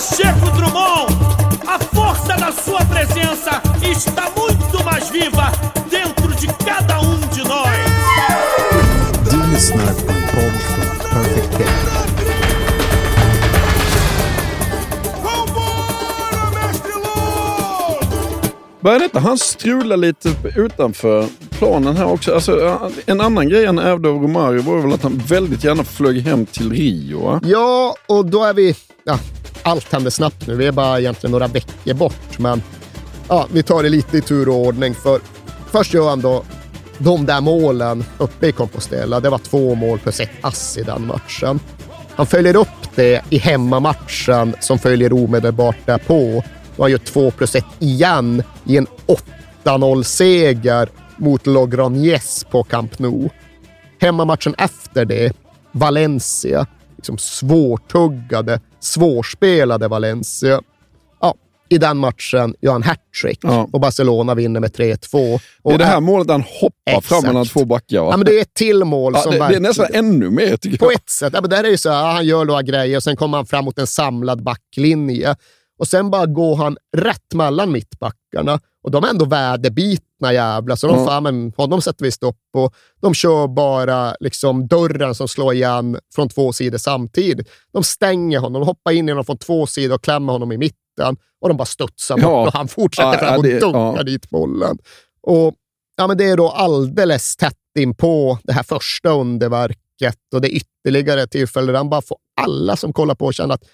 Pacheco 0.00 0.46
Drummond, 0.56 1.12
a 1.66 1.78
força 1.78 2.34
da 2.38 2.50
sua 2.50 2.82
presença 2.86 3.60
está 3.82 4.30
muito 4.34 4.82
mais 4.82 5.10
viva 5.10 5.52
dentro 5.90 6.34
de 6.36 6.46
cada 6.64 7.00
um 7.00 7.20
de 7.34 7.42
nós. 7.44 7.68
Perfect. 11.12 11.60
Börjar 18.80 19.04
inte 19.04 19.18
han 19.18 19.38
strula 19.38 19.96
lite 19.96 20.28
utanför 20.56 21.28
planen 21.50 21.96
här 21.96 22.06
också? 22.06 22.34
Alltså, 22.34 22.80
en 23.06 23.20
annan 23.20 23.48
grej 23.48 23.66
han 23.66 23.78
ärvde 23.78 24.08
av 24.08 24.22
Romario 24.22 24.62
var 24.62 24.78
väl 24.78 24.92
att 24.92 25.02
han 25.02 25.22
väldigt 25.26 25.64
gärna 25.64 25.84
flög 25.84 26.20
hem 26.20 26.46
till 26.46 26.72
Rio. 26.72 27.24
Va? 27.24 27.40
Ja, 27.44 27.94
och 28.06 28.26
då 28.26 28.44
är 28.44 28.54
vi... 28.54 28.76
Ja, 29.04 29.18
allt 29.62 29.92
händer 29.92 30.10
snabbt 30.10 30.46
nu. 30.46 30.54
Vi 30.54 30.66
är 30.66 30.72
bara 30.72 31.00
egentligen 31.00 31.32
några 31.32 31.46
veckor 31.46 31.94
bort, 31.94 32.38
men 32.38 32.62
ja, 33.28 33.46
vi 33.52 33.62
tar 33.62 33.82
det 33.82 33.88
lite 33.88 34.18
i 34.18 34.20
tur 34.20 34.48
och 34.48 34.54
ordning. 34.54 34.94
För 34.94 35.20
först 35.70 35.94
gör 35.94 36.08
han 36.08 36.20
då 36.20 36.42
de 36.98 37.26
där 37.26 37.40
målen 37.40 38.04
uppe 38.18 38.46
i 38.46 38.52
Compostela. 38.52 39.20
Det 39.20 39.30
var 39.30 39.38
två 39.38 39.74
mål 39.74 39.98
plus 39.98 40.20
ett 40.20 40.30
ass 40.40 40.78
i 40.78 40.82
den 40.82 41.06
matchen. 41.06 41.60
Han 42.16 42.26
följer 42.26 42.56
upp 42.56 42.68
det 42.94 43.22
i 43.30 43.38
hemmamatchen 43.38 44.56
som 44.60 44.78
följer 44.78 45.12
omedelbart 45.12 45.76
därpå. 45.86 46.44
Då 46.76 46.82
han 46.84 46.90
gör 46.90 46.98
2 46.98 47.30
plus 47.30 47.54
1 47.54 47.64
igen 47.78 48.42
i 48.64 48.76
en 48.76 48.86
8-0-seger 49.64 50.88
mot 51.16 51.46
Logroñez 51.46 52.46
på 52.50 52.62
Camp 52.62 52.98
Nou. 52.98 53.28
Hemmamatchen 54.00 54.54
efter 54.58 55.04
det, 55.04 55.32
Valencia, 55.72 56.66
liksom 56.96 57.18
svårtuggade, 57.18 58.60
svårspelade 58.80 59.88
Valencia. 59.88 60.60
Ja, 61.20 61.34
I 61.68 61.78
den 61.78 61.96
matchen 61.96 62.54
gör 62.60 62.72
han 62.72 62.82
hattrick 62.82 63.38
Ja. 63.42 63.68
och 63.72 63.80
Barcelona 63.80 64.34
vinner 64.34 64.60
med 64.60 64.70
3-2. 64.76 65.40
Det 65.64 65.74
är 65.74 65.78
det 65.78 65.84
här 65.84 66.00
målet 66.00 66.30
han 66.30 66.42
hoppar 66.60 66.72
Exakt. 66.86 67.06
fram 67.06 67.22
mellan 67.24 67.46
två 67.46 67.64
backar. 67.64 68.00
Va? 68.00 68.08
Ja, 68.10 68.16
men 68.16 68.26
det 68.26 68.38
är 68.38 68.42
ett 68.42 68.54
till 68.54 68.84
mål 68.84 69.12
Ja, 69.16 69.22
som 69.22 69.32
det, 69.32 69.38
det 69.48 69.56
är 69.56 69.60
nästan 69.60 69.86
ännu 69.92 70.30
mer 70.30 70.56
tycker 70.56 70.78
på 70.78 70.84
jag. 70.86 70.92
ett 70.94 71.10
sätt. 71.10 71.32
Ja, 71.34 71.40
men 71.40 71.50
där 71.50 71.64
är 71.64 71.70
det 71.70 71.78
så 71.78 71.90
här, 71.90 72.12
han 72.12 72.26
gör 72.26 72.44
några 72.44 72.62
grejer 72.62 72.96
och 72.96 73.02
sen 73.02 73.16
kommer 73.16 73.38
han 73.38 73.46
fram 73.46 73.64
mot 73.64 73.78
en 73.78 73.86
samlad 73.86 74.42
backlinje. 74.42 75.36
Och 75.80 75.88
sen 75.88 76.10
bara 76.10 76.26
går 76.26 76.56
han 76.56 76.76
rätt 76.96 77.34
mellan 77.34 77.72
mittbackarna. 77.72 78.60
Och 78.82 78.90
de 78.90 79.04
är 79.04 79.08
ändå 79.08 79.24
väderbitna 79.24 80.32
jävlar, 80.32 80.76
så 80.76 80.86
de 80.86 80.98
Ja. 80.98 81.06
fan, 81.06 81.22
men 81.22 81.52
honom 81.56 81.80
sätter 81.82 82.04
vi 82.04 82.10
stopp 82.12 82.36
på. 82.52 82.70
De 83.02 83.14
kör 83.14 83.48
bara 83.48 84.14
liksom 84.20 84.68
dörren 84.68 85.14
som 85.14 85.28
slår 85.28 85.52
igen 85.54 85.98
från 86.14 86.28
två 86.28 86.52
sidor 86.52 86.78
samtidigt. 86.78 87.48
De 87.72 87.82
stänger 87.84 88.38
honom, 88.38 88.60
de 88.60 88.66
hoppar 88.66 88.92
in 88.92 89.08
i 89.08 89.12
honom 89.12 89.24
från 89.24 89.38
två 89.38 89.66
sidor 89.66 89.94
och 89.94 90.02
klämmer 90.04 90.32
honom 90.32 90.52
i 90.52 90.58
mitten. 90.58 91.16
Och 91.40 91.48
de 91.48 91.56
bara 91.56 91.64
studsar 91.64 92.14
bort 92.16 92.22
Ja. 92.24 92.46
och 92.46 92.52
han 92.52 92.68
fortsätter 92.68 93.12
Ja, 93.12 93.18
fram 93.18 93.38
och 93.38 93.46
ja, 93.46 93.60
dunkar 93.60 93.96
ja. 93.96 94.02
dit 94.02 94.30
bollen. 94.30 94.78
Och 95.22 95.54
ja, 95.96 96.06
men 96.06 96.16
Det 96.18 96.24
är 96.24 96.36
då 96.36 96.48
alldeles 96.48 97.36
tätt 97.36 97.54
in 97.78 97.94
på 97.94 98.38
det 98.42 98.52
här 98.52 98.62
första 98.62 99.10
underverket 99.10 100.16
och 100.34 100.40
det 100.40 100.48
är 100.54 100.56
ytterligare 100.56 101.26
tillfälle 101.26 101.72
där 101.72 101.76
han 101.78 101.90
bara 101.90 102.02
får 102.02 102.16
alla 102.40 102.76
som 102.76 102.92
kollar 102.92 103.14
på 103.14 103.28
att 103.28 103.34
känna 103.34 103.54
att 103.54 103.64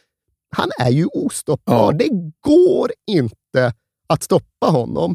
han 0.50 0.70
är 0.78 0.90
ju 0.90 1.06
ostoppbar. 1.06 1.92
Ja. 1.92 1.98
Det 1.98 2.08
går 2.40 2.92
inte 3.06 3.72
att 4.06 4.22
stoppa 4.22 4.66
honom. 4.66 5.14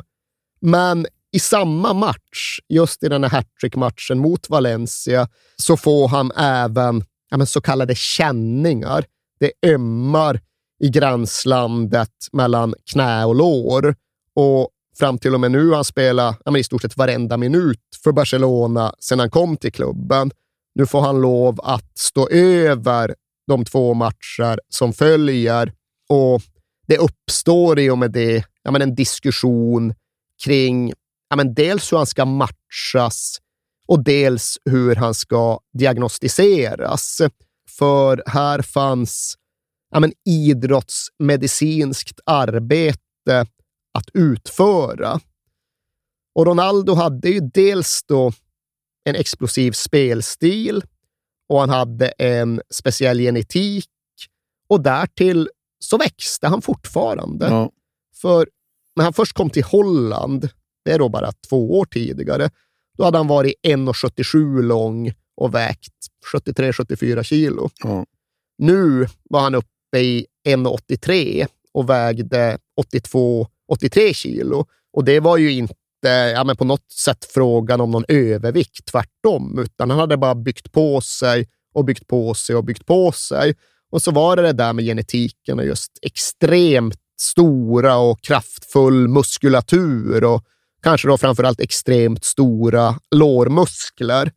Men 0.61 1.07
i 1.31 1.39
samma 1.39 1.93
match, 1.93 2.59
just 2.69 3.03
i 3.03 3.09
den 3.09 3.23
här 3.23 3.31
hattrick-matchen 3.31 4.19
mot 4.19 4.49
Valencia, 4.49 5.27
så 5.55 5.77
får 5.77 6.07
han 6.07 6.31
även 6.31 7.03
ja, 7.29 7.45
så 7.45 7.61
kallade 7.61 7.95
känningar. 7.95 9.05
Det 9.39 9.51
ömmar 9.65 10.39
i 10.83 10.89
gränslandet 10.89 12.09
mellan 12.31 12.73
knä 12.91 13.25
och 13.25 13.35
lår. 13.35 13.95
Och 14.35 14.69
fram 14.99 15.17
till 15.17 15.33
och 15.33 15.39
med 15.39 15.51
nu 15.51 15.67
har 15.67 15.75
han 15.75 15.85
spelat 15.85 16.41
ja, 16.45 16.57
i 16.57 16.63
stort 16.63 16.81
sett 16.81 16.97
varenda 16.97 17.37
minut 17.37 17.79
för 18.03 18.11
Barcelona 18.11 18.93
sedan 18.99 19.19
han 19.19 19.29
kom 19.29 19.57
till 19.57 19.71
klubben. 19.71 20.31
Nu 20.75 20.85
får 20.85 21.01
han 21.01 21.21
lov 21.21 21.59
att 21.63 21.97
stå 21.97 22.29
över 22.29 23.15
de 23.51 23.65
två 23.65 23.93
matcher 23.93 24.59
som 24.69 24.93
följer 24.93 25.73
och 26.09 26.41
det 26.87 26.97
uppstår 26.97 27.79
i 27.79 27.89
och 27.89 27.97
med 27.97 28.11
det 28.11 28.45
ja, 28.63 28.71
men 28.71 28.81
en 28.81 28.95
diskussion 28.95 29.93
kring 30.43 30.93
ja, 31.29 31.35
men 31.35 31.53
dels 31.53 31.91
hur 31.91 31.97
han 31.97 32.05
ska 32.05 32.25
matchas 32.25 33.37
och 33.87 34.03
dels 34.03 34.57
hur 34.65 34.95
han 34.95 35.13
ska 35.13 35.59
diagnostiseras. 35.73 37.21
För 37.69 38.23
här 38.25 38.61
fanns 38.61 39.35
ja, 39.91 39.99
men 39.99 40.13
idrottsmedicinskt 40.25 42.19
arbete 42.25 43.45
att 43.93 44.09
utföra. 44.13 45.19
Och 46.35 46.45
Ronaldo 46.45 46.93
hade 46.93 47.29
ju 47.29 47.39
dels 47.39 48.03
då 48.07 48.31
en 49.03 49.15
explosiv 49.15 49.71
spelstil 49.71 50.83
och 51.51 51.59
han 51.59 51.69
hade 51.69 52.07
en 52.07 52.61
speciell 52.69 53.19
genetik 53.19 53.89
och 54.69 54.81
därtill 54.81 55.49
så 55.79 55.97
växte 55.97 56.47
han 56.47 56.61
fortfarande. 56.61 57.45
Ja. 57.45 57.71
För 58.21 58.47
när 58.95 59.03
han 59.03 59.13
först 59.13 59.33
kom 59.33 59.49
till 59.49 59.63
Holland, 59.63 60.49
det 60.85 60.91
är 60.91 60.99
då 60.99 61.09
bara 61.09 61.31
två 61.49 61.79
år 61.79 61.85
tidigare, 61.85 62.49
då 62.97 63.03
hade 63.03 63.17
han 63.17 63.27
varit 63.27 63.53
1,77 63.63 64.61
lång 64.61 65.13
och 65.35 65.55
vägt 65.55 65.93
73-74 66.33 67.23
kilo. 67.23 67.69
Ja. 67.83 68.05
Nu 68.57 69.07
var 69.23 69.41
han 69.41 69.55
uppe 69.55 69.99
i 69.99 70.25
1,83 70.47 71.47
och 71.73 71.89
vägde 71.89 72.57
82-83 72.81 74.13
kilo. 74.13 74.65
Och 74.93 75.03
det 75.03 75.19
var 75.19 75.37
ju 75.37 75.51
inte 75.51 75.75
ja, 76.09 76.43
men 76.43 76.55
på 76.55 76.65
något 76.65 76.91
sätt 76.91 77.25
frågan 77.33 77.81
om 77.81 77.91
någon 77.91 78.05
övervikt, 78.07 78.85
tvärtom, 78.85 79.59
utan 79.59 79.89
han 79.89 79.99
hade 79.99 80.17
bara 80.17 80.35
byggt 80.35 80.71
på 80.71 81.01
sig 81.01 81.47
och 81.73 81.85
byggt 81.85 82.07
på 82.07 82.33
sig 82.33 82.55
och 82.55 82.63
byggt 82.63 82.85
på 82.85 83.11
sig. 83.11 83.55
Och 83.91 84.01
så 84.01 84.11
var 84.11 84.35
det 84.35 84.41
det 84.41 84.53
där 84.53 84.73
med 84.73 84.85
genetiken 84.85 85.59
och 85.59 85.65
just 85.65 85.91
extremt 86.01 86.99
stora 87.21 87.97
och 87.97 88.21
kraftfull 88.21 89.07
muskulatur 89.07 90.23
och 90.23 90.45
kanske 90.83 91.07
då 91.07 91.17
framförallt 91.17 91.59
extremt 91.59 92.25
stora 92.25 92.95
lårmuskler. 93.15 94.31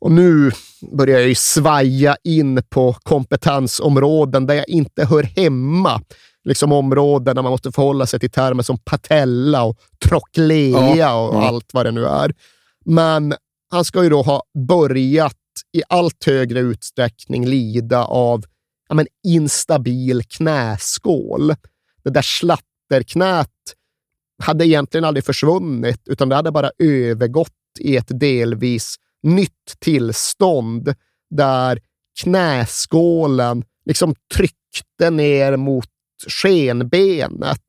Och 0.00 0.12
nu 0.12 0.50
börjar 0.92 1.18
jag 1.18 1.28
ju 1.28 1.34
svaja 1.34 2.16
in 2.24 2.62
på 2.70 2.92
kompetensområden 2.92 4.46
där 4.46 4.54
jag 4.54 4.68
inte 4.68 5.04
hör 5.04 5.22
hemma. 5.22 6.02
Liksom 6.44 6.72
områden 6.72 7.36
där 7.36 7.42
man 7.42 7.52
måste 7.52 7.72
förhålla 7.72 8.06
sig 8.06 8.20
till 8.20 8.30
termer 8.30 8.62
som 8.62 8.78
patella 8.78 9.64
och 9.64 9.78
trochlea 10.04 10.96
Ja, 10.96 11.28
och 11.28 11.34
ja. 11.34 11.48
allt 11.48 11.74
vad 11.74 11.86
det 11.86 11.92
nu 11.92 12.06
är. 12.06 12.34
Men 12.84 13.34
han 13.70 13.84
ska 13.84 14.02
ju 14.02 14.08
då 14.08 14.22
ha 14.22 14.42
börjat 14.68 15.36
i 15.72 15.82
allt 15.88 16.24
högre 16.26 16.60
utsträckning 16.60 17.46
lida 17.46 18.04
av 18.04 18.44
ja, 18.88 18.94
men 18.94 19.06
instabil 19.26 20.22
knäskål. 20.22 21.54
Det 22.04 22.10
där 22.10 22.22
slatterknät 22.22 23.48
hade 24.42 24.66
egentligen 24.66 25.04
aldrig 25.04 25.24
försvunnit, 25.24 26.02
utan 26.06 26.28
det 26.28 26.34
hade 26.34 26.52
bara 26.52 26.70
övergått 26.78 27.50
i 27.80 27.96
ett 27.96 28.20
delvis 28.20 28.96
nytt 29.22 29.76
tillstånd 29.78 30.94
där 31.30 31.80
knäskålen 32.22 33.64
liksom 33.84 34.14
tryckte 34.34 35.10
ner 35.10 35.56
mot 35.56 35.88
skenbenet 36.28 37.60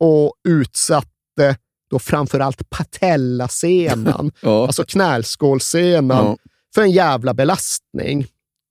och 0.00 0.34
utsatte 0.48 1.56
då 1.90 1.98
framförallt 1.98 2.70
patellasenan, 2.70 4.32
Ja. 4.42 4.66
alltså 4.66 4.84
knälskålsenan, 4.84 6.24
Ja. 6.26 6.36
för 6.74 6.82
en 6.82 6.90
jävla 6.90 7.34
belastning. 7.34 8.26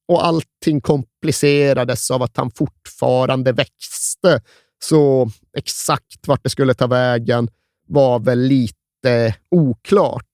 Och 0.07 0.25
allting 0.25 0.81
komplicerades 0.81 2.11
av 2.11 2.23
att 2.23 2.38
han 2.38 2.51
fortfarande 2.51 3.51
växte. 3.51 4.41
Så 4.83 5.31
exakt 5.57 6.27
vart 6.27 6.43
det 6.43 6.49
skulle 6.49 6.73
ta 6.73 6.88
vägen 6.88 7.49
var 7.88 8.19
väl 8.19 8.39
lite 8.39 9.35
oklart. 9.51 10.25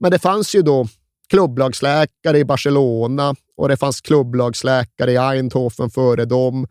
Men 0.00 0.10
det 0.10 0.18
fanns 0.18 0.54
ju 0.54 0.62
då 0.62 0.88
klubblagsläkare 1.28 2.38
i 2.38 2.44
Barcelona 2.44 3.34
och 3.56 3.68
det 3.68 3.76
fanns 3.76 4.00
klubblagsläkare 4.00 5.12
i 5.12 5.16
Eindhoven 5.16 5.90
före 5.90 6.24
dem. 6.24 6.66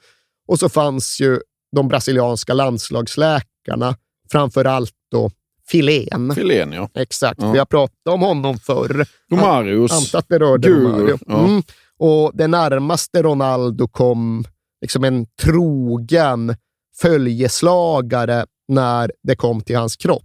Och 0.47 0.59
så 0.59 0.69
fanns 0.69 1.19
ju 1.21 1.39
de 1.75 1.87
brasilianska 1.87 2.53
landslagsläkarna, 2.53 3.95
framför 4.31 4.65
allt 4.65 4.93
då 5.11 5.31
Filén. 5.69 6.31
Filén, 6.35 6.71
ja. 6.73 6.89
Exakt, 6.93 7.41
Ja. 7.41 7.51
vi 7.51 7.57
har 7.59 7.65
pratat 7.65 8.07
om 8.09 8.21
honom 8.21 8.59
förr. 8.59 9.05
Romarios. 9.31 9.91
Antar 9.91 10.19
att 10.19 10.29
det 10.29 10.39
rörde 10.39 10.67
Guru, 10.67 10.83
Romario. 10.83 11.17
ja. 11.27 11.39
Mm. 11.47 11.61
Och 11.99 12.31
det 12.33 12.47
närmaste 12.47 13.21
Ronaldo 13.23 13.87
kom 13.87 14.45
liksom 14.81 15.03
en 15.03 15.25
trogen 15.41 16.55
följeslagare 17.01 18.45
när 18.67 19.11
det 19.23 19.35
kom 19.35 19.61
till 19.61 19.75
hans 19.77 19.95
kropp. 19.95 20.23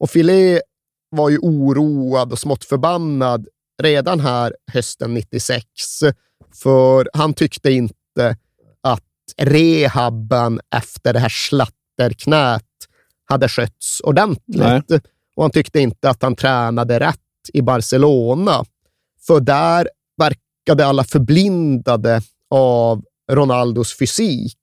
Och 0.00 0.10
Filé 0.10 0.60
var 1.10 1.30
ju 1.30 1.38
oroad 1.38 2.32
och 2.32 2.38
smått 2.38 2.64
förbannad 2.64 3.46
redan 3.82 4.20
här 4.20 4.56
hösten 4.72 5.14
96. 5.14 5.64
För 6.62 7.08
han 7.12 7.34
tyckte 7.34 7.70
inte 7.72 8.36
rehabben 9.36 10.60
efter 10.74 11.12
det 11.12 11.18
här 11.18 11.28
slatterknät 11.28 12.62
hade 13.24 13.48
skötts 13.48 14.00
ordentligt. 14.00 14.88
Nej. 14.88 15.00
Och 15.36 15.44
han 15.44 15.50
tyckte 15.50 15.80
inte 15.80 16.10
att 16.10 16.22
han 16.22 16.36
tränade 16.36 17.00
rätt 17.00 17.18
i 17.52 17.62
Barcelona. 17.62 18.64
För 19.26 19.40
där 19.40 19.88
verkade 20.16 20.86
alla 20.86 21.04
förblindade 21.04 22.22
av 22.50 23.04
Ronaldos 23.32 23.98
fysik 23.98 24.56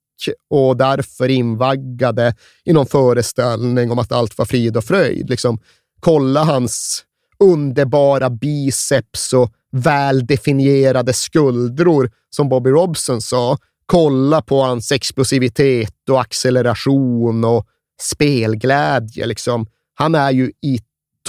och 0.50 0.76
därför 0.76 1.28
invaggade 1.28 2.34
i 2.64 2.72
någon 2.72 2.86
föreställning 2.86 3.90
om 3.90 3.98
att 3.98 4.12
allt 4.12 4.38
var 4.38 4.44
frid 4.44 4.76
och 4.76 4.84
fröjd. 4.84 5.30
Liksom, 5.30 5.58
kolla 6.00 6.44
hans 6.44 7.04
underbara 7.38 8.30
biceps 8.30 9.32
och 9.32 9.52
väldefinierade 9.72 11.12
skuldror, 11.12 12.10
som 12.30 12.48
Bobby 12.48 12.70
Robson 12.70 13.20
sa. 13.20 13.58
Kolla 13.90 14.42
på 14.42 14.62
hans 14.62 14.92
explosivitet 14.92 16.08
och 16.10 16.20
acceleration 16.20 17.44
och 17.44 17.66
spelglädje. 18.00 19.26
Liksom. 19.26 19.66
Han 19.94 20.14
är 20.14 20.30
ju 20.30 20.52
i 20.62 20.80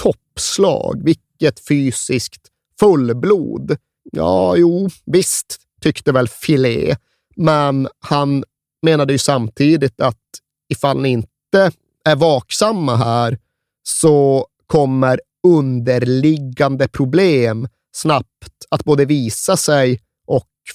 toppslag. 0.02 1.02
Vilket 1.04 1.66
fysiskt 1.68 2.42
fullblod. 2.80 3.76
Ja, 4.12 4.56
jo, 4.56 4.88
visst, 5.06 5.56
tyckte 5.80 6.12
väl 6.12 6.28
Filé, 6.28 6.96
men 7.36 7.88
han 7.98 8.44
menade 8.82 9.12
ju 9.12 9.18
samtidigt 9.18 10.00
att 10.00 10.22
ifall 10.68 11.00
ni 11.00 11.08
inte 11.08 11.72
är 12.04 12.16
vaksamma 12.16 12.96
här 12.96 13.38
så 13.82 14.46
kommer 14.66 15.20
underliggande 15.46 16.88
problem 16.88 17.68
snabbt 17.92 18.66
att 18.68 18.84
både 18.84 19.04
visa 19.04 19.56
sig 19.56 20.00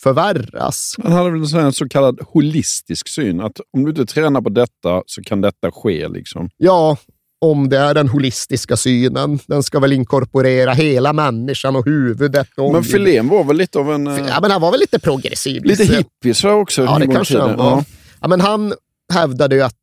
förvärras. 0.03 0.95
Han 1.03 1.11
hade 1.11 1.31
väl 1.31 1.55
en 1.55 1.73
så 1.73 1.89
kallad 1.89 2.19
holistisk 2.27 3.07
syn. 3.07 3.41
Att 3.41 3.59
om 3.77 3.83
du 3.83 3.89
inte 3.89 4.05
tränar 4.05 4.41
på 4.41 4.49
detta 4.49 5.03
så 5.05 5.21
kan 5.23 5.41
detta 5.41 5.71
ske. 5.71 6.07
Liksom. 6.07 6.49
Ja, 6.57 6.97
om 7.41 7.69
det 7.69 7.77
är 7.77 7.93
den 7.93 8.07
holistiska 8.09 8.77
synen. 8.77 9.39
Den 9.47 9.63
ska 9.63 9.79
väl 9.79 9.93
inkorporera 9.93 10.73
hela 10.73 11.13
människan 11.13 11.75
och 11.75 11.85
huvudet. 11.85 12.47
Och 12.57 12.73
Men 12.73 12.83
Filén 12.83 13.27
var 13.27 13.43
väl 13.43 13.57
lite 13.57 13.79
av 13.79 13.91
en... 13.93 14.07
eh, 14.07 14.17
Ja, 14.27 14.37
men 14.41 14.51
han 14.51 14.61
var 14.61 14.71
väl 14.71 14.79
lite 14.79 14.99
progressiv. 14.99 15.63
lite 15.63 15.83
hippie 15.83 16.33
så 16.33 16.49
också. 16.51 16.83
Ja, 16.83 16.99
det 16.99 17.07
kanske 17.07 17.39
han 17.39 17.57
var. 17.57 17.65
Ja. 17.71 17.83
Ja, 18.21 18.27
men 18.27 18.41
han 18.41 18.73
hävdade 19.13 19.55
ju 19.55 19.61
att 19.61 19.73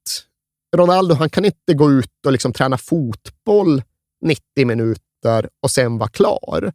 Ronaldo 0.77 1.15
han 1.15 1.31
kan 1.31 1.45
inte 1.45 1.75
gå 1.75 1.91
ut 1.93 2.11
och 2.27 2.33
liksom 2.33 2.53
träna 2.53 2.79
fotboll 2.79 3.83
90 4.25 4.41
minuter 4.67 5.49
och 5.63 5.71
sen 5.71 5.99
vara 5.99 6.09
klar. 6.09 6.73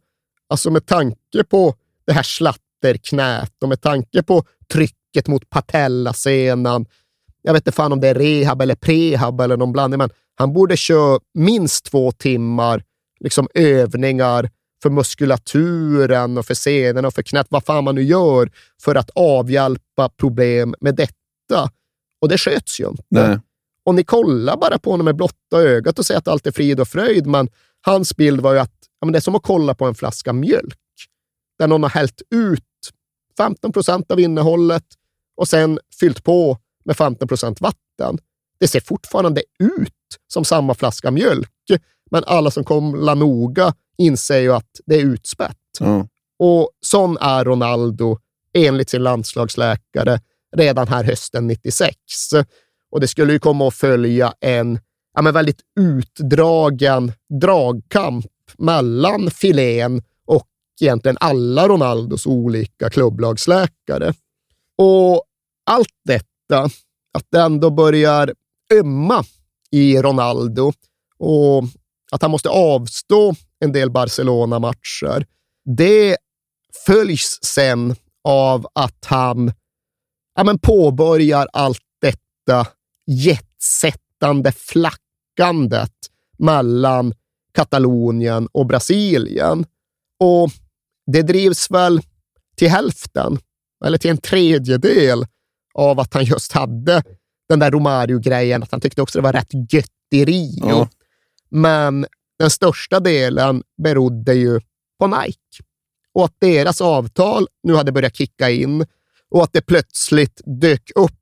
Alltså 0.48 0.70
med 0.70 0.86
tanke 0.86 1.44
på 1.50 1.74
det 2.06 2.12
här 2.12 2.22
slatterknät 2.80 3.62
och 3.62 3.68
med 3.68 3.80
tanke 3.80 4.22
på 4.22 4.44
trycket 4.72 5.28
mot 5.28 5.50
patellasenan. 5.50 6.86
Jag 7.42 7.52
vet 7.52 7.60
inte 7.60 7.72
fan 7.76 7.92
om 7.92 8.00
det 8.00 8.08
är 8.08 8.14
rehab 8.14 8.62
eller 8.62 8.74
prehab 8.74 9.40
eller 9.40 9.56
någon 9.56 9.72
blandning, 9.72 9.98
men 9.98 10.10
han 10.34 10.52
borde 10.52 10.76
köra 10.76 11.20
minst 11.34 11.84
två 11.84 12.12
timmar 12.12 12.82
liksom 13.20 13.48
övningar 13.54 14.50
för 14.82 14.90
muskulaturen 14.90 16.38
och 16.38 16.46
för 16.46 16.54
senorna 16.54 17.08
och 17.08 17.14
för 17.14 17.22
knät, 17.22 17.46
vad 17.50 17.64
fan 17.64 17.84
man 17.84 17.94
nu 17.94 18.02
gör 18.02 18.50
för 18.82 18.94
att 18.94 19.10
avhjälpa 19.14 20.08
problem 20.08 20.74
med 20.80 20.94
detta. 20.94 21.70
Och 22.20 22.28
det 22.28 22.38
sköts 22.38 22.80
ju 22.80 22.88
inte. 22.88 23.02
Nej. 23.08 23.38
Och 23.84 23.94
ni 23.94 24.04
kollar 24.04 24.56
bara 24.56 24.78
på 24.78 24.90
honom 24.90 25.04
med 25.04 25.16
blotta 25.16 25.56
ögat 25.56 25.98
och 25.98 26.06
säger 26.06 26.18
att 26.18 26.28
allt 26.28 26.46
är 26.46 26.52
frid 26.52 26.80
och 26.80 26.88
fröjd, 26.88 27.26
men 27.26 27.48
hans 27.80 28.16
bild 28.16 28.40
var 28.40 28.52
ju 28.52 28.58
att 28.58 28.74
ja, 29.00 29.06
men 29.06 29.12
det 29.12 29.18
är 29.18 29.20
som 29.20 29.34
att 29.34 29.42
kolla 29.42 29.74
på 29.74 29.84
en 29.86 29.94
flaska 29.94 30.32
mjölk, 30.32 30.78
där 31.58 31.66
någon 31.66 31.82
har 31.82 31.90
hällt 31.90 32.22
ut 32.34 32.64
15 33.36 33.72
procent 33.72 34.10
av 34.10 34.20
innehållet 34.20 34.84
och 35.36 35.48
sen 35.48 35.78
fyllt 36.00 36.24
på 36.24 36.58
med 36.84 36.96
15 36.96 37.28
procent 37.28 37.60
vatten. 37.60 38.18
Det 38.60 38.68
ser 38.68 38.80
fortfarande 38.80 39.42
ut 39.58 39.92
som 40.28 40.44
samma 40.44 40.74
flaska 40.74 41.10
mjölk, 41.10 41.48
men 42.10 42.24
alla 42.26 42.50
som 42.50 42.64
kollar 42.64 43.14
noga 43.14 43.74
inser 43.98 44.38
ju 44.38 44.52
att 44.52 44.70
det 44.86 44.94
är 44.94 45.04
utspätt. 45.04 45.56
Ja. 45.80 46.06
Och 46.38 46.70
sån 46.80 47.16
är 47.20 47.44
Ronaldo 47.44 48.18
enligt 48.54 48.90
sin 48.90 49.02
landslagsläkare 49.02 50.20
redan 50.56 50.88
här 50.88 51.04
hösten 51.04 51.46
96. 51.46 51.96
Och 52.90 53.00
det 53.00 53.08
skulle 53.08 53.32
ju 53.32 53.38
komma 53.38 53.68
att 53.68 53.74
följa 53.74 54.34
en 54.40 54.78
ja, 55.14 55.22
men 55.22 55.34
väldigt 55.34 55.60
utdragen 55.80 57.12
dragkamp 57.40 58.26
mellan 58.58 59.30
Filén 59.30 60.02
egentligen 60.84 61.16
alla 61.20 61.68
Ronaldos 61.68 62.26
olika 62.26 62.90
klubblagsläkare. 62.90 64.14
Och 64.78 65.24
allt 65.66 65.94
detta, 66.04 66.64
att 67.18 67.26
det 67.30 67.40
ändå 67.40 67.70
börjar 67.70 68.34
ömma 68.74 69.24
i 69.70 69.98
Ronaldo 69.98 70.72
och 71.18 71.64
att 72.12 72.22
han 72.22 72.30
måste 72.30 72.48
avstå 72.48 73.34
en 73.58 73.72
del 73.72 73.90
Barcelona-matcher, 73.90 75.26
det 75.76 76.16
följs 76.86 77.38
sen 77.42 77.96
av 78.24 78.66
att 78.72 79.04
han 79.04 79.52
ja, 80.34 80.44
men 80.44 80.58
påbörjar 80.58 81.48
allt 81.52 81.82
detta 82.00 82.66
jetsättande 83.06 84.52
flackandet 84.52 85.94
mellan 86.38 87.14
Katalonien 87.52 88.48
och 88.52 88.66
Brasilien. 88.66 89.66
Och 90.20 90.50
det 91.12 91.22
drivs 91.22 91.70
väl 91.70 92.00
till 92.56 92.68
hälften, 92.68 93.38
eller 93.84 93.98
till 93.98 94.10
en 94.10 94.18
tredjedel, 94.18 95.26
av 95.74 96.00
att 96.00 96.14
han 96.14 96.24
just 96.24 96.52
hade 96.52 97.02
den 97.48 97.58
där 97.58 97.70
Romario-grejen, 97.70 98.62
att 98.62 98.70
han 98.70 98.80
tyckte 98.80 99.02
också 99.02 99.18
det 99.18 99.22
var 99.22 99.32
rätt 99.32 99.72
gött 99.72 99.90
i 100.10 100.24
Rio. 100.24 100.68
Ja. 100.68 100.88
Men 101.50 102.06
den 102.38 102.50
största 102.50 103.00
delen 103.00 103.62
berodde 103.82 104.34
ju 104.34 104.60
på 104.98 105.06
Nike 105.06 105.62
och 106.14 106.24
att 106.24 106.34
deras 106.40 106.80
avtal 106.80 107.46
nu 107.62 107.74
hade 107.74 107.92
börjat 107.92 108.16
kicka 108.16 108.50
in 108.50 108.86
och 109.30 109.42
att 109.42 109.52
det 109.52 109.60
plötsligt 109.60 110.40
dök 110.60 110.90
upp 110.94 111.12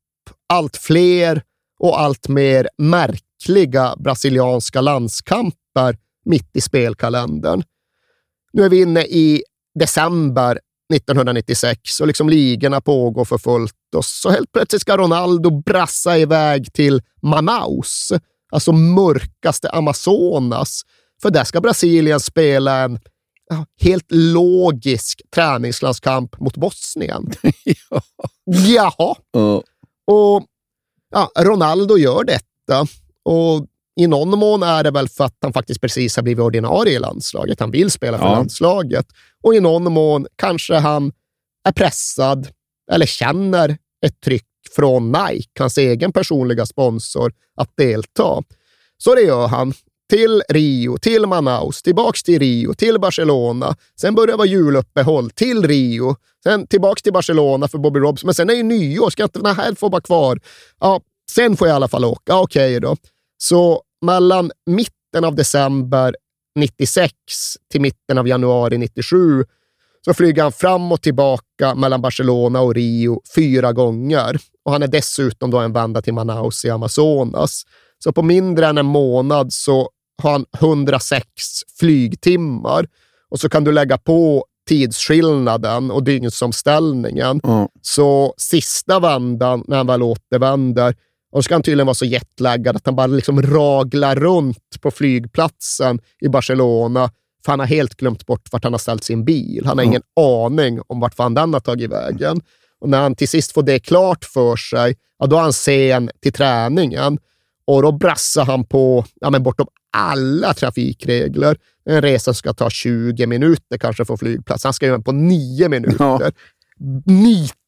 allt 0.49 0.77
fler 0.77 1.43
och 1.79 2.01
allt 2.01 2.29
mer 2.29 2.69
märkliga 2.79 3.97
brasilianska 3.97 4.81
landskamper 4.81 5.99
mitt 6.25 6.57
i 6.57 6.61
spelkalendern. 6.61 7.63
Nu 8.53 8.65
är 8.65 8.69
vi 8.69 8.83
inne 8.83 9.05
i 9.05 9.43
december 9.79 10.59
1996 10.95 12.01
och 12.01 12.07
liksom 12.07 12.29
ligorna 12.29 12.81
pågår 12.81 13.25
för 13.25 13.39
fullt 13.39 13.75
och 13.97 14.05
så 14.05 14.31
helt 14.31 14.53
plötsligt 14.53 14.83
ska 14.83 14.97
Ronaldo 14.97 15.51
brassa 15.51 16.19
iväg 16.19 16.73
till 16.73 17.03
Manaus, 17.23 18.13
alltså 18.53 18.73
mörkaste 18.73 19.71
Amazonas, 19.71 20.83
för 21.23 21.31
där 21.31 21.45
ska 21.45 21.61
Brasilien 21.61 22.21
spela 22.21 22.79
en 22.79 22.99
helt 23.81 24.07
logisk 24.11 25.23
träningslandskamp 25.35 26.41
mot 26.41 26.57
Bosnien. 26.57 27.31
Ja. 27.91 28.03
Jaha. 28.45 29.15
Ja. 29.33 29.63
Och 30.07 30.45
ja, 31.11 31.31
Ronaldo 31.39 31.99
gör 31.99 32.25
detta. 32.25 32.87
Och 33.23 33.67
i 33.99 34.07
någon 34.07 34.39
mån 34.39 34.63
är 34.63 34.85
det 34.85 34.91
väl 34.91 35.09
för 35.09 35.25
att 35.25 35.37
han 35.43 35.53
faktiskt 35.53 35.81
precis 35.81 36.17
har 36.17 36.23
blivit 36.23 36.43
ordinarie 36.43 36.97
i 36.97 36.99
landslaget. 36.99 37.61
Han 37.61 37.71
vill 37.71 37.91
spela 37.91 38.19
för 38.19 38.25
Ja. 38.25 38.33
landslaget. 38.33 39.07
Och 39.43 39.55
i 39.55 39.61
någon 39.61 39.93
mån 39.93 40.27
kanske 40.37 40.75
han 40.75 41.13
är 41.69 41.73
pressad 41.73 42.49
eller 42.93 43.07
känner 43.07 43.79
ett 44.07 44.21
tryck 44.25 44.45
från 44.77 45.13
Nike, 45.13 45.49
hans 45.59 45.79
egen 45.79 46.13
personliga 46.13 46.67
sponsor, 46.67 47.33
att 47.57 47.77
delta. 47.77 48.43
Så 48.99 49.15
det 49.15 49.21
gör 49.23 49.47
han. 49.47 49.73
Till 50.11 50.43
Rio, 50.49 50.97
till 50.99 51.27
Manaus, 51.27 51.83
tillbaks 51.83 52.23
till 52.23 52.39
Rio, 52.39 52.75
till 52.75 53.01
Barcelona. 53.01 53.77
Sen 54.01 54.15
börjar 54.15 54.27
det 54.27 54.37
vara 54.37 54.47
juluppehåll, 54.47 55.31
till 55.31 55.67
Rio. 55.69 56.17
Sen 56.45 56.67
tillbaks 56.67 57.03
till 57.03 57.13
Barcelona 57.13 57.69
för 57.69 57.79
Bobby 57.79 58.01
Robson. 58.01 58.27
Men 58.27 58.35
sen 58.35 58.51
är 58.51 58.55
det 58.55 58.63
nyår, 58.63 59.11
ska 59.11 59.23
inte 59.23 59.39
den 59.39 59.57
här 59.57 59.75
få 59.75 59.89
vara 59.89 60.03
kvar? 60.03 60.41
Ja, 60.81 61.01
sen 61.31 61.57
får 61.57 61.69
jag 61.69 61.75
i 61.75 61.77
alla 61.77 61.89
fall 61.89 62.05
åka. 62.05 62.37
Okej 62.37 62.77
okay 62.77 62.81
då. 62.81 62.97
Så 63.39 63.83
mellan 64.03 64.51
mitten 64.67 65.25
av 65.25 65.35
december 65.35 66.15
96 66.59 67.13
till 67.73 67.81
mitten 67.81 68.19
av 68.19 68.29
januari 68.29 68.79
97 68.79 69.45
så 70.05 70.15
flyger 70.15 70.43
han 70.43 70.53
fram 70.53 70.93
och 70.93 71.03
tillbaka 71.03 71.75
mellan 71.75 72.03
Barcelona 72.03 72.61
och 72.61 72.75
Rio 72.75 73.21
fyra 73.35 73.73
gånger. 73.73 74.39
Och 74.65 74.73
han 74.73 74.83
är 74.83 74.87
dessutom 74.87 75.51
då 75.51 75.59
en 75.59 75.73
vända 75.73 76.03
till 76.03 76.15
Manaus 76.15 76.65
i 76.65 76.71
Amazonas. 76.71 77.63
Så 77.99 78.13
på 78.13 78.23
mindre 78.23 78.67
än 78.67 78.79
en 78.79 78.87
månad 78.87 79.53
så 79.53 79.91
har 80.23 80.33
han 80.33 80.45
106 80.59 81.27
flygtimmar 81.79 82.87
och 83.31 83.41
så 83.41 83.49
kan 83.49 83.65
du 83.65 83.73
lägga 83.73 83.99
på 83.99 84.45
tidsskillnaden 84.69 85.91
och 85.91 86.03
dygnsomställningen. 86.03 87.41
Mm. 87.45 87.69
Så 87.83 88.35
sista 88.37 89.01
vändan, 89.01 89.65
när 89.67 89.77
han 89.77 89.87
väl 89.87 90.03
återvänder, 90.03 90.95
och 91.31 91.45
ska 91.45 91.55
han 91.55 91.63
tydligen 91.63 91.87
vara 91.87 91.95
så 91.95 92.05
jetlaggad 92.05 92.77
att 92.77 92.87
han 92.87 92.97
bara 92.97 93.07
liksom 93.07 93.43
raglar 93.43 94.17
runt 94.17 94.81
på 94.81 94.91
flygplatsen 94.91 96.01
i 96.21 96.29
Barcelona, 96.29 97.11
för 97.45 97.53
han 97.53 97.61
har 97.61 97.67
helt 97.67 97.95
glömt 97.95 98.27
bort 98.27 98.53
vart 98.53 98.65
han 98.65 98.73
har 98.73 98.79
ställt 98.79 99.05
sin 99.05 99.25
bil. 99.25 99.63
Han 99.67 99.79
har 99.79 99.85
mm. 99.85 99.93
ingen 99.93 100.03
aning 100.21 100.81
om 100.87 101.01
vart 101.01 101.15
fan 101.15 101.35
den 101.35 101.53
har 101.53 101.61
tagit 101.61 101.91
vägen. 101.91 102.41
Och 102.81 102.89
när 102.89 103.01
han 103.01 103.15
till 103.15 103.29
sist 103.29 103.53
får 103.53 103.63
det 103.63 103.79
klart 103.79 104.25
för 104.25 104.57
sig, 104.57 104.97
ja, 105.19 105.27
då 105.27 105.37
är 105.37 105.41
han 105.41 105.53
sen 105.53 106.11
till 106.23 106.33
träningen. 106.33 107.19
Och 107.67 107.83
då 107.83 107.93
brassar 107.93 108.45
han 108.45 108.65
på 108.65 109.05
ja, 109.21 109.31
men 109.31 109.43
bortom 109.43 109.67
alla 109.93 110.55
trafikregler. 110.55 111.57
En 111.85 112.03
resa 112.03 112.35
ska 112.35 112.53
ta 112.53 112.71
20 112.71 113.27
minuter 113.27 113.79
kanske 113.79 114.05
från 114.05 114.19
flygplats. 114.19 114.65
Han 114.65 114.73
ska 114.73 114.87
göra 114.87 115.01
på 115.01 115.13
9 115.13 115.69
minuter. 115.69 116.05
Ja. 116.05 116.31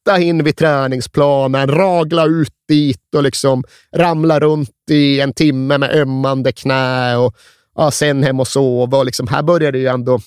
Nita 0.05 0.19
in 0.19 0.43
vid 0.43 0.57
träningsplanen, 0.57 1.67
ragla 1.67 2.25
ut 2.25 2.53
dit 2.67 3.15
och 3.15 3.23
liksom 3.23 3.63
ramla 3.95 4.39
runt 4.39 4.69
i 4.91 5.21
en 5.21 5.33
timme 5.33 5.77
med 5.77 5.95
ömmande 5.95 6.51
knä 6.51 7.17
och 7.17 7.35
ja, 7.75 7.91
sen 7.91 8.23
hem 8.23 8.39
och 8.39 8.47
sova. 8.47 8.97
Och 8.97 9.05
liksom, 9.05 9.27
här 9.27 9.43
börjar 9.43 9.71
det 9.71 9.79
ju 9.79 9.87
ändå 9.87 10.19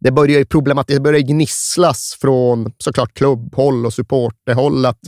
det 0.00 0.10
börjar 0.10 0.38
ju 0.38 0.44
problematiskt, 0.44 0.96
det 0.96 1.02
börjar 1.02 1.20
gnisslas 1.20 2.18
från 2.20 2.72
såklart 2.78 3.14
klubbhåll 3.14 3.86
och 3.86 3.94
supporterhåll 3.94 4.86
att 4.86 4.98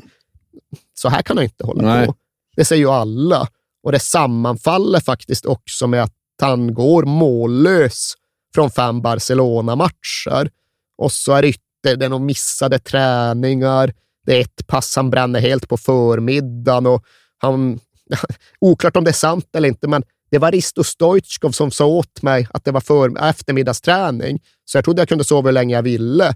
så 0.94 1.09
här 1.09 1.23
kan 1.23 1.37
han 1.37 1.44
inte 1.44 1.66
hålla 1.66 1.82
Nej. 1.82 2.06
på. 2.06 2.14
Det 2.56 2.64
säger 2.64 2.82
ju 2.82 2.90
alla. 2.90 3.49
Och 3.82 3.92
det 3.92 4.00
sammanfaller 4.00 5.00
faktiskt 5.00 5.47
också 5.47 5.87
med 5.87 6.02
att 6.02 6.14
han 6.40 6.75
går 6.75 7.04
mållös 7.04 8.14
från 8.54 8.71
fem 8.71 9.02
Barcelona-matcher. 9.02 10.50
Och 10.99 11.12
så 11.12 11.32
är 11.32 11.42
det, 11.42 11.54
det 11.82 12.04
är 12.04 12.08
några 12.08 12.24
missade 12.24 12.78
träningar. 12.78 13.92
Det 14.26 14.36
är 14.36 14.40
ett 14.40 14.66
pass 14.66 14.96
han 14.96 15.10
bränner 15.10 15.40
helt 15.40 15.68
på 15.68 15.76
förmiddagen 15.76 16.86
och 16.86 17.04
han... 17.38 17.80
oklart 18.60 18.96
om 18.96 19.04
det 19.04 19.10
är 19.10 19.12
sant 19.12 19.56
eller 19.56 19.68
inte, 19.68 19.88
men 19.88 20.02
det 20.30 20.38
var 20.38 20.52
Risto 20.52 20.84
Stoichkov 20.84 21.50
som 21.50 21.70
sa 21.70 21.86
åt 21.86 22.22
mig 22.22 22.48
att 22.50 22.64
det 22.64 22.70
var 22.70 22.80
för, 22.80 23.28
eftermiddagsträning, 23.28 24.40
så 24.64 24.78
jag 24.78 24.84
trodde 24.84 25.00
jag 25.00 25.08
kunde 25.08 25.24
sova 25.24 25.48
hur 25.48 25.52
länge 25.52 25.74
jag 25.74 25.82
ville 25.82 26.34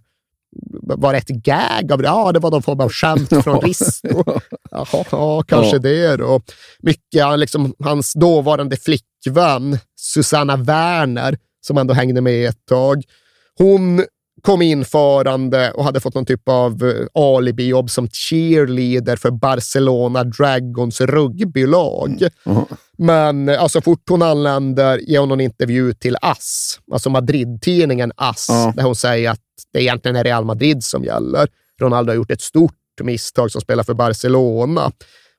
var 0.83 1.13
det 1.13 1.19
ett 1.19 1.29
gag 1.29 1.93
av 1.93 1.99
det? 1.99 2.09
Ja, 2.09 2.33
det 2.33 2.39
var 2.39 2.51
någon 2.51 2.63
form 2.63 2.81
av 2.81 2.91
skämt 2.93 3.29
från 3.45 3.61
Risto. 3.61 4.25
Jaha, 4.71 5.05
ja, 5.11 5.43
kanske 5.43 5.77
ja. 5.77 5.79
det 5.79 6.17
då. 6.17 6.41
Mycket, 6.79 7.39
liksom, 7.39 7.75
hans 7.79 8.13
dåvarande 8.13 8.77
flickvän 8.77 9.79
Susanna 9.97 10.57
Werner, 10.57 11.39
som 11.61 11.79
ändå 11.79 11.95
hängde 11.95 12.21
med 12.21 12.49
ett 12.49 12.67
tag. 12.67 13.03
Hon 13.59 14.05
kom 14.43 14.63
införande 14.63 15.71
och 15.71 15.85
hade 15.85 16.01
fått 16.01 16.15
någon 16.15 16.27
typ 16.27 16.49
av 16.49 16.85
eh, 16.85 17.23
alibi-jobb 17.23 17.91
som 17.91 18.09
cheerleader 18.09 19.17
för 19.17 19.31
Barcelona 19.31 20.25
Dragons 20.25 21.01
rugbylag. 21.01 22.23
Mm. 22.45 22.65
Men 22.99 23.49
alltså, 23.49 23.81
fort 23.81 24.09
hon 24.09 24.23
anländer 24.23 24.99
ger 24.99 25.21
hon 25.21 25.31
en 25.31 25.41
intervju 25.41 25.93
till 25.93 26.17
AS, 26.21 26.81
alltså 26.93 27.11
Madrid-tidningen 27.11 28.13
AS, 28.17 28.49
mm. 28.49 28.77
där 28.77 28.83
hon 28.83 28.97
säger 28.97 29.31
att 29.31 29.41
det 29.73 29.83
egentligen 29.83 30.17
är 30.17 30.25
Real 30.25 30.45
Madrid 30.45 30.85
som 30.85 31.05
gäller. 31.05 31.49
Ronaldo 31.81 32.11
har 32.11 32.17
gjort 32.17 32.31
ett 32.31 32.41
stort 32.41 32.73
misstag 33.03 33.53
som 33.53 33.61
spelar 33.61 33.85
för 33.85 33.95
Barcelona. 33.95 34.93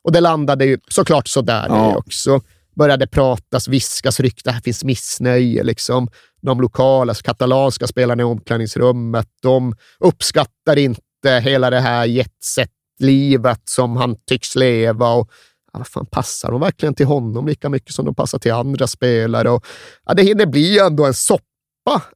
Och 0.03 0.11
det 0.11 0.21
landade 0.21 0.65
ju 0.65 0.77
såklart 0.87 1.27
sådär 1.27 1.65
ja. 1.69 1.97
också. 1.97 2.41
Började 2.77 3.07
pratas, 3.07 3.67
viskas, 3.67 4.19
ryktas, 4.19 4.53
här 4.53 4.62
finns 4.62 4.84
missnöje. 4.84 5.63
Liksom. 5.63 6.07
De 6.41 6.62
lokala, 6.62 7.12
alltså 7.12 7.24
katalanska 7.24 7.88
spelarna 7.88 8.22
i 8.22 8.25
omklädningsrummet, 8.25 9.27
de 9.41 9.75
uppskattar 10.00 10.77
inte 10.77 11.39
hela 11.41 11.69
det 11.69 11.79
här 11.79 12.05
jetset-livet 12.05 13.62
som 13.63 13.98
han 13.98 14.15
tycks 14.27 14.55
leva. 14.55 15.13
Och, 15.13 15.29
ja, 15.74 15.79
vad 15.79 15.88
fan, 15.88 16.05
passar 16.05 16.51
de 16.51 16.62
verkligen 16.62 16.93
till 16.96 17.05
honom 17.05 17.48
lika 17.48 17.69
mycket 17.69 17.93
som 17.93 18.05
de 18.05 18.15
passar 18.15 18.39
till 18.39 18.53
andra 18.53 18.88
spelare? 18.88 19.50
Och, 19.50 19.65
ja, 20.05 20.13
det 20.13 20.24
hinner 20.24 20.46
bli 20.46 20.79
ändå 20.79 21.05
en 21.05 21.13
soppa 21.13 21.43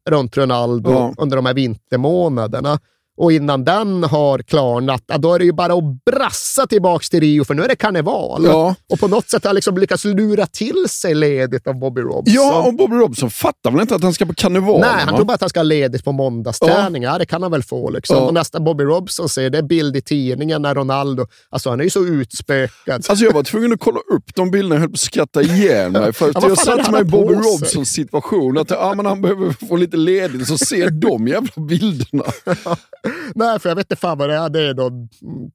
runt 0.10 0.38
Ronaldo 0.38 0.92
ja. 0.92 1.14
under 1.18 1.36
de 1.36 1.46
här 1.46 1.54
vintermånaderna. 1.54 2.80
Och 3.18 3.32
innan 3.32 3.64
den 3.66 4.04
har 4.04 4.40
klarnat, 4.40 5.04
då 5.18 5.34
är 5.34 5.40
det 5.40 5.46
ju 5.46 5.52
bara 5.52 5.74
att 5.74 6.04
brassa 6.06 6.68
tillbaka 6.68 7.04
till 7.10 7.20
Rio, 7.20 7.44
för 7.44 7.54
nu 7.54 7.64
är 7.64 7.68
det 7.68 7.76
karneval. 7.76 8.46
Ja. 8.46 8.76
Och 8.90 9.00
på 9.00 9.08
något 9.08 9.30
sätt 9.30 9.46
har 9.46 9.54
liksom 9.54 9.78
lyckats 9.78 10.06
lura 10.06 10.46
till 10.46 10.86
sig 10.90 11.16
ledigt 11.16 11.68
av 11.68 11.80
Bobby 11.80 12.02
Robson. 12.02 12.34
Ja, 12.34 12.68
och 12.68 12.74
Bobby 12.74 12.96
Robson 12.96 13.32
fattar 13.32 13.72
väl 13.72 13.82
inte 13.82 13.96
att 13.96 14.04
han 14.04 14.14
ska 14.14 14.26
på 14.26 14.34
karneval? 14.34 14.80
Nej, 14.80 15.06
han 15.06 15.16
tror 15.16 15.26
bara 15.26 15.34
att 15.34 15.42
han 15.42 15.50
ska 15.50 15.60
ha 15.60 15.64
ledigt 15.64 16.04
på 16.04 16.12
måndagsträning. 16.12 17.04
Ja. 17.04 17.12
ja, 17.12 17.18
det 17.18 17.26
kan 17.26 17.42
han 17.42 17.52
väl 17.52 17.64
få. 17.64 17.90
Liksom. 17.90 18.18
Ja. 18.18 18.24
Och 18.24 18.34
nästa 18.34 18.60
Bobby 18.60 18.84
Robson 18.84 19.30
ser 19.30 19.50
det 19.50 19.58
är 19.58 19.62
bild 19.64 19.98
i 19.98 20.02
tidningen 20.02 20.62
när 20.62 20.76
Ronaldo... 20.76 21.28
Alltså, 21.50 21.70
han 21.70 21.80
är 21.80 21.84
ju 21.84 21.90
så 21.90 22.06
utspökad. 22.06 23.06
Alltså, 23.10 23.26
jag 23.26 23.34
var 23.34 23.44
tvungen 23.44 23.74
att 23.74 23.80
kolla 23.80 24.00
upp 24.00 24.36
de 24.36 24.52
bilderna. 24.52 24.76
Jag 24.76 24.80
höll 24.80 24.90
på 24.90 24.94
att 24.94 25.00
skratta 25.00 25.42
ihjäl 25.42 25.92
mig. 25.92 26.14
För 26.14 26.26
ja, 26.34 26.48
jag 26.48 26.58
satte 26.58 26.92
mig 26.92 27.02
i 27.02 27.04
Bobby 27.04 27.34
Robsons 27.34 27.90
situation. 27.90 28.58
Att 28.58 28.70
ja, 28.70 28.94
men 28.96 29.06
han 29.06 29.22
behöver 29.22 29.68
få 29.68 29.76
lite 29.76 29.98
ledigt, 29.98 30.48
så 30.48 30.58
ser 30.58 30.90
de 30.90 31.28
jävla 31.28 31.64
bilderna. 31.64 32.24
Nej, 33.36 33.60
för 33.60 33.70
jag 33.70 33.76
vet 33.76 33.86
inte 33.86 34.02
fan 34.02 34.18
vad 34.18 34.30
det 34.30 34.36
är. 34.36 34.50
Det 34.50 34.62
är 34.62 34.74
någon 34.74 35.10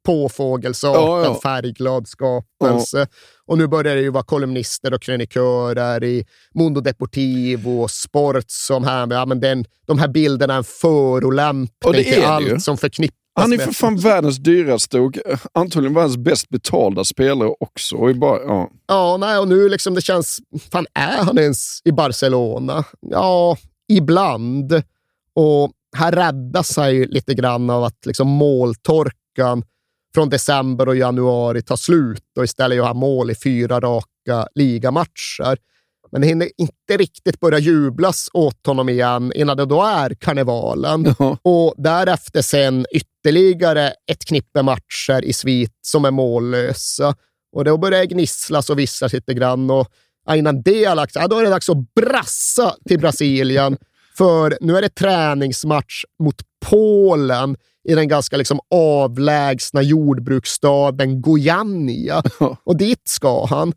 påfågelsart 0.07 0.97
ja, 0.97 1.25
ja. 1.25 1.41
färgglad 1.43 2.09
skapelse. 2.09 2.99
Ja. 2.99 3.07
Och 3.47 3.59
nu 3.59 3.67
börjar 3.67 3.95
det 3.95 4.03
ju 4.03 4.11
vara 4.11 4.25
kolumnister 4.25 4.95
och 4.95 5.03
krönikörer 5.03 6.05
i 6.05 6.25
Mundo 6.55 6.81
Deportivo 6.81 7.83
och 7.83 7.91
Sport 7.91 8.45
som 8.47 8.85
här 8.85 9.07
med 9.07 9.17
ja, 9.17 9.27
men 9.27 9.41
den, 9.41 9.65
de 9.87 9.99
här 9.99 10.09
bilderna 10.09 10.55
är 10.55 10.59
en 10.59 10.65
förolämpning 10.65 12.05
till 12.05 12.25
allt 12.25 12.49
ju. 12.49 12.61
som 12.61 12.77
förknippas 12.77 13.17
han 13.41 13.53
är 13.53 13.59
för 13.59 13.73
fan 13.73 13.97
världens 13.97 14.39
dyraste 14.39 14.99
och 14.99 15.19
antagligen 15.53 15.95
världens 15.95 16.17
bäst 16.17 16.49
betalda 16.49 17.05
spelare 17.05 17.55
också. 17.61 17.97
Och 17.97 18.17
bara, 18.17 18.43
ja. 18.43 18.71
ja, 18.87 19.17
nej, 19.17 19.39
och 19.39 19.49
nu 19.49 19.69
liksom 19.69 19.95
det 19.95 20.01
känns... 20.01 20.39
Fan, 20.73 20.87
är 20.95 21.25
han 21.25 21.39
ens 21.39 21.81
i 21.85 21.93
Barcelona? 21.93 22.85
Ja, 23.01 23.57
ibland. 23.89 24.83
Och 25.35 25.73
här 25.97 26.13
räddas 26.13 26.77
han 26.77 26.95
ju 26.95 27.07
lite 27.07 27.35
grann 27.35 27.71
av 27.71 27.85
att 27.85 28.07
liksom 28.07 28.29
måltorkan 28.29 29.63
från 30.15 30.29
december 30.29 30.89
och 30.89 30.97
januari 30.97 31.63
tar 31.63 31.77
slut 31.77 32.25
och 32.39 32.45
istället 32.45 32.77
gör 32.77 32.87
han 32.87 32.97
mål 32.97 33.31
i 33.31 33.35
fyra 33.35 33.81
raka 33.81 34.49
ligamatcher. 34.55 35.57
Men 36.13 36.21
det 36.21 36.27
hinner 36.27 36.51
inte 36.57 36.97
riktigt 36.97 37.41
börja 37.41 37.59
jublas 37.59 38.29
åt 38.33 38.67
honom 38.67 38.89
igen 38.89 39.33
innan 39.35 39.57
det 39.57 39.65
då 39.65 39.83
är 39.83 40.15
karnevalen. 40.15 41.15
Ja. 41.19 41.39
Och 41.43 41.75
därefter 41.77 42.43
sen 42.43 42.87
ytterligare 42.91 43.93
ett 44.11 44.25
knippe 44.25 44.63
matcher 44.63 45.25
i 45.25 45.33
svit 45.33 45.79
som 45.81 46.05
är 46.05 46.11
mållösa. 46.11 47.15
Och 47.53 47.65
då 47.65 47.79
börjar 47.79 48.01
det 48.01 48.07
gnisslas 48.07 48.71
och 48.71 48.79
visslas 48.79 49.13
lite 49.13 49.35
grann. 49.35 49.71
Och 49.71 49.89
innan 50.35 50.63
det 50.63 50.85
har 50.85 50.95
lagts, 50.95 51.15
ja, 51.15 51.29
då 51.29 51.39
är 51.39 51.45
det 51.45 51.51
dags 51.51 51.71
att 51.71 51.95
brassa 51.95 52.75
till 52.89 52.99
Brasilien 52.99 53.77
för 54.17 54.59
nu 54.61 54.77
är 54.77 54.83
det 54.83 54.89
träningsmatch 54.89 56.05
mot 56.23 56.37
Polen 56.65 57.57
i 57.89 57.95
den 57.95 58.09
ganska 58.09 58.37
liksom 58.37 58.61
avlägsna 58.71 59.83
jordbruksstaden 59.83 61.21
Goiania. 61.21 62.23
Och 62.65 62.77
dit 62.77 63.09
ska 63.09 63.47
han. 63.47 63.73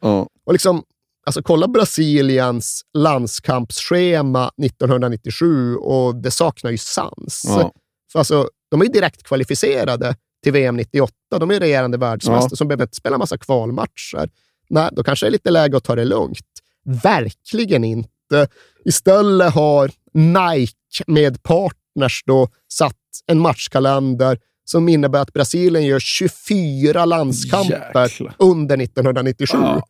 Och 0.46 0.54
liksom, 0.54 0.84
alltså, 1.26 1.44
kolla 1.44 1.68
Brasiliens 1.68 2.82
landskampsschema 2.98 4.52
1997 4.64 5.76
och 5.76 6.16
det 6.16 6.32
saknar 6.32 6.72
ju 6.72 6.78
sans. 6.78 7.44
Ja. 7.48 7.72
För 8.12 8.20
alltså, 8.20 8.50
de 8.72 8.82
är 8.82 8.86
ju 8.86 8.92
direkt 8.92 9.24
kvalificerade 9.24 10.16
till 10.44 10.54
VM 10.54 10.78
98. 10.78 11.14
De 11.40 11.52
är 11.52 11.60
regerande 11.60 11.98
världsmästare 11.98 12.50
ja. 12.52 12.56
som 12.56 12.68
behöver 12.68 12.84
inte 12.84 12.96
spela 12.96 13.18
massa 13.18 13.38
kvalmatcher. 13.38 14.30
Nej, 14.70 14.90
då 14.92 15.04
kanske 15.04 15.26
det 15.26 15.30
är 15.30 15.32
lite 15.32 15.52
läge 15.52 15.78
att 15.78 15.84
ta 15.84 15.96
det 15.96 16.06
lugnt. 16.06 16.48
Verkligen 16.86 17.84
inte. 17.84 18.48
Istället 18.86 19.54
har 19.54 19.92
Nike 20.14 21.04
med 21.08 21.44
partners 21.44 22.24
då 22.26 22.48
satt 22.74 22.96
en 23.28 23.40
matchkalender 23.40 24.38
som 24.66 24.90
innebär 24.90 25.22
att 25.22 25.34
Brasilien 25.34 25.86
gör 25.86 26.00
24 26.00 27.06
landskamper 27.06 28.04
Jäklar. 28.06 28.36
under 28.40 28.82
1997. 28.82 29.58
Ja. 29.62 29.84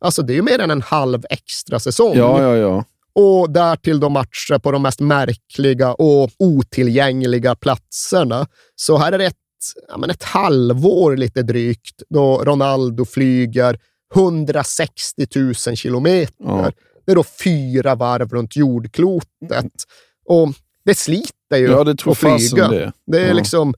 Alltså 0.00 0.22
det 0.22 0.32
är 0.32 0.34
ju 0.34 0.42
mer 0.42 0.58
än 0.58 0.70
en 0.70 0.82
halv 0.82 1.22
extra 1.30 1.80
säsong. 1.80 2.16
Ja, 2.16 2.42
ja, 2.42 2.56
ja. 2.56 2.84
Och 3.12 3.50
därtill 3.50 4.00
då 4.00 4.08
matcher 4.08 4.58
på 4.58 4.72
de 4.72 4.82
mest 4.82 5.00
märkliga 5.00 5.94
och 5.94 6.30
otillgängliga 6.38 7.54
platserna. 7.54 8.46
Så 8.74 8.96
här 8.96 9.12
är 9.12 9.18
det 9.18 9.26
ett, 9.26 9.36
ja, 9.88 9.96
men 9.96 10.10
ett 10.10 10.22
halvår 10.22 11.16
lite 11.16 11.42
drygt 11.42 12.02
då 12.08 12.44
Ronaldo 12.44 13.04
flyger 13.04 13.78
160 14.14 15.26
000 15.36 15.54
kilometer. 15.54 16.34
Ja. 16.38 16.72
Det 17.06 17.12
är 17.12 17.16
då 17.16 17.24
fyra 17.44 17.94
varv 17.94 18.28
runt 18.28 18.56
jordklotet. 18.56 19.72
Och 20.28 20.48
det 20.84 20.94
sliter 20.94 21.56
ju 21.56 21.66
Ja, 21.70 21.84
det 21.84 21.94
tror 21.94 22.12
att 22.12 22.18
flyga. 22.18 22.68
det. 22.68 22.92
Det 23.06 23.20
är 23.20 23.28
Ja. 23.28 23.34
liksom, 23.34 23.74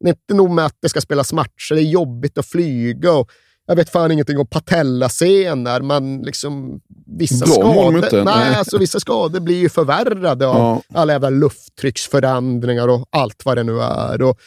det 0.00 0.08
är 0.08 0.12
inte 0.14 0.34
nog 0.34 0.50
med 0.50 0.64
att 0.66 0.76
det 0.82 0.88
ska 0.88 1.00
spelas 1.00 1.32
matcher, 1.32 1.74
det 1.74 1.80
är 1.80 1.84
jobbigt 1.90 2.38
att 2.38 2.46
flyga. 2.46 3.12
Och 3.12 3.30
jag 3.66 3.76
vet 3.76 3.90
fan 3.90 4.10
ingenting 4.12 4.38
om 4.38 4.46
patellasenor, 4.46 5.80
men 5.80 6.22
liksom 6.22 6.80
vissa 7.18 7.44
de 7.44 7.50
skador, 7.52 7.96
inte. 7.96 8.24
nej, 8.24 8.34
Nej. 8.48 8.54
alltså, 8.54 8.78
vissa 8.78 9.00
skador 9.00 9.40
blir 9.40 9.56
ju 9.58 9.68
förvärrade 9.68 10.46
av 10.46 10.56
Ja. 10.56 10.82
alla 11.00 11.12
jävla 11.12 11.30
lufttrycksförändringar 11.30 12.88
och 12.88 13.08
allt 13.10 13.44
vad 13.44 13.56
det 13.56 13.62
nu 13.62 13.80
är. 13.80 14.22
Och 14.22 14.38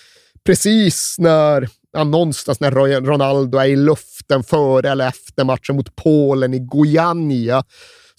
precis 0.45 1.15
när, 1.19 1.69
ja, 1.93 2.03
någonstans 2.03 2.59
när 2.59 2.71
Ronaldo 3.01 3.57
är 3.57 3.65
i 3.65 3.75
luften 3.75 4.43
före 4.43 4.89
eller 4.89 5.07
efter 5.07 5.43
matchen 5.43 5.75
mot 5.75 5.95
Polen 5.95 6.53
i 6.53 6.59
Goiânia, 6.59 7.63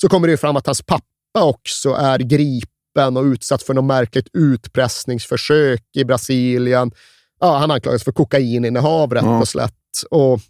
så 0.01 0.09
kommer 0.09 0.29
det 0.29 0.37
fram 0.37 0.57
att 0.57 0.67
hans 0.67 0.83
pappa 0.83 1.43
också 1.43 1.91
är 1.91 2.19
gripen 2.19 3.17
och 3.17 3.23
utsatt 3.23 3.63
för 3.63 3.75
något 3.75 3.85
märkligt 3.85 4.29
utpressningsförsök 4.33 5.83
i 5.97 6.05
Brasilien. 6.05 6.93
Ja, 7.41 7.59
han 7.59 7.71
anklagas 7.71 8.05
för 8.05 8.13
kokaininnehav 8.13 9.15
rätt 9.15 9.25
och 9.25 9.49
slätt. 9.49 9.73
Och, 10.11 10.41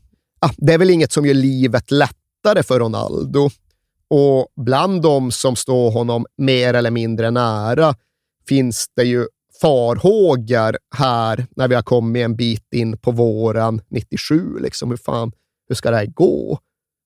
ja, 0.41 0.51
det 0.57 0.73
är 0.73 0.79
väl 0.79 0.91
inget 0.91 1.13
som 1.13 1.27
gör 1.27 1.35
livet 1.35 1.91
lättare 1.91 2.63
för 2.63 2.79
Ronaldo. 2.81 3.51
Och 4.09 4.49
bland 4.57 5.03
de 5.03 5.31
som 5.31 5.57
står 5.57 5.91
honom 5.91 6.27
mer 6.37 6.75
eller 6.75 6.91
mindre 6.91 7.31
nära 7.31 7.95
finns 8.49 8.87
det 8.97 9.05
ju 9.05 9.27
farhågor 9.61 10.79
här 10.97 11.47
när 11.57 11.69
vi 11.69 11.75
har 11.75 11.83
kommit 11.83 12.25
en 12.25 12.37
bit 12.37 12.73
in 12.75 12.99
på 12.99 13.11
våren 13.11 13.81
97. 13.89 14.59
Liksom, 14.59 14.91
hur, 14.91 14.97
fan, 14.97 15.33
hur 15.69 15.75
ska 15.75 15.91
det 15.91 15.97
här 15.97 16.07
gå? 16.07 16.59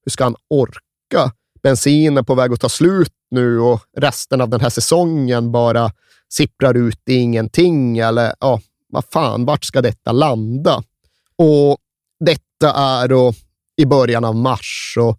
Hur 0.04 0.11
ska 0.11 0.25
han 0.25 0.37
orka? 0.49 1.32
Bensinen 1.62 2.19
är 2.19 2.23
på 2.23 2.35
väg 2.35 2.52
att 2.52 2.61
ta 2.61 2.69
slut 2.69 3.12
nu 3.31 3.61
och 3.61 3.81
resten 3.97 4.40
av 4.40 4.49
den 4.49 4.61
här 4.61 4.71
säsongen 4.71 5.52
bara 5.52 5.93
sipprar 6.33 6.76
ut 6.76 7.02
i 7.09 7.14
ingenting. 7.14 7.99
Eller 7.99 8.35
ja, 8.40 8.61
vad 8.88 9.05
fan, 9.05 9.45
vart 9.45 9.64
ska 9.64 9.83
detta 9.83 10.12
landa? 10.12 10.83
Och 11.37 11.79
detta 12.25 12.73
är 12.73 13.09
då 13.09 13.33
i 13.76 13.87
början 13.87 14.25
av 14.25 14.37
mars 14.37 14.95
och 15.00 15.19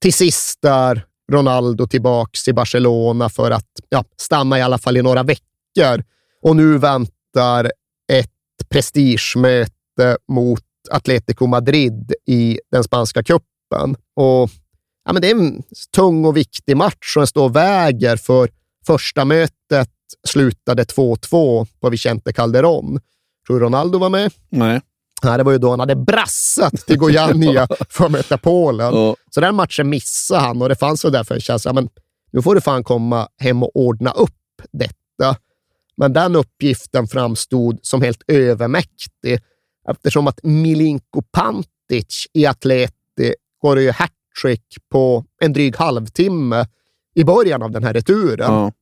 till 0.00 0.12
sist 0.12 0.64
är 0.64 1.06
Ronaldo 1.32 1.86
tillbaks 1.86 2.48
i 2.48 2.52
Barcelona 2.52 3.28
för 3.28 3.50
att 3.50 3.70
ja, 3.88 4.04
stanna 4.16 4.58
i 4.58 4.62
alla 4.62 4.78
fall 4.78 4.96
i 4.96 5.02
några 5.02 5.22
veckor. 5.22 6.04
Och 6.42 6.56
nu 6.56 6.78
väntar 6.78 7.72
ett 8.12 8.68
prestigemöte 8.68 10.16
mot 10.28 10.62
Atletico 10.90 11.46
Madrid 11.46 12.14
i 12.26 12.60
den 12.70 12.84
spanska 12.84 13.22
cupen. 13.22 13.96
Och 14.16 14.50
ja, 15.04 15.12
men 15.12 15.22
Det 15.22 15.30
är 15.30 15.34
en 15.34 15.62
tung 15.94 16.24
och 16.24 16.36
viktig 16.36 16.76
match 16.76 17.16
och 17.16 17.20
den 17.20 17.26
står 17.26 17.44
och 17.44 17.56
väger 17.56 18.16
för 18.16 18.48
första 18.86 19.24
mötet 19.24 19.90
slutade 20.28 20.84
2-2 20.84 21.66
på 21.80 21.90
Vicente 21.90 22.32
Calderón. 22.32 23.00
Tror 23.46 23.60
du 23.60 23.64
Ronaldo 23.64 23.98
var 23.98 24.10
med? 24.10 24.32
Nej. 24.48 24.80
Nej, 25.22 25.38
det 25.38 25.44
var 25.44 25.52
ju 25.52 25.58
då 25.58 25.70
han 25.70 25.80
hade 25.80 25.96
brassat 25.96 26.74
till 26.86 26.98
Gojania 26.98 27.68
för 27.88 28.04
att 28.04 28.10
möta 28.10 28.38
Polen. 28.38 28.94
Ja. 28.94 29.16
Så 29.30 29.40
den 29.40 29.54
matchen 29.54 29.88
missade 29.88 30.40
han 30.40 30.62
och 30.62 30.68
det 30.68 30.76
fanns 30.76 31.04
väl 31.04 31.12
därför 31.12 31.34
en 31.34 31.40
känsla, 31.40 31.72
men 31.72 31.88
nu 32.32 32.42
får 32.42 32.54
du 32.54 32.60
fan 32.60 32.84
komma 32.84 33.28
hem 33.38 33.62
och 33.62 33.70
ordna 33.74 34.10
upp 34.10 34.30
detta. 34.72 35.36
Men 35.96 36.12
den 36.12 36.36
uppgiften 36.36 37.06
framstod 37.06 37.78
som 37.82 38.02
helt 38.02 38.22
övermäktig 38.28 39.40
eftersom 39.90 40.26
att 40.26 40.40
Milinko 40.42 41.22
Pantic 41.32 42.26
i 42.32 42.46
Atleti 42.46 43.34
går 43.62 43.80
ju 43.80 43.90
hattrick 44.34 44.76
på 44.90 45.24
en 45.40 45.52
dryg 45.52 45.76
halvtimme 45.76 46.66
i 47.14 47.24
början 47.24 47.62
av 47.62 47.70
den 47.70 47.84
här 47.84 47.92
returen. 47.92 48.52
Ja. 48.52 48.72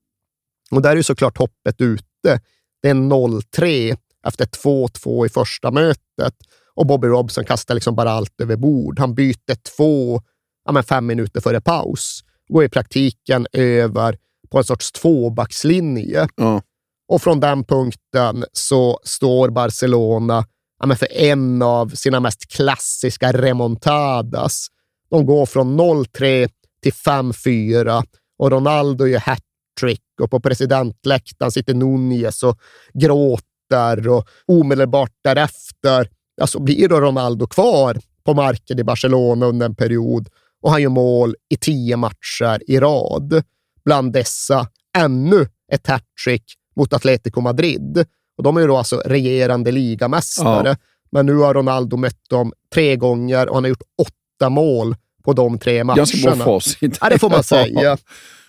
Och 0.70 0.82
där 0.82 0.90
är 0.90 0.96
ju 0.96 1.02
såklart 1.02 1.38
hoppet 1.38 1.80
ute. 1.80 2.40
Det 2.82 2.88
är 2.88 2.94
0-3 2.94 3.96
efter 4.26 4.44
2-2 4.44 5.26
i 5.26 5.28
första 5.28 5.70
mötet 5.70 6.34
och 6.74 6.86
Bobby 6.86 7.08
Robson 7.08 7.44
kastar 7.44 7.74
liksom 7.74 7.94
bara 7.94 8.10
allt 8.10 8.40
över 8.40 8.56
bord. 8.56 8.98
Han 8.98 9.14
byter 9.14 9.76
två, 9.76 10.20
ja 10.64 10.72
men 10.72 10.82
fem 10.82 11.06
minuter 11.06 11.40
före 11.40 11.60
paus. 11.60 12.24
Går 12.48 12.64
i 12.64 12.68
praktiken 12.68 13.46
över 13.52 14.18
på 14.50 14.58
en 14.58 14.64
sorts 14.64 14.92
tvåbackslinje. 14.92 16.28
Ja. 16.36 16.62
Och 17.08 17.22
från 17.22 17.40
den 17.40 17.64
punkten 17.64 18.44
så 18.52 19.00
står 19.04 19.50
Barcelona 19.50 20.44
ja, 20.78 20.86
men 20.86 20.96
för 20.96 21.12
en 21.12 21.62
av 21.62 21.88
sina 21.88 22.20
mest 22.20 22.48
klassiska 22.48 23.32
remontadas. 23.32 24.68
De 25.12 25.26
går 25.26 25.46
från 25.46 25.80
0-3 25.80 26.48
till 26.82 26.92
5-4 26.92 28.02
och 28.38 28.50
Ronaldo 28.50 29.06
gör 29.06 29.18
hattrick 29.18 30.02
och 30.22 30.30
på 30.30 30.40
presidentläktaren 30.40 31.52
sitter 31.52 31.74
Nunez 31.74 32.42
och 32.42 32.58
gråter 32.94 34.08
och 34.08 34.28
omedelbart 34.46 35.12
därefter 35.24 36.08
ja, 36.36 36.46
så 36.46 36.60
blir 36.60 36.88
då 36.88 37.00
Ronaldo 37.00 37.46
kvar 37.46 37.98
på 38.24 38.34
marken 38.34 38.78
i 38.78 38.84
Barcelona 38.84 39.46
under 39.46 39.66
en 39.66 39.74
period 39.74 40.28
och 40.62 40.70
han 40.70 40.82
gör 40.82 40.90
mål 40.90 41.34
i 41.48 41.56
tio 41.56 41.96
matcher 41.96 42.62
i 42.66 42.80
rad. 42.80 43.42
Bland 43.84 44.12
dessa 44.12 44.66
ännu 44.98 45.46
ett 45.72 45.86
hattrick 45.86 46.44
mot 46.76 46.92
Atletico 46.92 47.40
Madrid. 47.40 48.04
Och 48.36 48.42
de 48.42 48.56
är 48.56 48.60
ju 48.60 48.66
då 48.66 48.76
alltså 48.76 48.96
regerande 48.96 49.72
ligamästare. 49.72 50.68
Ja. 50.68 50.76
Men 51.10 51.26
nu 51.26 51.36
har 51.36 51.54
Ronaldo 51.54 51.96
mött 51.96 52.28
dem 52.30 52.52
tre 52.74 52.96
gånger 52.96 53.48
och 53.48 53.54
han 53.54 53.64
har 53.64 53.68
gjort 53.68 53.82
åtta 54.02 54.21
mål 54.48 54.96
på 55.24 55.32
de 55.32 55.58
tre 55.58 55.84
matcherna. 55.84 55.96
Ganska 55.96 56.34
bra 56.34 56.44
facit. 56.44 56.98
Ja, 57.00 57.08
det 57.08 57.18
får 57.18 57.30
man 57.30 57.42
säga. 57.44 57.98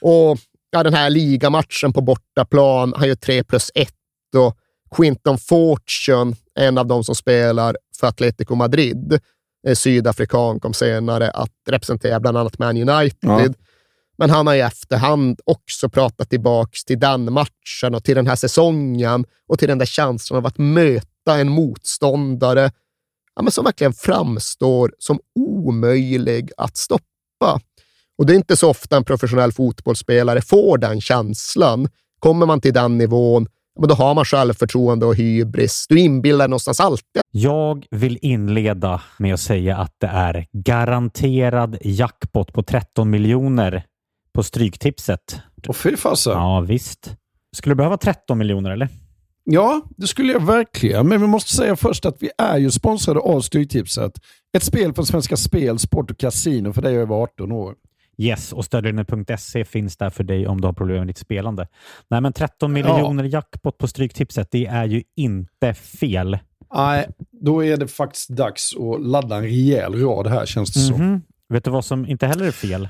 Och 0.02 0.38
ja, 0.72 0.84
den 0.84 0.94
här 0.94 1.10
ligamatchen 1.10 1.94
på 1.94 2.02
bortaplan, 2.02 2.94
han 2.98 3.08
gör 3.08 3.16
3 3.16 3.44
plus 3.44 3.72
1 3.76 3.90
och 4.36 4.58
Quinton 4.96 5.38
Fortune, 5.38 6.36
en 6.60 6.78
av 6.78 6.88
de 6.88 7.04
som 7.04 7.16
spelar 7.16 7.78
för 8.00 8.08
Atletico 8.08 8.56
Madrid, 8.56 9.20
sydafrikan, 9.74 10.60
kom 10.60 10.74
senare 10.74 11.30
att 11.30 11.52
representera 11.70 12.20
bland 12.20 12.38
annat 12.38 12.60
Man 12.60 12.90
United. 12.90 13.18
Ja. 13.22 13.54
Men 14.18 14.30
han 14.30 14.48
har 14.48 14.54
i 14.54 14.62
efterhand 14.62 15.40
också 15.46 15.90
pratat 15.90 16.30
tillbaks 16.30 16.86
till 16.86 17.00
den 17.00 17.34
matchen 17.34 17.96
och 17.96 18.04
till 18.04 18.16
den 18.16 18.28
här 18.28 18.36
säsongen 18.36 19.26
och 19.48 19.60
till 19.60 19.68
den 19.68 19.78
där 19.78 19.86
känslan 19.86 20.38
av 20.38 20.46
att 20.46 20.58
möta 20.58 21.38
en 21.38 21.50
motståndare 21.50 22.72
ja, 23.36 23.42
men 23.42 23.52
som 23.52 23.66
verkligen 23.66 23.94
framstår 23.94 24.94
som 25.00 25.20
omöjlig 25.40 26.52
att 26.58 26.78
stoppa. 26.78 27.60
Och 28.18 28.26
det 28.26 28.34
är 28.34 28.36
inte 28.36 28.56
så 28.56 28.70
ofta 28.70 28.98
en 28.98 29.04
professionell 29.04 29.52
fotbollsspelare 29.52 30.42
får 30.42 30.78
den 30.78 31.02
känslan. 31.02 31.88
Kommer 32.20 32.46
man 32.46 32.62
till 32.62 32.74
den 32.74 32.98
nivån, 32.98 33.48
ja, 33.76 33.82
men 33.82 33.90
då 33.90 33.96
har 33.96 34.16
man 34.16 34.26
självförtroende 34.26 35.06
och 35.06 35.16
hybris. 35.16 35.86
Du 35.90 36.00
inbillar 36.00 36.48
någonstans 36.48 36.80
alltid 36.80 37.22
Jag 37.32 37.86
vill 37.92 38.18
inleda 38.22 39.02
med 39.18 39.34
att 39.34 39.40
säga 39.40 39.78
att 39.78 39.96
det 39.98 40.08
är 40.08 40.46
garanterad 40.52 41.78
jackpot 41.82 42.54
på 42.54 42.64
13 42.64 43.10
miljoner 43.10 43.84
på 44.34 44.44
Stryktipset. 44.44 45.42
Och 45.68 45.76
fy 45.76 45.98
fasen. 45.98 46.34
Ja, 46.34 46.60
visst. 46.60 47.16
Skulle 47.56 47.72
du 47.72 47.78
behöva 47.78 47.98
13 47.98 48.38
miljoner 48.38 48.72
eller? 48.72 48.90
Ja, 49.44 49.82
det 49.98 50.08
skulle 50.08 50.34
jag 50.34 50.46
verkligen. 50.46 51.08
Men 51.08 51.22
vi 51.22 51.28
måste 51.28 51.56
säga 51.56 51.76
först 51.76 52.06
att 52.06 52.18
vi 52.20 52.30
är 52.38 52.58
ju 52.58 52.72
sponsrade 52.72 53.20
av 53.20 53.42
Stryktipset. 53.42 54.12
Ett 54.58 54.64
spel 54.64 54.94
från 54.94 55.06
Svenska 55.06 55.38
Spel, 55.38 55.80
Sport 55.80 56.12
och 56.12 56.18
Casino 56.18 56.74
för 56.74 56.82
dig 56.82 56.98
över 56.98 57.16
18 57.16 57.52
år. 57.52 57.76
Yes, 58.18 58.54
och 58.54 58.66
stödlinjen.se 58.66 59.66
finns 59.66 59.98
där 59.98 60.10
för 60.10 60.24
dig 60.24 60.48
om 60.48 60.62
du 60.62 60.68
har 60.68 60.74
problem 60.74 60.98
med 60.98 61.08
ditt 61.08 61.18
spelande. 61.18 61.68
Nej, 62.10 62.22
men 62.22 62.34
13 62.34 62.74
miljoner 62.74 63.24
jackpot 63.24 63.78
på 63.78 63.88
Stryktipset, 63.88 64.48
det 64.52 64.66
är 64.66 64.86
ju 64.86 65.04
inte 65.16 65.74
fel. 65.74 66.38
Nej, 66.76 67.10
då 67.32 67.64
är 67.64 67.78
det 67.78 67.88
faktiskt 67.88 68.30
dags 68.30 68.74
att 68.76 69.06
ladda 69.06 69.36
en 69.36 69.44
rejäl 69.44 69.96
rad 69.96 70.28
här 70.28 70.46
känns 70.46 70.74
det 70.74 70.80
som. 70.80 71.08
Mhm. 71.08 71.22
Vet 71.50 71.66
du 71.66 71.72
vad 71.72 71.86
som 71.86 72.06
inte 72.06 72.28
heller 72.28 72.46
är 72.46 72.52
fel? 72.52 72.90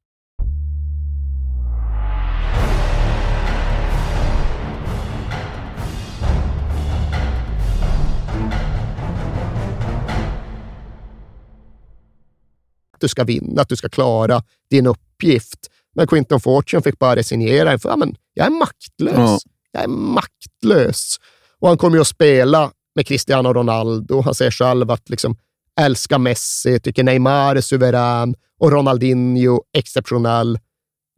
Du 13.01 13.07
ska 13.07 13.23
vinna, 13.23 13.61
att 13.61 13.69
du 13.69 13.75
ska 13.75 13.89
klara 13.89 14.43
din 14.69 14.87
uppgift. 14.87 15.59
Men 15.95 16.07
Quinton 16.07 16.41
Fortune 16.41 16.83
fick 16.83 16.99
bara 16.99 17.15
resignera 17.15 17.79
för 17.79 17.89
ja, 17.89 17.95
men 17.95 18.15
jag 18.33 18.45
är 18.45 18.51
maktlös. 18.51 19.15
Ja. 19.15 19.39
Jag 19.71 19.83
är 19.83 19.87
maktlös. 19.87 21.15
Och 21.59 21.67
han 21.67 21.77
kommer 21.77 21.97
ju 21.97 22.01
att 22.01 22.07
spela 22.07 22.71
med 22.95 23.07
Cristiano 23.07 23.53
Ronaldo. 23.53 24.21
Han 24.21 24.35
säger 24.35 24.51
själv 24.51 24.91
att 24.91 25.09
liksom, 25.09 25.37
älskar 25.79 26.17
Messi, 26.17 26.79
tycker 26.79 27.03
Neymar 27.03 27.55
är 27.55 27.61
suverän 27.61 28.35
och 28.59 28.71
Ronaldinho 28.71 29.61
exceptionell. 29.77 30.59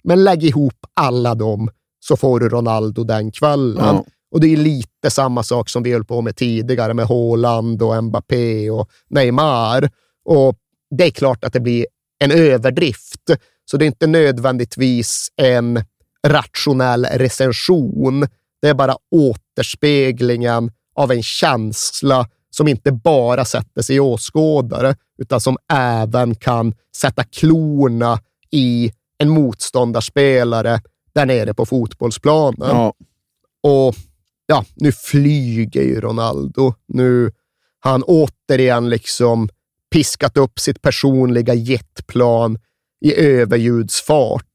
Men 0.03 0.23
lägg 0.23 0.43
ihop 0.43 0.85
alla 0.93 1.35
dem 1.35 1.69
så 1.99 2.17
får 2.17 2.39
du 2.39 2.49
Ronaldo 2.49 3.03
den 3.03 3.31
kvällen. 3.31 3.85
Ja. 3.85 4.05
Och 4.31 4.39
det 4.39 4.47
är 4.47 4.57
lite 4.57 5.09
samma 5.09 5.43
sak 5.43 5.69
som 5.69 5.83
vi 5.83 5.91
höll 5.91 6.05
på 6.05 6.21
med 6.21 6.35
tidigare 6.35 6.93
med 6.93 7.07
Haaland 7.07 7.81
och 7.81 8.03
Mbappé 8.03 8.69
och 8.69 8.89
Neymar. 9.09 9.89
Och 10.25 10.55
det 10.97 11.05
är 11.05 11.11
klart 11.11 11.43
att 11.43 11.53
det 11.53 11.59
blir 11.59 11.85
en 12.19 12.31
överdrift, 12.31 13.29
så 13.65 13.77
det 13.77 13.85
är 13.85 13.87
inte 13.87 14.07
nödvändigtvis 14.07 15.29
en 15.35 15.83
rationell 16.27 17.05
recension. 17.05 18.27
Det 18.61 18.69
är 18.69 18.73
bara 18.73 18.95
återspeglingen 19.11 20.71
av 20.95 21.11
en 21.11 21.23
känsla 21.23 22.27
som 22.49 22.67
inte 22.67 22.91
bara 22.91 23.45
sätter 23.45 23.81
sig 23.81 23.95
i 23.95 23.99
åskådare, 23.99 24.95
utan 25.17 25.41
som 25.41 25.57
även 25.73 26.35
kan 26.35 26.73
sätta 26.95 27.23
klorna 27.23 28.19
i 28.51 28.91
en 29.17 29.29
motståndarspelare 29.29 30.81
där 31.13 31.25
nere 31.25 31.53
på 31.53 31.65
fotbollsplanen. 31.65 32.69
Ja. 32.69 32.93
Och 33.63 33.95
ja, 34.45 34.65
nu 34.75 34.91
flyger 34.91 35.81
ju 35.81 36.01
Ronaldo. 36.01 36.73
Nu 36.87 37.31
han 37.79 38.03
återigen 38.03 38.89
liksom 38.89 39.49
piskat 39.93 40.37
upp 40.37 40.59
sitt 40.59 40.81
personliga 40.81 41.53
jetplan 41.53 42.57
i 43.05 43.15
överljudsfart. 43.15 44.45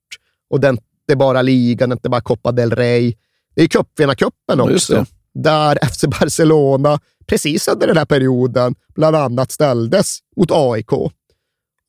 Och 0.51 0.61
det 0.61 0.67
är 0.69 0.71
inte 0.71 1.17
bara 1.17 1.43
ligan, 1.43 1.93
inte 1.93 2.09
bara 2.09 2.21
Copa 2.21 2.53
del 2.53 2.71
Rey. 2.71 3.15
Det 3.55 3.63
är 3.63 3.67
cupvinnarcupen 3.69 4.59
Ja, 4.59 4.75
också. 4.75 4.95
det. 4.95 5.07
Där 5.43 5.79
FC 5.95 6.05
Barcelona 6.21 7.01
precis 7.27 7.69
under 7.69 7.87
den 7.87 7.97
här 7.97 8.05
perioden 8.05 8.75
bland 8.95 9.17
annat 9.17 9.53
ställdes 9.53 10.19
mot 10.37 10.51
AIK. 10.53 10.93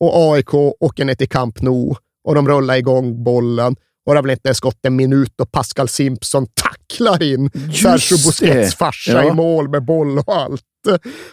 Och 0.00 0.34
AIK 0.34 0.54
åker 0.54 1.04
ner 1.04 1.14
till 1.14 1.28
Camp 1.28 1.62
Nou 1.62 1.94
och 2.24 2.34
de 2.34 2.48
rullar 2.48 2.76
igång 2.76 3.24
bollen. 3.24 3.76
Och 4.06 4.14
det 4.14 4.22
väl 4.22 4.30
inte 4.30 4.48
ens 4.48 4.60
gått 4.60 4.78
en 4.86 4.96
minut 4.96 5.40
och 5.40 5.52
Pascal 5.52 5.88
Simpson 5.88 6.46
tacklar 6.46 7.22
in 7.22 7.50
Sergio 7.50 8.16
Busquets 8.26 8.74
farsa 8.74 9.12
Ja. 9.12 9.30
i 9.30 9.32
mål 9.32 9.68
med 9.68 9.84
boll 9.84 10.18
och 10.18 10.36
allt. 10.36 10.62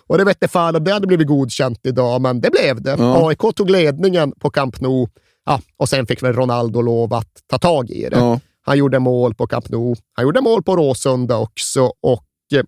Och 0.07 0.17
det 0.17 0.23
vet 0.23 0.51
fan 0.51 0.75
om 0.75 0.83
det 0.83 0.91
hade 0.91 1.07
blivit 1.07 1.27
godkänt 1.27 1.79
idag, 1.83 2.21
men 2.21 2.41
det 2.41 2.49
blev 2.51 2.81
det. 2.81 2.95
Ja. 2.99 3.27
AIK 3.29 3.55
tog 3.55 3.69
ledningen 3.69 4.31
på 4.39 4.49
Camp 4.49 4.79
Nou 4.81 5.07
ja, 5.45 5.61
och 5.77 5.89
sen 5.89 6.05
fick 6.07 6.23
väl 6.23 6.33
Ronaldo 6.33 6.81
lov 6.81 7.13
att 7.13 7.31
ta 7.49 7.57
tag 7.57 7.89
i 7.89 8.09
det. 8.09 8.17
Ja. 8.17 8.39
Han 8.61 8.77
gjorde 8.77 8.99
mål 8.99 9.35
på 9.35 9.47
Camp 9.47 9.69
Nou. 9.69 9.95
Han 10.13 10.25
gjorde 10.25 10.41
mål 10.41 10.63
på 10.63 10.75
Råsunda 10.75 11.37
också 11.37 11.81
och 12.01 12.23
eh, 12.55 12.63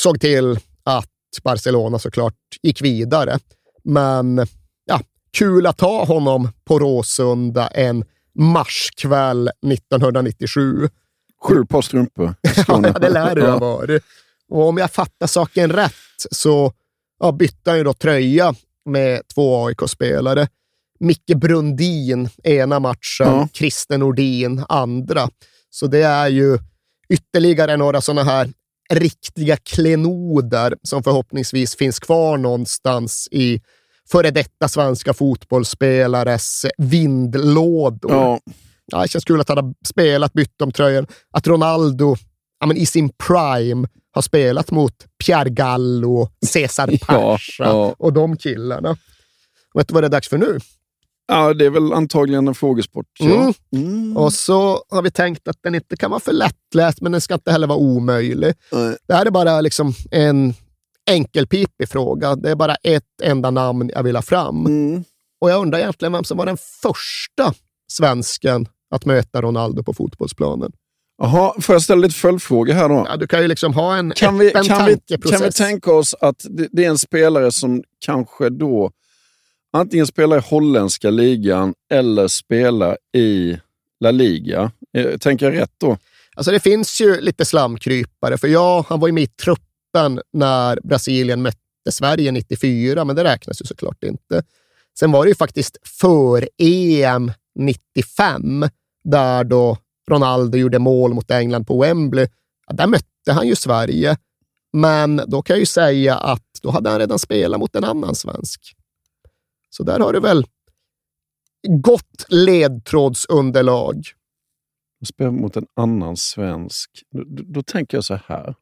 såg 0.00 0.20
till 0.20 0.58
att 0.84 1.06
Barcelona 1.44 1.98
såklart 1.98 2.34
gick 2.62 2.82
vidare. 2.82 3.38
Men 3.84 4.46
ja, 4.84 5.00
kul 5.38 5.66
att 5.66 5.80
ha 5.80 6.04
honom 6.04 6.48
på 6.64 6.78
Råsunda 6.78 7.66
en 7.68 8.04
marskväll 8.34 9.48
1997. 9.48 10.88
Sju 11.42 11.66
par 11.66 11.82
strumpor. 11.82 12.34
Ja, 12.68 12.78
det 12.78 13.08
lär 13.08 13.34
det 13.34 13.50
ha 13.50 13.58
varit. 13.58 14.02
Och 14.48 14.68
om 14.68 14.78
jag 14.78 14.90
fattar 14.90 15.26
saken 15.26 15.72
rätt 15.72 15.92
så 16.30 16.72
ja, 17.20 17.32
bytte 17.32 17.70
han 17.70 17.78
ju 17.78 17.84
då 17.84 17.92
tröja 17.94 18.54
med 18.84 19.28
två 19.34 19.66
AIK-spelare. 19.66 20.48
Micke 21.00 21.34
Brundin 21.36 22.28
ena 22.44 22.80
matchen, 22.80 23.26
Ja. 23.26 23.48
Christer 23.52 23.98
Nordin 23.98 24.64
andra. 24.68 25.28
Så 25.70 25.86
det 25.86 26.02
är 26.02 26.28
ju 26.28 26.58
ytterligare 27.08 27.76
några 27.76 28.00
sådana 28.00 28.22
här 28.24 28.50
riktiga 28.92 29.56
klenoder 29.56 30.76
som 30.82 31.02
förhoppningsvis 31.02 31.76
finns 31.76 31.98
kvar 32.00 32.38
någonstans 32.38 33.28
i 33.30 33.60
före 34.10 34.30
detta 34.30 34.68
svenska 34.68 35.14
fotbollsspelares 35.14 36.66
vindlådor. 36.78 38.12
Ja. 38.12 38.40
Ja, 38.92 39.02
det 39.02 39.08
känns 39.08 39.24
kul 39.24 39.40
att 39.40 39.48
han 39.48 39.58
har 39.58 39.74
spelat, 39.86 40.32
bytt 40.32 40.62
om 40.62 40.72
tröjan. 40.72 41.06
Att 41.30 41.46
Ronaldo 41.46 42.16
ja, 42.60 42.66
men 42.66 42.76
i 42.76 42.86
sin 42.86 43.10
prime 43.28 43.88
har 44.12 44.22
spelat 44.22 44.70
mot 44.70 44.94
Pierre 45.24 45.50
Gallo, 45.50 46.28
Cesar 46.46 46.88
Ja, 46.92 46.98
Pasha 47.06 47.64
ja. 47.64 47.94
och 47.98 48.12
de 48.12 48.36
killarna. 48.36 48.96
Vet 49.74 49.88
du 49.88 49.94
vad 49.94 50.02
det 50.02 50.06
är 50.06 50.10
dags 50.10 50.28
för 50.28 50.38
nu? 50.38 50.58
ja, 51.30 51.54
det 51.54 51.66
är 51.66 51.70
väl 51.70 51.92
antagligen 51.92 52.48
en 52.48 52.54
frågesport. 52.54 53.06
Mm. 53.20 53.32
Ja. 53.32 53.52
Mm. 53.78 54.16
Och 54.16 54.32
så 54.32 54.84
har 54.90 55.02
vi 55.02 55.10
tänkt 55.10 55.48
att 55.48 55.56
den 55.62 55.74
inte 55.74 55.96
kan 55.96 56.10
vara 56.10 56.20
för 56.20 56.32
lättläst, 56.32 57.00
men 57.00 57.12
den 57.12 57.20
ska 57.20 57.34
inte 57.34 57.52
heller 57.52 57.66
vara 57.66 57.78
omöjlig. 57.78 58.54
Nej. 58.72 58.96
Det 59.08 59.14
här 59.14 59.26
är 59.26 59.30
bara 59.30 59.60
liksom 59.60 59.94
en 60.10 60.54
enkelpipig 61.10 61.88
fråga. 61.88 62.36
Det 62.36 62.50
är 62.50 62.54
bara 62.56 62.74
ett 62.74 63.04
enda 63.22 63.50
namn 63.50 63.90
jag 63.94 64.02
vill 64.02 64.16
ha 64.16 64.22
fram. 64.22 64.66
Mm. 64.66 65.04
Och 65.40 65.50
jag 65.50 65.60
undrar 65.62 65.78
egentligen 65.78 66.12
vem 66.12 66.24
som 66.24 66.38
var 66.38 66.46
den 66.46 66.56
första 66.82 67.54
svensken 67.92 68.68
att 68.94 69.04
möta 69.04 69.42
Ronaldo 69.42 69.82
på 69.82 69.92
fotbollsplanen. 69.94 70.72
Jaha, 71.22 71.54
får 71.60 71.74
jag 71.74 71.82
ställa 71.82 72.00
lite 72.02 72.14
följdfrågor 72.14 72.72
här 72.72 72.88
då? 72.88 73.06
Ja, 73.08 73.16
du 73.16 73.26
kan 73.26 73.42
ju 73.42 73.48
liksom 73.48 73.74
ha 73.74 73.96
en 73.96 74.12
Kan 74.16 74.38
vi, 74.38 74.50
kan, 74.50 74.62
vi, 74.62 74.68
tankeprocess. 74.68 75.38
kan 75.38 75.46
vi 75.46 75.52
tänka 75.52 75.92
oss 75.92 76.14
att 76.20 76.46
det, 76.50 76.68
det 76.72 76.84
är 76.84 76.88
en 76.90 76.98
spelare 76.98 77.52
som 77.52 77.82
kanske 77.98 78.48
då 78.48 78.90
antingen 79.72 80.06
spelar 80.06 80.36
i 80.36 80.40
holländska 80.40 81.10
ligan 81.10 81.74
eller 81.92 82.28
spelar 82.28 82.98
i 83.16 83.58
La 84.00 84.10
Liga? 84.10 84.72
Eh, 84.96 85.18
Tänker 85.18 85.46
jag 85.46 85.62
rätt 85.62 85.74
då? 85.78 85.98
Alltså 86.34 86.50
det 86.52 86.60
finns 86.60 87.00
ju 87.00 87.20
lite 87.20 87.44
slamkrypare, 87.44 88.38
för 88.38 88.48
ja, 88.48 88.84
han 88.88 89.00
var 89.00 89.08
ju 89.08 89.12
med 89.12 89.22
i 89.22 89.30
truppen 89.90 90.20
när 90.32 90.78
Brasilien 90.84 91.42
mötte 91.42 91.58
Sverige 91.90 92.32
94, 92.32 93.04
men 93.04 93.16
det 93.16 93.24
räknas 93.24 93.62
ju 93.62 93.66
såklart 93.66 94.04
inte. 94.04 94.42
Sen 94.98 95.12
var 95.12 95.24
det 95.24 95.28
ju 95.28 95.34
faktiskt 95.34 95.76
för 95.82 96.48
EM 96.58 97.32
95, 97.54 98.64
där 99.04 99.44
då 99.44 99.78
Ronaldo 100.10 100.58
gjorde 100.58 100.78
mål 100.78 101.14
mot 101.14 101.30
England 101.30 101.64
på 101.64 101.80
Wembley. 101.80 102.28
Ja, 102.66 102.74
där 102.74 102.86
mötte 102.86 103.32
han 103.32 103.46
ju 103.46 103.56
Sverige, 103.56 104.16
men 104.72 105.22
då 105.26 105.42
kan 105.42 105.54
jag 105.54 105.60
ju 105.60 105.66
säga 105.66 106.16
att 106.16 106.46
då 106.62 106.70
hade 106.70 106.90
han 106.90 106.98
redan 106.98 107.18
spelat 107.18 107.60
mot 107.60 107.76
en 107.76 107.84
annan 107.84 108.14
svensk. 108.14 108.76
Så 109.70 109.82
där 109.82 110.00
har 110.00 110.12
du 110.12 110.20
väl 110.20 110.46
gott 111.68 112.26
ledtrådsunderlag. 112.28 114.04
Jag 115.16 115.34
mot 115.34 115.56
en 115.56 115.66
annan 115.76 116.16
svensk. 116.16 116.90
Då, 117.10 117.24
då, 117.26 117.42
då 117.46 117.62
tänker 117.62 117.96
jag 117.96 118.04
så 118.04 118.18
här. 118.26 118.54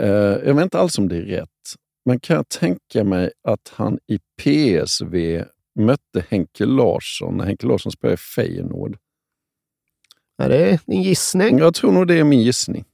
Eh, 0.00 0.08
jag 0.46 0.54
vet 0.54 0.62
inte 0.62 0.78
alls 0.78 0.98
om 0.98 1.08
det 1.08 1.16
är 1.16 1.22
rätt, 1.22 1.74
men 2.04 2.20
kan 2.20 2.36
jag 2.36 2.48
tänka 2.48 3.04
mig 3.04 3.30
att 3.42 3.72
han 3.74 3.98
i 4.06 4.18
PSV 4.42 5.44
mötte 5.78 6.24
Henke 6.28 6.66
Larsson 6.66 7.36
när 7.36 7.44
Henke 7.44 7.66
Larsson 7.66 7.92
spelade 7.92 8.14
i 8.14 8.16
Feyenoord? 8.16 8.98
Är 10.38 10.48
det 10.48 10.80
din 10.86 11.02
gissning? 11.02 11.58
Jag 11.58 11.74
tror 11.74 11.92
nog 11.92 12.06
det 12.06 12.14
är 12.14 12.24
min 12.24 12.42
gissning. 12.42 12.84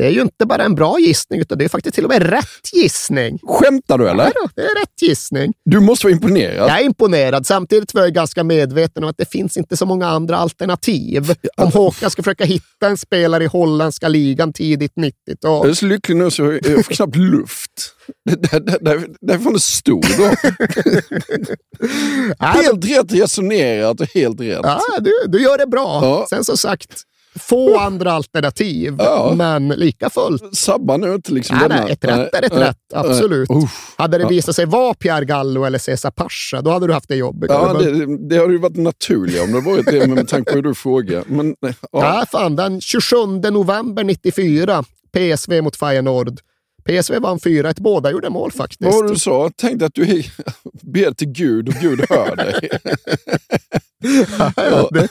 Det 0.00 0.06
är 0.06 0.10
ju 0.10 0.20
inte 0.20 0.46
bara 0.46 0.64
en 0.64 0.74
bra 0.74 0.98
gissning, 0.98 1.40
utan 1.40 1.58
det 1.58 1.64
är 1.64 1.68
faktiskt 1.68 1.94
till 1.94 2.04
och 2.04 2.10
med 2.10 2.22
rätt 2.22 2.72
gissning. 2.72 3.38
Skämtar 3.46 3.98
du 3.98 4.08
eller? 4.08 4.24
Nej 4.24 4.32
då, 4.34 4.48
det 4.54 4.62
är 4.62 4.80
rätt 4.80 5.02
gissning. 5.02 5.52
Du 5.64 5.80
måste 5.80 6.06
vara 6.06 6.12
imponerad. 6.12 6.70
Jag 6.70 6.80
är 6.80 6.84
imponerad. 6.84 7.46
Samtidigt 7.46 7.94
var 7.94 8.02
jag 8.02 8.12
ganska 8.12 8.44
medveten 8.44 9.04
om 9.04 9.10
att 9.10 9.16
det 9.18 9.30
finns 9.30 9.56
inte 9.56 9.76
så 9.76 9.86
många 9.86 10.08
andra 10.08 10.36
alternativ. 10.36 11.34
Om 11.56 11.72
Håkan 11.72 12.10
ska 12.10 12.22
försöka 12.22 12.44
hitta 12.44 12.86
en 12.86 12.96
spelare 12.96 13.44
i 13.44 13.46
holländska 13.46 14.08
ligan 14.08 14.52
tidigt 14.52 14.94
90-tal. 14.94 15.66
Jag 15.66 15.70
är 15.70 15.74
så 15.74 15.86
lycklig 15.86 16.16
nu 16.16 16.30
så 16.30 16.52
jag 16.52 16.84
får 16.86 16.94
knappt 16.94 17.16
luft. 17.16 17.94
Där, 18.24 18.60
där, 18.60 18.78
där, 18.80 19.06
därifrån 19.20 19.52
det 19.52 19.60
stod 19.60 20.06
då. 20.18 20.24
helt 22.46 22.84
rätt 22.84 23.12
resonerat 23.12 24.00
och 24.00 24.06
helt 24.14 24.40
rätt. 24.40 24.60
Ja, 24.62 24.80
du, 25.00 25.12
du 25.26 25.42
gör 25.42 25.58
det 25.58 25.66
bra. 25.66 26.00
Ja. 26.02 26.26
Sen 26.30 26.44
som 26.44 26.56
sagt, 26.56 27.04
få 27.38 27.78
andra 27.78 28.12
alternativ, 28.12 28.94
Ja. 28.98 29.32
men 29.36 29.68
lika 29.68 30.10
fullt. 30.10 30.56
Sabba 30.56 30.96
nu 30.96 31.14
inte 31.14 31.32
liksom 31.32 31.58
Nej, 31.58 31.68
nej, 31.68 31.92
ett 31.92 32.04
rätt 32.04 32.34
är 32.34 32.42
ett 32.44 32.52
Nej, 32.52 32.62
rätt, 32.64 32.76
absolut. 32.94 33.50
Uff. 33.50 33.94
Hade 33.98 34.18
det 34.18 34.26
visat 34.26 34.56
sig 34.56 34.66
vara 34.66 34.94
Pierre 34.94 35.24
Gallo 35.24 35.64
eller 35.64 35.78
Cesar 35.78 36.10
Pascha, 36.10 36.62
då 36.62 36.70
hade 36.70 36.86
du 36.86 36.92
haft 36.92 37.08
det 37.08 37.16
jobbigt. 37.16 37.50
Ja, 37.50 37.72
Men- 37.78 37.98
det, 37.98 38.28
det 38.28 38.40
hade 38.40 38.52
ju 38.52 38.58
varit 38.58 38.76
naturligt 38.76 39.42
om 39.42 39.52
det 39.52 39.60
varit 39.60 39.86
det 39.86 40.06
med 40.06 40.28
tanke 40.28 40.50
på 40.50 40.56
hur 40.56 40.62
du 40.62 40.74
frågar. 40.74 41.24
Men, 41.26 41.56
ja. 41.60 41.72
Ja, 41.92 42.24
fan, 42.32 42.56
den 42.56 42.80
27 42.80 43.16
november 43.50 44.04
94, 44.04 44.84
PSV 45.12 45.62
mot 45.62 45.76
Feyenoord. 45.76 46.40
PSV 46.84 47.18
vann 47.18 47.38
4-1, 47.38 47.74
båda 47.82 48.10
gjorde 48.10 48.30
mål 48.30 48.52
faktiskt. 48.52 48.80
Vad 48.80 48.94
var 48.94 49.08
du 49.08 49.16
sa? 49.16 49.50
Tänkte 49.56 49.86
att 49.86 49.94
du 49.94 50.22
ber 50.82 51.10
till 51.14 51.28
Gud 51.28 51.68
och 51.68 51.74
Gud 51.74 52.00
hör 52.08 52.36
dig. 52.36 52.68
Ja, 54.56 54.88
det, 54.92 55.08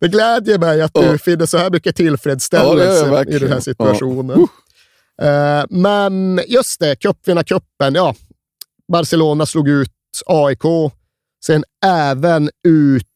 det 0.00 0.08
glädjer 0.08 0.58
mig 0.58 0.82
att 0.82 0.94
du 0.94 1.00
Ja. 1.02 1.18
finner 1.18 1.46
så 1.46 1.58
här 1.58 1.70
mycket 1.70 1.86
Ja, 1.98 2.04
tillfredsställelse 2.04 3.06
jag 3.06 3.28
i 3.28 3.38
den 3.38 3.52
här 3.52 3.60
situationen. 3.60 4.46
Eh, 5.22 5.64
men 5.70 6.40
just 6.48 6.80
det, 6.80 6.96
cupvinnarcupen. 6.96 7.94
Ja, 7.94 8.14
Barcelona 8.92 9.46
slog 9.46 9.68
ut 9.68 9.92
AIK, 10.26 10.62
sen 11.44 11.64
även 11.86 12.50
ut 12.68 13.06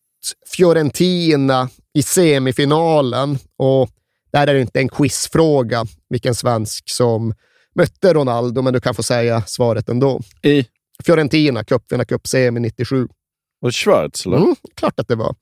Fiorentina 0.57 1.69
i 1.95 2.03
semifinalen. 2.03 3.39
Och 3.57 3.91
där 4.33 4.47
är 4.47 4.55
det 4.55 4.61
inte 4.61 4.81
en 4.81 4.89
quizfråga 4.89 5.85
vilken 6.09 6.35
svensk 6.35 6.91
som 6.91 7.35
mötte 7.75 8.15
Ronaldo, 8.15 8.63
men 8.63 8.73
du 8.73 8.81
kan 8.81 8.95
få 8.95 9.03
säga 9.03 9.43
svaret 9.47 9.89
ändå. 9.89 10.21
I 10.43 10.67
Fiorentina, 11.05 11.65
cupvinnarcup 11.65 12.27
semi 12.27 12.61
97. 12.61 13.09
Var 13.65 13.71
det 13.71 13.75
Schwarz 13.75 14.27
eller? 14.27 14.37
Mm, 14.37 14.57
klart 14.77 15.01
att 15.01 15.09
det 15.09 15.15
var. 15.15 15.35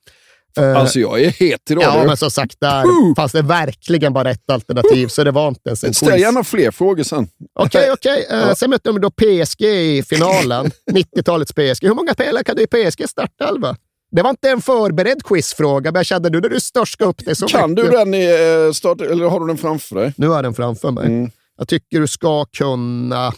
Eh, 0.58 0.76
Alltså 0.76 1.00
jag 1.00 1.20
är 1.20 1.30
het 1.30 1.70
idag. 1.70 1.84
Ja, 1.84 2.00
du. 2.00 2.06
men 2.06 2.16
som 2.16 2.30
sagt, 2.30 2.60
där 2.60 2.82
Woo! 2.84 3.14
fanns 3.14 3.32
det 3.32 3.42
verkligen 3.42 4.12
bara 4.12 4.30
ett 4.30 4.50
alternativ, 4.50 5.08
så 5.08 5.24
det 5.24 5.30
var 5.30 5.48
inte 5.48 5.60
ens 5.68 5.84
en 5.84 5.94
Ställ 5.94 6.08
quiz. 6.10 6.20
gärna 6.20 6.44
fler 6.44 6.70
frågor 6.70 7.02
sen. 7.02 7.28
Okej, 7.54 7.90
okej. 7.92 8.26
Eh, 8.30 8.54
Sen 8.54 8.70
mötte 8.70 8.88
de 8.88 9.00
då 9.00 9.10
PSG 9.10 9.62
i 9.64 10.02
finalen. 10.02 10.70
90-talets 10.90 11.52
PSG. 11.52 11.86
Hur 11.86 11.94
många 11.94 12.12
spelare 12.12 12.44
kan 12.44 12.56
du 12.56 12.62
i 12.62 12.66
PSG 12.66 13.08
startelva? 13.08 13.76
Det 14.10 14.22
var 14.22 14.30
inte 14.30 14.50
en 14.50 14.62
förberedd 14.62 15.24
quizfråga, 15.24 15.92
men 15.92 15.98
jag 15.98 16.06
kände 16.06 16.30
nu 16.30 16.40
när 16.40 16.48
du 16.48 16.60
störska 16.60 17.04
upp 17.04 17.24
det 17.24 17.34
så 17.34 17.46
Kan 17.46 17.74
du 17.74 17.82
mycket. 17.82 17.98
den 17.98 18.14
i 18.14 18.64
eh, 18.66 18.72
start, 18.72 19.00
eller 19.00 19.26
har 19.28 19.40
du 19.40 19.46
den 19.46 19.58
framför 19.58 19.96
dig? 19.96 20.14
Nu 20.16 20.26
har 20.28 20.34
jag 20.34 20.44
den 20.44 20.54
framför 20.54 20.90
mig. 20.90 21.06
Mm. 21.06 21.30
Jag 21.58 21.68
tycker 21.68 22.00
du 22.00 22.06
ska 22.06 22.44
kunna... 22.44 23.32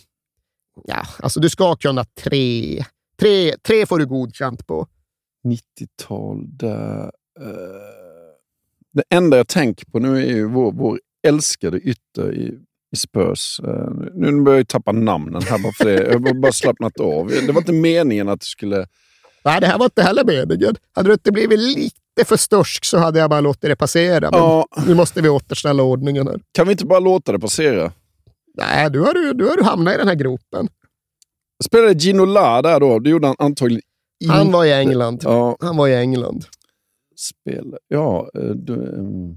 Ja, 0.85 1.07
alltså 1.20 1.40
du 1.40 1.51
ska 1.51 1.77
kunna 1.77 2.05
tre. 2.23 2.85
Tre, 3.25 3.55
tre 3.67 3.87
får 3.87 3.99
du 3.99 4.07
godkänt 4.07 4.67
på. 4.67 4.87
90-tal 5.49 6.57
där... 6.57 7.03
eh, 7.41 7.51
det 8.93 9.03
enda 9.11 9.37
jag 9.37 9.49
tänker 9.49 9.87
på 9.87 9.99
nu 9.99 10.17
är 10.17 10.27
ju 10.27 10.49
vår, 10.49 10.73
vår 10.73 11.01
älskade 11.27 11.79
ytter 11.79 12.35
i, 12.35 12.59
i 12.93 12.97
Spurs. 12.97 13.61
Eh, 13.61 13.91
nu 14.15 14.43
börjar 14.43 14.59
jag 14.59 14.69
tappa 14.69 14.93
namnen 14.93 15.43
här 15.43 15.59
bara 15.59 15.73
för 15.73 15.85
det. 15.85 16.03
Jag 16.03 16.13
har 16.27 16.35
bara 16.35 16.53
slappnat 16.53 17.01
av. 17.01 17.27
Det 17.29 17.53
var 17.53 17.61
inte 17.61 17.73
meningen 17.73 18.29
att 18.29 18.41
du 18.41 18.47
skulle... 18.47 18.87
Nej, 19.45 19.61
det 19.61 19.67
här 19.67 19.79
var 19.79 19.87
inte 19.87 20.03
heller 20.03 20.25
meningen. 20.25 20.77
Hade 20.93 21.09
du 21.09 21.13
inte 21.13 21.33
blivit 21.33 21.59
lite 21.59 22.25
för 22.25 22.37
störsk 22.37 22.85
så 22.85 22.99
hade 22.99 23.19
jag 23.19 23.31
bara 23.31 23.41
låtit 23.41 23.63
det 23.63 23.77
passera. 23.77 24.31
Men 24.31 24.41
Ja, 24.41 24.67
nu 24.87 24.95
måste 24.95 25.23
vi 25.23 25.29
återställa 25.29 25.83
ordningen 25.83 26.27
här. 26.27 26.41
kan 26.53 26.67
vi 26.67 26.73
inte 26.73 26.87
bara 26.87 27.01
låta 27.01 27.33
det 27.33 27.39
passera? 27.39 27.93
Nej, 28.59 28.91
du 28.91 29.01
har, 29.01 29.15
du, 29.15 29.33
du 29.33 29.49
har 29.49 29.57
du 29.57 29.63
hamnat 29.63 29.95
i 29.95 29.97
den 29.97 30.09
här 30.09 30.15
gropen. 30.15 30.69
Spelade 31.64 31.93
Gino 31.95 32.25
La 32.25 32.62
där 32.62 32.81
då? 32.81 32.99
Det 32.99 33.11
gjorde 33.11 33.27
han 33.27 33.37
antagligen 33.38 33.83
Han 34.29 34.40
inte. 34.40 34.53
var 34.53 34.64
i 34.64 34.73
England. 34.73 35.21
Ja, 35.25 35.57
Han 35.61 35.77
var 35.77 35.88
i 35.88 35.95
England. 35.95 36.45
spel. 37.17 37.77
Ja, 37.88 38.31
eh, 38.35 38.43
du, 38.51 38.75
ehm, 38.75 39.37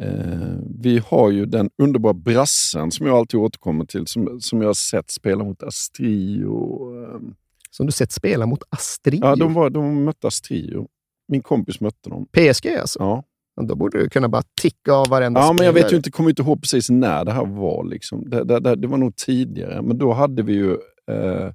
eh, 0.00 0.56
vi 0.80 1.02
har 1.06 1.30
ju 1.30 1.46
den 1.46 1.70
underbara 1.82 2.12
brassen 2.14 2.90
som 2.90 3.06
jag 3.06 3.16
alltid 3.16 3.40
återkommer 3.40 3.84
till, 3.84 4.06
som, 4.06 4.40
som 4.40 4.60
jag 4.62 4.68
har 4.68 4.74
sett 4.74 5.10
spela 5.10 5.44
mot 5.44 5.62
Astrio. 5.62 6.94
ehm. 7.14 7.34
Som 7.70 7.86
du 7.86 7.92
sett 7.92 8.12
spela 8.12 8.46
mot 8.46 8.62
Astrid. 8.70 9.20
Ja, 9.24 9.36
de, 9.36 9.54
var, 9.54 9.70
de 9.70 10.04
mötte 10.04 10.26
Astrio. 10.26 10.88
Min 11.28 11.42
kompis 11.42 11.80
mötte 11.80 12.10
dem. 12.10 12.26
PSG 12.32 12.66
alltså. 12.80 12.98
Ja, 12.98 13.24
Då 13.62 13.74
borde 13.74 13.98
du 13.98 14.08
kunna 14.08 14.28
bara 14.28 14.42
ticka 14.62 14.92
av 14.92 15.06
varenda 15.08 15.40
ja 15.40 15.52
men 15.52 15.66
jag 15.66 15.72
vet 15.72 15.80
spelare. 15.80 15.90
ju 15.92 15.96
inte, 15.96 16.10
kommer 16.10 16.30
inte 16.30 16.42
ihåg 16.42 16.60
precis 16.62 16.90
när 16.90 17.24
det 17.24 17.32
här 17.32 17.44
var. 17.46 17.84
Liksom. 17.84 18.30
Det, 18.30 18.44
det, 18.44 18.60
det, 18.60 18.76
det 18.76 18.86
var 18.88 18.98
nog 18.98 19.16
tidigare, 19.16 19.82
men 19.82 19.98
då 19.98 20.12
hade 20.12 20.42
vi 20.42 20.52
ju 20.52 20.76
eh, 21.08 21.52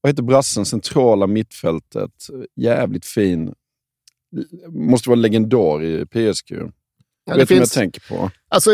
vad 0.00 0.10
heter 0.10 0.22
brassen? 0.22 0.64
Centrala 0.64 1.26
mittfältet. 1.26 2.10
Jävligt 2.56 3.06
fin. 3.06 3.54
Måste 4.68 5.08
vara 5.08 5.20
legendar 5.20 5.82
i 5.82 6.06
PSG. 6.06 6.52
Ja, 7.26 7.36
vet 7.36 7.48
det, 7.48 7.54
du 7.54 7.58
vad 7.58 7.62
jag 7.62 7.68
finns, 7.68 7.72
tänker 7.72 8.02
på? 8.08 8.30
alltså, 8.48 8.70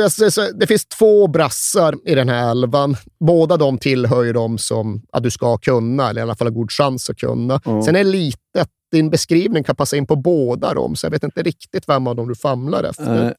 det 0.54 0.66
finns 0.66 0.86
två 0.86 1.26
brassar 1.26 1.94
i 2.04 2.14
den 2.14 2.28
här 2.28 2.50
elvan. 2.50 2.96
Båda 3.20 3.56
de 3.56 3.78
tillhör 3.78 4.22
ju 4.22 4.32
de 4.32 4.58
som 4.58 5.02
ja, 5.12 5.20
du 5.20 5.30
ska 5.30 5.58
kunna, 5.58 6.10
eller 6.10 6.20
i 6.20 6.22
alla 6.22 6.34
fall 6.36 6.46
har 6.46 6.52
god 6.52 6.70
chans 6.70 7.10
att 7.10 7.16
kunna. 7.16 7.60
Ja. 7.64 7.82
Sen 7.82 7.96
är 7.96 8.04
det 8.04 8.10
lite 8.10 8.60
att 8.60 8.70
din 8.92 9.10
beskrivning 9.10 9.64
kan 9.64 9.76
passa 9.76 9.96
in 9.96 10.06
på 10.06 10.16
båda 10.16 10.74
dem, 10.74 10.96
så 10.96 11.06
jag 11.06 11.10
vet 11.10 11.24
inte 11.24 11.42
riktigt 11.42 11.88
vem 11.88 12.06
av 12.06 12.16
dem 12.16 12.28
du 12.28 12.34
famlar 12.34 12.84
efter. 12.84 13.34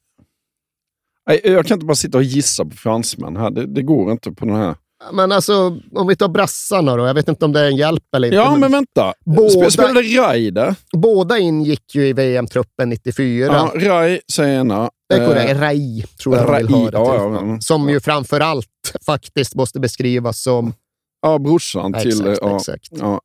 Nej, 1.26 1.40
jag 1.44 1.66
kan 1.66 1.74
inte 1.74 1.86
bara 1.86 1.94
sitta 1.94 2.18
och 2.18 2.24
gissa 2.24 2.64
på 2.64 2.76
fransmän 2.76 3.36
här. 3.36 3.50
Det, 3.50 3.66
det 3.66 3.82
går 3.82 4.12
inte 4.12 4.32
på 4.32 4.44
den 4.44 4.56
här. 4.56 4.74
Men 5.12 5.32
alltså, 5.32 5.78
om 5.94 6.06
vi 6.08 6.16
tar 6.16 6.28
brassarna 6.28 6.96
då. 6.96 7.06
Jag 7.06 7.14
vet 7.14 7.28
inte 7.28 7.44
om 7.44 7.52
det 7.52 7.60
är 7.60 7.64
en 7.64 7.76
hjälp 7.76 8.14
eller 8.16 8.28
inte. 8.28 8.36
Ja, 8.36 8.50
men 8.50 8.60
men 8.60 8.72
vänta. 8.72 9.14
Båda- 9.24 9.70
Spelade 9.70 10.00
Rai 10.02 10.50
där? 10.50 10.74
Båda 10.92 11.38
ingick 11.38 11.94
ju 11.94 12.06
i 12.08 12.12
VM-truppen 12.12 12.88
94. 12.88 13.46
Ja, 13.46 13.72
Rai 13.74 14.20
säger 14.32 14.60
ena. 14.60 14.90
Det 15.08 15.14
är 15.14 15.26
korrekt. 15.26 15.50
Eh, 15.50 15.60
Rai, 15.60 16.04
tror 16.22 16.36
jag 16.36 16.46
de 16.46 16.56
vill 16.56 16.66
Rai, 16.68 16.82
ha 16.84 16.90
det 16.90 16.98
ja, 16.98 17.14
ja, 17.16 17.46
ja. 17.46 17.60
Som 17.60 17.88
ju 17.88 18.00
framför 18.00 18.40
allt 18.40 18.66
faktiskt 19.06 19.54
måste 19.54 19.80
beskrivas 19.80 20.42
som... 20.42 20.74
Ja, 21.22 21.38
brorsan 21.38 21.92
till... 21.92 22.08
Exakt, 22.20 22.38
ja, 22.42 22.56
exakt. 22.56 22.88
Ja. 22.90 23.20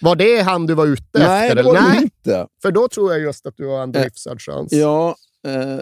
Var 0.00 0.16
det 0.16 0.40
han 0.40 0.66
du 0.66 0.74
var 0.74 0.86
ute 0.86 1.02
Nej, 1.18 1.42
efter? 1.48 1.54
det 1.56 1.62
var 1.62 1.74
det 1.74 1.80
Nej, 1.80 2.02
inte. 2.02 2.46
för 2.62 2.70
då 2.70 2.88
tror 2.88 3.12
jag 3.12 3.20
just 3.22 3.46
att 3.46 3.54
du 3.56 3.66
har 3.66 3.82
en 3.82 3.94
Eh, 3.94 4.02
hyfsad 4.02 4.40
chans. 4.42 4.72
Ja, 4.72 5.16
eh, 5.46 5.80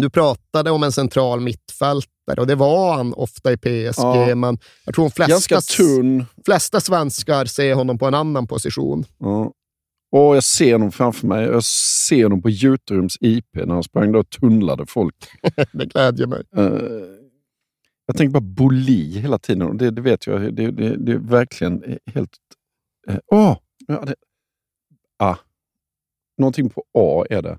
Du 0.00 0.10
pratade 0.10 0.70
om 0.70 0.82
en 0.82 0.92
central 0.92 1.40
mittfältare 1.40 2.40
och 2.40 2.46
det 2.46 2.54
var 2.54 2.96
han 2.96 3.14
ofta 3.14 3.52
i 3.52 3.56
PSG, 3.56 4.02
Ja. 4.02 4.34
men 4.34 4.58
jag 4.84 4.94
tror 4.94 5.04
de 5.04 5.10
flesta, 5.10 5.60
flesta 6.44 6.80
svenskar 6.80 7.44
ser 7.44 7.74
honom 7.74 7.98
på 7.98 8.06
en 8.06 8.14
annan 8.14 8.46
position. 8.46 9.04
Ja. 9.18 9.52
Och 10.12 10.36
jag 10.36 10.44
ser 10.44 10.72
honom 10.72 10.92
framför 10.92 11.26
mig. 11.26 11.44
Jag 11.46 11.64
ser 11.64 12.22
honom 12.22 12.42
på 12.42 12.50
Juterums 12.50 13.16
IP 13.20 13.46
när 13.52 13.74
han 13.74 13.82
sprang 13.82 14.14
och 14.14 14.30
tunnlade 14.30 14.86
folk. 14.86 15.14
det 15.72 15.86
glädjer 15.86 16.26
mig. 16.26 16.42
Eh, 16.56 16.64
jag 18.06 18.16
tänker 18.16 18.32
bara 18.32 18.40
Boli 18.40 19.18
hela 19.18 19.38
tiden. 19.38 19.76
Det, 19.76 19.90
det 19.90 20.00
vet 20.02 20.26
jag. 20.26 20.54
Det, 20.54 20.70
det, 20.70 20.96
det 20.96 21.12
är 21.12 21.18
verkligen 21.18 21.98
helt... 22.14 22.30
eh, 23.08 23.18
Åh! 23.26 23.56
ja, 23.86 24.04
det, 24.06 24.14
ah. 25.18 25.36
Någonting 26.38 26.70
på 26.70 26.84
A 26.98 27.24
är 27.30 27.42
det. 27.42 27.58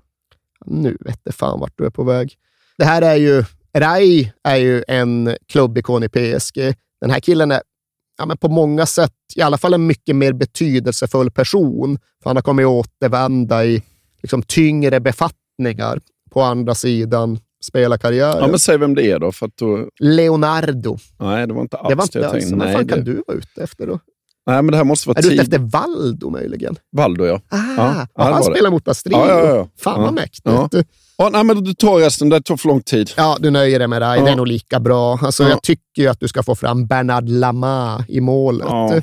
Nu 0.66 0.96
vet 1.00 1.20
det 1.24 1.32
fan 1.32 1.60
vart 1.60 1.72
du 1.76 1.86
är 1.86 1.90
på 1.90 2.04
väg. 2.04 2.34
Det 2.78 2.84
här 2.84 3.02
är 3.02 3.14
ju... 3.14 3.44
Rai 3.76 4.32
är 4.42 4.56
ju 4.56 4.84
en 4.88 5.36
klubbikon 5.46 6.02
i 6.02 6.08
PSG. 6.08 6.74
Den 7.00 7.10
här 7.10 7.20
killen 7.20 7.50
är 7.50 7.62
ja, 8.18 8.26
men 8.26 8.36
på 8.36 8.48
många 8.48 8.86
sätt 8.86 9.12
i 9.36 9.42
alla 9.42 9.58
fall 9.58 9.74
en 9.74 9.86
mycket 9.86 10.16
mer 10.16 10.32
betydelsefull 10.32 11.30
person. 11.30 11.98
För 12.22 12.30
han 12.30 12.36
har 12.36 12.42
kommit 12.42 12.66
återvända 12.66 13.64
i 13.64 13.82
liksom, 14.22 14.42
tyngre 14.42 15.00
befattningar 15.00 16.00
på 16.30 16.42
andra 16.42 16.74
sidan 16.74 17.38
spelarkarriären. 17.64 18.38
Ja, 18.40 18.46
men 18.46 18.58
säg 18.58 18.78
vem 18.78 18.94
det 18.94 19.10
är 19.10 19.18
då. 19.18 19.32
För 19.32 19.46
att 19.46 19.56
då 19.56 19.88
Leonardo. 19.98 20.98
nej, 21.18 21.46
det 21.46 21.54
var 21.54 21.62
inte 21.62 21.76
alls 21.76 21.88
Det 21.88 21.94
var 21.94 22.04
inte 22.04 22.18
jag 22.18 22.24
alls. 22.34 22.48
tänkte. 22.48 22.66
Vad 22.66 22.72
fan 22.72 22.88
kan 22.88 22.98
det, 22.98 23.04
du 23.04 23.22
vara 23.26 23.38
ute 23.38 23.62
efter 23.62 23.86
då? 23.86 23.98
Nej, 24.52 24.62
men 24.62 24.66
det 24.66 24.76
här 24.76 24.84
måste 24.84 25.08
vara 25.08 25.18
Är 25.18 25.22
du 25.22 25.28
ute 25.28 25.44
tid. 25.44 25.54
efter 25.54 25.58
Valdo 25.78 26.30
möjligen? 26.30 26.76
Valdo, 26.92 27.24
ja. 27.26 27.40
Ah, 27.48 27.58
Ja, 27.76 28.06
han 28.24 28.36
det. 28.36 28.44
spelar 28.44 28.70
mot 28.70 28.88
Astrid. 28.88 29.12
Ja, 29.16 29.28
ja, 29.28 29.56
ja. 29.56 29.68
Fan 29.78 30.02
vad 30.02 30.14
mäktigt. 30.14 30.46
Ja. 31.16 31.28
Nej, 31.32 31.44
men 31.44 31.64
du 31.64 31.74
tar 31.74 31.98
resten. 31.98 32.28
Det 32.28 32.40
tar 32.40 32.56
för 32.56 32.68
lång 32.68 32.80
tid. 32.82 33.10
Ja, 33.16 33.36
du 33.40 33.50
nöjer 33.50 33.78
dig 33.78 33.88
med 33.88 34.02
det. 34.02 34.16
Ja. 34.16 34.24
Det 34.24 34.30
är 34.30 34.36
nog 34.36 34.46
lika 34.46 34.80
bra. 34.80 35.18
Alltså, 35.22 35.42
Ja. 35.42 35.48
Jag 35.48 35.62
tycker 35.62 36.02
ju 36.02 36.08
att 36.08 36.20
du 36.20 36.28
ska 36.28 36.42
få 36.42 36.54
fram 36.54 36.86
Bernard 36.86 37.28
Lama 37.28 38.04
i 38.08 38.20
målet. 38.20 38.66
Ja, 38.70 39.00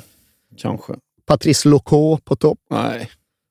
kanske. 0.57 0.93
Patrice 1.27 1.65
Locaux 1.67 2.23
på 2.25 2.35
topp. 2.35 2.59
Nej. 2.71 3.09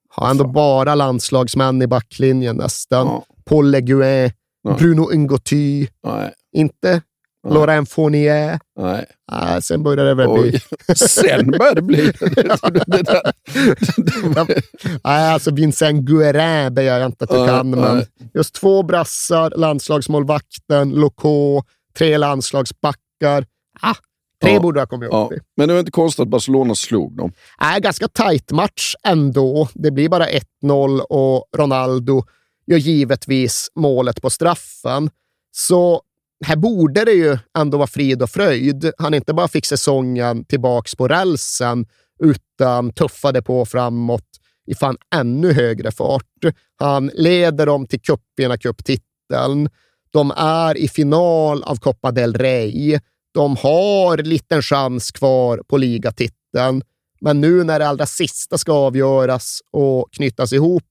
Har 0.09 0.31
ändå 0.31 0.45
bara 0.45 0.95
landslagsmän 0.95 1.83
i 1.83 1.87
backlinjen 1.87 2.57
nästan. 2.57 3.07
Ja. 3.07 3.25
Paul 3.45 3.71
Le 3.71 3.81
Guin, 3.81 4.31
Nej. 4.65 4.75
Bruno 4.79 5.11
Ngoty, 5.15 5.87
Nej, 6.07 6.33
inte 6.53 7.01
Nej. 7.49 7.55
Laurent 7.55 7.91
Fournier. 7.91 8.59
nej. 8.79 9.05
Ah, 9.33 9.61
sen 9.61 9.83
började 9.83 10.09
det 10.09 10.15
väl 10.15 10.29
bli... 10.29 10.61
Sen 10.97 11.51
började 11.51 11.75
det 11.75 11.83
bli... 11.83 12.13
Nej, 15.05 15.33
alltså 15.33 15.51
Vincent 15.51 16.05
Guerin 16.05 16.75
begär 16.75 16.99
jag 16.99 17.07
inte 17.09 17.25
att 17.25 17.31
du 17.31 17.47
kan, 17.47 17.71
men 17.71 17.97
nej. 17.97 18.07
just 18.35 18.55
två 18.55 18.83
brassar, 18.83 19.53
landslagsmålvakten, 19.57 20.91
Loco, 20.91 21.63
tre 21.99 22.19
landslagsbackar. 22.19 23.47
Ah, 23.81 23.95
tre 24.43 24.53
Ja. 24.55 24.61
borde 24.61 24.81
jag 24.81 24.87
ha 24.87 24.91
kommit 24.91 25.07
upp 25.07 25.13
Ja. 25.13 25.31
Men 25.57 25.69
det 25.69 25.75
var 25.75 25.79
inte 25.81 25.91
konstigt 25.93 26.23
att 26.23 26.29
Barcelona 26.29 26.75
slog 26.75 27.17
dem. 27.17 27.33
Nej, 27.61 27.81
ganska 27.81 28.09
tajt 28.09 28.51
match 28.51 28.95
ändå. 29.05 29.69
Det 29.75 29.91
blir 29.91 30.09
bara 30.09 30.27
1-0 30.63 31.01
och 31.01 31.45
Ronaldo 31.57 32.23
gör 32.67 32.79
givetvis 32.79 33.69
målet 33.75 34.23
på 34.23 34.31
straffen. 34.31 35.11
Så 35.57 36.03
här 36.45 36.57
borde 36.57 37.05
det 37.05 37.13
ju 37.13 37.39
ändå 37.59 37.79
vara 37.79 37.87
frid 37.87 38.23
och 38.23 38.31
fröjd. 38.31 38.93
Han 38.99 39.15
inte 39.15 39.35
bara 39.35 39.49
fick 39.49 39.67
säsongen 39.67 40.45
tillbaks 40.45 40.95
på 40.95 41.09
rälsen, 41.09 41.87
utan 42.23 42.93
tuffade 42.93 43.43
på 43.43 43.67
framåt 43.67 44.25
i 44.67 44.75
fan 44.75 44.97
ännu 45.15 45.53
högre 45.53 45.91
fart. 45.91 46.45
Han 46.79 47.11
leder 47.15 47.67
dem 47.67 47.87
till 47.87 48.01
cupvinnarcuptiteln. 48.01 49.69
De 50.11 50.33
är 50.37 50.77
i 50.77 50.89
final 50.89 51.63
av 51.63 51.77
Copa 51.77 52.11
del 52.11 52.35
Rey. 52.35 52.99
De 53.35 53.57
har 53.57 54.17
liten 54.17 54.63
chans 54.63 55.11
kvar 55.11 55.63
på 55.69 55.77
ligatiteln. 55.77 56.83
Men 57.21 57.41
nu 57.41 57.65
när 57.65 57.79
det 57.79 57.89
allra 57.89 58.07
sista 58.07 58.59
ska 58.59 58.73
avgöras 58.73 59.61
och 59.71 60.09
knytas 60.13 60.53
ihop, 60.53 60.85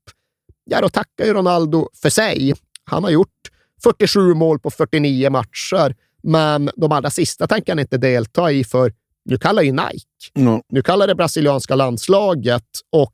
ja 0.63 0.81
då 0.81 0.89
tackar 0.89 1.25
ju 1.25 1.33
Ronaldo 1.33 1.89
för 2.01 2.09
sig. 2.09 2.53
Han 2.83 3.03
har 3.03 3.11
gjort 3.11 3.29
47 3.85 4.33
mål 4.33 4.59
på 4.59 4.71
49 4.71 5.29
matcher, 5.29 5.95
men 6.23 6.69
de 6.75 6.91
allra 6.91 7.09
sista 7.09 7.47
tänker 7.47 7.71
han 7.71 7.79
inte 7.79 7.97
delta 7.97 8.51
i 8.51 8.63
för 8.63 8.93
nu 9.25 9.37
kallar 9.37 9.61
ju 9.61 9.71
Nike. 9.71 10.31
Ja. 10.33 10.61
Nu 10.69 10.81
kallar 10.81 11.07
det 11.07 11.15
brasilianska 11.15 11.75
landslaget 11.75 12.63
och 12.91 13.13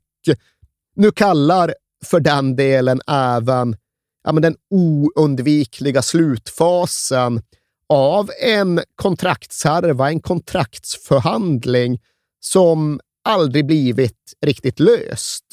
nu 0.96 1.12
kallar 1.12 1.74
för 2.04 2.20
den 2.20 2.56
delen 2.56 3.00
även 3.06 3.76
ja, 4.24 4.32
men 4.32 4.42
den 4.42 4.56
oundvikliga 4.70 6.02
slutfasen 6.02 7.42
av 7.88 8.30
en 8.42 8.80
kontraktshärva, 8.94 10.10
en 10.10 10.20
kontraktsförhandling 10.20 12.00
som 12.40 13.00
aldrig 13.24 13.66
blivit 13.66 14.34
riktigt 14.46 14.80
löst. 14.80 15.44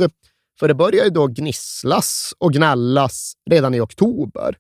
För 0.60 0.68
det 0.68 0.74
börjar 0.74 1.04
ju 1.04 1.10
då 1.10 1.28
gnisslas 1.28 2.34
och 2.38 2.54
gnällas 2.54 3.34
redan 3.50 3.74
i 3.74 3.80
oktober. 3.80 4.56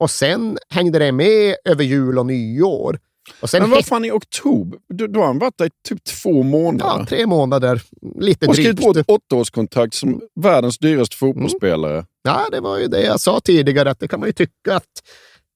Och 0.00 0.10
sen 0.10 0.58
hängde 0.68 0.98
det 0.98 1.12
med 1.12 1.56
över 1.64 1.84
jul 1.84 2.18
och 2.18 2.26
nyår. 2.26 2.98
Och 3.40 3.50
sen 3.50 3.62
Men 3.62 3.70
vad 3.70 3.86
fan 3.86 4.04
i 4.04 4.10
oktober? 4.10 4.78
Då, 4.94 5.06
då 5.06 5.20
har 5.20 5.26
han 5.26 5.38
varit 5.38 5.58
där 5.58 5.66
i 5.66 5.70
typ 5.88 6.04
två 6.04 6.42
månader. 6.42 6.98
ja, 6.98 7.06
tre 7.06 7.26
månader, 7.26 7.82
lite 8.18 8.46
och 8.46 8.54
skrivit 8.54 8.76
drygt. 8.76 9.06
på 9.06 9.14
ett 9.14 9.22
åttaårskontrakt 9.22 9.94
som 9.94 10.20
världens 10.40 10.78
dyraste 10.78 11.16
fotbollsspelare. 11.16 12.04
Ja, 12.22 12.46
det 12.50 12.60
var 12.60 12.78
ju 12.78 12.86
det 12.86 13.02
jag 13.02 13.20
sa 13.20 13.40
tidigare, 13.40 13.90
att 13.90 14.00
det 14.00 14.08
kan 14.08 14.20
man 14.20 14.28
ju 14.28 14.32
tycka 14.32 14.76
att 14.76 15.02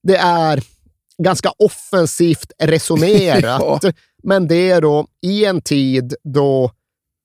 det 0.03 0.17
är 0.17 0.63
ganska 1.23 1.51
offensivt 1.57 2.51
resonerat. 2.59 3.83
Ja. 3.83 3.91
Men 4.23 4.47
det 4.47 4.71
är 4.71 4.81
då 4.81 5.07
i 5.21 5.45
en 5.45 5.61
tid 5.61 6.15
då 6.23 6.71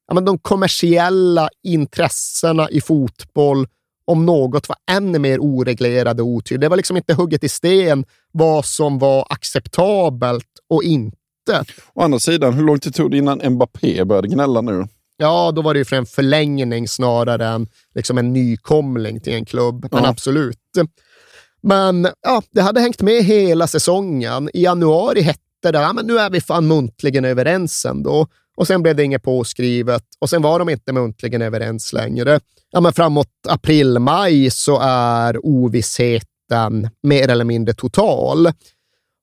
ja, 0.08 0.14
men 0.14 0.24
de 0.24 0.38
kommersiella 0.38 1.48
intressena 1.62 2.70
i 2.70 2.80
fotboll 2.80 3.66
om 4.10 4.26
något 4.26 4.68
var 4.68 4.76
ännu 4.90 5.18
mer 5.18 5.38
oreglerade 5.38 6.22
och 6.22 6.28
otydliga. 6.28 6.60
Det 6.60 6.68
var 6.68 6.76
liksom 6.76 6.96
inte 6.96 7.14
hugget 7.14 7.44
i 7.44 7.48
sten 7.48 8.04
vad 8.32 8.64
som 8.64 8.98
var 8.98 9.26
acceptabelt 9.30 10.46
och 10.70 10.82
inte. 10.82 11.16
Å 11.94 12.02
andra 12.02 12.18
sidan, 12.18 12.52
hur 12.54 12.64
lång 12.64 12.78
tid 12.78 12.94
tog 12.94 13.10
det 13.10 13.16
innan 13.18 13.40
Mbappé 13.52 14.04
började 14.04 14.28
gnälla 14.28 14.60
nu? 14.60 14.86
Ja, 15.16 15.52
då 15.52 15.62
var 15.62 15.74
det 15.74 15.78
ju 15.78 15.84
för 15.84 15.96
en 15.96 16.06
förlängning 16.06 16.88
snarare 16.88 17.46
än 17.46 17.66
liksom 17.94 18.18
en 18.18 18.32
nykomling 18.32 19.20
till 19.20 19.32
en 19.32 19.44
klubb. 19.44 19.88
Men 19.90 20.02
Ja. 20.02 20.08
absolut. 20.08 20.58
Men 21.62 22.08
ja, 22.22 22.42
det 22.50 22.60
hade 22.60 22.80
hängt 22.80 23.02
med 23.02 23.24
hela 23.24 23.66
säsongen. 23.66 24.50
I 24.54 24.62
januari 24.64 25.20
hette 25.20 25.40
det 25.62 25.78
ja, 25.78 25.92
men 25.92 26.06
nu 26.06 26.18
är 26.18 26.30
vi 26.30 26.40
fan 26.40 26.66
muntligen 26.66 27.24
överens 27.24 27.84
ändå. 27.84 28.26
Och 28.60 28.66
sen 28.66 28.82
blev 28.82 28.96
det 28.96 29.04
inget 29.04 29.22
påskrivet 29.22 30.04
och 30.18 30.30
sen 30.30 30.42
var 30.42 30.58
de 30.58 30.68
inte 30.68 30.92
muntligen 30.92 31.42
överens 31.42 31.92
längre. 31.92 32.40
Ja, 32.70 32.80
men 32.80 32.92
framåt 32.92 33.28
april, 33.48 33.98
maj 33.98 34.50
så 34.50 34.78
är 34.82 35.46
ovissheten 35.46 36.90
mer 37.02 37.28
eller 37.28 37.44
mindre 37.44 37.74
total. 37.74 38.46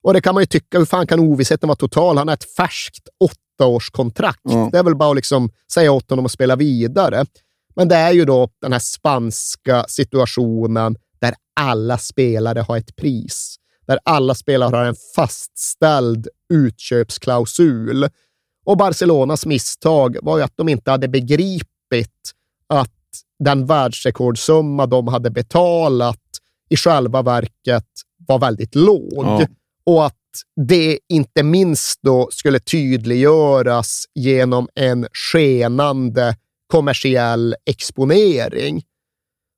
Och 0.02 0.12
det 0.12 0.20
kan 0.20 0.34
man 0.34 0.42
ju 0.42 0.46
tycka, 0.46 0.78
hur 0.78 0.84
fan 0.84 1.06
kan 1.06 1.20
ovissheten 1.20 1.68
vara 1.68 1.76
total? 1.76 2.18
Han 2.18 2.28
har 2.28 2.34
ett 2.34 2.54
färskt 2.56 3.08
åttaårskontrakt. 3.20 4.40
Ja. 4.42 4.68
Det 4.72 4.78
är 4.78 4.82
väl 4.82 4.96
bara 4.96 5.10
att 5.10 5.16
liksom 5.16 5.50
säga 5.72 5.92
åt 5.92 6.10
honom 6.10 6.24
att 6.24 6.32
spela 6.32 6.56
vidare. 6.56 7.26
Men 7.76 7.88
det 7.88 7.96
är 7.96 8.12
ju 8.12 8.24
då 8.24 8.48
den 8.60 8.72
här 8.72 8.80
spanska 8.80 9.84
situationen 9.88 10.96
där 11.20 11.34
alla 11.60 11.98
spelare 11.98 12.60
har 12.60 12.76
ett 12.76 12.96
pris. 12.96 13.56
Där 13.86 13.98
alla 14.04 14.34
spelare 14.34 14.76
har 14.76 14.84
en 14.84 14.96
fastställd 15.16 16.28
utköpsklausul. 16.52 18.08
Och 18.68 18.76
Barcelonas 18.76 19.46
misstag 19.46 20.16
var 20.22 20.38
ju 20.38 20.44
att 20.44 20.56
de 20.56 20.68
inte 20.68 20.90
hade 20.90 21.08
begripit 21.08 22.32
att 22.66 22.90
den 23.38 23.66
världsrekordsumma 23.66 24.86
de 24.86 25.08
hade 25.08 25.30
betalat 25.30 26.20
i 26.68 26.76
själva 26.76 27.22
verket 27.22 27.86
var 28.26 28.38
väldigt 28.38 28.74
låg. 28.74 29.24
Ja. 29.24 29.46
Och 29.84 30.06
att 30.06 30.14
det 30.66 30.98
inte 31.08 31.42
minst 31.42 31.98
då 32.02 32.28
skulle 32.32 32.60
tydliggöras 32.60 34.04
genom 34.14 34.68
en 34.74 35.06
skenande 35.12 36.36
kommersiell 36.66 37.54
exponering. 37.64 38.82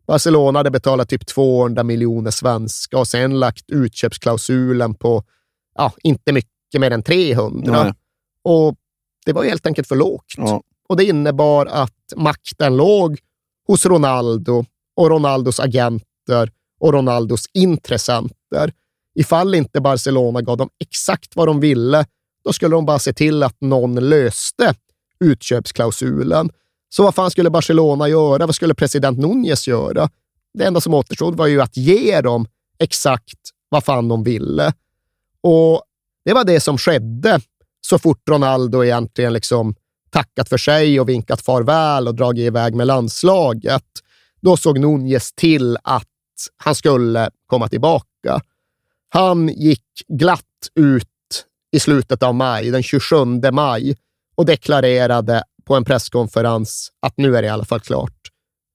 Barcelona 0.06 0.58
hade 0.58 0.70
betalat 0.70 1.08
typ 1.08 1.26
200 1.26 1.82
miljoner 1.82 2.30
svenska 2.30 2.98
och 2.98 3.08
sen 3.08 3.40
lagt 3.40 3.70
utköpsklausulen 3.70 4.94
på 4.94 5.24
ja, 5.74 5.92
inte 6.02 6.32
mycket 6.32 6.80
mer 6.80 6.90
än 6.90 7.02
300. 7.02 7.84
Nej. 7.84 7.92
Och 8.44 8.76
det 9.30 9.34
var 9.34 9.44
helt 9.44 9.66
enkelt 9.66 9.88
för 9.88 9.96
lågt. 9.96 10.34
Ja. 10.36 10.62
Och 10.88 10.96
det 10.96 11.04
innebar 11.04 11.66
att 11.66 12.12
makten 12.16 12.76
låg 12.76 13.18
hos 13.66 13.86
Ronaldo 13.86 14.64
och 14.96 15.10
Ronaldos 15.10 15.60
agenter 15.60 16.50
och 16.80 16.92
Ronaldos 16.92 17.44
intressenter. 17.52 18.72
Ifall 19.14 19.54
inte 19.54 19.80
Barcelona 19.80 20.40
gav 20.40 20.56
dem 20.56 20.68
exakt 20.80 21.36
vad 21.36 21.48
de 21.48 21.60
ville, 21.60 22.06
då 22.44 22.52
skulle 22.52 22.76
de 22.76 22.86
bara 22.86 22.98
se 22.98 23.12
till 23.12 23.42
att 23.42 23.60
någon 23.60 23.94
löste 23.94 24.74
utköpsklausulen. 25.20 26.50
Så 26.88 27.02
vad 27.02 27.14
fan 27.14 27.30
skulle 27.30 27.50
Barcelona 27.50 28.08
göra? 28.08 28.46
Vad 28.46 28.54
skulle 28.54 28.74
president 28.74 29.18
Núñez 29.18 29.68
göra? 29.68 30.10
Det 30.54 30.64
enda 30.64 30.80
som 30.80 30.94
återstod 30.94 31.36
var 31.36 31.46
ju 31.46 31.60
att 31.60 31.76
ge 31.76 32.20
dem 32.20 32.46
exakt 32.78 33.40
vad 33.68 33.84
fan 33.84 34.08
de 34.08 34.22
ville. 34.22 34.72
Och 35.42 35.82
det 36.24 36.32
var 36.32 36.44
det 36.44 36.60
som 36.60 36.78
skedde 36.78 37.40
så 37.80 37.98
fort 37.98 38.28
Ronaldo 38.28 38.84
egentligen 38.84 39.32
liksom 39.32 39.74
tackat 40.10 40.48
för 40.48 40.58
sig 40.58 41.00
och 41.00 41.08
vinkat 41.08 41.40
farväl 41.40 42.08
och 42.08 42.14
dragit 42.14 42.46
iväg 42.46 42.74
med 42.74 42.86
landslaget. 42.86 43.84
Då 44.40 44.56
såg 44.56 44.78
Nunez 44.78 45.32
till 45.32 45.76
att 45.82 46.06
han 46.56 46.74
skulle 46.74 47.30
komma 47.46 47.68
tillbaka. 47.68 48.40
Han 49.08 49.48
gick 49.48 49.84
glatt 50.08 50.44
ut 50.74 51.06
i 51.72 51.80
slutet 51.80 52.22
av 52.22 52.34
maj, 52.34 52.70
den 52.70 52.82
27 52.82 53.16
maj, 53.52 53.96
och 54.34 54.46
deklarerade 54.46 55.44
på 55.64 55.76
en 55.76 55.84
presskonferens 55.84 56.92
att 57.00 57.16
nu 57.16 57.36
är 57.36 57.42
det 57.42 57.48
i 57.48 57.50
alla 57.50 57.64
fall 57.64 57.80
klart. 57.80 58.16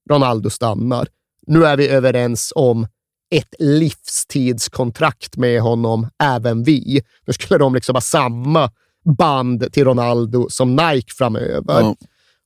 Ronaldo 0.09 0.49
stannar. 0.49 1.07
Nu 1.47 1.65
är 1.65 1.77
vi 1.77 1.87
överens 1.87 2.53
om 2.55 2.87
ett 3.31 3.53
livstidskontrakt 3.59 5.37
med 5.37 5.61
honom, 5.61 6.09
även 6.23 6.63
vi. 6.63 7.03
Nu 7.25 7.33
skulle 7.33 7.57
de 7.57 7.75
liksom 7.75 7.95
ha 7.95 8.01
samma 8.01 8.71
band 9.17 9.73
till 9.73 9.85
Ronaldo 9.85 10.47
som 10.49 10.75
Nike 10.75 11.13
framöver. 11.17 11.81
Ja. 11.81 11.95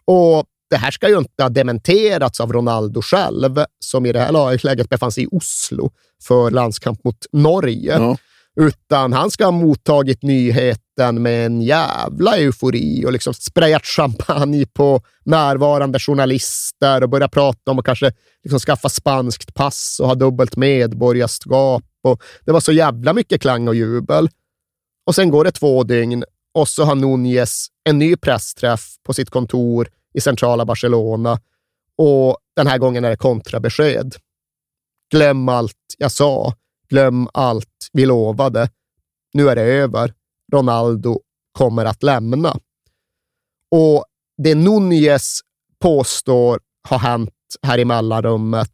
Och 0.06 0.46
det 0.70 0.78
här 0.78 0.92
ska 0.92 1.10
ju 1.10 1.18
inte 1.18 1.44
ha 1.44 1.50
dementerats 1.50 2.40
av 2.40 2.54
Ronaldo 2.54 3.02
själv, 3.02 3.64
som 3.80 4.06
i 4.06 4.12
det 4.12 4.20
här 4.20 4.66
läget 4.66 4.90
befann 4.90 5.12
sig 5.12 5.24
i 5.24 5.28
Oslo 5.32 5.92
för 6.24 6.52
landskamp 6.52 7.04
mot 7.04 7.26
Norge. 7.32 7.98
Ja. 8.00 8.18
Utan 8.60 9.14
han 9.14 9.32
ska 9.32 9.46
ha 9.46 9.52
mottagit 9.52 10.24
nyheten 10.24 11.22
med 11.22 11.46
en 11.46 11.62
jävla 11.62 12.38
eufori 12.38 13.06
och 13.06 13.12
liksom 13.12 13.34
sprayat 13.34 13.86
champagne 13.86 14.66
på 14.66 15.02
närvarande 15.26 16.00
journalister 16.00 17.04
och 17.04 17.10
börjat 17.10 17.32
prata 17.32 17.72
om 17.72 17.80
att 17.80 17.86
kanske 17.86 18.12
liksom 18.44 18.60
skaffa 18.60 18.90
spanskt 18.90 19.54
pass 19.54 19.98
och 20.02 20.08
ha 20.08 20.16
dubbelt 20.16 20.56
medborgarskap. 20.56 21.84
Och 22.04 22.22
det 22.46 22.52
var 22.52 22.60
så 22.60 22.72
jävla 22.72 23.14
mycket 23.14 23.42
klang 23.42 23.68
och 23.68 23.76
jubel. 23.76 24.30
Och 25.06 25.16
sen 25.16 25.30
går 25.30 25.44
det 25.44 25.52
två 25.52 25.84
dygn 25.84 26.24
och 26.54 26.68
så 26.68 26.84
har 26.84 26.96
Núñez 26.96 27.68
en 27.84 28.00
ny 28.00 28.16
pressträff 28.16 28.96
på 29.04 29.14
sitt 29.14 29.30
kontor 29.30 29.90
i 30.14 30.22
centrala 30.22 30.66
Barcelona 30.66 31.40
och 31.98 32.38
den 32.56 32.68
här 32.68 32.78
gången 32.78 33.06
är 33.06 33.10
det 33.10 33.18
kontrabesked. 33.18 34.16
glöm 35.12 35.50
allt 35.50 35.96
jag 35.98 36.12
sa, 36.12 36.54
glöm 36.90 37.28
allt 37.34 37.90
vi 37.94 38.06
lovade. 38.06 38.70
Nu 39.34 39.50
är 39.50 39.56
det 39.56 39.62
över. 39.62 40.14
Ronaldo 40.52 41.20
kommer 41.52 41.86
att 41.86 42.04
lämna. 42.04 42.60
Och 43.72 44.06
det 44.38 44.56
Núñez 44.56 45.40
påstår 45.80 46.60
har 46.90 47.00
hänt 47.00 47.32
här 47.62 47.78
i 47.78 47.86
mellanrummet, 47.86 48.72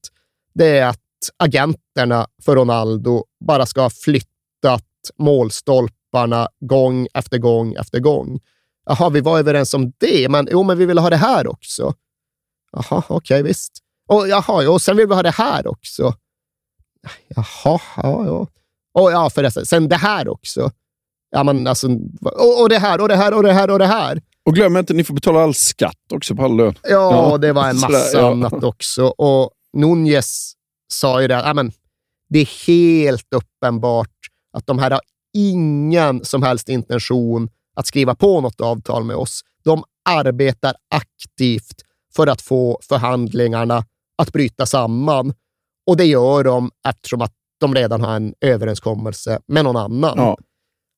det 0.53 0.78
är 0.78 0.88
att 0.88 0.99
agenterna 1.38 2.28
för 2.41 2.55
Ronaldo 2.55 3.23
bara 3.45 3.65
ska 3.65 3.82
ha 3.82 3.89
flyttat 3.89 4.84
målstolpen 5.17 5.95
målstolparna 6.16 6.47
gång 6.59 7.07
efter 7.13 7.38
gång 7.38 7.74
efter 7.74 7.99
gång. 7.99 8.39
Jaha, 8.86 9.09
vi 9.09 9.22
var 9.22 9.39
överens 9.39 9.74
om 9.74 9.91
det, 9.97 10.30
men 10.30 10.47
jo, 10.51 10.63
men 10.63 10.78
vi 10.78 10.86
vill 10.86 10.97
ha 10.97 11.09
det 11.09 11.18
här 11.18 11.47
också. 11.47 11.93
Jaha, 12.72 13.03
okej, 13.07 13.16
okay, 13.16 13.43
visst. 13.43 13.72
Och, 14.07 14.28
jaha, 14.28 14.70
och 14.70 14.82
sen 14.82 14.97
vill 14.97 15.07
vi 15.07 15.16
ha 15.16 15.24
det 15.24 15.36
här 15.36 15.68
också. 15.68 16.13
Jaha, 17.28 17.80
ja, 17.95 18.26
ja. 18.26 18.47
Och 18.93 19.11
ja, 19.11 19.30
förresten, 19.30 19.66
sen 19.66 19.89
det 19.89 19.95
här 19.95 20.28
också. 20.28 20.72
Ja, 21.32 21.43
men 21.43 21.68
alltså, 21.68 21.88
och, 22.22 22.61
och 22.61 22.70
det 22.70 22.80
här, 22.80 23.01
och 23.01 23.07
det 23.07 23.16
här, 23.16 23.34
och 23.34 23.43
det 23.43 23.53
här, 23.53 23.70
och 23.70 23.80
det 23.80 23.88
här. 23.88 24.22
Och 24.45 24.55
glöm 24.55 24.78
inte, 24.78 24.93
ni 24.93 25.03
får 25.03 25.13
betala 25.13 25.43
all 25.43 25.53
skatt 25.53 26.11
också 26.13 26.36
på 26.36 26.43
all 26.43 26.55
lön. 26.55 26.76
Ja, 26.84 27.30
ja. 27.32 27.38
det 27.38 27.53
var 27.53 27.70
en 27.70 27.76
massa 27.80 27.99
Sådär, 27.99 28.24
ja. 28.24 28.32
annat 28.32 28.63
också. 28.63 29.05
Och 29.05 29.51
Nunez 29.74 30.53
sa 30.88 31.22
ju 31.22 31.28
det, 31.28 31.53
men 31.55 31.72
det 32.30 32.39
är 32.39 32.68
helt 32.68 33.34
uppenbart 33.34 34.16
att 34.53 34.68
de 34.68 34.80
här 34.80 34.91
har 34.91 35.01
ingen 35.36 36.26
som 36.26 36.44
helst 36.44 36.70
intention 36.70 37.50
att 37.76 37.88
skriva 37.88 38.16
på 38.16 38.42
något 38.42 38.62
avtal 38.62 39.04
med 39.04 39.16
oss. 39.16 39.42
De 39.64 39.84
arbetar 40.10 40.74
aktivt 40.90 41.82
för 42.16 42.28
att 42.28 42.42
få 42.42 42.80
förhandlingarna 42.82 43.86
att 44.18 44.32
bryta 44.32 44.66
samman. 44.66 45.34
Och 45.88 45.98
det 45.98 46.06
gör 46.06 46.44
de 46.44 46.72
eftersom 46.88 47.22
att 47.22 47.34
de 47.60 47.76
redan 47.76 48.02
har 48.02 48.16
en 48.16 48.34
överenskommelse 48.42 49.40
med 49.48 49.64
någon 49.64 49.76
annan. 49.76 50.14
Ja. 50.18 50.38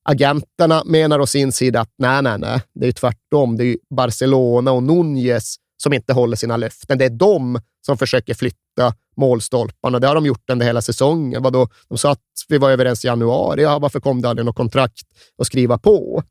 Agenterna 0.04 0.82
menar 0.84 1.18
å 1.18 1.26
sin 1.26 1.52
sida 1.52 1.80
att 1.80 1.92
nej, 1.98 2.22
nej, 2.22 2.38
nej, 2.38 2.60
det 2.74 2.86
är 2.86 2.92
tvärtom. 2.92 3.56
Det 3.56 3.64
är 3.64 3.76
Barcelona 3.90 4.72
och 4.72 4.82
Nunez 4.82 5.56
som 5.82 5.92
inte 5.92 6.12
håller 6.12 6.36
sina 6.36 6.56
löften. 6.56 6.98
Det 6.98 7.04
är 7.04 7.10
de 7.10 7.60
som 7.86 7.98
försöker 7.98 8.34
flytta 8.34 8.94
målstolparna. 9.16 9.98
Det 9.98 10.06
har 10.06 10.14
de 10.14 10.26
gjort 10.26 10.50
under 10.50 10.66
hela 10.66 10.82
säsongen. 10.82 11.42
Vadå? 11.42 11.68
De 11.88 11.98
sa 11.98 12.12
att 12.12 12.20
vi 12.48 12.58
var 12.58 12.70
överens 12.70 13.04
i 13.04 13.08
januari. 13.08 13.62
Ja, 13.62 13.78
varför 13.78 14.00
kom 14.00 14.22
det 14.22 14.28
aldrig 14.28 14.46
något 14.46 14.56
kontrakt 14.56 15.06
att 15.38 15.46
skriva 15.46 15.78
på? 15.78 16.22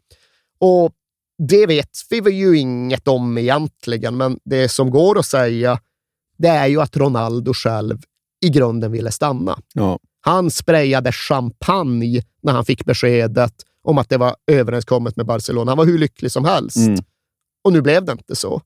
Och 0.60 0.92
det 1.48 1.66
vet 1.66 1.90
vi 2.10 2.32
ju 2.32 2.58
inget 2.58 3.08
om 3.08 3.38
egentligen, 3.38 4.18
men 4.18 4.40
det 4.46 4.70
som 4.70 4.90
går 4.90 5.20
att 5.20 5.26
säga, 5.26 5.80
det 6.38 6.48
är 6.48 6.68
ju 6.68 6.82
att 6.82 6.98
Ronaldo 6.98 7.54
själv 7.54 8.02
i 8.46 8.50
grunden 8.50 8.92
ville 8.92 9.12
stanna. 9.12 9.60
Ja. 9.74 10.00
Han 10.22 10.52
sprayade 10.52 11.12
champagne 11.12 12.22
när 12.42 12.54
han 12.54 12.66
fick 12.66 12.86
beskedet 12.86 13.54
om 13.84 13.98
att 13.98 14.10
det 14.10 14.18
var 14.18 14.36
överenskommet 14.52 15.16
med 15.16 15.26
Barcelona. 15.26 15.72
Han 15.72 15.78
var 15.78 15.86
hur 15.86 15.98
lycklig 15.98 16.32
som 16.32 16.46
helst. 16.46 16.78
Mm. 16.78 17.00
Och 17.64 17.74
nu 17.74 17.82
blev 17.82 18.06
det 18.06 18.12
inte 18.12 18.36
så. 18.36 18.62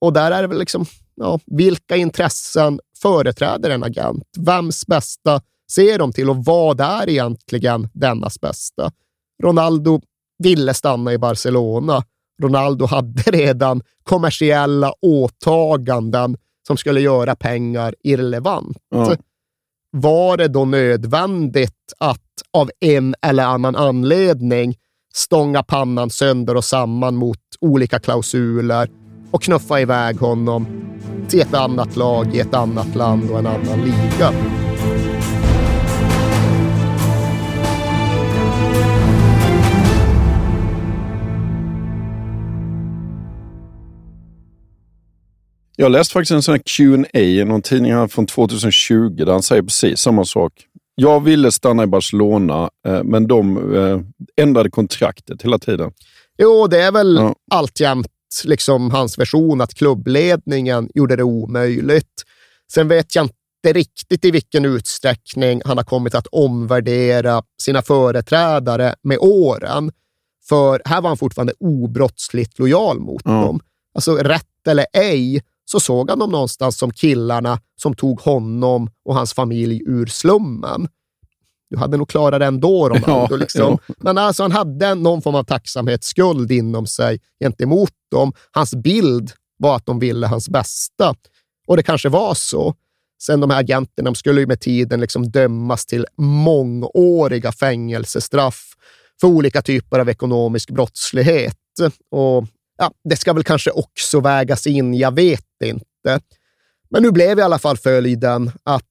Och 0.00 0.12
där 0.12 0.30
är 0.30 0.42
det 0.42 0.48
väl 0.48 0.58
liksom, 0.58 0.86
ja, 1.14 1.40
vilka 1.46 1.96
intressen 1.96 2.80
företräder 3.02 3.70
en 3.70 3.84
agent? 3.84 4.24
Vems 4.38 4.86
bästa 4.86 5.40
ser 5.70 5.98
de 5.98 6.12
till 6.12 6.30
och 6.30 6.44
vad 6.44 6.80
är 6.80 7.08
egentligen 7.08 7.88
dennas 7.92 8.40
bästa? 8.40 8.92
Ronaldo 9.42 10.00
ville 10.38 10.74
stanna 10.74 11.12
i 11.12 11.18
Barcelona. 11.18 12.04
Ronaldo 12.42 12.86
hade 12.86 13.22
redan 13.30 13.82
kommersiella 14.02 14.92
åtaganden 15.00 16.36
som 16.66 16.76
skulle 16.76 17.00
göra 17.00 17.36
pengar 17.36 17.94
irrelevant. 18.02 18.78
Ja. 18.90 19.16
Var 19.90 20.36
det 20.36 20.48
då 20.48 20.64
nödvändigt 20.64 21.92
att 21.98 22.22
av 22.50 22.70
en 22.80 23.14
eller 23.22 23.44
annan 23.44 23.76
anledning 23.76 24.76
stånga 25.14 25.62
pannan 25.62 26.10
sönder 26.10 26.54
och 26.54 26.64
samman 26.64 27.16
mot 27.16 27.38
olika 27.60 27.98
klausuler 27.98 28.90
och 29.30 29.42
knuffa 29.42 29.80
iväg 29.80 30.16
honom 30.16 30.66
till 31.28 31.40
ett 31.40 31.54
annat 31.54 31.96
lag 31.96 32.34
i 32.34 32.40
ett 32.40 32.54
annat 32.54 32.94
land 32.94 33.30
och 33.30 33.38
en 33.38 33.46
annan 33.46 33.80
liga? 33.80 34.32
Jag 45.78 45.92
läste 45.92 46.12
faktiskt 46.12 46.30
en 46.30 46.42
sån 46.42 46.52
här 46.52 46.62
Q&A 46.76 47.18
i 47.18 47.44
någon 47.44 47.62
tidning 47.62 47.92
här 47.92 48.08
från 48.08 48.26
2020 48.26 49.08
där 49.08 49.32
han 49.32 49.42
säger 49.42 49.62
precis 49.62 49.98
samma 49.98 50.24
sak. 50.24 50.52
Jag 50.94 51.24
ville 51.24 51.52
stanna 51.52 51.82
i 51.82 51.86
Barcelona, 51.86 52.70
eh, 52.88 53.02
men 53.04 53.26
de 53.26 53.74
eh, 53.74 54.00
ändrade 54.44 54.70
kontraktet 54.70 55.42
hela 55.42 55.58
tiden. 55.58 55.92
Jo, 56.38 56.66
det 56.66 56.82
är 56.82 56.92
väl 56.92 57.16
ja. 57.16 57.34
alltjämt 57.50 58.06
liksom 58.44 58.90
hans 58.90 59.18
version 59.18 59.60
att 59.60 59.74
klubbledningen 59.74 60.88
gjorde 60.94 61.16
det 61.16 61.22
omöjligt. 61.22 62.22
Sen 62.72 62.88
vet 62.88 63.14
jag 63.14 63.24
inte 63.24 63.78
riktigt 63.78 64.24
i 64.24 64.30
vilken 64.30 64.64
utsträckning 64.64 65.62
han 65.64 65.76
har 65.76 65.84
kommit 65.84 66.14
att 66.14 66.26
omvärdera 66.26 67.42
sina 67.62 67.82
företrädare 67.82 68.94
med 69.02 69.18
åren. 69.20 69.92
För 70.48 70.82
här 70.84 71.00
var 71.00 71.10
han 71.10 71.16
fortfarande 71.16 71.52
obrottsligt 71.60 72.58
lojal 72.58 73.00
mot 73.00 73.22
ja. 73.24 73.30
dem. 73.30 73.60
Alltså 73.94 74.14
rätt 74.16 74.66
eller 74.68 74.86
ej, 74.92 75.42
så 75.64 75.80
såg 75.80 76.10
han 76.10 76.18
dem 76.18 76.30
någonstans 76.30 76.78
som 76.78 76.90
killarna 76.90 77.60
som 77.76 77.94
tog 77.94 78.20
honom 78.20 78.90
och 79.04 79.14
hans 79.14 79.34
familj 79.34 79.82
ur 79.86 80.06
slummen. 80.06 80.88
Du 81.70 81.76
hade 81.76 81.96
nog 81.96 82.08
klarat 82.08 82.40
det 82.40 82.46
ändå, 82.46 82.88
Ronaldo. 82.88 83.26
Ja, 83.30 83.36
liksom. 83.36 83.78
ja. 83.86 83.94
Men 83.98 84.18
alltså, 84.18 84.42
han 84.42 84.52
hade 84.52 84.94
någon 84.94 85.22
form 85.22 85.34
av 85.34 85.44
tacksamhetsskuld 85.44 86.52
inom 86.52 86.86
sig 86.86 87.20
gentemot 87.40 87.92
dem. 88.10 88.32
Hans 88.50 88.74
bild 88.74 89.32
var 89.58 89.76
att 89.76 89.86
de 89.86 89.98
ville 89.98 90.26
hans 90.26 90.48
bästa. 90.48 91.14
Och 91.66 91.76
det 91.76 91.82
kanske 91.82 92.08
var 92.08 92.34
så. 92.34 92.74
Sen 93.22 93.40
de 93.40 93.50
här 93.50 93.60
agenterna 93.60 94.10
de 94.10 94.14
skulle 94.14 94.40
ju 94.40 94.46
med 94.46 94.60
tiden 94.60 95.00
liksom 95.00 95.30
dömas 95.30 95.86
till 95.86 96.06
mångåriga 96.16 97.52
fängelsestraff 97.52 98.72
för 99.20 99.28
olika 99.28 99.62
typer 99.62 99.98
av 99.98 100.08
ekonomisk 100.08 100.70
brottslighet. 100.70 101.56
Och 102.10 102.44
ja, 102.78 102.90
det 103.04 103.16
ska 103.16 103.32
väl 103.32 103.44
kanske 103.44 103.70
också 103.70 104.20
vägas 104.20 104.66
in, 104.66 104.94
jag 104.94 105.14
vet 105.14 105.62
inte. 105.64 106.20
Men 106.90 107.02
nu 107.02 107.10
blev 107.10 107.38
i 107.38 107.42
alla 107.42 107.58
fall 107.58 107.76
följden 107.76 108.50
att 108.62 108.84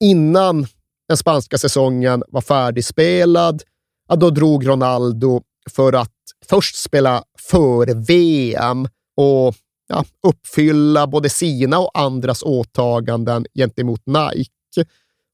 innan 0.00 0.66
den 1.08 1.16
spanska 1.16 1.58
säsongen 1.58 2.22
var 2.28 2.40
färdigspelad, 2.40 3.62
ja, 4.08 4.16
då 4.16 4.30
drog 4.30 4.68
Ronaldo 4.68 5.42
för 5.70 5.92
att 5.92 6.12
först 6.46 6.76
spela 6.76 7.22
för 7.50 8.06
VM 8.06 8.88
och 9.16 9.54
ja, 9.88 10.04
uppfylla 10.22 11.06
både 11.06 11.28
sina 11.28 11.78
och 11.78 11.98
andras 11.98 12.42
åtaganden 12.42 13.46
gentemot 13.54 14.02
Nike. 14.06 14.50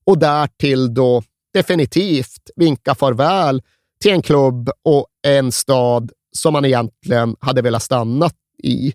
Och 0.05 0.19
därtill 0.19 0.95
då 0.95 1.23
definitivt 1.53 2.51
vinka 2.57 2.95
farväl 2.95 3.63
till 4.01 4.13
en 4.13 4.23
klubb 4.23 4.71
och 4.83 5.07
en 5.27 5.53
stad 5.53 6.13
som 6.33 6.55
han 6.55 6.65
egentligen 6.65 7.37
hade 7.41 7.63
velat 7.63 7.83
stanna 7.83 8.31
i. 8.63 8.93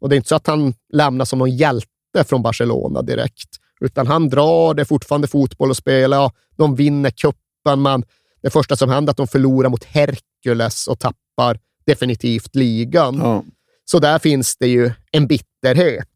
Och 0.00 0.08
det 0.08 0.14
är 0.14 0.16
inte 0.16 0.28
så 0.28 0.34
att 0.34 0.46
han 0.46 0.74
lämnas 0.92 1.28
som 1.28 1.38
någon 1.38 1.56
hjälte 1.56 2.24
från 2.24 2.42
Barcelona 2.42 3.02
direkt, 3.02 3.48
utan 3.80 4.06
han 4.06 4.28
drar, 4.28 4.74
det 4.74 4.82
är 4.82 4.84
fortfarande 4.84 5.28
fotboll 5.28 5.70
att 5.70 5.76
spela, 5.76 6.16
ja, 6.16 6.32
de 6.56 6.74
vinner 6.74 7.10
cupen, 7.10 7.82
men 7.82 8.04
det 8.42 8.50
första 8.50 8.76
som 8.76 8.90
händer 8.90 9.10
är 9.10 9.12
att 9.12 9.16
de 9.16 9.28
förlorar 9.28 9.68
mot 9.68 9.84
Hercules 9.84 10.86
och 10.86 10.98
tappar 10.98 11.58
definitivt 11.86 12.54
ligan. 12.54 13.18
Ja. 13.18 13.44
Så 13.84 13.98
där 13.98 14.18
finns 14.18 14.56
det 14.56 14.66
ju 14.66 14.90
en 15.12 15.26
bitterhet. 15.26 16.08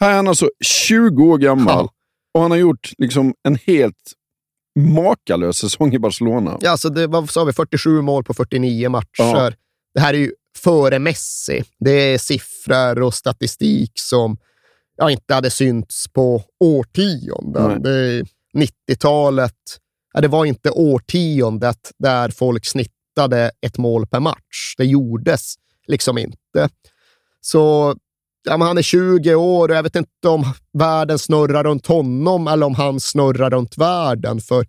Här 0.00 0.10
är 0.10 0.16
han 0.16 0.28
alltså 0.28 0.50
20 0.64 1.24
år 1.24 1.38
gammal 1.38 1.84
ja. 1.84 1.90
och 2.34 2.42
han 2.42 2.50
har 2.50 2.58
gjort 2.58 2.90
liksom 2.98 3.34
en 3.42 3.58
helt 3.66 4.12
makalös 4.78 5.58
säsong 5.58 5.94
i 5.94 5.98
Barcelona. 5.98 6.58
Ja, 6.60 6.70
alltså 6.70 6.88
det 6.88 7.06
var, 7.06 7.26
sa 7.26 7.44
vi, 7.44 7.52
47 7.52 8.02
mål 8.02 8.24
på 8.24 8.34
49 8.34 8.88
matcher. 8.88 9.06
Ja. 9.18 9.52
Det 9.94 10.00
här 10.00 10.14
är 10.14 10.18
ju 10.18 10.32
före 10.56 10.98
Messi. 10.98 11.64
Det 11.78 11.90
är 11.90 12.18
siffror 12.18 13.02
och 13.02 13.14
statistik 13.14 13.92
som 13.94 14.36
ja, 14.96 15.10
inte 15.10 15.34
hade 15.34 15.50
synts 15.50 16.08
på 16.12 16.42
årtionden. 16.60 17.84
90-talet, 18.56 19.52
ja, 20.14 20.20
det 20.20 20.28
var 20.28 20.44
inte 20.44 20.70
årtiondet 20.70 21.92
där 21.98 22.28
folk 22.28 22.66
snittade 22.66 23.50
ett 23.60 23.78
mål 23.78 24.06
per 24.06 24.20
match. 24.20 24.74
Det 24.76 24.84
gjordes 24.84 25.54
liksom 25.86 26.18
inte. 26.18 26.68
Så 27.40 27.96
ja, 28.44 28.56
han 28.56 28.78
är 28.78 28.82
20 28.82 29.34
år 29.34 29.68
och 29.68 29.74
jag 29.74 29.82
vet 29.82 29.96
inte 29.96 30.28
om 30.28 30.44
världen 30.72 31.18
snurrar 31.18 31.64
runt 31.64 31.86
honom 31.86 32.48
eller 32.48 32.66
om 32.66 32.74
han 32.74 33.00
snurrar 33.00 33.50
runt 33.50 33.78
världen. 33.78 34.40
För 34.40 34.66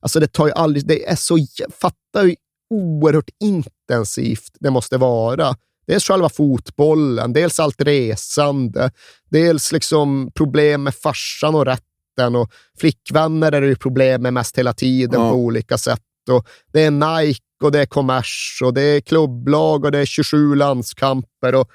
alltså, 0.00 0.20
det 0.20 0.32
tar 0.32 0.46
ju 0.46 0.52
aldrig... 0.52 0.86
Det 0.86 1.08
är 1.08 1.16
så... 1.16 1.38
Fattar 1.80 2.24
ju 2.24 2.36
oerhört 2.70 3.30
intensivt 3.40 4.56
det 4.60 4.70
måste 4.70 4.96
vara. 4.96 5.56
Dels 5.86 6.04
själva 6.04 6.28
fotbollen, 6.28 7.32
dels 7.32 7.60
allt 7.60 7.80
resande, 7.82 8.90
dels 9.30 9.72
liksom 9.72 10.30
problem 10.34 10.82
med 10.82 10.94
farsan 10.94 11.54
och 11.54 11.64
rätten 11.66 12.36
och 12.36 12.50
flickvänner 12.78 13.52
är 13.52 13.60
det 13.60 13.66
ju 13.66 13.76
problem 13.76 14.22
med 14.22 14.32
mest 14.34 14.58
hela 14.58 14.72
tiden 14.72 15.20
Ja. 15.20 15.30
på 15.30 15.36
olika 15.36 15.78
sätt. 15.78 16.00
Och 16.30 16.46
det 16.72 16.80
är 16.84 16.90
Nike 16.90 17.40
och 17.62 17.72
det 17.72 17.80
är 17.80 17.86
kommers 17.86 18.60
och 18.64 18.74
det 18.74 18.82
är 18.82 19.00
klubblag 19.00 19.84
och 19.84 19.92
det 19.92 19.98
är 19.98 20.04
27 20.06 20.54
landskamper. 20.54 21.54
Och 21.54 21.70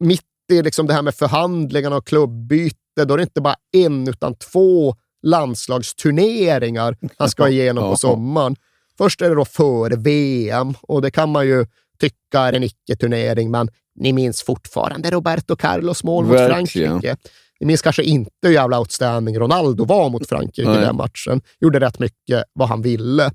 mitt 0.00 0.22
i 0.52 0.62
liksom 0.62 0.86
det 0.86 0.94
här 0.94 1.02
med 1.02 1.14
förhandlingarna 1.14 1.96
och 1.96 2.06
klubbyte, 2.06 2.76
då 3.06 3.14
är 3.14 3.18
det 3.18 3.22
inte 3.22 3.40
bara 3.40 3.56
en 3.72 4.08
utan 4.08 4.34
två 4.34 4.96
landslagsturneringar 5.22 6.96
han 7.18 7.30
ska 7.30 7.48
igenom 7.48 7.90
på 7.90 7.96
sommaren. 7.96 8.56
Först 8.98 9.22
är 9.22 9.28
det 9.28 9.34
då 9.34 9.44
för 9.44 9.90
VM 9.90 10.74
och 10.82 11.02
det 11.02 11.10
kan 11.10 11.30
man 11.30 11.46
ju 11.46 11.66
tycka 11.98 12.40
är 12.40 12.52
en 12.52 12.62
icke-turnering, 12.62 13.50
men 13.50 13.68
ni 14.00 14.12
minns 14.12 14.42
fortfarande 14.42 15.10
Roberto 15.10 15.56
Carlos 15.56 16.04
mål 16.04 16.24
mot. 16.24 16.36
Frankrike. 16.36 17.16
Ni 17.60 17.66
minns 17.66 17.82
kanske 17.82 18.02
inte 18.02 18.30
hur 18.42 18.50
jävla 18.54 18.78
outstanding 18.78 19.38
Ronaldo 19.38 19.84
var 19.84 20.10
mot 20.10 20.28
Frankrike 20.28 20.62
i 20.62 20.74
Nej. 20.74 20.80
den 20.80 20.96
matchen. 20.96 21.40
Gjorde 21.60 21.80
rätt 21.80 21.98
mycket 21.98 22.44
vad 22.52 22.68
han 22.68 22.82
ville. 22.82 23.30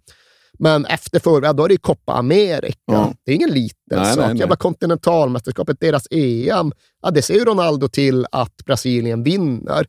Men 0.59 0.85
efter 0.85 1.19
förra, 1.19 1.53
då 1.53 1.63
är 1.63 1.67
det 1.67 1.73
ju 1.73 1.77
Copa 1.77 2.13
America. 2.13 2.77
Ja. 2.85 3.13
Det 3.25 3.31
är 3.31 3.35
ingen 3.35 3.49
liten 3.49 3.75
Nej, 3.91 4.05
sak. 4.05 4.17
nej, 4.17 4.27
nej. 4.27 4.37
Jävla 4.37 4.55
kontinentalmästerskapet, 4.55 5.79
deras 5.79 6.07
EM. 6.11 6.71
Ja, 7.01 7.11
det 7.11 7.21
ser 7.21 7.33
ju 7.33 7.45
Ronaldo 7.45 7.87
till 7.87 8.25
att 8.31 8.55
Brasilien 8.65 9.23
vinner. 9.23 9.85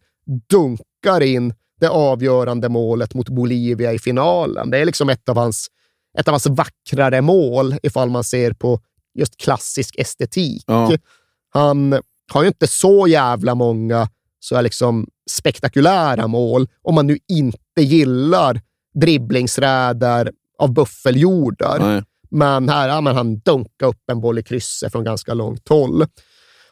Dunkar 0.50 1.20
in 1.22 1.54
det 1.80 1.88
avgörande 1.88 2.68
målet 2.68 3.14
mot 3.14 3.28
Bolivia 3.28 3.92
i 3.92 3.98
finalen. 3.98 4.70
Det 4.70 4.78
är 4.78 4.84
liksom 4.84 5.08
ett 5.08 5.28
av 5.28 5.36
hans, 5.36 5.68
ett 6.18 6.28
av 6.28 6.32
hans 6.32 6.46
vackrare 6.46 7.20
mål 7.20 7.76
ifall 7.82 8.10
man 8.10 8.24
ser 8.24 8.52
på 8.52 8.80
just 9.14 9.36
klassisk 9.36 9.94
estetik. 9.98 10.64
Ja. 10.66 10.92
Han 11.50 12.00
har 12.32 12.42
ju 12.42 12.48
inte 12.48 12.66
så 12.66 13.06
jävla 13.08 13.54
många 13.54 14.08
så 14.40 14.56
är 14.56 14.62
liksom 14.62 15.06
spektakulära 15.30 16.26
mål 16.26 16.68
om 16.82 16.94
man 16.94 17.06
nu 17.06 17.18
inte 17.28 17.82
gillar 17.82 18.60
dribblingsräder 18.94 20.32
av 20.58 20.72
buffeljordar. 20.72 21.78
Nej. 21.78 22.02
Men 22.30 22.68
här 22.68 22.88
ja, 22.88 23.00
men 23.00 23.16
han 23.16 23.38
dunkar 23.38 23.86
upp 23.86 24.10
en 24.10 24.20
boll 24.20 24.38
i 24.38 24.42
krysset 24.42 24.92
från 24.92 25.04
ganska 25.04 25.34
långt 25.34 25.68
håll. 25.68 26.06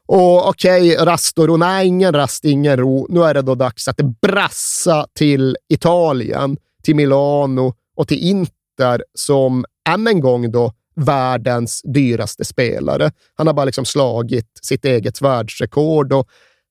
Och 0.07 0.49
okej, 0.49 0.97
rast 0.97 1.39
och 1.39 1.47
ro. 1.47 1.57
Nej, 1.57 1.86
ingen 1.86 2.12
rast, 2.12 2.45
ingen 2.45 2.76
ro. 2.76 3.07
Nu 3.11 3.24
är 3.24 3.34
det 3.34 3.43
då 3.43 3.55
dags 3.55 3.89
att 3.89 3.97
brassa 4.20 5.07
till 5.14 5.57
Italien, 5.68 6.57
till 6.82 6.97
Milano 6.97 7.74
och 7.97 8.09
till 8.09 8.18
Inter 8.18 8.58
som 9.14 9.64
än 9.89 10.07
en 10.07 10.20
gång 10.20 10.51
då 10.51 10.72
världens 10.97 11.83
dyraste 11.85 12.45
spelare. 12.45 13.11
Han 13.35 13.47
har 13.47 13.55
bara 13.55 13.64
liksom 13.64 13.85
slagit 13.85 14.59
sitt 14.62 14.85
eget 14.85 15.22
världsrekord 15.22 16.12
och 16.12 16.29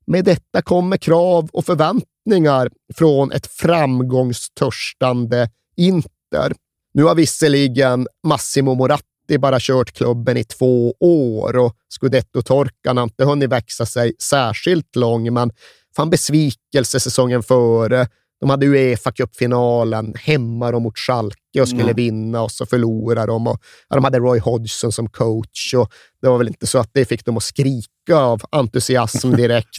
med 0.07 0.25
detta 0.25 0.61
kommer 0.61 0.97
krav 0.97 1.49
och 1.53 1.65
förväntningar 1.65 2.69
från 2.95 3.31
ett 3.31 3.47
framgångstörstande 3.47 5.49
Inter. 5.77 6.53
Nu 6.93 7.03
har 7.03 7.15
visserligen 7.15 8.07
Massimo 8.23 8.75
Moratti 8.75 9.37
bara 9.39 9.57
kört 9.59 9.91
klubben 9.91 10.37
i 10.37 10.43
två 10.43 10.93
år 10.99 11.57
och 11.57 11.75
scudetto-torkan 11.89 12.97
har 12.97 13.03
inte 13.03 13.25
hunnit 13.25 13.49
växa 13.49 13.85
sig 13.85 14.13
särskilt 14.19 14.95
lång, 14.95 15.33
men 15.33 15.51
fan 15.95 16.09
besvikelse 16.09 16.99
säsongen 16.99 17.43
före. 17.43 18.07
De 18.39 18.49
hade 18.49 18.65
Uefa 18.65 19.11
Cup-finalen 19.11 20.13
hemma 20.17 20.71
då 20.71 20.79
mot 20.79 20.97
Schalke 20.97 21.61
och 21.61 21.67
skulle 21.67 21.83
Mm. 21.83 21.95
vinna 21.95 22.41
och 22.41 22.51
så 22.51 22.65
förlorade 22.65 23.27
de. 23.31 23.47
Och, 23.47 23.59
ja, 23.89 23.95
de 23.95 24.03
hade 24.03 24.19
Roy 24.19 24.39
Hodgson 24.39 24.91
som 24.91 25.09
coach 25.09 25.73
och 25.73 25.91
det 26.21 26.27
var 26.27 26.37
väl 26.37 26.47
inte 26.47 26.67
så 26.67 26.77
att 26.79 26.89
det 26.93 27.05
fick 27.05 27.25
dem 27.25 27.37
att 27.37 27.43
skrika 27.43 28.15
av 28.15 28.41
entusiasm 28.51 29.31
direkt. 29.35 29.77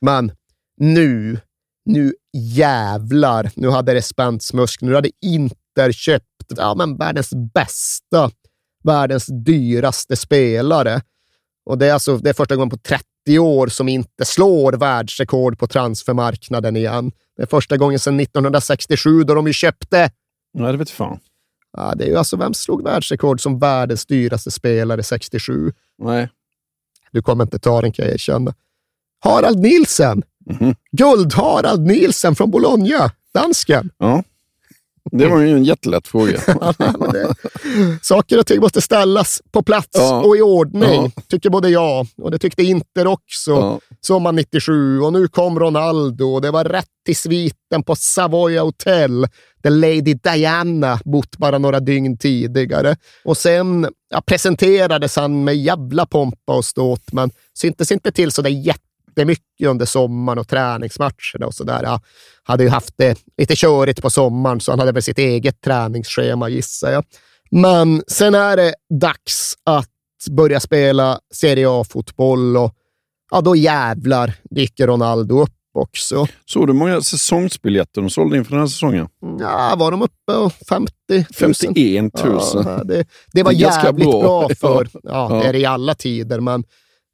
Men 0.00 0.32
nu, 0.80 1.40
nu 1.84 2.14
jävlar, 2.36 3.50
nu 3.56 3.68
hade 3.70 3.94
det 3.94 4.02
spänts 4.02 4.52
musk. 4.52 4.80
Nu 4.82 4.94
hade 4.94 5.10
Inter 5.24 5.92
köpt 5.92 6.24
ja, 6.56 6.74
men 6.74 6.96
världens 6.96 7.30
bästa, 7.54 8.30
världens 8.84 9.26
dyraste 9.26 10.16
spelare. 10.16 11.00
Och 11.66 11.78
det 11.78 11.86
är, 11.86 11.92
alltså, 11.92 12.16
det 12.16 12.30
är 12.30 12.34
första 12.34 12.56
gången 12.56 12.70
på 12.70 12.76
30 12.78 13.04
år 13.28 13.66
som 13.66 13.88
inte 13.88 14.24
slår 14.24 14.72
världsrekord 14.72 15.58
på 15.58 15.66
transfermarknaden 15.66 16.76
igen. 16.76 17.12
Det 17.36 17.42
är 17.42 17.46
första 17.46 17.76
gången 17.76 17.98
sedan 17.98 18.20
1967 18.20 19.24
då 19.24 19.34
de 19.34 19.46
ju 19.46 19.52
köpte 19.52 20.10
Nej, 20.54 20.72
det 20.72 20.78
vet 20.78 20.90
fan. 20.90 21.18
Ja, 21.72 21.94
det 21.96 22.04
är 22.04 22.08
ju 22.08 22.16
alltså 22.16 22.36
vem 22.36 22.54
slog 22.54 22.84
världsrekord 22.84 23.40
som 23.40 23.58
världens 23.58 24.06
dyraste 24.06 24.50
spelare 24.50 25.02
67? 25.02 25.72
Nej. 25.98 26.28
Du 27.12 27.22
kommer 27.22 27.44
inte 27.44 27.58
ta 27.58 27.80
den 27.80 27.92
kan 27.92 28.04
jag 28.04 28.14
erkänna. 28.14 28.54
Harald 29.18 29.58
Nielsen! 29.58 30.22
Mhm. 30.46 30.74
Guld-Harald 30.92 31.86
Nielsen 31.86 32.34
från 32.34 32.50
Bologna, 32.50 33.10
dansken. 33.34 33.90
Ja. 33.98 34.22
Det 35.10 35.26
var 35.26 35.40
ju 35.40 35.48
en 35.50 35.64
jättelätt 35.64 36.08
fråga. 36.08 36.40
Det, 37.12 37.34
saker 38.02 38.38
och 38.38 38.46
ting 38.46 38.60
måste 38.60 38.80
ställas 38.80 39.42
på 39.52 39.62
plats 39.62 39.88
Ja. 39.92 40.22
och 40.22 40.36
i 40.36 40.40
ordning, 40.42 41.12
Ja. 41.16 41.22
tycker 41.28 41.50
både 41.50 41.68
jag 41.68 42.06
och 42.22 42.30
det 42.30 42.38
tyckte 42.38 42.62
Inter 42.62 43.06
också. 43.06 43.50
Ja. 43.50 43.80
sommaren 44.00 44.36
97 44.36 45.00
och 45.00 45.12
nu 45.12 45.28
kom 45.28 45.58
Ronaldo 45.58 46.24
och 46.24 46.42
det 46.42 46.50
var 46.50 46.64
rätt 46.64 46.86
till 47.06 47.16
sviten 47.16 47.82
på 47.86 47.96
Savoy 47.96 48.58
Hotel 48.58 49.26
där 49.62 49.70
Lady 49.70 50.14
Diana 50.14 51.00
bott 51.04 51.36
bara 51.36 51.58
några 51.58 51.80
dygn 51.80 52.18
tidigare. 52.18 52.96
Och 53.24 53.36
sen 53.36 53.88
ja, 54.10 54.20
presenterades 54.26 55.16
han 55.16 55.44
med 55.44 55.56
jävla 55.56 56.06
pompa 56.06 56.56
och 56.56 56.64
ståt, 56.64 57.12
men 57.12 57.30
syntes 57.58 57.92
inte 57.92 58.12
till 58.12 58.32
så 58.32 58.42
där 59.14 59.22
jättemycket 59.22 59.66
under 59.66 59.86
sommaren 59.86 60.38
och 60.38 60.48
träningsmatcherna 60.48 61.46
och 61.46 61.54
sådär. 61.54 61.80
Ja, 61.82 62.00
hade 62.42 62.62
ju 62.64 62.68
haft 62.70 62.94
det 62.96 63.18
lite 63.38 63.56
körigt 63.56 64.02
på 64.02 64.10
sommaren, 64.10 64.60
så 64.60 64.72
han 64.72 64.78
hade 64.78 64.92
väl 64.92 65.02
sitt 65.02 65.18
eget 65.18 65.60
träningsschema 65.60 66.48
gissar 66.48 66.90
jag. 66.92 67.04
Men 67.50 68.02
sen 68.06 68.34
är 68.34 68.56
det 68.56 68.74
dags 69.00 69.54
att 69.64 69.88
börja 70.30 70.60
spela 70.60 71.18
Serie 71.34 71.66
A-fotboll 71.70 72.56
och 72.56 72.74
ja, 73.30 73.40
då 73.40 73.56
jävlar 73.56 74.32
dyker 74.50 74.86
Ronaldo 74.86 75.42
upp 75.42 75.50
också. 75.74 76.26
Såg 76.46 76.66
du 76.66 76.72
många 76.72 77.00
säsongsbiljetter 77.00 78.00
de 78.00 78.10
sålde 78.10 78.36
inför 78.36 78.50
den 78.50 78.60
här 78.60 78.66
säsongen? 78.66 79.08
Ja, 79.40 79.74
var 79.78 79.90
de 79.90 80.02
uppe 80.02 80.32
och 80.32 80.52
50 80.68 80.92
000? 81.10 81.24
51 81.34 82.24
000. 82.24 82.40
Ja, 82.54 82.84
det, 82.84 83.04
det 83.32 83.42
var 83.42 83.52
Det 83.52 83.58
jävligt 83.58 84.10
bra, 84.10 84.46
bra. 84.46 84.48
för, 84.56 84.88
ja, 85.02 85.28
Ja. 85.30 85.40
det 85.42 85.48
är 85.48 85.52
det 85.52 85.58
i 85.58 85.66
alla 85.66 85.94
tider, 85.94 86.40
men 86.40 86.64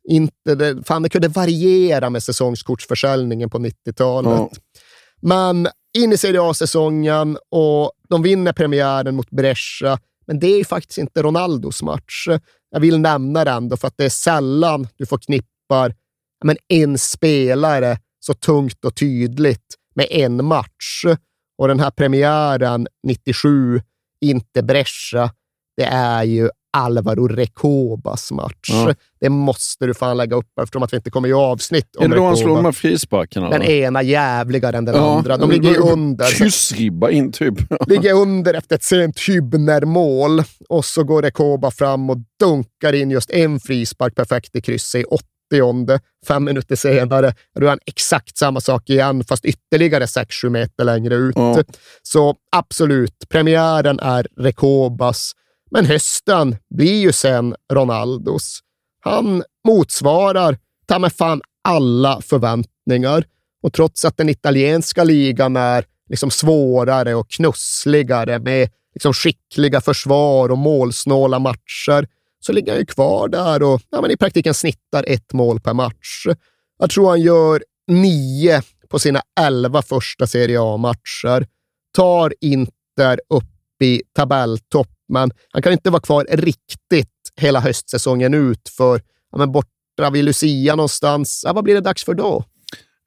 inte 0.09 0.55
det, 0.55 0.87
fan, 0.87 1.03
det 1.03 1.09
kunde 1.09 1.29
variera 1.29 2.11
med 2.11 2.23
säsongskortsförsäljningen 2.23 3.51
på 3.51 3.59
90-talet. 3.59 4.33
Ja. 4.33 4.51
Men 5.21 5.69
in 5.99 6.13
i 6.13 6.17
Serie 6.17 6.43
A-säsongen 6.43 7.39
och 7.51 7.93
de 8.09 8.23
vinner 8.23 8.53
premiären 8.53 9.17
mot 9.17 9.31
Brescia. 9.31 9.99
Men 10.27 10.39
det 10.39 10.47
är 10.47 10.65
faktiskt 10.65 10.99
inte 10.99 11.23
Ronaldos 11.23 11.83
match. 11.83 12.29
Jag 12.71 12.81
vill 12.81 12.99
nämna 12.99 13.45
den 13.45 13.57
ändå 13.57 13.77
för 13.77 13.89
att 13.89 13.95
det 13.97 14.05
är 14.05 14.09
sällan 14.09 14.89
du 14.97 15.07
förknippar 15.07 15.95
men 16.45 16.57
en 16.69 16.99
spelare 16.99 17.99
så 18.21 18.35
tungt 18.35 18.85
och 18.85 18.95
tydligt 18.95 19.75
med 19.95 20.07
en 20.11 20.45
match. 20.45 21.05
Och 21.59 21.69
den 21.69 21.81
här 21.81 21.91
premiären 21.91 22.87
97, 23.03 23.81
inte 24.21 24.63
Brescia, 24.63 25.31
det 25.77 25.85
är 25.85 26.25
ju 26.25 26.51
Alvaro 26.77 27.29
Recobas 27.29 28.33
match. 28.33 28.69
Ja. 28.69 28.95
Det 29.21 29.29
måste 29.29 29.87
du 29.87 29.95
fan 29.95 30.17
lägga 30.17 30.37
upp 30.37 30.59
eftersom 30.63 30.83
att 30.83 30.93
vi 30.93 30.97
inte 30.97 31.11
kommer 31.11 31.29
göra 31.29 31.41
avsnitt 31.47 31.97
Är 32.01 32.09
det 32.09 32.17
då 32.17 32.23
han 32.25 32.33
Recoba. 32.33 32.37
slår 32.37 32.57
de 32.57 32.65
här 32.65 32.73
frisparkarna? 32.73 33.51
Den 33.51 33.63
ena 33.63 34.03
jävligare 34.03 34.77
än 34.77 34.85
den 34.85 34.95
Ja, 34.95 35.17
andra. 35.19 35.37
De 35.37 35.51
ligger 35.51 35.91
under. 35.93 36.25
Kyssribba 36.27 37.11
in 37.11 37.33
typ. 37.33 37.55
ligger 37.87 38.15
under 38.15 38.55
efter 38.55 38.77
ett 38.77 38.83
sent 38.85 39.19
Hübner-mål 39.19 40.43
och 40.69 40.85
så 40.85 41.05
går 41.05 41.23
Rekoba 41.23 41.71
fram 41.71 42.11
och 42.11 42.17
dunkar 42.41 42.93
in 42.93 43.11
just 43.11 43.31
en 43.31 43.61
frispark 43.61 44.15
perfekt 44.15 44.57
i 44.57 44.61
krysset 44.61 45.01
i 45.01 45.05
80 45.05 45.27
Fem 46.27 46.45
minuter 46.45 46.77
senare 46.77 47.35
gör 47.61 47.69
han 47.69 47.79
exakt 47.87 48.37
samma 48.39 48.61
sak 48.61 48.91
igen, 48.91 49.25
fast 49.25 49.45
ytterligare 49.45 50.05
6-7 50.07 50.49
meter 50.49 50.85
längre 50.85 51.15
ut. 51.15 51.37
Ja. 51.37 51.63
Så 52.03 52.35
absolut, 52.57 53.29
premiären 53.29 54.01
är 54.01 54.27
Rekobas, 54.37 55.33
men 55.71 55.87
hösten 55.87 56.57
blir 56.71 57.01
ju 57.01 57.13
sen 57.13 57.55
Ronaldos. 57.73 58.61
Han 59.01 59.43
motsvarar 59.65 60.59
ta 60.87 60.99
mig 60.99 61.11
fan 61.11 61.43
alla 61.65 62.21
förväntningar. 62.21 63.25
Och 63.63 63.73
trots 63.73 64.05
att 64.05 64.17
den 64.17 64.29
italienska 64.29 65.05
ligan 65.05 65.57
är 65.57 65.85
liksom 66.09 66.31
svårare 66.31 67.15
och 67.15 67.31
knussligare 67.31 68.39
med 68.39 68.71
liksom 68.95 69.13
skickliga 69.13 69.81
försvar 69.81 70.49
och 70.49 70.59
målsnåla 70.59 71.39
matcher, 71.39 72.09
så 72.41 72.53
ligger 72.53 72.73
han 72.73 72.79
ju 72.81 72.87
kvar 72.87 73.29
där 73.29 73.63
och 73.63 73.81
ja, 73.91 74.01
men 74.01 74.11
i 74.11 74.17
praktiken 74.17 74.55
snittar 74.55 75.05
ett 75.09 75.33
mål 75.33 75.61
per 75.61 75.75
match. 75.75 76.27
Jag 76.79 76.91
tror 76.91 77.09
han 77.09 77.21
gör 77.21 77.65
nio 77.87 78.63
på 78.89 78.99
sina 78.99 79.23
elva 79.41 79.83
första 79.83 80.27
Serie 80.27 80.61
A-matcher. 80.61 81.47
Tar 81.97 82.35
Inter 82.41 83.21
upp 83.29 83.83
i 83.83 84.03
tabelltopp, 84.15 84.96
men 85.09 85.31
han 85.53 85.63
kan 85.63 85.73
inte 85.73 85.91
vara 85.91 86.01
kvar 86.01 86.27
riktigt 86.31 87.09
hela 87.41 87.61
höstsäsongen 87.61 88.35
ut 88.35 88.69
för 88.77 89.01
ja, 89.33 89.39
men 89.39 89.53
borta 89.53 90.11
vid 90.13 90.25
Lucia 90.25 90.77
någonstans. 90.77 91.43
Ja, 91.47 91.53
vad 91.53 91.65
blir 91.65 91.75
det 91.75 91.81
dags 91.81 92.05
för 92.05 92.15
då? 92.15 92.45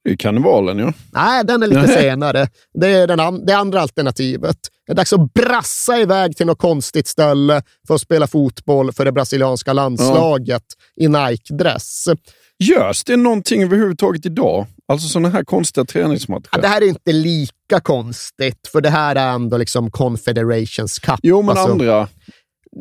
Det 0.04 0.10
är 0.12 0.16
karnevalen, 0.16 0.80
ja. 0.80 0.94
Nej, 1.14 1.44
den 1.46 1.64
är 1.64 1.68
lite 1.68 1.88
senare. 1.88 2.48
Det 2.74 2.88
är 2.88 3.08
den 3.08 3.20
an- 3.20 3.46
det 3.46 3.54
andra 3.54 3.82
alternativet. 3.82 4.58
Det 4.88 4.92
är 4.92 4.96
dags 4.96 5.14
att 5.14 5.34
brassa 5.34 5.98
iväg 6.00 6.38
till 6.38 6.46
något 6.46 6.58
konstigt 6.58 7.08
ställe 7.08 7.62
för 7.88 7.96
att 7.96 8.02
spela 8.02 8.28
fotboll 8.28 8.92
för 8.92 9.06
det 9.06 9.12
brasilianska 9.12 9.74
landslaget 9.74 10.64
i 10.96 11.08
Nike-dress. 11.08 12.06
Görs 12.64 13.04
det 13.04 13.18
någonting 13.18 13.64
överhuvudtaget 13.64 14.26
idag? 14.26 14.66
Alltså 14.88 15.08
sådana 15.08 15.30
här 15.30 15.44
konstiga 15.44 15.86
träningsmatcher? 15.86 16.50
Ja, 16.52 16.58
det 16.62 16.68
här 16.68 16.82
är 16.82 16.88
inte 16.88 17.12
lika 17.12 17.80
konstigt, 17.84 18.68
för 18.72 18.82
det 18.82 18.90
här 18.90 19.16
är 19.16 19.30
ändå 19.34 19.58
liksom 19.58 19.92
Confederations 19.92 21.00
Cup. 21.00 21.20
Jo, 21.24 21.42
men 21.42 21.58
Alltså, 21.58 21.72
andra. 21.72 22.08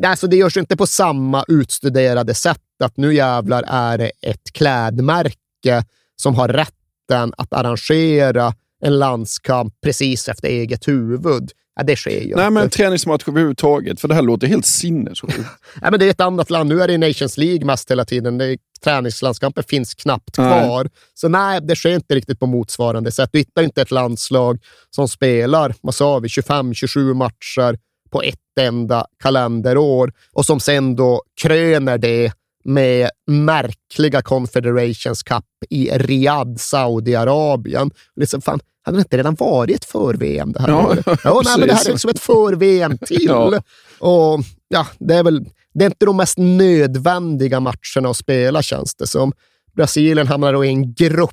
Alltså, 0.07 0.27
det 0.27 0.37
görs 0.37 0.57
inte 0.57 0.77
på 0.77 0.87
samma 0.87 1.45
utstuderade 1.49 2.35
sätt 2.35 2.61
att 2.85 2.97
nu 2.97 3.15
jävlar 3.15 3.65
är 3.67 3.99
det 3.99 4.11
ett 4.23 4.53
klädmärke 4.53 5.85
som 6.17 6.35
har 6.35 6.49
rätten 6.49 7.33
att 7.37 7.53
arrangera 7.53 8.55
en 8.85 8.99
landskamp 8.99 9.75
precis 9.83 10.29
efter 10.29 10.49
eget 10.49 10.89
huvud. 10.89 11.51
Ja, 11.79 11.85
det 11.85 11.97
sker 11.97 12.21
ju 12.21 12.37
Nej, 12.37 12.51
men 12.51 12.71
träningsmatcher 12.71 13.29
överhuvudtaget. 13.29 14.01
För 14.01 14.09
det 14.09 14.15
här 14.15 14.23
låter 14.23 14.47
helt 14.47 14.67
sinnessjukt. 14.67 15.39
Nej, 15.83 15.91
men 15.91 16.01
det 16.01 16.07
är 16.07 16.11
ett 16.11 16.21
annat 16.21 16.51
land. 16.51 16.69
Nu 16.69 16.83
är 16.83 16.89
det 16.89 16.95
i 16.95 16.99
Nations 16.99 17.37
League 17.39 17.67
mest 17.67 17.91
hela 17.91 18.05
tiden. 18.05 18.39
Det 18.39 18.45
är, 18.45 18.59
träningslandskamper 18.85 19.63
finns 19.63 19.95
knappt 19.95 20.39
Nej. 20.39 20.65
kvar. 20.65 20.89
Så 21.15 21.29
nej, 21.29 21.61
det 21.63 21.77
sker 21.77 21.95
inte 21.95 22.15
riktigt 22.15 22.41
på 22.41 22.47
motsvarande 22.47 23.13
sätt. 23.13 23.31
Du 23.33 23.39
hittar 23.39 23.63
inte 23.63 23.83
ett 23.83 23.91
landslag 23.91 24.59
som 24.91 25.09
spelar, 25.09 25.75
vad 25.81 25.95
sa 25.95 26.19
vi, 26.19 26.29
25-27 26.29 27.15
matcher 27.15 27.79
på 28.11 28.23
ett 28.23 28.59
enda 28.61 29.07
kalenderår 29.23 30.13
och 30.33 30.47
som 30.47 30.61
sen 30.61 30.97
då 30.97 31.23
kröner 31.43 31.99
det 31.99 32.33
med 32.65 33.11
märkliga 33.27 34.23
Confederations 34.23 35.23
Cup 35.23 35.45
i 35.71 35.91
Riyadh, 35.91 36.57
Saudiarabien. 36.57 37.91
Liksom, 38.17 38.41
fan, 38.41 38.61
hade 38.89 38.99
det 38.99 39.03
inte 39.03 39.17
redan 39.17 39.35
varit 39.35 39.85
för-VM 39.85 40.53
det 40.53 40.61
här 40.61 40.69
Ja, 40.69 40.87
året? 40.87 41.07
Ja, 41.25 41.43
nej, 41.45 41.59
men 41.59 41.69
det 41.69 41.75
här 41.75 41.87
är 41.87 41.91
liksom 41.91 42.11
ett 42.11 42.21
för-VM 42.21 42.99
till. 42.99 43.25
Ja. 43.27 43.63
Och 43.99 44.41
ja, 44.69 44.87
det 44.99 45.15
är 45.15 45.23
väl 45.23 45.45
det 45.75 45.85
är 45.85 45.87
inte 45.87 46.07
de 46.07 46.17
mest 46.17 46.39
nödvändiga 46.39 47.61
matcherna 47.61 48.11
att 48.11 48.17
spela, 48.17 48.63
känns 48.63 48.95
det 48.95 49.07
som. 49.07 49.33
Brasilien 49.77 50.27
hamnar 50.27 50.53
då 50.53 50.65
i 50.65 50.69
en 50.69 50.95
grupp 50.95 51.33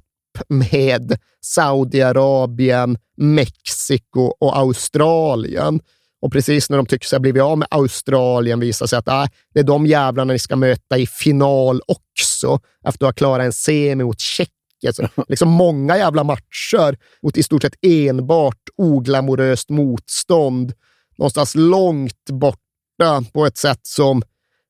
med 0.49 1.17
Saudiarabien, 1.41 2.97
Mexiko 3.17 4.21
och 4.21 4.57
Australien. 4.57 5.79
Och 6.21 6.31
precis 6.31 6.69
när 6.69 6.77
de 6.77 6.85
tycker 6.85 7.07
sig 7.07 7.17
ha 7.17 7.21
blivit 7.21 7.43
av 7.43 7.57
med 7.57 7.67
Australien 7.71 8.59
visar 8.59 8.85
sig 8.87 8.99
att 8.99 9.07
äh, 9.07 9.25
det 9.53 9.59
är 9.59 9.63
de 9.63 9.85
jävlarna 9.85 10.33
ni 10.33 10.39
ska 10.39 10.55
möta 10.55 10.97
i 10.97 11.07
final 11.07 11.81
också, 11.87 12.59
efter 12.87 13.05
att 13.05 13.09
ha 13.09 13.13
klarat 13.13 13.45
en 13.45 13.53
semi 13.53 14.03
mot 14.03 14.19
Tjeckien. 14.19 14.55
Så, 14.93 15.07
liksom 15.27 15.49
många 15.49 15.97
jävla 15.97 16.23
matcher 16.23 16.97
mot 17.21 17.37
i 17.37 17.43
stort 17.43 17.61
sett 17.61 17.75
enbart 17.81 18.69
oglamoröst 18.77 19.69
motstånd 19.69 20.73
någonstans 21.17 21.55
långt 21.55 22.29
borta 22.29 23.23
på 23.33 23.45
ett 23.45 23.57
sätt 23.57 23.79
som 23.83 24.21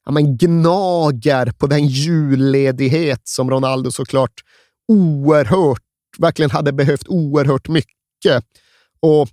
ja, 0.05 0.11
men 0.11 0.37
gnager 0.37 1.51
på 1.51 1.67
den 1.67 1.87
julledighet 1.87 3.21
som 3.23 3.49
Ronaldo 3.49 3.91
såklart 3.91 4.43
oerhört, 4.87 5.81
verkligen 6.17 6.51
hade 6.51 6.73
behövt 6.73 7.07
oerhört 7.07 7.67
mycket. 7.67 8.45
Och 8.99 9.29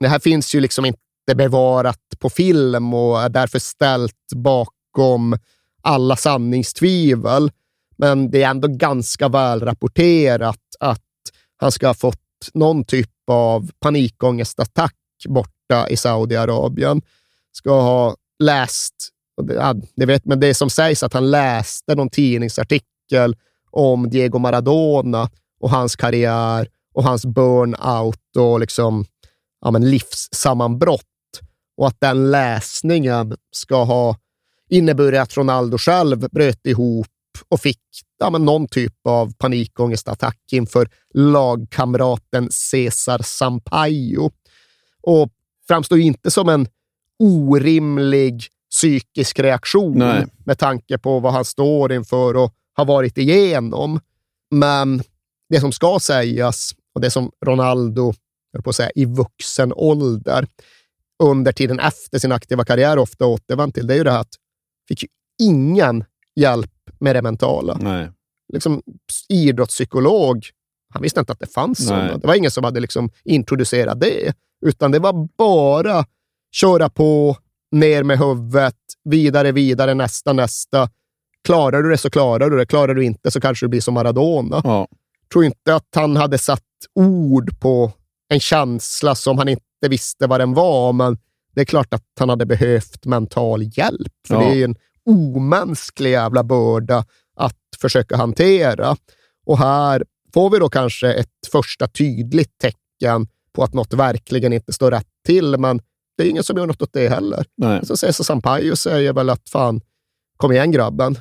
det 0.00 0.08
här 0.08 0.18
finns 0.18 0.54
ju 0.54 0.60
liksom 0.60 0.84
inte 0.84 1.34
bevarat 1.34 2.00
på 2.18 2.30
film 2.30 2.94
och 2.94 3.22
är 3.22 3.28
därför 3.28 3.58
ställt 3.58 4.32
bakom 4.34 5.38
alla 5.82 6.16
sanningstvivel. 6.16 7.50
Men 8.02 8.30
det 8.30 8.42
är 8.42 8.50
ändå 8.50 8.68
ganska 8.68 9.28
väl 9.28 9.60
rapporterat 9.60 10.60
att 10.80 11.02
han 11.56 11.72
ska 11.72 11.86
ha 11.86 11.94
fått 11.94 12.18
någon 12.54 12.84
typ 12.84 13.10
av 13.30 13.70
panikångestattack 13.80 14.94
borta 15.28 15.88
i 15.88 15.96
Saudiarabien. 15.96 17.02
Ska 17.52 17.80
ha 17.80 18.16
läst, 18.42 18.94
det, 19.42 19.82
det 19.96 20.06
vet, 20.06 20.24
men 20.24 20.40
det 20.40 20.54
som 20.54 20.70
sägs 20.70 21.02
att 21.02 21.12
han 21.12 21.30
läste 21.30 21.94
någon 21.94 22.10
tidningsartikel 22.10 23.36
om 23.70 24.10
Diego 24.10 24.38
Maradona 24.38 25.30
och 25.60 25.70
hans 25.70 25.96
karriär 25.96 26.68
och 26.94 27.04
hans 27.04 27.26
burnout 27.26 28.36
och 28.38 28.60
liksom, 28.60 29.04
ja, 29.60 29.70
men 29.70 29.90
livssammanbrott. 29.90 31.02
Och 31.76 31.86
att 31.86 32.00
den 32.00 32.30
läsningen 32.30 33.36
ska 33.52 33.84
ha 33.84 34.16
inneburit 34.70 35.20
att 35.20 35.36
Ronaldo 35.36 35.78
själv 35.78 36.18
bröt 36.30 36.66
ihop 36.66 37.06
och 37.48 37.60
fick 37.60 37.80
ja, 38.18 38.30
men 38.30 38.44
någon 38.44 38.68
typ 38.68 39.06
av 39.06 39.32
panikångestattack 39.38 40.38
inför 40.52 40.88
lagkamraten 41.14 42.48
Cesar 42.50 43.18
Sampaio. 43.22 44.30
Och 45.02 45.30
framstår 45.68 45.98
ju 45.98 46.04
inte 46.04 46.30
som 46.30 46.48
en 46.48 46.66
orimlig 47.18 48.46
psykisk 48.70 49.38
reaktion 49.38 49.98
Nej. 49.98 50.26
med 50.44 50.58
tanke 50.58 50.98
på 50.98 51.20
vad 51.20 51.32
han 51.32 51.44
står 51.44 51.92
inför 51.92 52.36
och 52.36 52.54
har 52.72 52.84
varit 52.84 53.18
igenom. 53.18 54.00
Men 54.50 55.02
det 55.48 55.60
som 55.60 55.72
ska 55.72 55.98
sägas 56.00 56.74
och 56.94 57.00
det 57.00 57.10
som 57.10 57.30
Ronaldo, 57.46 58.14
på 58.64 58.70
att 58.70 58.76
säga, 58.76 58.90
i 58.94 59.04
vuxen 59.04 59.72
ålder 59.72 60.46
under 61.22 61.52
tiden 61.52 61.80
efter 61.80 62.18
sin 62.18 62.32
aktiva 62.32 62.64
karriär 62.64 62.98
ofta 62.98 63.26
återvänt 63.26 63.74
till, 63.74 63.86
det 63.86 63.94
är 63.94 63.98
ju 63.98 64.04
det 64.04 64.10
här 64.10 64.20
att 64.20 64.34
fick 64.88 65.02
ju 65.02 65.08
ingen 65.40 66.04
hjälp 66.36 66.71
med 67.02 67.16
det 67.16 67.22
mentala. 67.22 67.78
Nej. 67.80 68.10
Liksom, 68.52 68.82
idrottspsykolog, 69.28 70.46
han 70.94 71.02
visste 71.02 71.20
inte 71.20 71.32
att 71.32 71.40
det 71.40 71.52
fanns 71.54 71.78
Nej. 71.78 71.88
sådana. 71.88 72.18
Det 72.18 72.26
var 72.26 72.34
ingen 72.34 72.50
som 72.50 72.64
hade 72.64 72.80
liksom 72.80 73.10
introducerat 73.24 74.00
det, 74.00 74.34
utan 74.66 74.90
det 74.90 74.98
var 74.98 75.28
bara 75.38 76.04
köra 76.52 76.88
på, 76.88 77.36
ner 77.72 78.02
med 78.02 78.18
huvudet, 78.18 78.76
vidare, 79.04 79.52
vidare, 79.52 79.94
nästa, 79.94 80.32
nästa. 80.32 80.90
Klarar 81.44 81.82
du 81.82 81.90
det 81.90 81.98
så 81.98 82.10
klarar 82.10 82.50
du 82.50 82.56
det. 82.56 82.66
Klarar 82.66 82.94
du 82.94 83.04
inte 83.04 83.30
så 83.30 83.40
kanske 83.40 83.66
du 83.66 83.68
blir 83.70 83.80
som 83.80 83.94
Maradona. 83.94 84.60
Ja. 84.64 84.88
tror 85.32 85.44
inte 85.44 85.74
att 85.74 85.88
han 85.96 86.16
hade 86.16 86.38
satt 86.38 86.62
ord 86.94 87.60
på 87.60 87.92
en 88.28 88.40
känsla 88.40 89.14
som 89.14 89.38
han 89.38 89.48
inte 89.48 89.62
visste 89.88 90.26
vad 90.26 90.40
den 90.40 90.54
var, 90.54 90.92
men 90.92 91.18
det 91.54 91.60
är 91.60 91.64
klart 91.64 91.94
att 91.94 92.04
han 92.20 92.28
hade 92.28 92.46
behövt 92.46 93.06
mental 93.06 93.62
hjälp. 93.78 94.12
För 94.28 94.34
Ja. 94.34 94.40
det 94.40 94.60
är 94.60 94.64
en 94.64 94.76
omänsklig 95.06 96.10
jävla 96.10 96.44
börda 96.44 97.04
att 97.36 97.58
försöka 97.80 98.16
hantera. 98.16 98.96
Och 99.46 99.58
här 99.58 100.04
får 100.34 100.50
vi 100.50 100.58
då 100.58 100.68
kanske 100.68 101.12
ett 101.12 101.28
första 101.52 101.88
tydligt 101.88 102.58
tecken 102.58 103.28
på 103.52 103.64
att 103.64 103.74
något 103.74 103.92
verkligen 103.92 104.52
inte 104.52 104.72
står 104.72 104.90
rätt 104.90 105.08
till, 105.26 105.58
men 105.58 105.80
det 106.16 106.22
är 106.22 106.30
ingen 106.30 106.44
som 106.44 106.56
gör 106.56 106.66
något 106.66 106.82
åt 106.82 106.92
det 106.92 107.08
heller. 107.08 107.44
Nej. 107.56 107.86
Så 107.86 107.96
Cesar 107.96 108.24
Sampaio 108.24 108.76
säger 108.76 109.12
väl 109.12 109.30
att 109.30 109.48
fan, 109.48 109.80
kom 110.36 110.52
igen 110.52 110.72
grabben, 110.72 111.18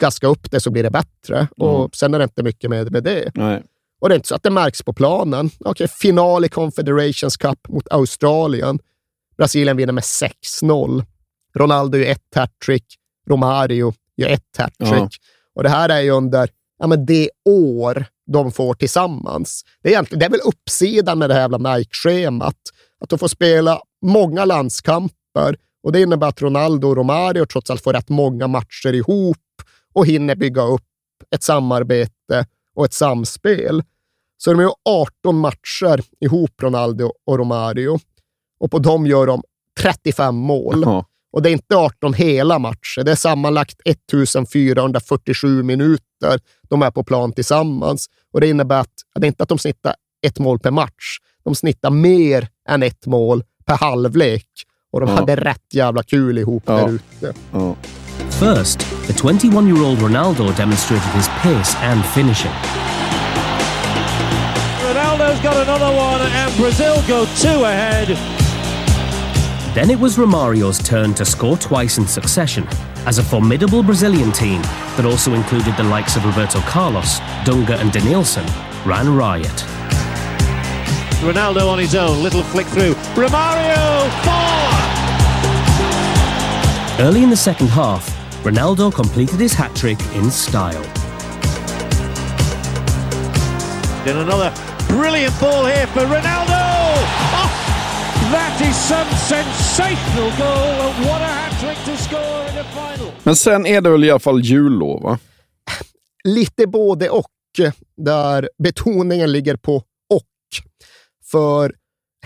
gaska 0.00 0.26
upp 0.26 0.50
det 0.50 0.60
så 0.60 0.70
blir 0.70 0.82
det 0.82 0.90
bättre. 0.90 1.48
Och 1.56 1.96
sen 1.96 2.14
är 2.14 2.18
det 2.18 2.24
inte 2.24 2.42
mycket 2.42 2.70
med, 2.70 2.92
med 2.92 3.04
det. 3.04 3.30
Nej. 3.34 3.62
Och 4.00 4.08
det 4.08 4.14
är 4.14 4.16
inte 4.16 4.28
så 4.28 4.34
att 4.34 4.42
det 4.42 4.50
märks 4.50 4.82
på 4.82 4.92
planen. 4.92 5.50
Okej, 5.60 5.88
final 5.88 6.44
i 6.44 6.48
Confederations 6.48 7.36
Cup 7.36 7.68
mot 7.68 7.88
Australien. 7.90 8.78
Brasilien 9.36 9.76
vinner 9.76 9.92
med 9.92 10.04
6-0. 10.04 11.04
Ronaldo 11.58 11.98
gör 11.98 12.06
ett 12.06 12.34
hattrick. 12.34 12.84
Romario 13.28 13.92
gör 14.16 14.28
ett 14.28 14.56
hattrick. 14.58 14.90
Ja. 14.90 15.08
Och 15.54 15.62
det 15.62 15.68
här 15.68 15.88
är 15.88 16.00
ju 16.00 16.10
under 16.10 16.50
ja, 16.78 16.86
men 16.86 17.06
det 17.06 17.30
år 17.44 18.04
de 18.32 18.52
får 18.52 18.74
tillsammans. 18.74 19.64
Det 19.82 19.88
är, 19.88 19.92
egentligen, 19.92 20.18
det 20.18 20.26
är 20.26 20.30
väl 20.30 20.40
uppsidan 20.44 21.18
med 21.18 21.30
det 21.30 21.34
här 21.34 21.40
jävla 21.40 21.58
Nike-schemat. 21.58 22.56
Att 23.00 23.08
de 23.08 23.18
får 23.18 23.28
spela 23.28 23.80
många 24.02 24.44
landskamper 24.44 25.56
och 25.82 25.92
det 25.92 26.00
innebär 26.00 26.26
att 26.28 26.42
Ronaldo 26.42 26.88
och 26.88 26.96
Romario 26.96 27.46
trots 27.46 27.70
allt 27.70 27.82
får 27.82 27.92
rätt 27.92 28.08
många 28.08 28.46
matcher 28.46 28.92
ihop 28.94 29.36
och 29.92 30.06
hinner 30.06 30.36
bygga 30.36 30.62
upp 30.62 30.82
ett 31.30 31.42
samarbete 31.42 32.46
och 32.74 32.84
ett 32.84 32.94
samspel. 32.94 33.82
Så 34.36 34.52
de 34.52 34.64
har 34.64 34.74
18 34.84 35.38
matcher 35.38 36.02
ihop, 36.20 36.62
Ronaldo 36.62 37.12
och 37.26 37.38
Romario. 37.38 37.98
Och 38.60 38.70
på 38.70 38.78
dem 38.78 39.06
gör 39.06 39.26
de 39.26 39.42
35 39.80 40.34
mål. 40.34 40.82
Ja. 40.84 41.04
Och 41.32 41.42
det 41.42 41.50
är 41.50 41.52
inte 41.52 41.76
18 41.76 42.14
hela 42.14 42.58
matcher. 42.58 43.04
Det 43.04 43.10
är 43.10 43.16
sammanlagt 43.16 43.76
1447 43.84 45.62
minuter 45.62 46.40
de 46.68 46.82
är 46.82 46.90
på 46.90 47.04
plan 47.04 47.32
tillsammans. 47.32 48.06
Och 48.32 48.40
Det 48.40 48.48
innebär 48.48 48.80
att 48.80 48.88
det 49.14 49.26
är 49.26 49.28
inte 49.28 49.42
att 49.42 49.48
de 49.48 49.58
snittar 49.58 49.94
ett 50.26 50.38
mål 50.38 50.58
per 50.58 50.70
match. 50.70 51.18
De 51.44 51.54
snittar 51.54 51.90
mer 51.90 52.48
än 52.68 52.82
ett 52.82 53.06
mål 53.06 53.44
per 53.66 53.76
halvlek. 53.76 54.46
Och 54.92 55.00
de 55.00 55.08
Ja. 55.08 55.14
hade 55.16 55.36
rätt 55.36 55.74
jävla 55.74 56.02
kul 56.02 56.38
ihop 56.38 56.62
Ja. 56.66 56.72
där 56.76 56.88
ute. 56.88 57.32
Ja. 57.52 57.74
First, 58.30 58.78
the 59.06 59.12
21 59.12 59.44
year 59.44 59.82
old 59.86 60.02
Ronaldo 60.02 60.52
demonstrated 60.56 61.12
his 61.14 61.28
pace 61.42 61.78
and 61.82 62.04
finishing. 62.04 62.52
Ronaldo's 64.84 65.42
got 65.42 65.56
another 65.68 65.90
one, 65.98 66.22
and 66.22 66.56
Brazil 66.56 66.94
go 67.08 67.26
two 67.26 67.64
ahead. 67.64 68.16
Then 69.78 69.90
it 69.90 70.00
was 70.00 70.16
Romario's 70.16 70.76
turn 70.76 71.14
to 71.14 71.24
score 71.24 71.56
twice 71.56 71.98
in 71.98 72.06
succession 72.08 72.66
as 73.06 73.18
a 73.18 73.22
formidable 73.22 73.84
Brazilian 73.84 74.32
team 74.32 74.60
that 74.96 75.04
also 75.04 75.34
included 75.34 75.76
the 75.76 75.84
likes 75.84 76.16
of 76.16 76.24
Roberto 76.24 76.58
Carlos, 76.62 77.20
Dunga, 77.46 77.78
and 77.78 77.92
Denilson 77.92 78.44
ran 78.84 79.14
riot. 79.14 79.46
Ronaldo 81.22 81.68
on 81.68 81.78
his 81.78 81.94
own, 81.94 82.24
little 82.24 82.42
flick 82.42 82.66
through. 82.66 82.94
Romario, 83.14 84.10
four! 84.24 84.66
Early 87.06 87.22
in 87.22 87.30
the 87.30 87.36
second 87.36 87.68
half, 87.68 88.04
Ronaldo 88.42 88.92
completed 88.92 89.38
his 89.38 89.52
hat 89.54 89.76
trick 89.76 90.00
in 90.16 90.28
style. 90.32 90.82
Then 94.04 94.16
another 94.16 94.52
brilliant 94.88 95.38
ball 95.38 95.66
here 95.66 95.86
for 95.86 96.00
Ronaldo! 96.00 96.66
Oh, 97.30 97.67
Men 103.24 103.36
sen 103.36 103.66
är 103.66 103.80
det 103.80 103.90
väl 103.90 104.04
i 104.04 104.10
alla 104.10 104.20
fall 104.20 104.40
jullov, 104.40 105.02
va? 105.02 105.18
Lite 106.24 106.66
både 106.66 107.10
och, 107.10 107.30
där 107.96 108.48
betoningen 108.58 109.32
ligger 109.32 109.56
på 109.56 109.76
och. 110.10 110.24
För 111.30 111.74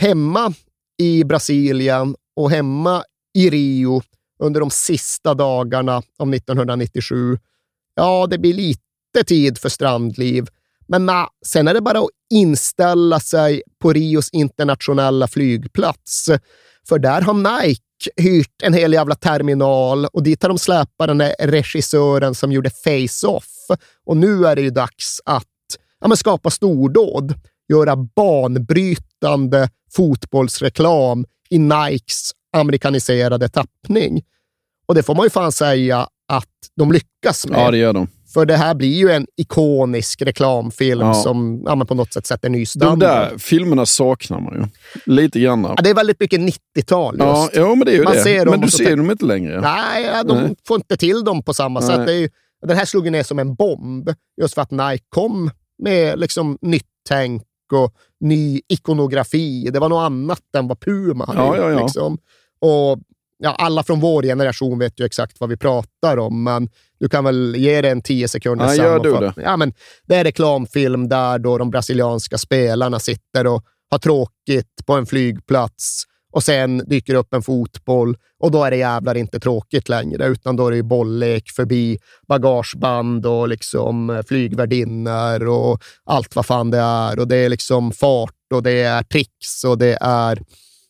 hemma 0.01 0.55
i 0.99 1.25
Brasilien 1.25 2.17
och 2.37 2.51
hemma 2.51 3.05
i 3.35 3.51
Rio 3.51 4.03
under 4.43 4.61
de 4.61 4.71
sista 4.71 5.35
dagarna 5.35 6.03
av 6.19 6.35
1997, 6.35 7.39
ja, 7.95 8.27
det 8.27 8.39
blir 8.39 8.55
lite 8.55 9.25
tid 9.27 9.59
för 9.59 9.69
strandliv. 9.69 10.47
Men 10.93 11.07
na, 11.07 11.29
sen 11.47 11.69
är 11.69 11.75
det 11.75 11.81
bara 11.81 11.99
att 11.99 12.09
inställa 12.31 13.21
sig 13.21 13.63
på 13.81 13.93
Rios 13.93 14.29
internationella 14.33 15.29
flygplats. 15.29 16.27
För 16.89 16.99
där 16.99 17.21
har 17.21 17.63
Nike 17.65 17.83
hyrt 18.17 18.63
en 18.63 18.75
hel 18.75 18.93
jävla 18.93 19.15
terminal 19.15 20.07
och 20.07 20.23
dit 20.23 20.43
har 20.43 20.49
de 20.49 20.59
släpat 20.59 21.09
den 21.09 21.19
där 21.19 21.35
regissören 21.39 22.35
som 22.35 22.53
gjorde 22.53 22.71
Face-Off. 22.71 23.47
Och 24.07 24.17
nu 24.17 24.47
är 24.47 24.57
det 24.57 24.63
ju 24.63 24.71
dags 24.71 25.21
att 25.25 25.47
ja, 26.01 26.09
men 26.09 26.17
skapa 26.17 26.51
stordåd, 26.51 27.35
göra 27.69 27.97
banbrytande 27.97 29.71
fotbollsreklam 29.93 31.25
i 31.51 31.59
Nikes 31.59 32.31
amerikaniserade 32.57 33.49
tappning. 33.49 34.23
Och 34.87 34.95
det 34.95 35.03
får 35.03 35.15
man 35.15 35.25
ju 35.25 35.31
fan 35.31 35.53
säga 35.53 36.09
att 36.29 36.49
de 36.77 36.93
lyckas 36.93 37.47
med. 37.47 37.61
Ja, 37.61 37.71
det 37.71 37.77
gör 37.77 37.93
de. 37.93 38.09
För 38.35 38.47
det 38.47 38.57
här 38.57 38.75
blir 38.75 38.95
ju 38.99 39.11
en 39.11 39.27
ikonisk 39.37 40.23
reklamfilm 40.23 41.01
Ja. 41.01 41.15
som 41.15 41.63
ja, 41.67 41.85
på 41.85 41.95
något 41.95 42.13
sätt 42.13 42.27
sätter 42.27 42.49
ny 42.49 42.59
De 42.61 42.67
standard. 42.67 42.99
där 43.09 43.39
filmerna 43.39 43.87
saknar 43.87 44.41
man 44.41 44.55
ju. 44.55 44.65
Lite 45.15 45.41
grann. 45.41 45.63
Ja, 45.63 45.77
det 45.83 45.91
är 45.91 45.95
väldigt 45.95 46.21
mycket 46.21 46.41
90-tal 46.41 47.15
just. 47.15 47.25
Ja, 47.27 47.49
ja, 47.55 47.75
men 47.75 47.85
det 47.87 47.93
är 47.93 47.97
ju 47.97 48.03
Man 48.05 48.13
det. 48.13 48.23
ser 48.23 48.47
men 48.47 48.61
du 48.61 48.69
ser 48.71 48.97
dem 48.97 49.11
inte 49.11 49.25
längre. 49.25 49.61
Nej, 49.61 50.07
de 50.25 50.37
Nej. 50.43 50.55
får 50.69 50.77
inte 50.77 50.97
till 50.97 51.25
dem 51.25 51.43
på 51.43 51.55
samma 51.55 51.81
Nej. 51.81 51.89
sätt. 51.89 52.07
Det 52.07 52.13
är 52.13 52.17
ju, 52.19 52.29
den 52.67 52.77
här 52.77 52.85
slog 52.85 53.05
ju 53.05 53.11
ner 53.11 53.23
som 53.23 53.39
en 53.39 53.55
bomb, 53.55 54.11
just 54.41 54.55
för 54.55 54.63
att 54.63 54.71
Nike 54.71 55.05
kom 55.09 55.51
med 55.83 56.19
liksom 56.19 56.59
nytt 56.63 56.87
tänk 57.09 57.43
och 57.73 57.95
ny 58.21 58.61
ikonografi. 58.69 59.71
Det 59.73 59.79
var 59.79 59.89
något 59.89 60.03
annat 60.07 60.43
än 60.57 60.69
vad 60.69 60.81
Puma 60.81 61.27
hade 61.27 61.39
Ja, 61.39 61.47
gjort. 61.47 61.57
ja, 61.59 61.71
ja. 61.71 61.81
Liksom. 61.83 62.19
Och, 62.61 62.99
ja, 63.43 63.55
alla 63.59 63.83
från 63.83 64.01
vår 64.01 64.23
generation 64.23 64.79
vet 64.79 65.01
ju 65.01 65.05
exakt 65.05 65.41
vad 65.41 65.49
vi 65.51 65.57
pratar 65.57 66.17
om, 66.19 66.43
men 66.45 66.69
du 67.01 67.09
kan 67.09 67.25
väl 67.25 67.55
ge 67.57 67.81
det 67.81 67.91
en 67.91 68.03
tio 68.03 68.29
sekunder 68.29 68.65
Ja, 68.67 68.75
gör 68.75 68.99
du 69.01 69.11
sammanfattning. 69.11 69.45
Ja, 69.47 69.57
men 69.57 69.73
det 70.07 70.15
är 70.17 70.25
reklamfilm 70.25 71.09
där 71.09 71.39
då 71.39 71.59
de 71.59 71.71
brasilianska 71.71 72.39
spelarna 72.39 72.99
sitter 73.01 73.47
och 73.47 73.65
har 73.91 73.99
tråkigt 73.99 74.87
på 74.87 74.93
en 74.95 75.07
flygplats 75.07 76.03
och 76.33 76.43
sen 76.45 76.79
dyker 76.87 77.15
upp 77.15 77.35
en 77.35 77.43
fotboll 77.43 78.17
och 78.43 78.51
då 78.51 78.65
är 78.65 78.71
det 78.71 78.77
jävlar 78.77 79.15
inte 79.17 79.41
tråkigt 79.41 79.89
längre, 79.89 80.27
utan 80.27 80.57
då 80.57 80.67
är 80.67 80.71
det 80.71 80.77
ju 80.77 80.83
bolllek 80.83 81.51
förbi 81.51 81.99
bagageband 82.29 83.27
och 83.27 83.49
liksom 83.49 84.11
eh, 84.11 84.23
flygvärdinnor 84.23 85.47
och 85.49 85.83
allt 86.05 86.37
vad 86.37 86.47
fan 86.47 86.71
det 86.71 86.79
är. 86.79 87.19
Och 87.19 87.29
det 87.29 87.37
är 87.37 87.49
liksom 87.49 87.93
fart 87.93 88.35
och 88.55 88.63
det 88.63 88.83
är 88.83 89.03
tricks 89.03 89.65
och 89.67 89.79
det 89.79 89.99
är 90.01 90.43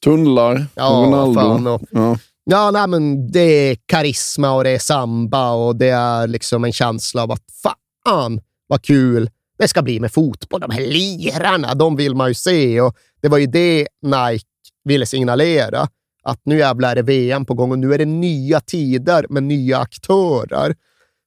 Tunnlar, 0.04 0.66
Ja, 0.74 1.02
Ronaldo. 1.06 1.40
fan, 1.40 1.66
och- 1.66 1.82
ja. 1.90 2.18
Ja, 2.44 2.70
nej, 2.70 2.88
men 2.88 3.30
det 3.32 3.40
är 3.40 3.76
karisma 3.86 4.52
och 4.52 4.64
det 4.64 4.70
är 4.70 4.78
samba 4.78 5.50
och 5.50 5.76
det 5.76 5.88
är 5.88 6.26
liksom 6.26 6.64
en 6.64 6.72
känsla 6.72 7.22
av 7.22 7.32
att 7.32 7.44
fan 7.62 8.40
vad 8.66 8.82
kul 8.82 9.30
det 9.58 9.68
ska 9.68 9.82
bli 9.82 10.00
med 10.00 10.12
fotboll. 10.12 10.60
De 10.60 10.70
här 10.70 10.80
lirarna, 10.80 11.74
de 11.74 11.96
vill 11.96 12.14
man 12.14 12.28
ju 12.28 12.34
se 12.34 12.80
och 12.80 12.96
det 13.20 13.28
var 13.28 13.38
ju 13.38 13.46
det 13.46 13.88
Nike 14.02 14.46
ville 14.84 15.06
signalera. 15.06 15.88
Att 16.22 16.40
nu 16.44 16.58
jävlar 16.58 16.90
är 16.90 16.94
det 16.94 17.02
VM 17.02 17.44
på 17.44 17.54
gång 17.54 17.70
och 17.70 17.78
nu 17.78 17.94
är 17.94 17.98
det 17.98 18.04
nya 18.04 18.60
tider 18.60 19.26
med 19.28 19.42
nya 19.42 19.78
aktörer. 19.78 20.76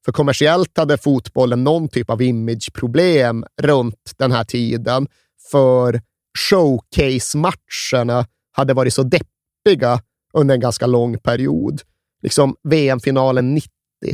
För 0.06 0.12
kommersiellt 0.12 0.78
hade 0.78 0.98
fotbollen 0.98 1.64
någon 1.64 1.88
typ 1.90 2.10
av 2.10 2.22
imageproblem 2.22 3.46
runt 3.62 4.14
den 4.18 4.32
här 4.32 4.44
tiden. 4.44 5.08
För 5.52 6.02
showcase-matcherna 6.50 8.26
hade 8.52 8.74
varit 8.74 8.94
så 8.94 9.04
deppiga 9.04 10.02
under 10.36 10.56
en 10.56 10.62
ganska 10.62 10.86
lång 10.88 11.18
period. 11.20 11.82
Liksom 12.24 12.56
VM-finalen 12.64 13.54
90, 13.56 13.70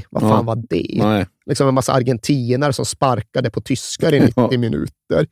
vad 0.10 0.22
fan 0.22 0.32
Ja. 0.32 0.42
var 0.42 0.64
det? 0.70 0.96
Nej. 1.04 1.26
Liksom 1.46 1.68
en 1.68 1.74
massa 1.74 1.94
argentinare 1.94 2.74
som 2.74 2.86
sparkade 2.86 3.50
på 3.50 3.62
tyskar 3.62 4.14
i 4.14 4.20
90 4.20 4.34
Ja. 4.52 4.58
minuter. 4.58 5.28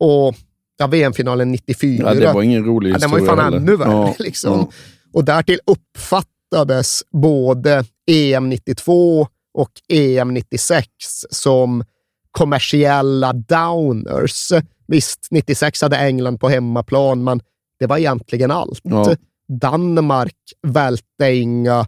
Och 0.00 0.34
ja, 0.78 0.86
VM-finalen 0.86 1.52
94. 1.52 2.14
Ja, 2.14 2.20
det 2.20 2.32
var 2.32 2.42
ingen 2.42 2.64
rolig 2.64 2.90
Ja, 2.94 2.98
den 2.98 3.10
var 3.10 3.18
ju 3.18 3.22
historia 3.24 3.42
fan 3.42 3.52
heller. 3.52 3.58
ännu 3.66 3.76
värre. 3.76 3.90
Ja, 3.90 4.14
Liksom. 4.18 4.70
Och 5.12 5.24
därtill 5.24 5.60
uppfattades 5.66 7.02
både 7.10 7.84
EM 8.10 8.48
92 8.48 9.26
och 9.54 9.70
EM 9.88 10.34
96 10.34 10.86
som 11.30 11.84
kommersiella 12.30 13.32
downers. 13.32 14.48
Visst, 14.86 15.26
96 15.30 15.82
hade 15.82 15.96
England 15.96 16.38
på 16.38 16.48
hemmaplan, 16.48 17.24
men 17.24 17.40
det 17.78 17.86
var 17.86 17.98
egentligen 17.98 18.50
allt. 18.50 18.80
Ja. 18.82 19.14
Danmark 19.60 20.36
välte 20.66 21.32
inga 21.32 21.86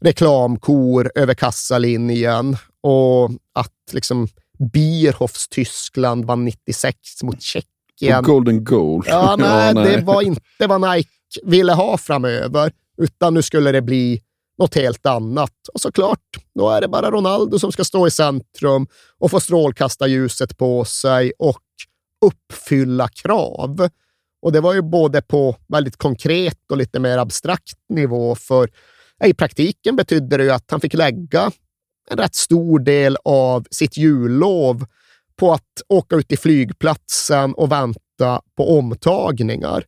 reklamkor 0.00 1.10
över 1.14 1.34
kassalinjen 1.34 2.56
och 2.82 3.30
att 3.54 3.92
liksom 3.92 4.28
Bierhoffs 4.72 5.48
Tyskland 5.48 6.24
vann 6.24 6.44
96 6.44 6.96
mot 7.22 7.42
Tjeckien. 7.42 8.18
Och 8.18 8.24
Golden 8.24 8.64
Goal. 8.64 9.04
Ja, 9.06 9.36
nej, 9.38 9.72
Ja, 9.76 9.82
det 9.82 10.02
var 10.02 10.22
inte 10.22 10.66
vad 10.66 10.80
Nike 10.80 11.10
ville 11.42 11.72
ha 11.72 11.98
framöver, 11.98 12.72
utan 13.02 13.34
nu 13.34 13.42
skulle 13.42 13.72
det 13.72 13.82
bli 13.82 14.22
något 14.58 14.74
helt 14.74 15.06
annat. 15.06 15.52
Och 15.74 15.80
såklart, 15.80 16.20
då 16.54 16.70
är 16.70 16.80
det 16.80 16.88
bara 16.88 17.10
Ronaldo 17.10 17.58
som 17.58 17.72
ska 17.72 17.84
stå 17.84 18.06
i 18.06 18.10
centrum 18.10 18.86
och 19.18 19.30
få 19.30 19.40
strålkastarljuset 19.40 20.58
på 20.58 20.84
sig 20.84 21.32
och 21.38 21.62
uppfylla 22.26 23.08
krav. 23.08 23.88
Och 24.48 24.52
det 24.52 24.60
var 24.60 24.74
ju 24.74 24.82
både 24.82 25.22
på 25.22 25.56
väldigt 25.68 25.96
konkret 25.96 26.58
och 26.70 26.76
lite 26.76 27.00
mer 27.00 27.18
abstrakt 27.18 27.78
nivå, 27.88 28.34
för 28.34 28.70
i 29.24 29.34
praktiken 29.34 29.96
betydde 29.96 30.36
det 30.36 30.44
ju 30.44 30.50
att 30.50 30.70
han 30.70 30.80
fick 30.80 30.94
lägga 30.94 31.50
en 32.10 32.18
rätt 32.18 32.34
stor 32.34 32.78
del 32.78 33.16
av 33.24 33.66
sitt 33.70 33.96
jullov 33.96 34.86
på 35.36 35.52
att 35.52 35.82
åka 35.88 36.16
ut 36.16 36.28
till 36.28 36.38
flygplatsen 36.38 37.54
och 37.54 37.72
vänta 37.72 38.40
på 38.56 38.78
omtagningar. 38.78 39.84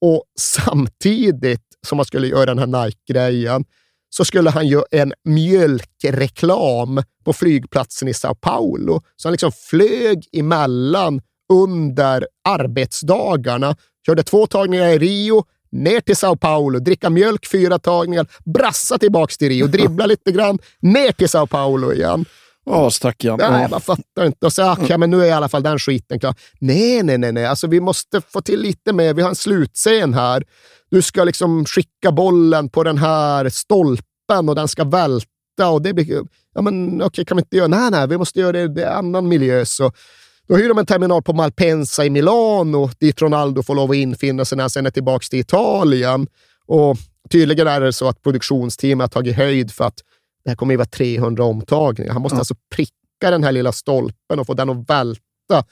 Och 0.00 0.24
samtidigt 0.38 1.66
som 1.86 1.98
han 1.98 2.06
skulle 2.06 2.26
göra 2.26 2.54
den 2.54 2.58
här 2.58 2.84
Nike-grejen 2.84 3.64
så 4.10 4.24
skulle 4.24 4.50
han 4.50 4.66
göra 4.66 4.84
en 4.90 5.12
mjölkreklam 5.24 7.02
på 7.24 7.32
flygplatsen 7.32 8.08
i 8.08 8.14
Sao 8.14 8.34
Paulo. 8.34 9.02
Så 9.16 9.28
han 9.28 9.32
liksom 9.32 9.52
flög 9.52 10.28
emellan 10.32 11.20
under 11.52 12.26
arbetsdagarna, 12.48 13.76
körde 14.06 14.22
två 14.22 14.46
tagningar 14.46 14.88
i 14.88 14.98
Rio, 14.98 15.44
ner 15.72 16.00
till 16.00 16.16
Sao 16.16 16.36
Paulo, 16.36 16.78
dricka 16.78 17.10
mjölk 17.10 17.46
fyra 17.46 17.78
tagningar, 17.78 18.26
brassa 18.44 18.98
tillbaks 18.98 19.38
till 19.38 19.48
Rio, 19.48 19.66
dribbla 19.66 20.06
lite 20.12 20.32
grann, 20.32 20.58
ner 20.80 21.12
till 21.12 21.28
Sao 21.28 21.46
Paulo 21.46 21.92
igen. 21.92 22.24
Ja, 22.64 22.90
stackarn. 22.90 23.36
Nej, 23.38 23.68
man 23.70 23.80
fattar 23.80 24.26
inte. 24.26 24.46
Och 24.46 24.52
så, 24.52 24.62
ah, 24.62 24.76
ja, 24.88 24.98
men 24.98 25.10
nu 25.10 25.22
är 25.22 25.26
i 25.26 25.32
alla 25.32 25.48
fall 25.48 25.62
den 25.62 25.78
skiten 25.78 26.20
klar. 26.20 26.34
Nej, 26.60 27.02
nej, 27.02 27.18
nej, 27.18 27.32
nej. 27.32 27.46
Alltså, 27.46 27.66
vi 27.66 27.80
måste 27.80 28.20
få 28.20 28.40
till 28.40 28.60
lite 28.60 28.92
mer. 28.92 29.14
Vi 29.14 29.22
har 29.22 29.28
en 29.28 29.34
slutscen 29.34 30.14
här. 30.14 30.44
Du 30.90 31.02
ska 31.02 31.24
liksom 31.24 31.64
skicka 31.64 32.12
bollen 32.12 32.68
på 32.68 32.84
den 32.84 32.98
här 32.98 33.48
stolpen 33.48 34.48
och 34.48 34.54
den 34.54 34.68
ska 34.68 34.84
välta. 34.84 35.70
Och 35.70 35.82
det 35.82 35.92
blir, 35.92 36.22
ja, 36.54 36.62
men 36.62 37.02
okej, 37.02 37.24
kan 37.24 37.36
vi 37.36 37.40
inte 37.40 37.56
göra... 37.56 37.68
Nej, 37.68 37.90
nej, 37.90 38.08
vi 38.08 38.18
måste 38.18 38.40
göra 38.40 38.52
det 38.68 38.80
i 38.80 38.84
annan 38.84 39.28
miljö. 39.28 39.64
Så 39.64 39.92
då 40.50 40.56
hyr 40.56 40.68
de 40.68 40.78
en 40.78 40.86
terminal 40.86 41.22
på 41.22 41.32
Malpensa 41.32 42.04
i 42.04 42.10
Milano 42.10 42.90
dit 42.98 43.22
Ronaldo 43.22 43.62
får 43.62 43.74
lov 43.74 43.90
att 43.90 43.96
infinna 43.96 44.44
sig 44.44 44.56
när 44.56 44.62
han 44.62 44.70
sen 44.70 44.86
är 44.86 44.90
tillbaka 44.90 45.24
till 45.30 45.38
Italien. 45.38 46.26
Och 46.66 46.96
tydligen 47.30 47.66
är 47.66 47.80
det 47.80 47.92
så 47.92 48.08
att 48.08 48.22
produktionsteamet 48.22 49.04
har 49.04 49.08
tagit 49.08 49.36
höjd 49.36 49.70
för 49.70 49.84
att 49.84 49.96
det 50.44 50.50
här 50.50 50.56
kommer 50.56 50.72
ju 50.72 50.76
vara 50.76 50.88
300 50.88 51.44
omtagningar. 51.44 52.12
Han 52.12 52.22
måste 52.22 52.38
alltså 52.38 52.54
pricka 52.74 53.30
den 53.30 53.44
här 53.44 53.52
lilla 53.52 53.72
stolpen 53.72 54.38
och 54.40 54.46
få 54.46 54.54
den 54.54 54.70
att 54.70 54.90
välta 54.90 55.64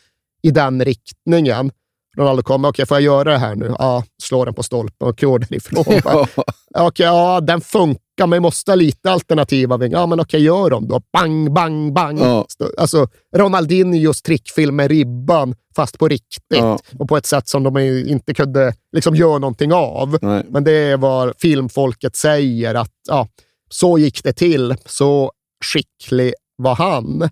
i 0.42 0.50
den 0.50 0.84
riktningen. 0.84 1.70
Ronaldo 2.16 2.42
kommer, 2.42 2.68
okej, 2.68 2.82
okay, 2.82 2.86
får 2.86 2.96
jag 2.96 3.02
göra 3.02 3.32
det 3.32 3.38
här 3.38 3.54
nu? 3.54 3.74
Ja, 3.78 4.04
slår 4.22 4.44
den 4.44 4.54
på 4.54 4.62
stolpen 4.62 5.08
och 5.08 5.18
går 5.18 5.38
därifrån. 5.38 5.84
Ja. 6.04 6.26
Okej, 6.34 6.86
okay, 6.86 7.06
ja, 7.06 7.40
den 7.40 7.60
funkar, 7.60 8.02
men 8.26 8.36
vi 8.36 8.40
måste 8.40 8.70
ha 8.70 8.76
lite 8.76 9.10
alternativa 9.10 9.76
vingar. 9.76 9.98
Ja, 9.98 10.06
men 10.06 10.20
okej, 10.20 10.42
gör 10.42 10.70
dem 10.70 10.88
då. 10.88 11.00
Bang, 11.12 11.52
bang, 11.52 11.92
bang. 11.92 12.20
Ja. 12.20 12.46
Alltså, 12.78 13.08
Ronaldinhos 13.36 14.22
trickfilm 14.22 14.76
med 14.76 14.90
ribban, 14.90 15.54
fast 15.76 15.98
på 15.98 16.08
riktigt. 16.08 16.58
Ja. 16.58 16.78
Och 16.98 17.08
på 17.08 17.16
ett 17.16 17.26
sätt 17.26 17.48
som 17.48 17.62
de 17.62 17.78
inte 17.78 18.34
kunde 18.34 18.74
liksom, 18.92 19.14
göra 19.14 19.38
någonting 19.38 19.72
av. 19.72 20.18
Nej. 20.22 20.46
Men 20.48 20.64
det 20.64 20.72
är 20.72 20.96
vad 20.96 21.32
filmfolket 21.38 22.16
säger, 22.16 22.74
att 22.74 22.94
ja, 23.08 23.28
så 23.70 23.98
gick 23.98 24.24
det 24.24 24.32
till. 24.32 24.74
Så 24.86 25.32
skicklig 25.64 26.34
var 26.56 26.74
han. 26.74 27.28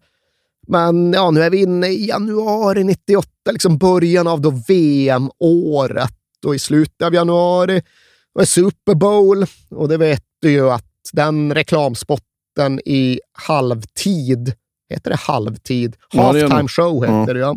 Men 0.69 1.13
ja, 1.13 1.31
nu 1.31 1.43
är 1.43 1.51
vi 1.51 1.63
inne 1.63 1.89
i 1.89 2.09
januari 2.09 2.85
98, 2.85 3.29
liksom 3.51 3.79
början 3.79 4.27
av 4.27 4.41
då 4.41 4.51
VM-året. 4.69 6.13
Och 6.47 6.55
i 6.55 6.59
slutet 6.59 7.07
av 7.07 7.15
januari 7.15 7.83
var 8.33 8.45
Super 8.45 8.95
Bowl. 8.95 9.47
Och 9.71 9.89
det 9.89 9.97
vet 9.97 10.23
du 10.47 10.53
ju 10.53 10.71
att 10.71 10.85
den 11.13 11.55
reklamspotten 11.55 12.81
i 12.85 13.21
halvtid, 13.33 14.53
heter 14.91 15.11
det 15.11 15.17
halvtid? 15.17 15.97
Ja, 16.13 16.23
Halftime 16.23 16.59
nog. 16.61 16.71
show 16.71 17.05
heter 17.05 17.17
Ja. 17.27 17.33
det 17.35 17.41
ja. 17.41 17.57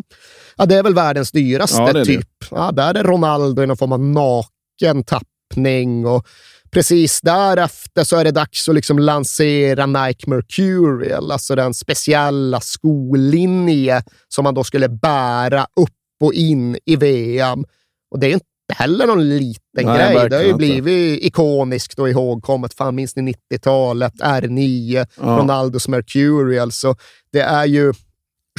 Ja, 0.56 0.66
det 0.66 0.74
är 0.74 0.82
väl 0.82 0.94
världens 0.94 1.30
dyraste 1.32 1.76
Ja, 1.82 1.92
det 1.92 1.98
det. 1.98 2.04
typ. 2.04 2.28
Ja, 2.50 2.72
där 2.72 2.94
är 2.94 3.04
Ronaldo 3.04 3.62
i 3.62 3.66
någon 3.66 3.76
form 3.76 3.92
av 3.92 4.00
naken 4.00 5.04
tappning 5.04 6.06
och 6.06 6.26
precis 6.70 7.20
därefter 7.20 8.04
så 8.04 8.16
är 8.16 8.24
det 8.24 8.30
dags 8.30 8.68
att 8.68 8.74
liksom 8.74 8.98
lansera 8.98 9.86
Nike 9.86 10.30
Mercurial, 10.30 11.32
alltså 11.32 11.54
den 11.54 11.74
speciella 11.74 12.60
skolinje 12.60 14.02
som 14.28 14.44
man 14.44 14.54
då 14.54 14.64
skulle 14.64 14.88
bära 14.88 15.66
upp 15.80 15.90
och 16.24 16.32
in 16.34 16.78
i 16.84 16.96
VM. 16.96 17.64
Och 18.10 18.20
det 18.20 18.26
är 18.26 18.32
inte 18.32 18.46
heller 18.72 19.06
någon 19.06 19.28
liten 19.28 19.60
Nej, 19.72 20.14
grej. 20.14 20.28
Det 20.28 20.36
har 20.36 20.42
ju 20.42 20.48
inte. 20.48 20.58
blivit 20.58 21.24
ikoniskt 21.24 21.98
och 21.98 22.08
ihågkommet. 22.10 22.74
Fan, 22.74 22.94
minns 22.94 23.16
ni 23.16 23.32
90-talet? 23.52 24.14
R9, 24.14 25.06
Ja. 25.20 25.22
Ronaldos 25.22 25.88
Mercurial. 25.88 26.72
Så 26.72 26.96
det 27.32 27.40
är 27.40 27.64
ju 27.66 27.92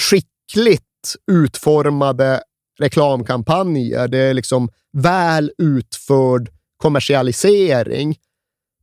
skickligt 0.01 1.15
utformade 1.31 2.41
reklamkampanjer. 2.79 4.07
Det 4.07 4.17
är 4.17 4.33
liksom 4.33 4.69
väl 4.93 5.51
utförd 5.57 6.49
kommersialisering. 6.77 8.17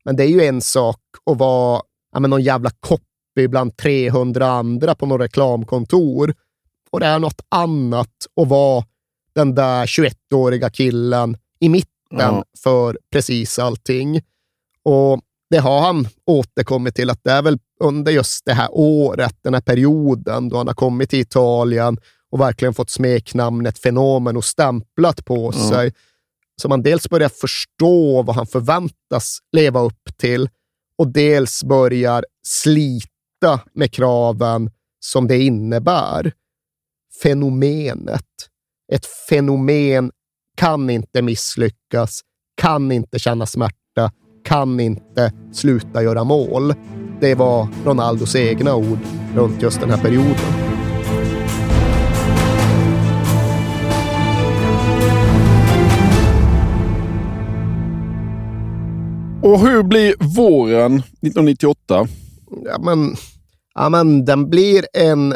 Men 0.04 0.16
det 0.16 0.24
är 0.24 0.28
ju 0.28 0.42
en 0.44 0.60
sak 0.60 1.00
att 1.30 1.38
vara 1.38 1.82
ja, 2.12 2.20
men 2.20 2.30
någon 2.30 2.42
jävla 2.42 2.70
copy 2.80 3.48
bland 3.48 3.76
300 3.76 4.46
andra 4.46 4.94
på 4.94 5.06
något 5.06 5.20
reklamkontor. 5.20 6.34
Och 6.90 7.00
det 7.00 7.06
är 7.06 7.18
något 7.18 7.40
annat 7.48 8.10
att 8.40 8.48
vara 8.48 8.84
den 9.38 9.54
där 9.54 9.86
21-åriga 9.86 10.70
killen 10.70 11.36
i 11.60 11.68
mitten 11.68 11.88
Ja. 12.10 12.44
för 12.62 12.98
precis 13.12 13.58
allting. 13.58 14.20
Och 14.82 15.20
det 15.50 15.58
har 15.58 15.80
han 15.80 16.08
återkommit 16.26 16.94
till, 16.94 17.10
att 17.10 17.24
det 17.24 17.30
är 17.30 17.42
väl 17.42 17.58
under 17.80 18.12
just 18.12 18.44
det 18.44 18.52
här 18.52 18.68
året, 18.72 19.36
den 19.42 19.54
här 19.54 19.60
perioden 19.60 20.48
då 20.48 20.56
han 20.56 20.66
har 20.66 20.74
kommit 20.74 21.10
till 21.10 21.20
Italien 21.20 21.98
och 22.30 22.40
verkligen 22.40 22.74
fått 22.74 22.90
smeknamnet 22.90 23.78
Fenomen 23.78 24.36
och 24.36 24.44
stämplat 24.44 25.24
på 25.24 25.52
Ja. 25.54 25.70
sig. 25.70 25.92
Så 26.62 26.68
man 26.68 26.82
dels 26.82 27.08
börjar 27.08 27.28
förstå 27.28 28.22
vad 28.22 28.36
han 28.36 28.46
förväntas 28.46 29.38
leva 29.52 29.80
upp 29.80 30.08
till 30.16 30.48
och 30.98 31.08
dels 31.08 31.64
börjar 31.64 32.24
slita 32.46 33.60
med 33.72 33.92
kraven 33.92 34.70
som 35.00 35.26
det 35.28 35.38
innebär. 35.38 36.32
Fenomenet. 37.22 38.24
Ett 38.92 39.06
fenomen 39.28 40.10
kan 40.56 40.90
inte 40.90 41.22
misslyckas, 41.22 42.20
kan 42.54 42.92
inte 42.92 43.18
känna 43.18 43.46
smärta, 43.46 44.12
kan 44.44 44.80
inte 44.80 45.32
sluta 45.52 46.02
göra 46.02 46.24
mål. 46.24 46.74
Det 47.20 47.34
var 47.34 47.68
Ronaldos 47.84 48.36
egna 48.36 48.74
ord 48.74 48.98
runt 49.34 49.62
just 49.62 49.80
den 49.80 49.90
här 49.90 50.02
perioden. 50.02 50.34
Och 59.42 59.60
hur 59.60 59.82
blir 59.82 60.14
våren 60.36 60.94
1998? 60.96 62.08
ja, 62.64 62.78
men, 62.78 63.16
ja, 63.74 63.88
men 63.88 64.24
den 64.24 64.50
blir 64.50 64.84
en 64.92 65.34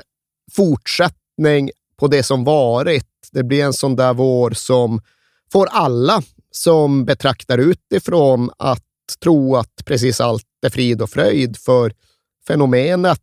fortsättning 0.52 1.70
på 1.96 2.08
det 2.08 2.22
som 2.22 2.44
varit. 2.44 3.11
Det 3.32 3.42
blir 3.42 3.64
en 3.64 3.72
sån 3.72 3.96
där 3.96 4.14
vår 4.14 4.50
som 4.50 5.00
får 5.52 5.66
alla 5.70 6.22
som 6.50 7.04
betraktar 7.04 7.58
utifrån 7.58 8.50
att 8.58 8.84
tro 9.22 9.56
att 9.56 9.84
precis 9.84 10.20
allt 10.20 10.44
är 10.66 10.70
frid 10.70 11.02
och 11.02 11.10
fröjd, 11.10 11.56
för 11.56 11.92
fenomenet 12.46 13.20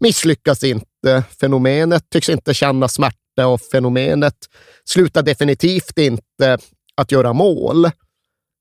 misslyckas 0.00 0.64
inte. 0.64 1.24
Fenomenet 1.40 2.10
tycks 2.10 2.28
inte 2.28 2.54
känna 2.54 2.88
smärta 2.88 3.46
och 3.46 3.60
fenomenet 3.60 4.36
slutar 4.84 5.22
definitivt 5.22 5.98
inte 5.98 6.58
att 6.94 7.12
göra 7.12 7.32
mål. 7.32 7.90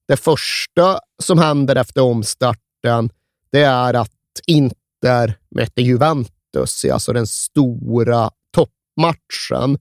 Det 0.07 0.17
första 0.17 0.99
som 1.23 1.39
händer 1.39 1.75
efter 1.75 2.01
omstarten, 2.01 3.09
det 3.51 3.61
är 3.61 3.93
att 3.93 4.09
Inter 4.47 5.37
möter 5.55 5.81
Juventus 5.81 6.85
i 6.85 6.91
alltså 6.91 7.13
den 7.13 7.27
stora 7.27 8.31
toppmatchen. 8.55 9.77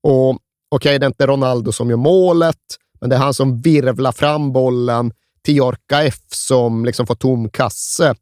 Och 0.00 0.38
okej, 0.70 0.98
det 0.98 1.06
är 1.06 1.08
inte 1.08 1.26
Ronaldo 1.26 1.72
som 1.72 1.90
gör 1.90 1.96
målet, 1.96 2.56
men 3.00 3.10
det 3.10 3.16
är 3.16 3.20
han 3.20 3.34
som 3.34 3.60
virvlar 3.60 4.12
fram 4.12 4.52
bollen 4.52 5.12
till 5.44 5.56
Jorka 5.56 6.02
F 6.02 6.20
som 6.28 6.84
liksom 6.84 7.06
får 7.06 7.14
tom 7.14 7.50
kasse 7.50 8.14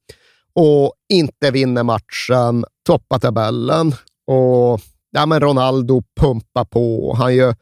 och 0.55 0.95
inte 1.13 1.51
vinner 1.51 1.83
matchen, 1.83 2.65
toppar 2.87 3.19
tabellen. 3.19 3.95
Och 4.27 4.81
ja, 5.11 5.27
men 5.27 5.41
Ronaldo 5.41 6.03
pumpar 6.21 6.65
på. 6.65 7.15
Han 7.19 7.35
gör 7.35 7.55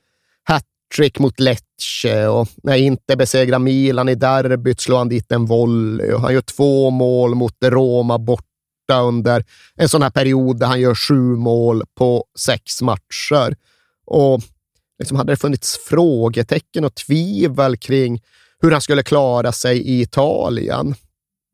hattrick 0.44 1.18
mot 1.18 1.40
Lecce 1.40 2.28
och 2.28 2.48
när 2.62 2.76
inte 2.76 3.16
besegrar 3.16 3.58
Milan 3.58 4.08
i 4.08 4.14
derbyt 4.14 4.80
slår 4.80 4.98
han 4.98 5.08
dit 5.08 5.32
en 5.32 5.46
volley 5.46 6.12
och 6.12 6.20
han 6.20 6.34
gör 6.34 6.40
två 6.40 6.90
mål 6.90 7.34
mot 7.34 7.56
Roma 7.64 8.18
borta 8.18 9.00
under 9.02 9.44
en 9.74 9.88
sån 9.88 10.02
här 10.02 10.10
period 10.10 10.58
där 10.58 10.66
han 10.66 10.80
gör 10.80 10.94
sju 10.94 11.36
mål 11.36 11.82
på 11.94 12.24
sex 12.38 12.82
matcher. 12.82 13.56
Och 14.06 14.40
liksom 15.00 15.16
hade 15.16 15.32
det 15.32 15.36
funnits 15.36 15.78
frågetecken 15.88 16.84
och 16.84 16.94
tvivel 16.94 17.76
kring 17.76 18.22
hur 18.62 18.70
han 18.70 18.80
skulle 18.80 19.02
klara 19.02 19.52
sig 19.52 19.78
i 19.78 20.00
Italien 20.00 20.94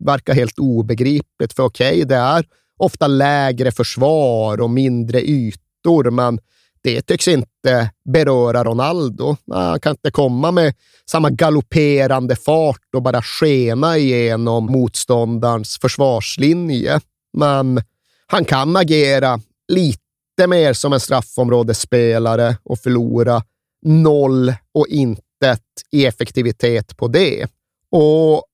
verkar 0.05 0.35
helt 0.35 0.59
obegripligt. 0.59 1.53
För 1.53 1.63
okej, 1.63 2.05
det 2.05 2.17
är 2.17 2.45
ofta 2.79 3.07
lägre 3.07 3.73
försvar 3.73 4.61
och 4.61 4.71
mindre 4.71 5.21
ytor, 5.21 6.11
men 6.11 6.39
det 6.83 7.03
tycks 7.03 7.29
inte 7.29 7.91
beröra 8.05 8.65
Ronaldo. 8.65 9.37
Ah, 9.51 9.69
han 9.71 9.81
kan 9.81 9.91
inte 9.91 10.11
komma 10.11 10.51
med 10.51 10.75
samma 11.11 11.31
galopperande 11.31 12.37
fart 12.37 12.95
och 12.97 13.03
bara 13.03 13.23
skena 13.23 13.99
igenom 13.99 14.67
motståndarens 14.67 15.79
försvarslinje. 15.81 17.01
Men 17.33 17.83
han 18.27 18.45
kan 18.45 18.77
agera 18.77 19.41
lite 19.69 20.06
mer 20.47 20.73
som 20.73 20.93
en 20.93 21.01
straffområdesspelare 21.01 22.57
och 22.63 22.79
förlora 22.79 23.43
noll 23.83 24.55
och 24.73 24.87
intet 24.89 25.63
i 25.91 26.07
effektivitet 26.07 26.97
på 26.97 27.09
det. 27.09 27.47
Och 27.91 28.45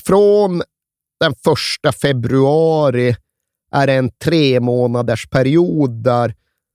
från 0.00 0.62
den 1.20 1.34
första 1.44 1.92
februari 1.92 3.16
är 3.72 3.86
det 3.86 3.92
en 3.92 4.10
tre 4.10 4.60
månaders 4.60 5.28
period 5.28 5.90
där 5.90 6.34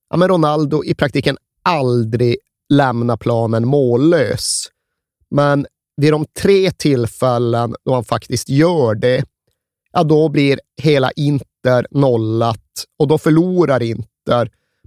ja, 0.10 0.18
men 0.18 0.30
Ronaldo 0.30 0.84
i 0.84 0.96
praktiken 0.96 1.38
aldrig 1.64 2.38
lämnar 2.70 3.18
planen 3.18 3.68
mållös. 3.68 4.66
Men 5.30 5.66
vid 5.98 6.14
de 6.14 6.26
tre 6.42 6.72
tillfällen 6.72 7.76
då 7.86 7.94
han 7.94 8.04
faktiskt 8.04 8.50
gör 8.50 8.96
det, 8.96 9.24
ja, 9.92 10.04
då 10.04 10.30
blir 10.30 10.60
hela 10.82 11.12
Inter 11.12 11.88
nollat 11.92 12.86
och 13.00 13.08
då 13.08 13.18
förlorar 13.18 13.84
Inter 13.84 14.09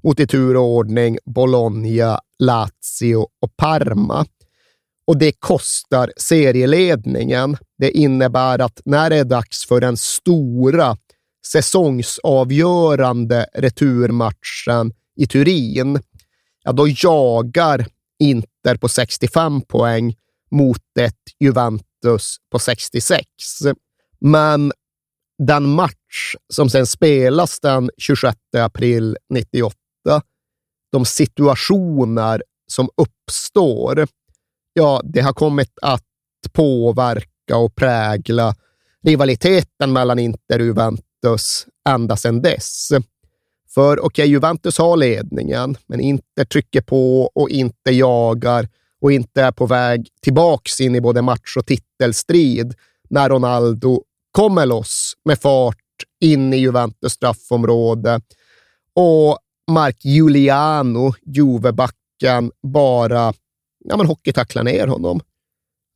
mot 0.03 0.21
i 0.21 0.27
tur 0.27 0.57
och 0.57 0.65
ordning 0.65 1.19
Bologna, 1.25 2.21
Lazio 2.39 3.27
och 3.41 3.57
Parma. 3.57 4.27
Och 5.05 5.17
det 5.17 5.33
kostar 5.33 6.13
serieledningen. 6.17 7.57
Det 7.79 7.91
innebär 7.91 8.59
att 8.59 8.81
när 8.85 9.11
det 9.11 9.17
är 9.17 9.25
dags 9.25 9.67
för 9.67 9.81
den 9.81 9.97
stora 9.97 10.97
säsongsavgörande 11.47 13.47
returmatchen 13.55 14.93
i 15.17 15.27
Turin, 15.27 16.01
ja, 16.65 16.73
då 16.73 16.89
jagar 16.89 17.87
Inter 18.19 18.77
på 18.77 18.89
65 18.89 19.61
poäng 19.61 20.17
mot 20.51 20.99
ett 21.01 21.15
Juventus 21.41 22.37
på 22.51 22.59
66. 22.59 23.27
Men 24.21 24.73
den 25.47 25.69
match 25.69 26.35
som 26.53 26.71
sen 26.71 26.87
spelas 26.87 27.61
den 27.61 27.91
26 27.99 28.37
april 28.57 29.17
98, 29.29 29.77
de 30.93 31.05
situationer 31.05 32.43
som 32.67 32.89
uppstår, 32.97 34.07
ja, 34.73 35.01
det 35.05 35.21
har 35.21 35.33
kommit 35.33 35.79
att 35.83 36.05
påverka 36.53 37.57
och 37.57 37.75
prägla 37.75 38.55
rivaliteten 39.03 39.93
mellan 39.93 40.19
Inter 40.19 40.59
och 40.59 40.67
Juventus 40.67 41.67
ända 41.89 42.17
sedan 42.17 42.43
dess. 42.43 42.89
För 43.75 43.99
okej, 43.99 44.07
okay, 44.07 44.27
Juventus 44.27 44.79
har 44.79 44.97
ledningen, 44.97 45.77
men 45.87 46.01
Inter 46.01 46.45
trycker 46.45 46.81
på 46.81 47.31
och 47.35 47.51
inte 47.51 47.91
jagar 47.91 48.69
och 49.01 49.13
inte 49.13 49.43
är 49.43 49.53
på 49.53 49.67
väg 49.67 50.09
tillbaks 50.23 50.81
in 50.81 50.95
i 50.95 51.01
både 51.01 51.23
match 51.23 51.57
och 51.57 51.67
titelstrid 51.67 52.75
när 53.11 53.29
Ronaldo 53.29 54.03
kommer 54.33 54.67
loss 54.67 55.13
med 55.25 55.39
fart 55.39 55.77
in 56.21 56.53
i 56.53 56.57
Juventus 56.57 57.13
straffområde 57.13 58.21
och 58.97 59.39
Mark 59.71 60.05
Giuliano, 60.05 61.15
Juvebacken, 61.27 62.51
bara 62.63 63.33
ja, 63.85 63.97
men 63.97 64.07
hockeytacklar 64.07 64.65
ner 64.65 64.87
honom. 64.87 65.21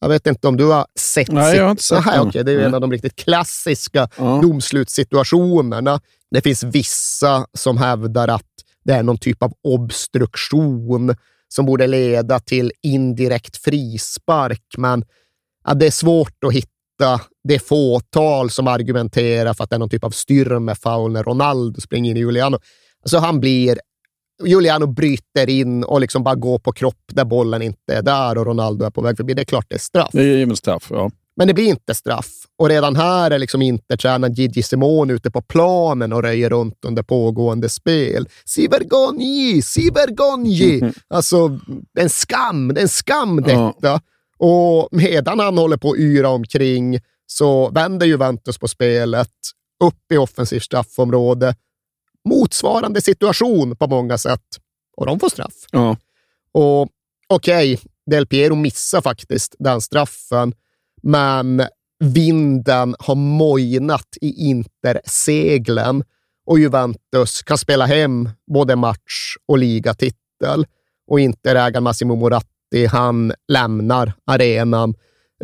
Jag 0.01 0.09
vet 0.09 0.27
inte 0.27 0.49
om 0.49 0.57
du 0.57 0.65
har 0.65 0.87
sett... 0.99 1.29
Nej, 1.33 1.57
jag 1.57 1.65
har 1.65 1.71
inte 1.71 1.83
sett 1.83 1.99
Aha, 1.99 2.23
okay, 2.27 2.43
Det 2.43 2.53
är 2.53 2.59
en 2.59 2.75
av 2.75 2.81
de 2.81 2.93
riktigt 2.93 3.17
klassiska 3.17 4.09
ja. 4.19 4.41
domslutssituationerna. 4.43 6.01
Det 6.31 6.41
finns 6.41 6.63
vissa 6.63 7.47
som 7.55 7.77
hävdar 7.77 8.29
att 8.29 8.43
det 8.85 8.93
är 8.93 9.03
någon 9.03 9.19
typ 9.19 9.43
av 9.43 9.53
obstruktion 9.63 11.17
som 11.49 11.67
borde 11.67 11.87
leda 11.87 12.41
till 12.41 12.73
indirekt 12.83 13.57
frispark, 13.57 14.65
men 14.77 15.05
ja, 15.65 15.75
det 15.75 15.87
är 15.87 15.91
svårt 15.91 16.45
att 16.45 16.53
hitta 16.53 16.71
det 17.49 17.59
fåtal 17.59 18.51
som 18.51 18.67
argumenterar 18.67 19.55
för 19.55 19.65
att 19.65 19.71
det 19.71 19.77
är 19.77 19.81
någon 19.81 19.89
typ 19.89 20.05
av 20.05 20.11
styrmefoul 20.11 21.13
när 21.13 21.23
Ronaldo 21.23 21.81
springer 21.81 22.11
in 22.11 22.17
i 22.17 22.21
Juliano. 22.21 22.59
Alltså 23.03 23.19
han 23.19 23.41
blir 23.41 23.79
Juliano 24.45 24.87
bryter 24.87 25.51
in 25.51 25.85
och 25.85 26.01
liksom 26.01 26.25
bara 26.25 26.35
går 26.35 26.59
på 26.59 26.73
kropp 26.73 27.03
där 27.13 27.25
bollen 27.25 27.63
inte 27.63 27.95
är 27.95 28.03
där 28.03 28.39
och 28.39 28.47
Ronaldo 28.47 28.85
är 28.85 28.91
på 28.91 29.01
väg 29.01 29.17
förbi. 29.17 29.35
Det 29.35 29.43
är 29.43 29.45
klart 29.45 29.67
det 29.69 29.75
är 29.75 29.79
straff. 29.79 30.11
Det 30.13 30.21
är 30.21 30.37
givet 30.37 30.59
straff, 30.59 30.87
ja. 30.91 31.11
Men 31.37 31.49
det 31.49 31.55
blir 31.55 31.65
inte 31.65 31.95
straff. 31.95 32.31
Och 32.59 32.69
redan 32.69 32.97
här 32.97 33.31
är 33.31 33.39
liksom 33.39 33.63
inte 33.63 33.97
tränaren 33.97 34.35
Gigi 34.35 34.63
Simone 34.63 35.13
ute 35.13 35.31
på 35.31 35.43
planen 35.43 36.13
och 36.13 36.23
röjer 36.23 36.51
runt 36.51 36.85
under 36.85 37.03
pågående 37.03 37.69
spel. 37.69 38.29
Sivergonji, 38.45 39.63
Sivergonji! 39.63 40.81
Mm. 40.81 40.93
Alltså, 41.09 41.49
det 41.95 42.01
är 42.01 42.03
en 42.03 42.11
skam. 42.11 42.75
Det 42.75 42.81
är 42.81 42.83
en 42.83 42.89
skam 42.89 43.43
detta. 43.43 43.75
Ja. 43.81 44.01
Och 44.39 44.89
medan 44.91 45.39
han 45.39 45.59
håller 45.59 45.77
på 45.77 45.91
att 45.91 45.99
yra 45.99 46.29
omkring 46.29 47.01
så 47.27 47.71
vänder 47.71 48.07
Juventus 48.07 48.59
på 48.59 48.69
spelet 48.69 49.33
upp 49.85 50.13
i 50.13 50.17
offensivt 50.17 50.63
straffområde 50.63 51.55
motsvarande 52.29 53.01
situation 53.01 53.77
på 53.77 53.87
många 53.87 54.19
sätt. 54.19 54.47
Och 54.97 55.07
de 55.07 55.21
får 55.21 55.29
straff. 55.29 55.55
Ja. 55.71 55.97
Och 56.53 56.89
okej, 57.29 57.75
okay, 57.75 57.89
Del 58.07 58.27
Piero 58.27 58.55
missar 58.55 59.01
faktiskt 59.01 59.55
den 59.59 59.81
straffen, 59.81 60.53
men 61.03 61.63
vinden 61.99 62.97
har 62.99 63.15
mojnat 63.15 64.17
i 64.21 64.49
Inter-seglen 64.49 66.05
och 66.47 66.59
Juventus 66.59 67.43
kan 67.43 67.59
spela 67.59 67.87
hem 67.87 68.31
både 68.47 68.77
match 68.77 69.37
och 69.49 69.59
ligatitel. 69.59 70.67
Och 71.07 71.21
Inter-ägaren 71.21 71.83
Massimo 71.83 72.17
Moratti, 72.17 72.51
han 72.91 73.33
lämnar 73.49 74.13
arenan 74.25 74.95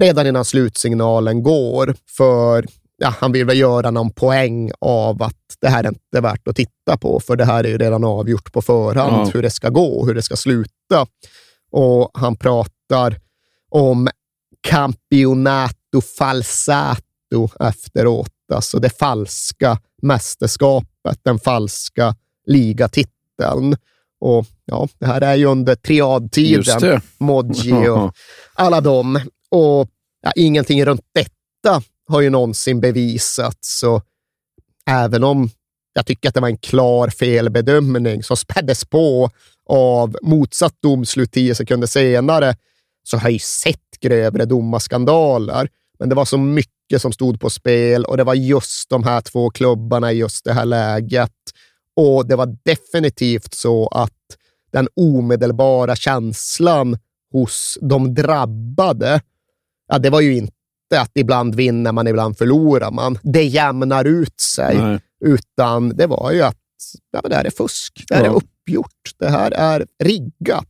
redan 0.00 0.26
innan 0.26 0.44
slutsignalen 0.44 1.42
går, 1.42 1.94
för 2.08 2.66
ja, 2.96 3.14
han 3.20 3.32
vill 3.32 3.44
väl 3.44 3.58
göra 3.58 3.90
någon 3.90 4.10
poäng 4.10 4.70
av 4.78 5.22
att 5.22 5.36
det 5.60 5.68
här 5.68 5.84
är 5.84 5.88
inte 5.88 6.20
värt 6.20 6.48
att 6.48 6.56
titta 6.56 6.96
på, 6.96 7.20
för 7.20 7.36
det 7.36 7.44
här 7.44 7.64
är 7.64 7.68
ju 7.68 7.78
redan 7.78 8.04
avgjort 8.04 8.52
på 8.52 8.62
förhand 8.62 9.26
ja. 9.26 9.30
hur 9.34 9.42
det 9.42 9.50
ska 9.50 9.68
gå, 9.68 10.06
hur 10.06 10.14
det 10.14 10.22
ska 10.22 10.36
sluta. 10.36 11.06
Och 11.70 12.10
han 12.14 12.36
pratar 12.36 13.20
om 13.70 14.08
campionato 14.60 16.00
falsato 16.18 17.48
efteråt, 17.60 18.32
alltså 18.52 18.78
det 18.78 18.98
falska 18.98 19.78
mästerskapet, 20.02 21.20
den 21.22 21.38
falska 21.38 22.14
ligatiteln. 22.46 23.76
Och 24.22 24.46
ja, 24.64 24.88
det 24.98 25.06
här 25.06 25.20
är 25.20 25.34
ju 25.34 25.44
under 25.44 25.74
triadtiden, 25.74 27.00
Modji 27.18 27.88
och 27.88 28.12
alla 28.54 28.80
dem. 28.80 29.20
Och 29.50 29.88
ja, 30.22 30.32
ingenting 30.36 30.84
runt 30.84 31.00
detta 31.14 31.82
har 32.08 32.20
ju 32.20 32.30
någonsin 32.30 32.80
bevisats. 32.80 33.82
Och 33.82 34.04
även 34.90 35.24
om 35.24 35.50
jag 35.92 36.06
tycker 36.06 36.28
att 36.28 36.34
det 36.34 36.40
var 36.40 36.48
en 36.48 36.58
klar 36.58 37.08
felbedömning 37.08 38.22
som 38.22 38.36
späddes 38.36 38.84
på 38.84 39.30
av 39.68 40.16
motsatt 40.22 40.74
domslut 40.82 41.32
tio 41.32 41.54
sekunder 41.54 41.86
senare, 41.86 42.56
så 43.04 43.16
har 43.16 43.24
jag 43.24 43.32
ju 43.32 43.38
sett 43.38 44.00
grövre 44.00 44.44
domarskandaler. 44.44 45.68
Men 45.98 46.08
det 46.08 46.14
var 46.14 46.24
så 46.24 46.38
mycket 46.38 47.02
som 47.02 47.12
stod 47.12 47.40
på 47.40 47.50
spel 47.50 48.04
och 48.04 48.16
det 48.16 48.24
var 48.24 48.34
just 48.34 48.90
de 48.90 49.04
här 49.04 49.20
två 49.20 49.50
klubbarna 49.50 50.12
i 50.12 50.16
just 50.16 50.44
det 50.44 50.52
här 50.52 50.64
läget. 50.64 51.32
Och 51.96 52.26
det 52.26 52.36
var 52.36 52.56
definitivt 52.64 53.54
så 53.54 53.88
att 53.88 54.12
den 54.72 54.88
omedelbara 54.96 55.96
känslan 55.96 56.98
hos 57.32 57.78
de 57.80 58.14
drabbade, 58.14 59.20
ja, 59.88 59.98
det 59.98 60.10
var 60.10 60.20
ju 60.20 60.36
inte 60.36 60.52
att 61.00 61.10
ibland 61.14 61.54
vinner 61.54 61.92
man, 61.92 62.08
ibland 62.08 62.38
förlorar 62.38 62.90
man. 62.90 63.18
Det 63.22 63.44
jämnar 63.44 64.04
ut 64.04 64.40
sig. 64.40 64.76
Nej. 64.78 65.00
Utan 65.24 65.88
det 65.96 66.06
var 66.06 66.32
ju 66.32 66.42
att 66.42 66.56
ja, 67.10 67.20
det 67.20 67.34
här 67.34 67.44
är 67.44 67.50
fusk. 67.50 68.04
Det 68.08 68.14
här 68.14 68.24
ja. 68.24 68.30
är 68.30 68.36
uppgjort. 68.36 69.10
Det 69.18 69.28
här 69.28 69.50
är 69.50 69.86
riggat. 70.04 70.66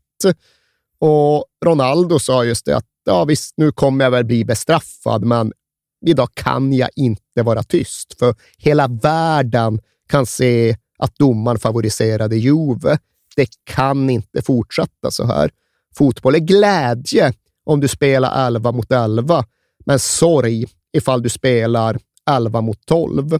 Och 0.98 1.44
Ronaldo 1.64 2.18
sa 2.18 2.44
just 2.44 2.64
det 2.64 2.76
att 2.76 2.86
ja, 3.04 3.24
visst, 3.24 3.54
nu 3.56 3.72
kommer 3.72 4.04
jag 4.04 4.10
väl 4.10 4.24
bli 4.24 4.44
bestraffad, 4.44 5.24
men 5.24 5.52
idag 6.06 6.28
kan 6.34 6.72
jag 6.72 6.90
inte 6.96 7.42
vara 7.42 7.62
tyst, 7.62 8.18
för 8.18 8.34
hela 8.58 8.88
världen 8.88 9.80
kan 10.08 10.26
se 10.26 10.76
att 11.03 11.18
domaren 11.18 11.59
favoriserade 11.59 12.36
Juve. 12.36 12.98
Det 13.36 13.46
kan 13.64 14.11
inte 14.11 14.42
fortsätta 14.42 15.11
så 15.11 15.26
här. 15.26 15.50
Fotboll 15.96 16.34
är 16.34 16.38
glädje 16.38 17.32
om 17.64 17.80
du 17.80 17.88
spelar 17.88 18.46
11 18.46 18.72
mot 18.72 18.92
11, 18.92 19.44
men 19.86 19.98
sorg 19.98 20.64
ifall 20.92 21.22
du 21.22 21.28
spelar 21.28 21.98
11 22.30 22.61
mot 22.61 22.86
12. 22.86 23.38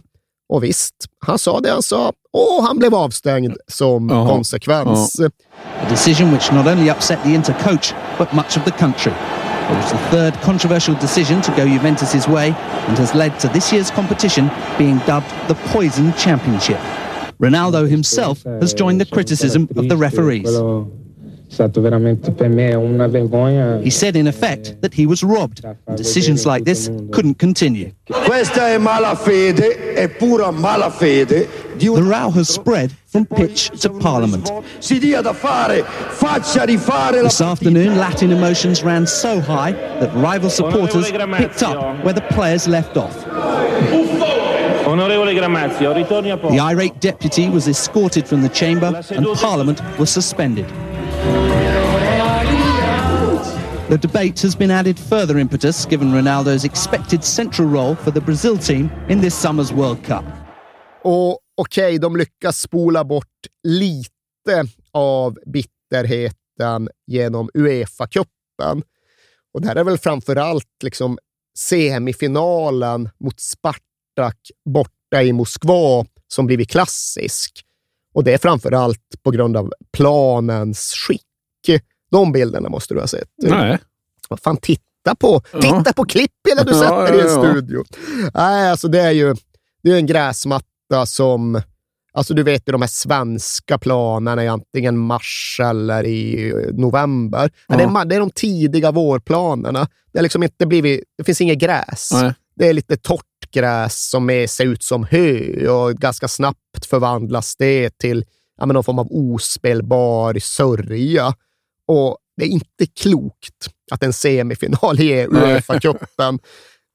Och 0.49 0.63
visst, 0.63 0.95
han 1.19 1.39
sa 1.39 1.59
det 1.59 1.71
han 1.71 1.83
sa 1.83 2.13
och 2.31 2.63
han 2.63 2.79
blev 2.79 2.95
avstängd 2.95 3.57
som 3.67 4.09
uh 4.09 4.17
-huh. 4.17 4.27
konsekvens. 4.27 5.19
Uh 5.19 5.25
-huh. 5.25 5.31
A 5.81 5.89
decision 5.89 6.31
which 6.31 6.51
not 6.51 6.67
only 6.67 6.91
upset 6.91 7.19
the 7.23 7.33
Inter 7.33 7.55
coach, 7.63 7.93
but 8.17 8.33
much 8.33 8.57
of 8.57 8.63
the 8.65 8.71
country. 8.71 9.13
It 9.71 9.77
was 9.77 9.91
the 9.91 9.97
third 10.11 10.41
controversial 10.41 10.95
decision 11.01 11.41
to 11.41 11.51
go 11.51 11.61
Juventus' 11.61 12.27
way 12.27 12.53
and 12.87 12.97
has 12.97 13.13
led 13.13 13.39
to 13.39 13.47
this 13.47 13.73
year's 13.73 13.91
competition 13.91 14.49
being 14.77 14.99
dubbed 15.07 15.47
the 15.47 15.55
Poison 15.55 16.13
Championship. 16.17 17.02
Ronaldo 17.39 17.87
himself 17.89 18.43
has 18.43 18.73
joined 18.73 18.99
the 18.99 19.05
criticism 19.05 19.67
of 19.75 19.87
the 19.89 19.97
referees. 19.97 20.49
stato 21.53 21.81
veramente 21.81 22.31
per 22.31 22.49
me 22.49 22.73
una 22.73 23.07
vergogna. 23.07 23.79
He 23.81 23.91
said 23.91 24.15
in 24.15 24.27
effect 24.27 24.81
that 24.81 24.93
he 24.93 25.05
was 25.05 25.23
robbed. 25.23 25.63
Decisions 25.95 26.45
like 26.45 26.65
this 26.65 26.89
couldn't 27.11 27.37
continue. 27.37 27.93
Questa 28.09 28.69
è 28.69 28.77
malafede, 28.77 29.93
è 29.93 30.09
pura 30.09 30.51
malafede. 30.51 31.47
The 31.77 31.89
row 31.89 32.29
has 32.31 32.49
spread 32.49 32.91
from 33.07 33.25
pitch 33.25 33.69
to 33.81 33.89
parliament. 33.89 34.49
This 34.79 35.01
afternoon, 37.41 37.97
Latin 37.97 38.31
emotions 38.31 38.83
ran 38.83 39.07
so 39.07 39.39
high 39.39 39.71
that 39.99 40.13
rival 40.15 40.49
supporters 40.49 41.11
picked 41.11 41.63
up 41.63 42.03
where 42.03 42.13
the 42.13 42.21
players 42.31 42.67
left 42.67 42.95
off. 42.97 43.15
The 44.93 46.59
irate 46.61 46.99
deputy 46.99 47.49
was 47.49 47.67
escorted 47.67 48.27
from 48.27 48.41
the 48.41 48.49
chamber 48.49 49.01
and 49.09 49.25
Parliament 49.41 49.81
was 49.97 50.09
suspended. 50.09 50.65
The 53.89 53.97
debate 53.97 54.41
has 54.41 54.55
been 54.57 54.71
added 54.71 54.99
further 54.99 55.37
impetus 55.39 55.85
given 55.85 56.13
Ronaldo's 56.13 56.65
expected 56.65 57.23
central 57.23 57.67
role 57.67 57.95
for 57.95 58.11
the 58.11 58.21
Brazil 58.21 58.57
team 58.57 58.89
in 59.09 59.21
this 59.21 59.35
summer's 59.35 59.73
World 59.73 60.03
Cup. 60.03 60.25
Och 61.03 61.39
okej, 61.57 61.85
okay, 61.85 61.97
de 61.97 62.15
lyckas 62.17 62.59
spola 62.61 63.03
bort 63.03 63.47
lite 63.63 64.65
av 64.91 65.37
bitterheten 65.45 66.89
genom 67.07 67.49
Uefa-cupen. 67.53 68.83
Och 69.53 69.61
det 69.61 69.67
här 69.67 69.75
är 69.75 69.83
väl 69.83 69.97
framför 69.97 70.35
allt 70.35 70.83
liksom 70.83 71.17
semifinalen 71.57 73.09
mot 73.19 73.39
Spartak 74.13 74.37
borta 74.65 75.23
i 75.23 75.33
Moskva 75.33 76.05
som 76.27 76.45
blivit 76.45 76.69
klassisk. 76.69 77.65
Och 78.13 78.23
det 78.23 78.33
är 78.33 78.37
framför 78.37 78.71
allt 78.71 79.23
på 79.23 79.31
grund 79.31 79.57
av 79.57 79.73
planens 79.93 80.93
skick. 81.07 81.21
De 82.11 82.31
bilderna 82.31 82.69
måste 82.69 82.93
du 82.93 82.99
ha 82.99 83.07
sett. 83.07 83.29
Nej. 83.43 83.77
Vad 84.29 84.39
fan, 84.39 84.57
titta 84.57 85.15
på, 85.19 85.39
titta 85.39 85.83
ja. 85.85 85.93
på 85.95 86.05
klipp 86.05 86.31
eller 86.51 86.63
du 86.63 86.73
sätter 86.73 86.85
ja, 86.85 87.09
ja, 87.09 87.15
i 87.15 87.21
en 87.21 87.29
studio. 87.29 87.83
Nej, 88.33 88.69
alltså 88.69 88.87
det 88.87 89.01
är 89.01 89.11
ju 89.11 89.35
det 89.83 89.91
är 89.91 89.95
en 89.95 90.05
gräsmatta 90.05 91.05
som 91.05 91.61
Alltså 92.15 92.33
du 92.33 92.43
vet 92.43 92.67
ju 92.67 92.71
de 92.71 92.81
här 92.81 92.89
svenska 92.89 93.77
planerna 93.77 94.43
i 94.43 94.47
antingen 94.47 94.97
mars 94.97 95.59
eller 95.63 96.05
i 96.05 96.49
eh, 96.49 96.73
november. 96.73 97.51
Ja. 97.67 97.77
Det, 97.77 97.83
är, 97.83 98.05
det 98.05 98.15
är 98.15 98.19
de 98.19 98.31
tidiga 98.31 98.91
vårplanerna. 98.91 99.87
Det, 100.11 100.19
är 100.19 100.23
liksom 100.23 100.43
inte 100.43 100.65
blivit, 100.65 101.03
det 101.17 101.23
finns 101.23 101.41
inget 101.41 101.57
gräs. 101.57 102.09
Nej. 102.13 102.33
Det 102.55 102.69
är 102.69 102.73
lite 102.73 102.97
torrt 102.97 103.32
gräs 103.51 104.09
som 104.09 104.29
är, 104.29 104.47
ser 104.47 104.65
ut 104.65 104.83
som 104.83 105.03
hö 105.03 105.67
och 105.67 105.95
ganska 105.95 106.27
snabbt 106.27 106.85
förvandlas 106.89 107.55
det 107.55 107.97
till 107.97 108.25
ja, 108.57 108.65
någon 108.65 108.83
form 108.83 108.99
av 108.99 109.07
ospelbar 109.11 110.39
sörja. 110.39 111.33
Och 111.87 112.17
det 112.37 112.43
är 112.43 112.49
inte 112.49 112.85
klokt 113.01 113.69
att 113.91 114.03
en 114.03 114.13
semifinal 114.13 114.99
i 114.99 115.27
Uefa-cupen 115.27 116.39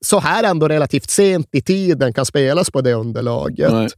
så 0.04 0.18
här 0.18 0.44
ändå 0.44 0.68
relativt 0.68 1.10
sent 1.10 1.48
i 1.52 1.62
tiden 1.62 2.12
kan 2.12 2.26
spelas 2.26 2.70
på 2.70 2.80
det 2.80 2.94
underlaget. 2.94 3.72
Nej. 3.72 3.88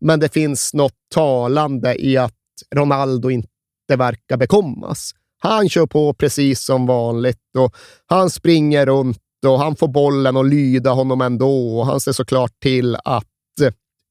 Men 0.00 0.20
det 0.20 0.32
finns 0.32 0.74
något 0.74 0.94
talande 1.14 2.04
i 2.04 2.16
att 2.16 2.34
Ronaldo 2.74 3.30
inte 3.30 3.48
verkar 3.96 4.36
bekommas. 4.36 5.14
Han 5.38 5.68
kör 5.68 5.86
på 5.86 6.14
precis 6.14 6.64
som 6.64 6.86
vanligt 6.86 7.56
och 7.58 7.74
han 8.06 8.30
springer 8.30 8.86
runt 8.86 9.18
och 9.46 9.58
han 9.58 9.76
får 9.76 9.88
bollen 9.88 10.36
och 10.36 10.44
lyda 10.44 10.90
honom 10.90 11.20
ändå. 11.20 11.78
Och 11.78 11.86
han 11.86 12.00
ser 12.00 12.12
såklart 12.12 12.60
till 12.62 12.96
att 13.04 13.24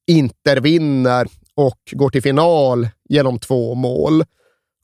Inter 0.07 0.57
vinner 0.57 1.27
och 1.55 1.79
går 1.91 2.09
till 2.09 2.21
final 2.21 2.87
genom 3.09 3.39
två 3.39 3.75
mål. 3.75 4.23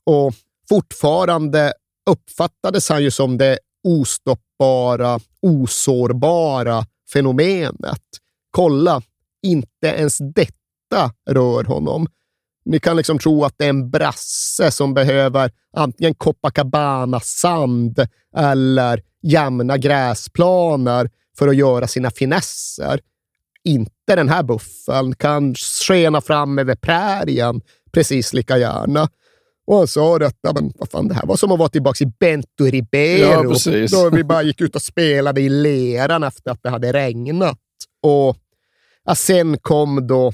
Och 0.06 0.34
fortfarande 0.68 1.72
uppfattades 2.10 2.88
han 2.88 3.02
ju 3.02 3.10
som 3.10 3.38
det 3.38 3.58
ostoppbara, 3.88 5.20
osårbara 5.42 6.86
fenomenet. 7.12 8.02
Kolla, 8.50 9.02
inte 9.42 9.86
ens 9.86 10.18
detta 10.18 11.12
rör 11.30 11.64
honom. 11.64 12.06
Ni 12.64 12.80
kan 12.80 12.96
liksom 12.96 13.18
tro 13.18 13.44
att 13.44 13.54
det 13.56 13.64
är 13.64 13.68
en 13.68 13.90
brasse 13.90 14.70
som 14.70 14.94
behöver 14.94 15.50
antingen 15.76 16.14
Copacabana-sand 16.14 18.06
eller 18.36 19.02
jämna 19.24 19.78
gräsplaner 19.78 21.10
för 21.38 21.48
att 21.48 21.56
göra 21.56 21.86
sina 21.86 22.10
finesser. 22.10 23.00
Inte 23.64 24.16
den 24.16 24.28
här 24.28 24.42
buffeln 24.42 25.14
kan 25.14 25.54
skena 25.54 26.20
fram 26.20 26.58
över 26.58 26.74
prärien 26.74 27.60
precis 27.92 28.32
lika 28.32 28.58
gärna. 28.58 29.08
Och 29.66 29.76
han 29.76 29.86
sa 29.88 30.18
detta, 30.18 30.52
men 30.52 30.72
vad 30.74 30.90
fan, 30.90 31.08
det 31.08 31.14
här 31.14 31.26
var 31.26 31.36
som 31.36 31.52
att 31.52 31.58
vara 31.58 31.68
tillbaka 31.68 32.04
i 32.04 32.06
Bento 32.06 32.64
Ribeiro. 32.64 33.54
Ja, 33.64 33.86
då 33.90 34.10
vi 34.10 34.24
bara 34.24 34.42
gick 34.42 34.60
ut 34.60 34.76
och 34.76 34.82
spelade 34.82 35.40
i 35.40 35.48
leran 35.48 36.22
efter 36.22 36.50
att 36.50 36.62
det 36.62 36.70
hade 36.70 36.92
regnat. 36.92 37.58
Och 38.02 38.36
ja, 39.04 39.14
sen 39.14 39.58
kom 39.58 40.06
då 40.06 40.32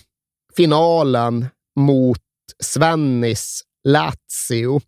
finalen 0.57 1.47
mot 1.77 2.21
Svennis 2.63 3.63
Lazio. 3.85 4.81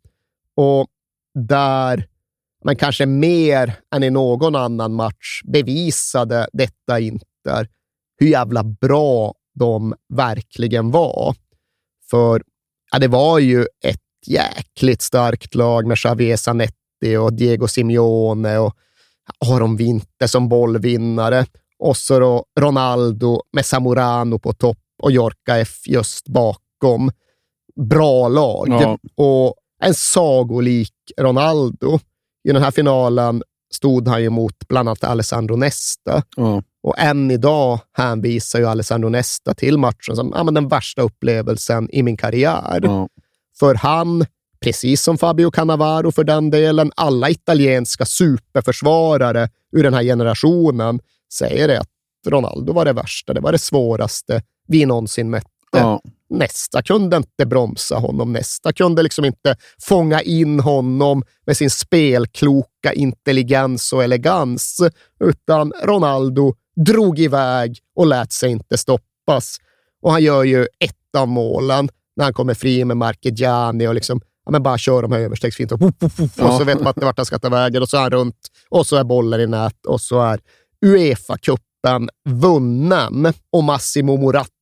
Och 0.56 0.86
där 1.34 2.06
men 2.64 2.76
kanske 2.76 3.06
mer 3.06 3.74
än 3.94 4.02
i 4.02 4.10
någon 4.10 4.56
annan 4.56 4.94
match 4.94 5.42
bevisade 5.44 6.46
detta 6.52 7.00
Inter 7.00 7.68
hur 8.18 8.26
jävla 8.26 8.64
bra 8.64 9.34
de 9.54 9.94
verkligen 10.14 10.90
var. 10.90 11.34
För 12.10 12.42
ja, 12.92 12.98
det 12.98 13.08
var 13.08 13.38
ju 13.38 13.66
ett 13.84 14.00
jäkligt 14.26 15.02
starkt 15.02 15.54
lag 15.54 15.86
med 15.86 15.98
Javier 16.04 16.36
Zanetti 16.36 17.16
och 17.20 17.32
Diego 17.32 17.68
Simeone 17.68 18.58
och 18.58 18.76
Aron 19.46 19.76
Winter 19.76 20.26
som 20.26 20.48
bollvinnare. 20.48 21.46
Och 21.78 21.96
så 21.96 22.18
då 22.18 22.44
Ronaldo 22.60 23.42
med 23.52 23.66
Samorano 23.66 24.38
på 24.38 24.52
topp 24.52 24.78
och 25.02 25.12
Jorka 25.12 25.58
F 25.58 25.86
just 25.86 26.28
bakom. 26.28 27.10
Bra 27.80 28.28
lag. 28.28 28.68
Ja. 28.68 28.98
Och 29.16 29.54
en 29.82 29.94
sagolik 29.94 30.94
Ronaldo. 31.18 31.98
I 32.44 32.52
den 32.52 32.62
här 32.62 32.70
finalen 32.70 33.42
stod 33.74 34.08
han 34.08 34.22
ju 34.22 34.30
mot 34.30 34.68
bland 34.68 34.88
annat 34.88 35.04
Alessandro 35.04 35.56
Nesta. 35.56 36.22
Ja. 36.36 36.62
Och 36.82 36.98
än 36.98 37.30
idag 37.30 37.80
hänvisar 37.92 38.58
ju 38.58 38.66
Alessandro 38.66 39.08
Nesta 39.08 39.54
till 39.54 39.78
matchen 39.78 40.16
som 40.16 40.32
ja, 40.34 40.44
men 40.44 40.54
den 40.54 40.68
värsta 40.68 41.02
upplevelsen 41.02 41.88
i 41.92 42.02
min 42.02 42.16
karriär. 42.16 42.80
Ja. 42.82 43.08
För 43.58 43.74
han, 43.74 44.24
precis 44.60 45.02
som 45.02 45.18
Fabio 45.18 45.50
Cannavaro 45.50 46.12
för 46.12 46.24
den 46.24 46.50
delen, 46.50 46.92
alla 46.96 47.30
italienska 47.30 48.04
superförsvarare 48.04 49.48
ur 49.72 49.82
den 49.82 49.94
här 49.94 50.02
generationen 50.02 51.00
säger 51.32 51.68
det 51.68 51.80
att 51.80 51.88
Ronaldo 52.28 52.72
var 52.72 52.84
det 52.84 52.92
värsta. 52.92 53.34
Det 53.34 53.40
var 53.40 53.52
det 53.52 53.58
svåraste 53.58 54.42
vi 54.68 54.86
någonsin 54.86 55.30
mötte. 55.30 55.48
Ja. 55.72 56.00
Nästa 56.32 56.82
kunde 56.82 57.16
inte 57.16 57.46
bromsa 57.46 57.96
honom. 57.96 58.32
Nästa 58.32 58.72
kunde 58.72 59.02
liksom 59.02 59.24
inte 59.24 59.56
fånga 59.82 60.20
in 60.20 60.60
honom 60.60 61.22
med 61.46 61.56
sin 61.56 61.70
spelkloka 61.70 62.92
intelligens 62.92 63.92
och 63.92 64.04
elegans, 64.04 64.80
utan 65.20 65.72
Ronaldo 65.82 66.54
drog 66.76 67.18
iväg 67.18 67.78
och 67.96 68.06
lät 68.06 68.32
sig 68.32 68.50
inte 68.50 68.78
stoppas. 68.78 69.56
Och 70.02 70.12
han 70.12 70.22
gör 70.22 70.44
ju 70.44 70.62
ett 70.62 71.16
av 71.18 71.28
målen 71.28 71.88
när 72.16 72.24
han 72.24 72.34
kommer 72.34 72.54
fri 72.54 72.84
med 72.84 72.96
Marchegiani 72.96 73.86
och 73.86 73.94
liksom, 73.94 74.20
ja, 74.44 74.50
men 74.50 74.62
bara 74.62 74.78
kör 74.78 75.02
de 75.02 75.12
här 75.12 75.20
överstegsfint 75.20 75.72
och, 75.72 75.80
puff, 75.80 76.16
puff, 76.16 76.38
och 76.38 76.54
så 76.54 76.64
vet 76.64 76.80
man 76.80 76.88
inte 76.96 77.06
vart 77.06 77.18
han 77.18 77.26
ska 77.26 77.38
ta 77.38 77.48
vägen 77.48 77.82
och 77.82 77.88
så 77.88 77.96
är 77.96 78.00
han 78.00 78.10
runt 78.10 78.36
och 78.68 78.86
så 78.86 78.96
är 78.96 79.04
bollen 79.04 79.40
i 79.40 79.46
nät 79.46 79.86
och 79.86 80.00
så 80.00 80.20
är 80.20 80.40
Uefa-cupen 80.86 82.08
vunnen 82.28 83.32
och 83.52 83.64
Massimo 83.64 84.16
Moratti 84.16 84.61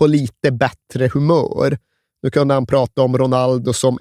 på 0.00 0.06
lite 0.06 0.50
bättre 0.50 1.08
humör. 1.14 1.78
Nu 2.22 2.30
kunde 2.30 2.54
han 2.54 2.66
prata 2.66 3.02
om 3.02 3.18
Ronaldo 3.18 3.72
som 3.72 3.98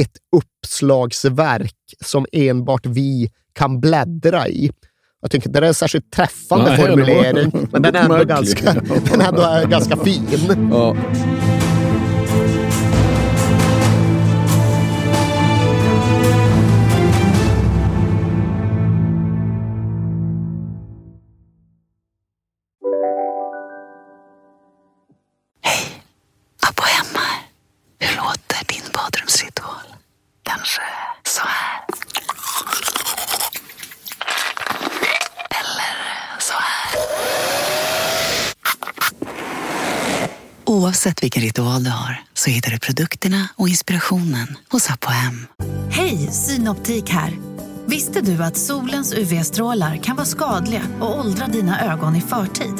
ett 0.00 0.16
uppslagsverk 0.36 1.76
som 2.04 2.26
enbart 2.32 2.86
vi 2.86 3.30
kan 3.52 3.80
bläddra 3.80 4.48
i. 4.48 4.70
Jag 5.20 5.30
tycker 5.30 5.48
inte 5.48 5.60
det 5.60 5.66
är 5.66 5.68
en 5.68 5.74
särskilt 5.74 6.12
träffande 6.12 6.64
Nej, 6.64 6.78
formulering, 6.78 7.68
men 7.72 7.82
den 7.82 7.94
är 7.94 8.02
ändå 8.02 8.24
ganska, 8.24 8.72
den 9.10 9.20
är 9.20 9.28
ändå 9.28 9.70
ganska 9.70 9.96
fin. 9.96 10.26
Ja. 10.70 10.96
Oavsett 41.02 41.22
vilken 41.22 41.42
ritual 41.42 41.84
du 41.84 41.90
har 41.90 42.20
så 42.34 42.50
hittar 42.50 42.70
du 42.70 42.78
produkterna 42.78 43.48
och 43.56 43.68
inspirationen 43.68 44.56
hos 44.70 44.90
Apohem. 44.90 45.46
Hej, 45.90 46.28
Synoptik 46.32 47.10
här. 47.10 47.32
Visste 47.86 48.20
du 48.20 48.42
att 48.42 48.56
solens 48.56 49.14
UV-strålar 49.14 49.96
kan 49.96 50.16
vara 50.16 50.26
skadliga 50.26 50.82
och 51.00 51.18
åldra 51.18 51.46
dina 51.46 51.92
ögon 51.92 52.16
i 52.16 52.20
förtid? 52.20 52.74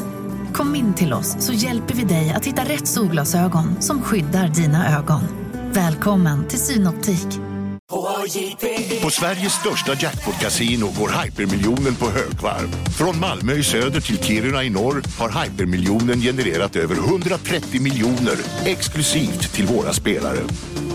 Kom 0.54 0.74
in 0.74 0.94
till 0.94 1.12
oss 1.12 1.36
så 1.38 1.52
hjälper 1.52 1.94
vi 1.94 2.04
dig 2.04 2.30
att 2.30 2.46
hitta 2.46 2.64
rätt 2.64 2.88
solglasögon 2.88 3.82
som 3.82 4.02
skyddar 4.02 4.48
dina 4.48 4.98
ögon. 4.98 5.22
Välkommen 5.72 6.48
till 6.48 6.60
Synoptik. 6.60 7.51
På 9.02 9.10
Sveriges 9.10 9.52
största 9.52 9.92
jackpot-kasino 9.94 10.86
går 10.98 11.24
hypermiljonen 11.24 11.94
på 11.94 12.06
högvarv. 12.06 12.68
Från 12.98 13.20
Malmö 13.20 13.52
i 13.52 13.62
söder 13.62 14.00
till 14.00 14.18
Kiruna 14.18 14.64
i 14.64 14.70
norr 14.70 15.02
har 15.18 15.44
hypermiljonen 15.44 16.20
genererat 16.20 16.76
över 16.76 16.94
130 16.94 17.82
miljoner 17.82 18.36
exklusivt 18.64 19.54
till 19.54 19.66
våra 19.66 19.92
spelare. 19.92 20.38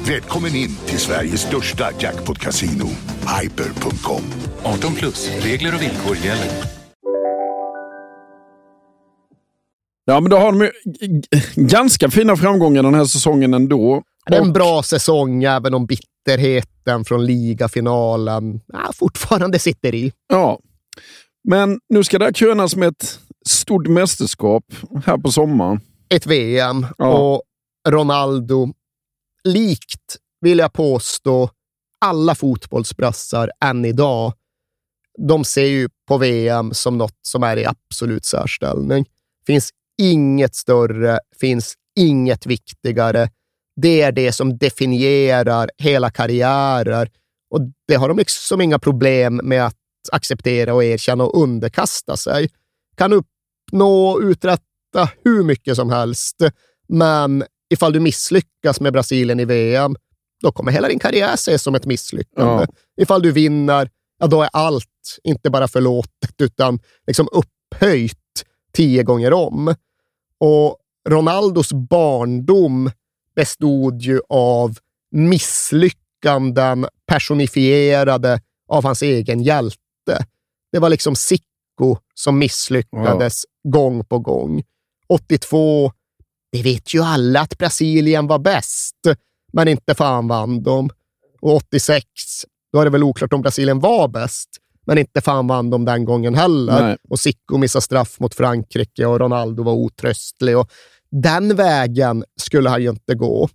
Välkommen 0.07 0.56
in 0.56 0.78
till 0.86 0.99
Sveriges 0.99 1.41
största 1.41 1.90
jackpot-kasino, 1.99 2.90
hyper.com. 3.41 4.22
18 4.64 4.95
plus, 4.95 5.30
regler 5.41 5.76
och 5.76 5.82
villkor 5.82 6.15
gäller. 6.15 6.52
ja, 10.06 10.19
men 10.19 10.30
då 10.30 10.38
har 10.38 10.52
de 10.52 10.61
ju 10.61 10.72
ganska 11.56 12.10
fina 12.10 12.36
framgångar 12.36 12.84
den 12.84 12.95
här 12.95 13.06
säsongen 13.06 13.53
ändå. 13.53 14.03
Det 14.30 14.36
är 14.36 14.41
en 14.41 14.53
bra 14.53 14.84
säsong, 14.84 15.44
även 15.44 15.74
om 15.74 15.88
bitterheten 16.32 17.06
från 17.06 17.26
ligafinalen 17.26 18.62
ja, 18.68 18.91
fortfarande 18.94 19.60
sitter 19.60 19.95
i. 19.95 20.12
Ja, 20.28 20.60
men 21.49 21.80
nu 21.90 22.04
ska 22.04 22.20
det 22.20 22.26
här 22.26 22.32
krönas 22.32 22.76
med 22.76 22.88
ett 22.90 23.20
stort 23.49 23.88
mästerskap 23.88 24.64
här 25.06 25.18
på 25.18 25.32
sommaren. 25.32 25.80
Ett 26.10 26.26
VM 26.26 26.86
Ja. 26.98 27.18
och 27.18 27.41
Ronaldo, 27.90 28.74
likt, 29.44 30.18
vill 30.41 30.60
jag 30.60 30.74
påstå, 30.74 31.49
alla 32.06 32.36
fotbollsbrassar 32.36 33.52
än 33.66 33.86
idag, 33.86 34.34
de 35.28 35.44
ser 35.45 35.66
ju 35.66 35.90
på 36.08 36.18
VM 36.18 36.74
som 36.74 36.98
något 36.98 37.20
som 37.22 37.44
är 37.44 37.58
i 37.58 37.66
absolut 37.66 38.26
särställning. 38.26 39.06
finns 39.45 39.70
inget 40.02 40.56
större, 40.56 41.20
finns 41.40 41.74
inget 41.99 42.45
viktigare. 42.45 43.30
Det 43.82 44.02
är 44.02 44.12
det 44.12 44.32
som 44.32 44.58
definierar 44.58 45.70
hela 45.78 46.10
karriärer 46.10 47.10
och 47.49 47.60
det 47.88 47.95
har 47.95 48.08
de 48.08 48.18
liksom 48.18 48.62
inga 48.62 48.80
problem 48.80 49.41
med 49.44 49.66
att 49.66 49.76
acceptera 50.12 50.74
och 50.74 50.84
erkänna 50.84 51.24
och 51.24 51.41
underkasta 51.44 52.18
sig. 52.18 52.49
Kan 52.95 53.14
uppnå 53.14 54.08
och 54.08 54.20
uträtta 54.20 55.10
hur 55.24 55.44
mycket 55.44 55.76
som 55.76 55.90
helst, 55.90 56.36
men 56.88 57.44
ifall 57.74 57.94
du 57.94 57.99
misslyckas 57.99 58.80
med 58.80 58.94
Brasilien 58.94 59.40
i 59.40 59.45
VM, 59.45 59.95
då 60.41 60.52
kommer 60.52 60.72
hela 60.72 60.88
din 60.88 60.99
karriär 60.99 61.34
ses 61.34 61.64
som 61.64 61.76
ett 61.76 61.86
misslyckande. 61.86 62.66
Ja. 62.68 62.68
Ifall 63.02 63.22
du 63.22 63.32
vinner, 63.32 63.90
ja, 64.20 64.28
då 64.28 64.41
är 64.41 64.49
allt 64.54 65.20
inte 65.24 65.49
bara 65.49 65.68
förlåtet, 65.68 66.41
utan 66.41 66.80
liksom 67.08 67.28
upphöjt 67.32 68.18
tio 68.74 69.04
gånger 69.04 69.34
om. 69.34 69.76
Och 70.40 70.78
Ronaldos 71.10 71.74
barndom 71.74 72.91
bestod 73.38 74.02
ju 74.02 74.22
av 74.30 74.78
misslyckanden 75.12 76.88
personifierade 77.08 78.42
av 78.68 78.84
hans 78.84 79.02
egen 79.02 79.44
hjälte. 79.44 80.26
Det 80.72 80.80
var 80.80 80.90
liksom 80.90 81.16
Sicko 81.16 81.98
som 82.14 82.40
misslyckades 82.40 83.46
ja. 83.62 83.72
gång 83.72 84.06
på 84.06 84.20
gång. 84.20 84.64
82, 85.08 85.92
det 86.52 86.62
vet 86.62 86.94
ju 86.94 87.02
alla 87.04 87.42
att 87.42 87.58
Brasilien 87.58 88.28
var 88.28 88.40
bäst, 88.40 88.96
men 89.54 89.68
inte 89.68 89.96
fan 89.96 90.28
vann 90.28 90.64
de. 90.64 90.90
Och 91.42 91.56
86, 91.56 92.06
då 92.74 92.80
är 92.80 92.86
det 92.86 92.92
väl 92.92 93.04
oklart 93.04 93.34
om 93.34 93.42
Brasilien 93.42 93.80
var 93.80 94.08
bäst, 94.08 94.50
men 94.86 94.98
inte 94.98 95.22
fan 95.22 95.48
vann 95.48 95.70
de 95.70 95.86
den 95.86 96.06
gången 96.06 96.36
heller. 96.36 96.82
Nej. 96.82 96.98
Och 97.10 97.20
Sicko 97.20 97.58
missade 97.58 97.82
straff 97.82 98.20
mot 98.20 98.36
Frankrike 98.36 99.06
och 99.06 99.20
Ronaldo 99.20 99.64
var 99.64 99.74
otröstlig. 99.74 100.58
Och 100.58 100.72
den 101.12 101.56
vägen 101.56 102.24
skulle 102.42 102.70
han 102.70 102.82
ju 102.82 102.90
inte 102.90 103.16
gå. 103.16 103.50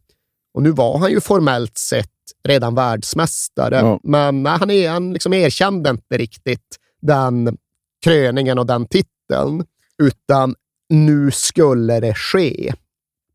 Och 0.54 0.62
nu 0.62 0.70
var 0.70 0.98
han 0.98 1.10
ju 1.10 1.20
formellt 1.20 1.78
sett 1.78 2.08
redan 2.48 2.74
världsmästare, 2.74 3.76
ja. 3.76 4.00
men 4.02 4.46
han, 4.46 4.70
är, 4.70 4.90
han 4.90 5.12
liksom 5.12 5.32
erkände 5.32 5.90
inte 5.90 6.18
riktigt 6.18 6.78
den 7.02 7.58
kröningen 8.04 8.58
och 8.58 8.66
den 8.66 8.86
titeln, 8.86 9.64
utan 10.02 10.54
nu 10.88 11.30
skulle 11.30 12.00
det 12.00 12.14
ske. 12.14 12.74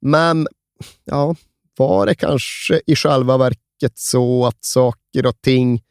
Men 0.01 0.47
ja, 1.05 1.35
var 1.77 2.05
det 2.05 2.15
kanske 2.15 2.81
i 2.85 2.95
själva 2.95 3.37
verket 3.37 3.97
så 3.97 4.45
att 4.45 4.65
saker 4.65 5.25
och 5.25 5.41
ting 5.41 5.83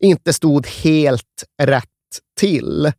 inte 0.00 0.32
stod 0.32 0.66
helt 0.66 1.44
rätt 1.62 1.88
till? 2.40 2.92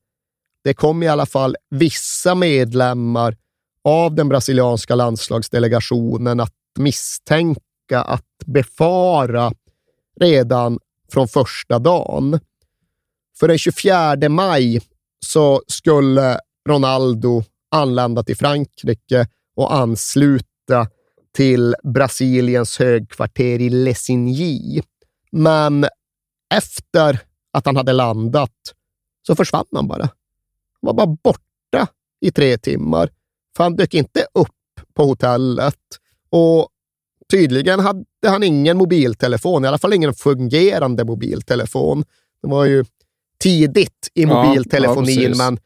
Det 0.63 0.73
kom 0.73 1.03
i 1.03 1.07
alla 1.07 1.25
fall 1.25 1.55
vissa 1.69 2.35
medlemmar 2.35 3.35
av 3.83 4.15
den 4.15 4.29
brasilianska 4.29 4.95
landslagsdelegationen 4.95 6.39
att 6.39 6.53
misstänka, 6.79 8.01
att 8.05 8.25
befara 8.45 9.53
redan 10.19 10.79
från 11.11 11.27
första 11.27 11.79
dagen. 11.79 12.39
För 13.39 13.47
den 13.47 13.57
24 13.57 14.29
maj 14.29 14.81
så 15.25 15.61
skulle 15.67 16.39
Ronaldo 16.69 17.43
anlända 17.71 18.23
till 18.23 18.37
Frankrike 18.37 19.27
och 19.55 19.73
ansluta 19.73 20.87
till 21.35 21.75
Brasiliens 21.83 22.79
högkvarter 22.79 23.61
i 23.61 23.69
Lessigny. 23.69 24.81
Men 25.31 25.85
efter 26.55 27.19
att 27.51 27.65
han 27.65 27.75
hade 27.75 27.93
landat 27.93 28.73
så 29.27 29.35
försvann 29.35 29.65
han 29.71 29.87
bara. 29.87 30.03
Han 30.03 30.09
var 30.81 30.93
bara 30.93 31.17
borta 31.23 31.87
i 32.21 32.31
tre 32.31 32.57
timmar, 32.57 33.09
för 33.57 33.63
han 33.63 33.75
dök 33.75 33.93
inte 33.93 34.25
upp 34.33 34.49
på 34.93 35.03
hotellet. 35.03 35.79
Och 36.29 36.67
tydligen 37.31 37.79
hade 37.79 38.05
han 38.27 38.43
ingen 38.43 38.77
mobiltelefon, 38.77 39.65
i 39.65 39.67
alla 39.67 39.77
fall 39.77 39.93
ingen 39.93 40.13
fungerande 40.13 41.05
mobiltelefon. 41.05 42.03
Det 42.41 42.47
var 42.47 42.65
ju 42.65 42.85
tidigt 43.39 44.09
i 44.13 44.25
mobiltelefonin, 44.25 45.21
ja, 45.21 45.29
ja, 45.29 45.35
men 45.37 45.59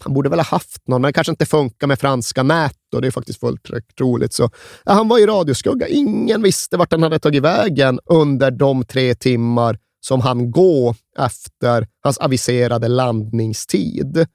han 0.00 0.14
borde 0.14 0.28
väl 0.28 0.38
ha 0.38 0.44
haft 0.44 0.88
någon, 0.88 1.02
men 1.02 1.08
det 1.08 1.12
kanske 1.12 1.30
inte 1.30 1.46
funkar 1.46 1.86
med 1.86 1.98
franska 1.98 2.42
nät 2.42 2.94
och 2.94 3.02
det 3.02 3.06
är 3.06 3.10
faktiskt 3.10 3.40
fullt 3.40 3.70
troligt. 3.98 4.32
Så, 4.32 4.50
ja, 4.84 4.92
han 4.92 5.08
var 5.08 5.18
i 5.18 5.26
radioskugga. 5.26 5.88
Ingen 5.88 6.42
visste 6.42 6.76
vart 6.76 6.92
han 6.92 7.02
hade 7.02 7.18
tagit 7.18 7.42
vägen 7.42 8.00
under 8.04 8.50
de 8.50 8.84
tre 8.84 9.14
timmar 9.14 9.78
som 10.00 10.20
han 10.20 10.50
gå 10.50 10.94
efter 11.18 11.86
hans 12.02 12.18
aviserade 12.18 12.88
landningstid. 12.88 14.26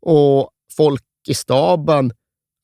Och 0.00 0.50
folk 0.76 1.04
i 1.28 1.34
staben 1.34 2.12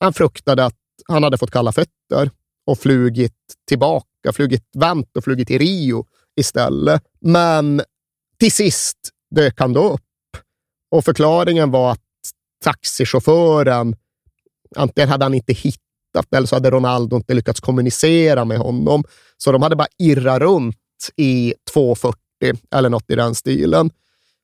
han 0.00 0.12
fruktade 0.12 0.64
att 0.64 0.76
han 1.08 1.22
hade 1.22 1.38
fått 1.38 1.50
kalla 1.50 1.72
fötter 1.72 2.30
och 2.66 2.78
flugit 2.78 3.34
tillbaka, 3.68 4.32
flugit 4.32 4.64
vänt 4.78 5.16
och 5.16 5.24
flugit 5.24 5.48
till 5.48 5.58
Rio 5.58 6.06
istället. 6.40 7.02
Men 7.20 7.82
till 8.38 8.52
sist 8.52 8.96
dök 9.30 9.60
han 9.60 9.72
då 9.72 9.92
upp 9.92 10.00
och 10.90 11.04
förklaringen 11.04 11.70
var 11.70 11.92
att 11.92 12.00
taxichauffören, 12.64 13.96
antingen 14.76 15.08
hade 15.08 15.24
han 15.24 15.34
inte 15.34 15.52
hittat 15.52 16.34
eller 16.36 16.46
så 16.46 16.56
hade 16.56 16.70
Ronaldo 16.70 17.16
inte 17.16 17.34
lyckats 17.34 17.60
kommunicera 17.60 18.44
med 18.44 18.58
honom. 18.58 19.04
Så 19.36 19.52
de 19.52 19.62
hade 19.62 19.76
bara 19.76 19.88
irrat 19.98 20.40
runt 20.40 20.76
i 21.16 21.54
2.40 21.74 22.14
eller 22.74 22.88
något 22.88 23.10
i 23.10 23.14
den 23.14 23.34
stilen. 23.34 23.90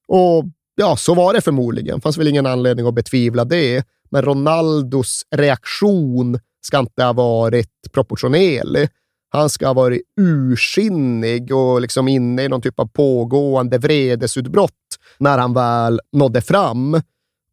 Och 0.08 0.44
ja, 0.74 0.96
så 0.96 1.14
var 1.14 1.34
det 1.34 1.40
förmodligen. 1.40 1.96
Det 1.96 2.02
fanns 2.02 2.18
väl 2.18 2.28
ingen 2.28 2.46
anledning 2.46 2.86
att 2.86 2.94
betvivla 2.94 3.44
det. 3.44 3.84
Men 4.10 4.22
Ronaldos 4.22 5.22
reaktion 5.36 6.38
ska 6.66 6.78
inte 6.78 7.04
ha 7.04 7.12
varit 7.12 7.92
proportionerlig. 7.92 8.88
Han 9.28 9.50
ska 9.50 9.66
ha 9.66 9.74
varit 9.74 10.02
ursinnig 10.20 11.54
och 11.54 11.80
liksom 11.80 12.08
inne 12.08 12.42
i 12.42 12.48
någon 12.48 12.62
typ 12.62 12.80
av 12.80 12.86
pågående 12.86 13.78
vredesutbrott 13.78 14.72
när 15.18 15.38
han 15.38 15.54
väl 15.54 16.00
nådde 16.12 16.40
fram. 16.42 17.00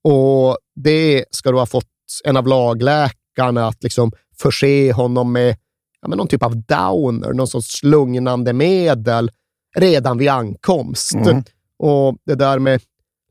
Och 0.03 0.57
det 0.75 1.25
ska 1.31 1.51
då 1.51 1.59
ha 1.59 1.65
fått 1.65 1.85
en 2.23 2.37
av 2.37 2.47
lagläkarna 2.47 3.67
att 3.67 3.83
liksom 3.83 4.11
förse 4.37 4.91
honom 4.91 5.31
med 5.31 5.57
ja, 6.01 6.07
men 6.07 6.17
någon 6.17 6.27
typ 6.27 6.43
av 6.43 6.55
downer, 6.55 7.33
någon 7.33 7.47
sorts 7.47 7.83
lugnande 7.83 8.53
medel 8.53 9.31
redan 9.75 10.17
vid 10.17 10.29
ankomst. 10.29 11.13
Mm. 11.13 11.43
Och 11.77 12.17
det 12.25 12.35
där 12.35 12.59
med 12.59 12.81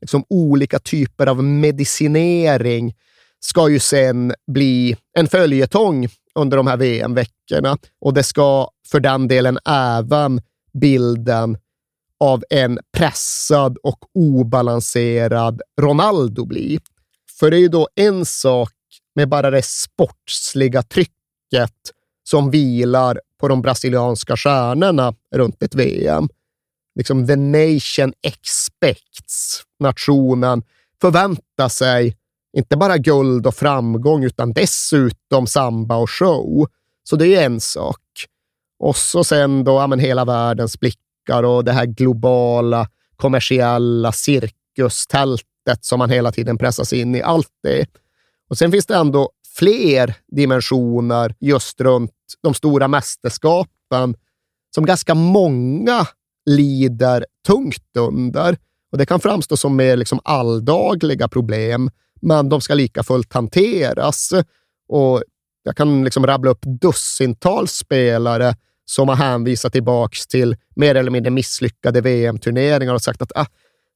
liksom 0.01 0.23
olika 0.29 0.79
typer 0.79 1.27
av 1.27 1.43
medicinering 1.43 2.93
ska 3.45 3.69
ju 3.69 3.79
sen 3.79 4.33
bli 4.47 4.97
en 5.17 5.27
följetong 5.27 6.07
under 6.35 6.57
de 6.57 6.67
här 6.67 6.77
VM-veckorna 6.77 7.77
och 8.01 8.13
det 8.13 8.23
ska 8.23 8.69
för 8.87 8.99
den 8.99 9.27
delen 9.27 9.59
även 9.65 10.41
bilden 10.73 11.57
av 12.19 12.43
en 12.49 12.79
pressad 12.97 13.77
och 13.83 13.99
obalanserad 14.13 15.61
Ronaldo 15.81 16.45
bli. 16.45 16.79
För 17.39 17.51
det 17.51 17.57
är 17.57 17.61
ju 17.61 17.67
då 17.67 17.87
en 17.95 18.25
sak 18.25 18.73
med 19.15 19.29
bara 19.29 19.49
det 19.49 19.65
sportsliga 19.65 20.83
trycket 20.83 21.11
som 22.23 22.51
vilar 22.51 23.21
på 23.39 23.47
de 23.47 23.61
brasilianska 23.61 24.37
stjärnorna 24.37 25.13
runt 25.35 25.63
ett 25.63 25.75
VM. 25.75 26.29
Liksom 26.95 27.27
the 27.27 27.35
nation 27.35 28.13
expects. 28.21 29.63
Nationen 29.79 30.63
förväntar 31.01 31.69
sig 31.69 32.17
inte 32.57 32.77
bara 32.77 32.97
guld 32.97 33.47
och 33.47 33.55
framgång, 33.55 34.23
utan 34.23 34.53
dessutom 34.53 35.47
samba 35.47 35.95
och 35.95 36.09
show. 36.09 36.67
Så 37.03 37.15
det 37.15 37.35
är 37.35 37.45
en 37.45 37.59
sak. 37.59 38.01
Och 38.79 38.95
så 38.95 39.23
sen 39.23 39.63
då, 39.63 39.71
ja, 39.71 39.87
men 39.87 39.99
hela 39.99 40.25
världens 40.25 40.79
blickar 40.79 41.43
och 41.43 41.65
det 41.65 41.71
här 41.71 41.85
globala, 41.85 42.89
kommersiella 43.15 44.11
cirkustältet 44.11 45.79
som 45.81 45.99
man 45.99 46.09
hela 46.09 46.31
tiden 46.31 46.57
pressas 46.57 46.93
in 46.93 47.15
i. 47.15 47.21
Allt 47.21 47.51
det. 47.63 47.85
Och 48.49 48.57
sen 48.57 48.71
finns 48.71 48.85
det 48.85 48.95
ändå 48.95 49.29
fler 49.57 50.15
dimensioner 50.31 51.35
just 51.39 51.81
runt 51.81 52.11
de 52.43 52.53
stora 52.53 52.87
mästerskapen 52.87 54.15
som 54.75 54.85
ganska 54.85 55.15
många 55.15 56.07
lider 56.45 57.25
tungt 57.47 57.97
under. 57.97 58.57
Och 58.91 58.97
Det 58.97 59.05
kan 59.05 59.19
framstå 59.19 59.57
som 59.57 59.75
mer 59.75 59.97
liksom 59.97 60.19
alldagliga 60.23 61.27
problem, 61.27 61.89
men 62.21 62.49
de 62.49 62.61
ska 62.61 62.73
lika 62.73 63.03
fullt 63.03 63.33
hanteras. 63.33 64.33
Och 64.87 65.23
jag 65.63 65.75
kan 65.75 66.03
liksom 66.03 66.27
rabbla 66.27 66.51
upp 66.51 66.61
dussintals 66.81 67.71
spelare 67.71 68.55
som 68.85 69.09
har 69.09 69.15
hänvisat 69.15 69.73
tillbaka 69.73 70.15
till 70.29 70.55
mer 70.75 70.95
eller 70.95 71.11
mindre 71.11 71.31
misslyckade 71.31 72.01
VM-turneringar 72.01 72.93
och 72.93 73.01
sagt 73.01 73.21
att 73.21 73.31
ah, 73.35 73.45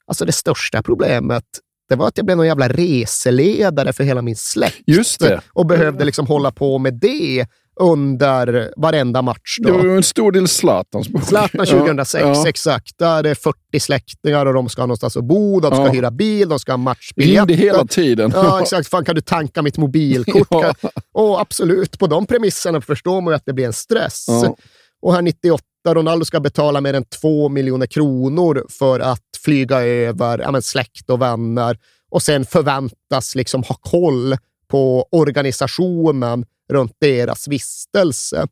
alltså 0.07 0.25
det 0.25 0.31
största 0.31 0.81
problemet 0.83 1.45
det 1.89 1.95
var 1.95 2.07
att 2.07 2.17
jag 2.17 2.25
blev 2.25 2.37
någon 2.37 2.47
jävla 2.47 2.67
reseledare 2.67 3.93
för 3.93 4.03
hela 4.03 4.21
min 4.21 4.35
släkt. 4.35 4.83
Just 4.87 5.19
det. 5.19 5.41
Och 5.53 5.65
behövde 5.65 6.05
liksom 6.05 6.27
hålla 6.27 6.51
på 6.51 6.79
med 6.79 6.93
det 6.93 7.47
under 7.79 8.73
varenda 8.77 9.21
match. 9.21 9.57
Då. 9.61 9.69
Det 9.69 9.77
var 9.77 9.83
ju 9.85 9.97
en 9.97 10.03
stor 10.03 10.31
del 10.31 10.47
Zlatans 10.47 11.09
bok. 11.09 11.23
Zlatan 11.23 11.65
2006, 11.65 12.23
Ja, 12.23 12.47
exakt. 12.49 12.97
Där 12.97 13.17
är 13.19 13.23
det 13.23 13.35
40 13.35 13.79
släktingar 13.79 14.45
och 14.45 14.53
de 14.53 14.69
ska 14.69 14.81
ha 14.81 14.85
någonstans 14.85 15.17
att 15.17 15.23
bo, 15.23 15.59
de 15.59 15.71
ska 15.71 15.85
Ja. 15.85 15.91
hyra 15.91 16.11
bil, 16.11 16.49
de 16.49 16.59
ska 16.59 16.71
ha 16.71 16.77
matchbiljetter. 16.77 17.47
Ringde 17.47 17.53
hela 17.63 17.85
tiden. 17.85 18.31
Ja, 18.35 18.61
exakt. 18.61 18.87
Fan, 18.87 19.05
kan 19.05 19.15
du 19.15 19.21
tanka 19.21 19.61
mitt 19.61 19.77
mobilkort? 19.77 20.47
Ja. 20.51 20.73
Och 21.13 21.41
absolut, 21.41 21.99
på 21.99 22.07
de 22.07 22.25
premisserna 22.25 22.81
förstår 22.81 23.21
man 23.21 23.31
ju 23.31 23.35
att 23.35 23.45
det 23.45 23.53
blir 23.53 23.65
en 23.65 23.73
stress. 23.73 24.25
Ja. 24.27 24.55
Och 25.01 25.13
här 25.13 25.21
98, 25.21 25.63
Ronaldo 25.87 26.25
ska 26.25 26.39
betala 26.39 26.81
mer 26.81 26.93
än 26.93 27.03
två 27.03 27.49
miljoner 27.49 27.85
kronor 27.87 28.65
för 28.69 28.99
att 28.99 29.21
flyga 29.43 29.81
över 29.85 30.39
ja, 30.39 30.51
men 30.51 30.61
släkt 30.61 31.09
och 31.09 31.21
vänner 31.21 31.77
och 32.11 32.21
sen 32.21 32.45
förväntas 32.45 33.35
liksom 33.35 33.63
ha 33.63 33.75
koll 33.75 34.35
på 34.67 35.07
organisationen 35.11 36.45
runt 36.73 36.95
deras 36.99 37.47
vistelse. 37.47 38.47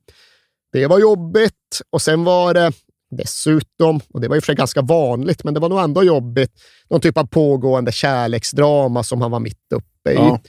Det 0.72 0.88
var 0.88 1.00
jobbigt 1.00 1.82
och 1.90 2.02
sen 2.02 2.24
var 2.24 2.54
det 2.54 2.72
dessutom, 3.18 4.00
och 4.14 4.22
det 4.22 4.28
var 4.28 4.38
och 4.38 4.44
för 4.44 4.46
sig 4.46 4.56
ganska 4.56 4.82
vanligt, 4.82 5.44
men 5.44 5.54
det 5.54 5.60
var 5.60 5.70
nog 5.70 5.80
ändå 5.80 6.04
jobbigt, 6.04 6.52
någon 6.90 7.02
typ 7.02 7.18
av 7.18 7.26
pågående 7.26 7.92
kärleksdrama 7.92 9.04
som 9.04 9.22
han 9.22 9.32
var 9.32 9.40
mitt 9.40 9.74
uppe 9.76 10.12
i. 10.12 10.16
Ja. 10.16 10.42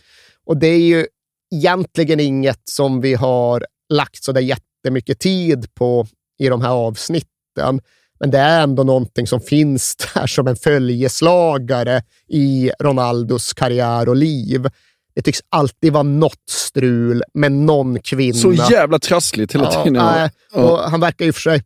Och 0.47 0.57
det 0.57 0.67
är 0.67 0.81
ju 0.81 1.07
egentligen 1.55 2.21
inget 2.21 2.61
som 2.65 3.01
vi 3.01 3.15
har 3.15 3.67
lagt 3.89 4.25
så 4.25 4.33
där 4.33 4.41
jättemycket 4.41 5.19
tid 5.19 5.75
på 5.75 6.07
i 6.39 6.49
de 6.49 6.63
här 6.63 6.71
avsnitten. 6.71 7.81
Men 8.21 8.31
det 8.31 8.39
är 8.39 8.63
ändå 8.63 8.85
någonting 8.85 9.27
som 9.27 9.41
finns 9.41 9.97
där 10.15 10.27
som 10.27 10.47
en 10.47 10.57
följeslagare 10.57 12.03
i 12.29 12.71
Ronaldos 12.81 13.53
karriär 13.53 14.09
och 14.09 14.17
liv. 14.17 14.69
Det 15.15 15.23
tycks 15.23 15.41
alltid 15.49 15.93
vara 15.93 16.03
något 16.03 16.51
strul 16.51 17.23
med 17.35 17.53
någon 17.53 18.01
kvinna. 18.01 18.35
Så 18.35 18.53
jävla 18.53 18.99
trassligt 18.99 19.55
hela 19.55 19.71
tiden. 19.71 19.95
Ja, 19.95 20.13
nej. 20.15 20.31
Ja. 20.55 20.63
och 20.63 20.79
han 20.91 21.01
verkar 21.01 21.25
ju 21.25 21.33
för 21.33 21.41
sig 21.41 21.63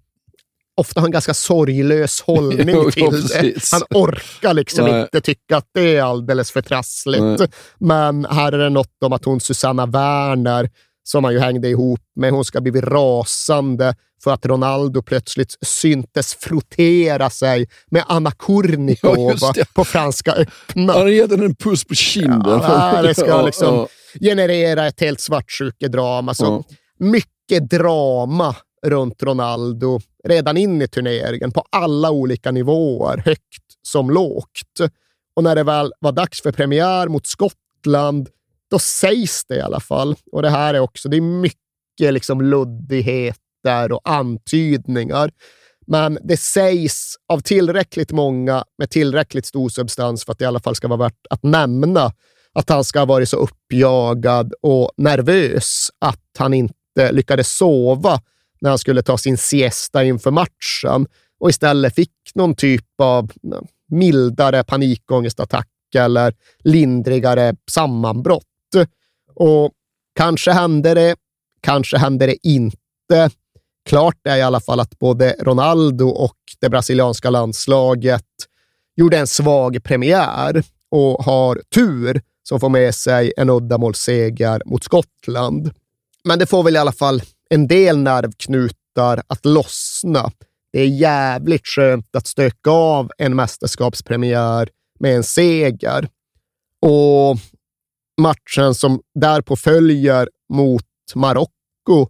ofta 0.78 1.00
ha 1.00 1.06
en 1.06 1.12
ganska 1.12 1.34
sorglös 1.34 2.20
hållning 2.20 2.68
Jo, 2.74 2.90
till 2.90 3.02
ja, 3.02 3.40
det. 3.40 3.68
Han 3.72 3.82
orkar 3.90 4.54
liksom 4.54 4.84
Nej. 4.84 5.02
inte 5.02 5.20
tycka 5.20 5.56
att 5.56 5.68
det 5.74 5.96
är 5.96 6.02
alldeles 6.02 6.50
för 6.50 6.62
trassligt. 6.62 7.22
Nej. 7.22 7.48
Men 7.78 8.24
här 8.24 8.52
är 8.52 8.58
det 8.58 8.70
något 8.70 9.02
om 9.04 9.12
att 9.12 9.24
hon 9.24 9.40
Susanna 9.40 9.86
Werner, 9.86 10.70
som 11.04 11.24
han 11.24 11.32
ju 11.32 11.38
hängde 11.38 11.68
ihop 11.68 12.00
med, 12.16 12.32
hon 12.32 12.44
ska 12.44 12.60
bli 12.60 12.80
rasande 12.80 13.94
för 14.24 14.30
att 14.30 14.46
Ronaldo 14.46 15.02
plötsligt 15.02 15.56
syntes 15.62 16.34
frottera 16.34 17.30
sig 17.30 17.68
med 17.90 18.04
Anna 18.08 18.30
Ja, 18.38 18.44
Kurnikova 18.46 19.30
just 19.32 19.54
det. 19.54 19.74
på 19.74 19.84
Franska 19.84 20.32
öppna. 20.32 20.92
Han 20.92 21.06
henne 21.30 21.44
en 21.44 21.54
puss 21.54 21.84
på 21.84 21.94
kinden. 21.94 22.40
Ja, 22.62 23.02
det 23.02 23.14
ska 23.14 23.26
Ja, 23.28 23.42
liksom 23.46 23.74
ja. 23.74 23.88
generera 24.20 24.86
ett 24.86 25.00
helt 25.00 25.20
svartsjukedrama. 25.20 26.34
Så 26.34 26.44
Ja. 26.44 26.64
mycket 26.98 27.70
drama 27.70 28.56
runt 28.86 29.22
Ronaldo 29.22 30.00
redan 30.24 30.56
in 30.56 30.82
i 30.82 30.88
turneringen 30.88 31.50
på 31.52 31.64
alla 31.70 32.10
olika 32.10 32.50
nivåer, 32.50 33.22
högt 33.24 33.42
som 33.82 34.10
lågt. 34.10 34.80
Och 35.36 35.44
när 35.44 35.54
det 35.54 35.62
väl 35.62 35.92
var 36.00 36.12
dags 36.12 36.42
för 36.42 36.52
premiär 36.52 37.08
mot 37.08 37.26
Skottland, 37.26 38.28
då 38.70 38.78
sägs 38.78 39.44
det 39.44 39.56
i 39.56 39.60
alla 39.60 39.80
fall, 39.80 40.16
och 40.32 40.42
det 40.42 40.50
här 40.50 40.74
är 40.74 40.80
också, 40.80 41.08
det 41.08 41.16
är 41.16 41.20
mycket 41.20 41.58
liksom 42.00 42.40
luddigheter 43.68 43.92
och 43.92 44.00
antydningar, 44.04 45.30
men 45.86 46.18
det 46.24 46.36
sägs 46.36 47.16
av 47.28 47.40
tillräckligt 47.40 48.12
många 48.12 48.64
med 48.78 48.90
tillräckligt 48.90 49.46
stor 49.46 49.68
substans 49.68 50.24
för 50.24 50.32
att 50.32 50.38
det 50.38 50.44
i 50.44 50.46
alla 50.48 50.60
fall 50.60 50.74
ska 50.74 50.88
vara 50.88 50.98
värt 50.98 51.26
att 51.30 51.42
nämna 51.42 52.12
att 52.52 52.68
han 52.68 52.84
ska 52.84 52.98
ha 52.98 53.06
varit 53.06 53.28
så 53.28 53.36
uppjagad 53.36 54.52
och 54.62 54.90
nervös 54.96 55.88
att 55.98 56.20
han 56.38 56.54
inte 56.54 57.12
lyckades 57.12 57.56
sova 57.56 58.20
när 58.60 58.70
han 58.70 58.78
skulle 58.78 59.02
ta 59.02 59.18
sin 59.18 59.38
siesta 59.38 60.04
inför 60.04 60.30
matchen 60.30 61.06
och 61.40 61.50
istället 61.50 61.94
fick 61.94 62.12
någon 62.34 62.54
typ 62.54 62.84
av 62.98 63.32
mildare 63.90 64.64
panikångestattack 64.64 65.68
eller 65.94 66.34
lindrigare 66.64 67.54
sammanbrott. 67.70 68.44
Och 69.34 69.72
kanske 70.14 70.52
hände 70.52 70.94
det, 70.94 71.16
kanske 71.60 71.98
hände 71.98 72.26
det 72.26 72.48
inte. 72.48 73.30
Klart 73.88 74.16
är 74.24 74.36
i 74.36 74.42
alla 74.42 74.60
fall 74.60 74.80
att 74.80 74.98
både 74.98 75.36
Ronaldo 75.40 76.08
och 76.08 76.36
det 76.60 76.68
brasilianska 76.68 77.30
landslaget 77.30 78.24
gjorde 78.96 79.18
en 79.18 79.26
svag 79.26 79.84
premiär 79.84 80.62
och 80.90 81.24
har 81.24 81.62
tur 81.74 82.20
som 82.48 82.60
får 82.60 82.68
med 82.68 82.94
sig 82.94 83.32
en 83.36 83.50
uddamålsseger 83.50 84.62
mot 84.66 84.84
Skottland. 84.84 85.70
Men 86.24 86.38
det 86.38 86.46
får 86.46 86.62
väl 86.62 86.76
i 86.76 86.78
alla 86.78 86.92
fall 86.92 87.22
en 87.50 87.68
del 87.68 87.98
nervknutar 87.98 89.22
att 89.26 89.44
lossna. 89.44 90.30
Det 90.72 90.80
är 90.80 90.86
jävligt 90.86 91.66
skönt 91.66 92.16
att 92.16 92.26
stöka 92.26 92.70
av 92.70 93.10
en 93.18 93.36
mästerskapspremiär 93.36 94.68
med 95.00 95.16
en 95.16 95.24
seger. 95.24 96.08
Och 96.82 97.38
matchen 98.20 98.74
som 98.74 99.00
därpå 99.14 99.56
följer 99.56 100.28
mot 100.52 100.84
Marocko 101.14 102.08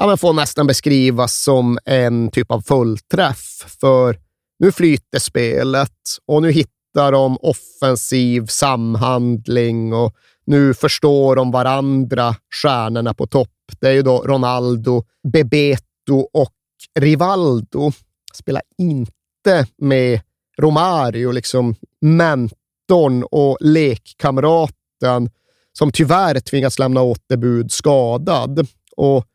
ja, 0.00 0.06
men 0.06 0.18
får 0.18 0.32
nästan 0.32 0.66
beskrivas 0.66 1.42
som 1.42 1.78
en 1.84 2.30
typ 2.30 2.50
av 2.50 2.60
fullträff. 2.60 3.76
För 3.80 4.18
nu 4.58 4.72
flyter 4.72 5.18
spelet 5.18 5.98
och 6.26 6.42
nu 6.42 6.52
hittar 6.52 7.12
de 7.12 7.38
offensiv 7.42 8.46
samhandling 8.46 9.92
och 9.92 10.14
nu 10.46 10.74
förstår 10.74 11.36
de 11.36 11.50
varandra, 11.50 12.36
stjärnorna 12.62 13.14
på 13.14 13.26
topp. 13.26 13.48
Det 13.80 13.88
är 13.88 13.92
ju 13.92 14.02
då 14.02 14.18
Ronaldo, 14.18 15.04
Bebeto 15.32 16.28
och 16.32 16.54
Rivaldo. 16.98 17.92
Spelar 18.34 18.62
inte 18.78 19.66
med 19.78 20.20
Romario, 20.58 21.30
liksom 21.30 21.74
mentorn 22.00 23.22
och 23.22 23.56
lekkamraten 23.60 25.30
som 25.72 25.92
tyvärr 25.92 26.40
tvingas 26.40 26.78
lämna 26.78 27.02
återbud 27.02 27.72
skadad. 27.72 28.66
Och 28.96 29.26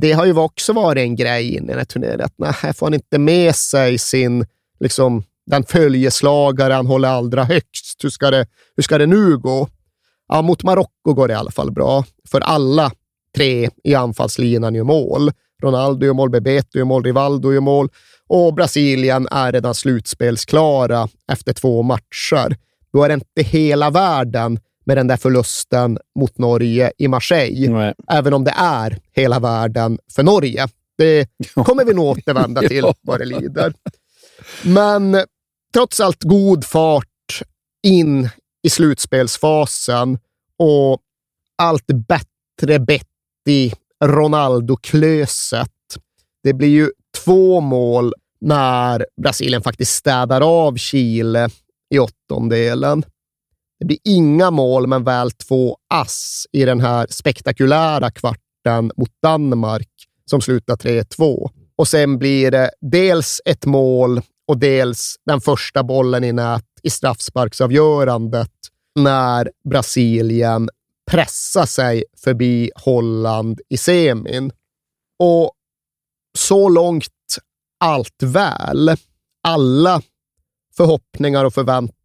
det 0.00 0.12
har 0.12 0.26
ju 0.26 0.38
också 0.38 0.72
varit 0.72 1.00
en 1.00 1.16
grej 1.16 1.54
in 1.54 1.64
i 1.64 1.66
den 1.66 1.78
här 1.78 1.84
turneringen. 1.84 2.20
Att 2.20 2.34
nej, 2.36 2.52
här 2.62 2.72
får 2.72 2.86
han 2.86 2.94
inte 2.94 3.18
med 3.18 3.54
sig 3.54 3.98
sin, 3.98 4.46
liksom, 4.80 5.22
den 5.46 5.64
följeslagare 5.64 6.72
han 6.72 6.86
håller 6.86 7.08
allra 7.08 7.44
högst. 7.44 8.04
Hur 8.04 8.10
ska 8.10 8.30
det, 8.30 8.46
hur 8.76 8.82
ska 8.82 8.98
det 8.98 9.06
nu 9.06 9.38
gå? 9.38 9.68
Ja, 10.28 10.42
mot 10.42 10.62
Marocko 10.62 11.14
går 11.14 11.28
det 11.28 11.32
i 11.34 11.36
alla 11.36 11.50
fall 11.50 11.72
bra, 11.72 12.04
för 12.28 12.40
alla 12.40 12.92
tre 13.36 13.70
i 13.84 13.94
anfallslinan 13.94 14.74
gör 14.74 14.84
mål. 14.84 15.30
Ronaldo 15.62 16.06
gör 16.06 16.12
mål, 16.12 16.30
Bebeto 16.30 16.78
gör 16.78 16.84
mål, 16.84 17.04
Rivaldo 17.04 17.52
gör 17.52 17.60
mål 17.60 17.88
och 18.28 18.54
Brasilien 18.54 19.28
är 19.30 19.52
redan 19.52 19.74
slutspelsklara 19.74 21.08
efter 21.32 21.52
två 21.52 21.82
matcher. 21.82 22.56
Då 22.92 23.02
är 23.02 23.08
det 23.08 23.14
inte 23.14 23.42
hela 23.42 23.90
världen 23.90 24.58
med 24.86 24.96
den 24.96 25.06
där 25.06 25.16
förlusten 25.16 25.98
mot 26.18 26.38
Norge 26.38 26.92
i 26.98 27.08
Marseille, 27.08 27.94
även 28.10 28.34
om 28.34 28.44
det 28.44 28.54
är 28.56 28.98
hela 29.12 29.40
världen 29.40 29.98
för 30.14 30.22
Norge. 30.22 30.68
Det 30.98 31.28
kommer 31.54 31.84
vi 31.84 31.94
nog 31.94 32.06
återvända 32.06 32.60
till 32.68 32.84
vad 33.00 33.20
det 33.20 33.24
lider. 33.24 33.74
Men 34.62 35.16
trots 35.74 36.00
allt 36.00 36.22
god 36.22 36.64
fart 36.64 37.42
in 37.82 38.28
i 38.62 38.70
slutspelsfasen 38.70 40.18
och 40.58 41.00
allt 41.58 41.86
bättre 41.86 42.78
bett 42.78 43.06
i 43.48 43.72
Ronaldo-klöset. 44.04 45.70
Det 46.42 46.52
blir 46.52 46.68
ju 46.68 46.90
två 47.24 47.60
mål 47.60 48.12
när 48.40 49.06
Brasilien 49.22 49.62
faktiskt 49.62 49.94
städar 49.94 50.40
av 50.40 50.76
Chile 50.76 51.48
i 51.90 51.98
åttondelen. 51.98 53.04
Det 53.78 53.84
blir 53.84 53.98
inga 54.04 54.50
mål, 54.50 54.86
men 54.86 55.04
väl 55.04 55.30
två 55.30 55.76
ass 55.94 56.46
i 56.52 56.64
den 56.64 56.80
här 56.80 57.06
spektakulära 57.10 58.10
kvarten 58.10 58.92
mot 58.96 59.10
Danmark 59.22 59.88
som 60.30 60.40
slutar 60.40 60.76
3-2. 60.76 61.50
Och 61.76 61.88
sen 61.88 62.18
blir 62.18 62.50
det 62.50 62.70
dels 62.80 63.40
ett 63.44 63.66
mål 63.66 64.20
och 64.48 64.58
dels 64.58 65.16
den 65.26 65.40
första 65.40 65.82
bollen 65.82 66.24
i 66.24 66.32
nät 66.32 66.64
i 66.82 66.90
straffsparksavgörandet 66.90 68.52
när 68.94 69.50
Brasilien 69.70 70.68
pressar 71.10 71.66
sig 71.66 72.04
förbi 72.24 72.70
Holland 72.74 73.60
i 73.68 73.76
semin. 73.76 74.52
Och 75.18 75.52
så 76.38 76.68
långt 76.68 77.08
allt 77.80 78.22
väl. 78.22 78.90
Alla 79.42 80.02
förhoppningar 80.76 81.44
och 81.44 81.54
förväntningar 81.54 81.95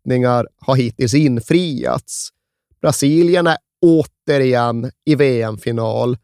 har 0.60 0.76
hittills 0.76 1.14
infriats. 1.14 2.30
Brasilien 2.82 3.48
är 3.48 3.58
återigen 3.82 4.92
i 5.06 5.16
VM-final 5.16 6.18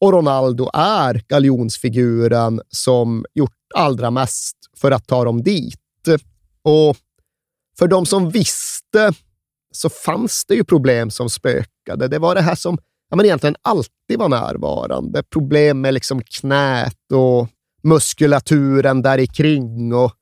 och 0.00 0.12
Ronaldo 0.12 0.70
är 0.74 1.22
galjonsfiguren 1.28 2.60
som 2.68 3.24
gjort 3.34 3.56
allra 3.74 4.10
mest 4.10 4.56
för 4.76 4.90
att 4.90 5.06
ta 5.06 5.24
dem 5.24 5.42
dit. 5.42 5.78
Och 6.62 6.96
för 7.78 7.88
de 7.88 8.06
som 8.06 8.30
visste 8.30 9.12
så 9.72 9.88
fanns 9.88 10.44
det 10.44 10.54
ju 10.54 10.64
problem 10.64 11.10
som 11.10 11.30
spökade. 11.30 12.08
Det 12.08 12.18
var 12.18 12.34
det 12.34 12.40
här 12.40 12.54
som 12.54 12.78
ja, 13.10 13.16
men 13.16 13.26
egentligen 13.26 13.56
alltid 13.62 14.18
var 14.18 14.28
närvarande. 14.28 15.22
Problem 15.22 15.80
med 15.80 15.94
liksom 15.94 16.22
knät 16.22 17.12
och 17.12 17.48
muskulaturen 17.82 19.02
där 19.02 19.18
i 19.18 19.26
kring 19.26 19.94
och 19.94 20.12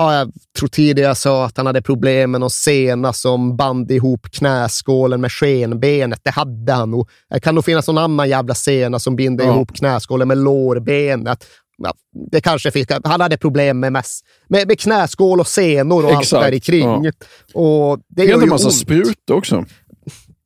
Ja, 0.00 0.14
jag 0.14 0.32
tror 0.58 0.68
tidigare 0.68 1.08
jag 1.08 1.16
sa 1.16 1.44
att 1.46 1.56
han 1.56 1.66
hade 1.66 1.82
problem 1.82 2.30
med 2.30 2.40
någon 2.40 2.50
sena 2.50 3.12
som 3.12 3.56
band 3.56 3.90
ihop 3.90 4.26
knäskålen 4.32 5.20
med 5.20 5.32
skenbenet. 5.32 6.20
Det 6.22 6.30
hade 6.30 6.72
han 6.72 6.90
nog. 6.90 7.08
Det 7.30 7.40
kan 7.40 7.54
nog 7.54 7.64
finnas 7.64 7.86
någon 7.86 7.98
annan 7.98 8.28
jävla 8.28 8.54
sena 8.54 8.98
som 8.98 9.16
binder 9.16 9.44
Ja. 9.44 9.54
ihop 9.54 9.76
knäskålen 9.76 10.28
med 10.28 10.38
lårbenet. 10.38 11.46
Ja, 11.78 11.92
det 12.30 12.40
kanske 12.40 12.70
fick, 12.70 12.90
han 13.04 13.20
hade 13.20 13.36
problem 13.36 13.80
med, 13.80 13.92
mess, 13.92 14.20
med, 14.48 14.66
med 14.68 14.80
knäskål 14.80 15.40
och 15.40 15.46
senor 15.46 16.04
och 16.04 16.10
Exakt, 16.10 16.32
allt 16.32 16.42
där 16.44 16.52
i 16.52 16.60
kring. 16.60 17.04
ja. 17.04 17.12
Och 17.54 17.98
det 18.08 18.24
inte 18.24 18.44
ju 18.44 18.50
massa 18.50 18.66
ont. 18.66 18.74
sprutor 18.76 19.34
också. 19.36 19.64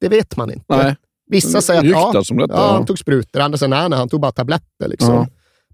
Det 0.00 0.08
vet 0.08 0.36
man 0.36 0.50
inte. 0.50 0.64
Nej. 0.76 0.96
Vissa 1.30 1.60
säger 1.60 1.80
att 1.80 1.86
ja, 1.86 2.12
detta, 2.12 2.54
ja, 2.54 2.72
han 2.72 2.86
tog 2.86 2.98
sprutor, 2.98 3.40
andra 3.40 3.58
säger 3.58 3.70
nej, 3.70 3.88
nej, 3.88 3.98
han 3.98 4.08
tog 4.08 4.20
bara 4.20 4.32
tabletter. 4.32 4.88
Liksom. 4.88 5.26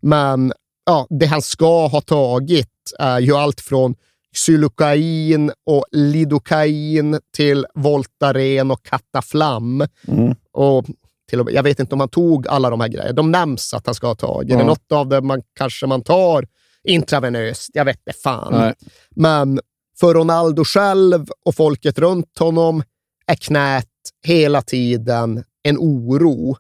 Men 0.03 0.53
ja, 0.91 1.07
det 1.11 1.27
han 1.27 1.43
ska 1.43 1.87
ha 1.87 2.01
tagit 2.01 2.69
är 2.99 3.21
ju 3.21 3.37
allt 3.37 3.61
från 3.61 3.95
xylokain 4.35 5.53
och 5.67 5.85
lidokain 5.93 7.21
till 7.37 7.67
Voltaren 7.75 8.71
och 8.71 8.83
Cataflam. 8.83 9.87
Mm. 10.09 10.35
Och 10.53 10.85
till 11.29 11.41
och 11.41 11.47
med, 11.47 11.55
jag 11.55 11.63
vet 11.63 11.81
inte 11.81 11.95
om 11.95 12.01
han 12.01 12.09
tog 12.09 12.49
alla 12.49 12.71
de 12.71 12.81
här 12.81 12.89
grejerna. 12.89 13.13
De 13.13 13.31
nämns 13.31 13.75
att 13.75 13.87
han 13.87 13.95
ska 13.95 14.07
ha 14.07 14.15
tagit. 14.15 14.49
Det 14.49 14.63
är 14.63 14.65
något 14.65 14.93
av 14.93 15.09
det 15.09 15.21
man 15.21 15.43
kanske 15.55 15.87
man 15.87 16.03
tar 16.03 16.47
intravenöst. 16.85 17.71
Jag 17.73 17.85
vet 17.85 17.97
inte 17.97 18.21
fan. 18.21 18.53
Nej. 18.53 18.75
Men 19.11 19.61
för 20.01 20.15
Ronaldo 20.15 20.65
själv 20.65 21.27
och 21.45 21.55
folket 21.55 21.99
runt 21.99 22.39
honom 22.39 22.83
är 23.27 23.35
knät 23.35 23.87
hela 24.27 24.63
tiden 24.63 25.45
en 25.63 25.79
oro. 25.79 26.57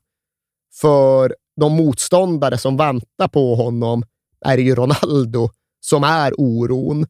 För 0.80 1.34
de 1.60 1.72
motståndare 1.72 2.58
som 2.58 2.76
väntar 2.76 3.28
på 3.28 3.54
honom 3.54 4.04
är 4.44 4.56
det 4.56 4.62
ju 4.62 4.74
Ronaldo 4.74 5.50
som 5.80 6.04
är 6.04 6.40
oron. 6.40 7.06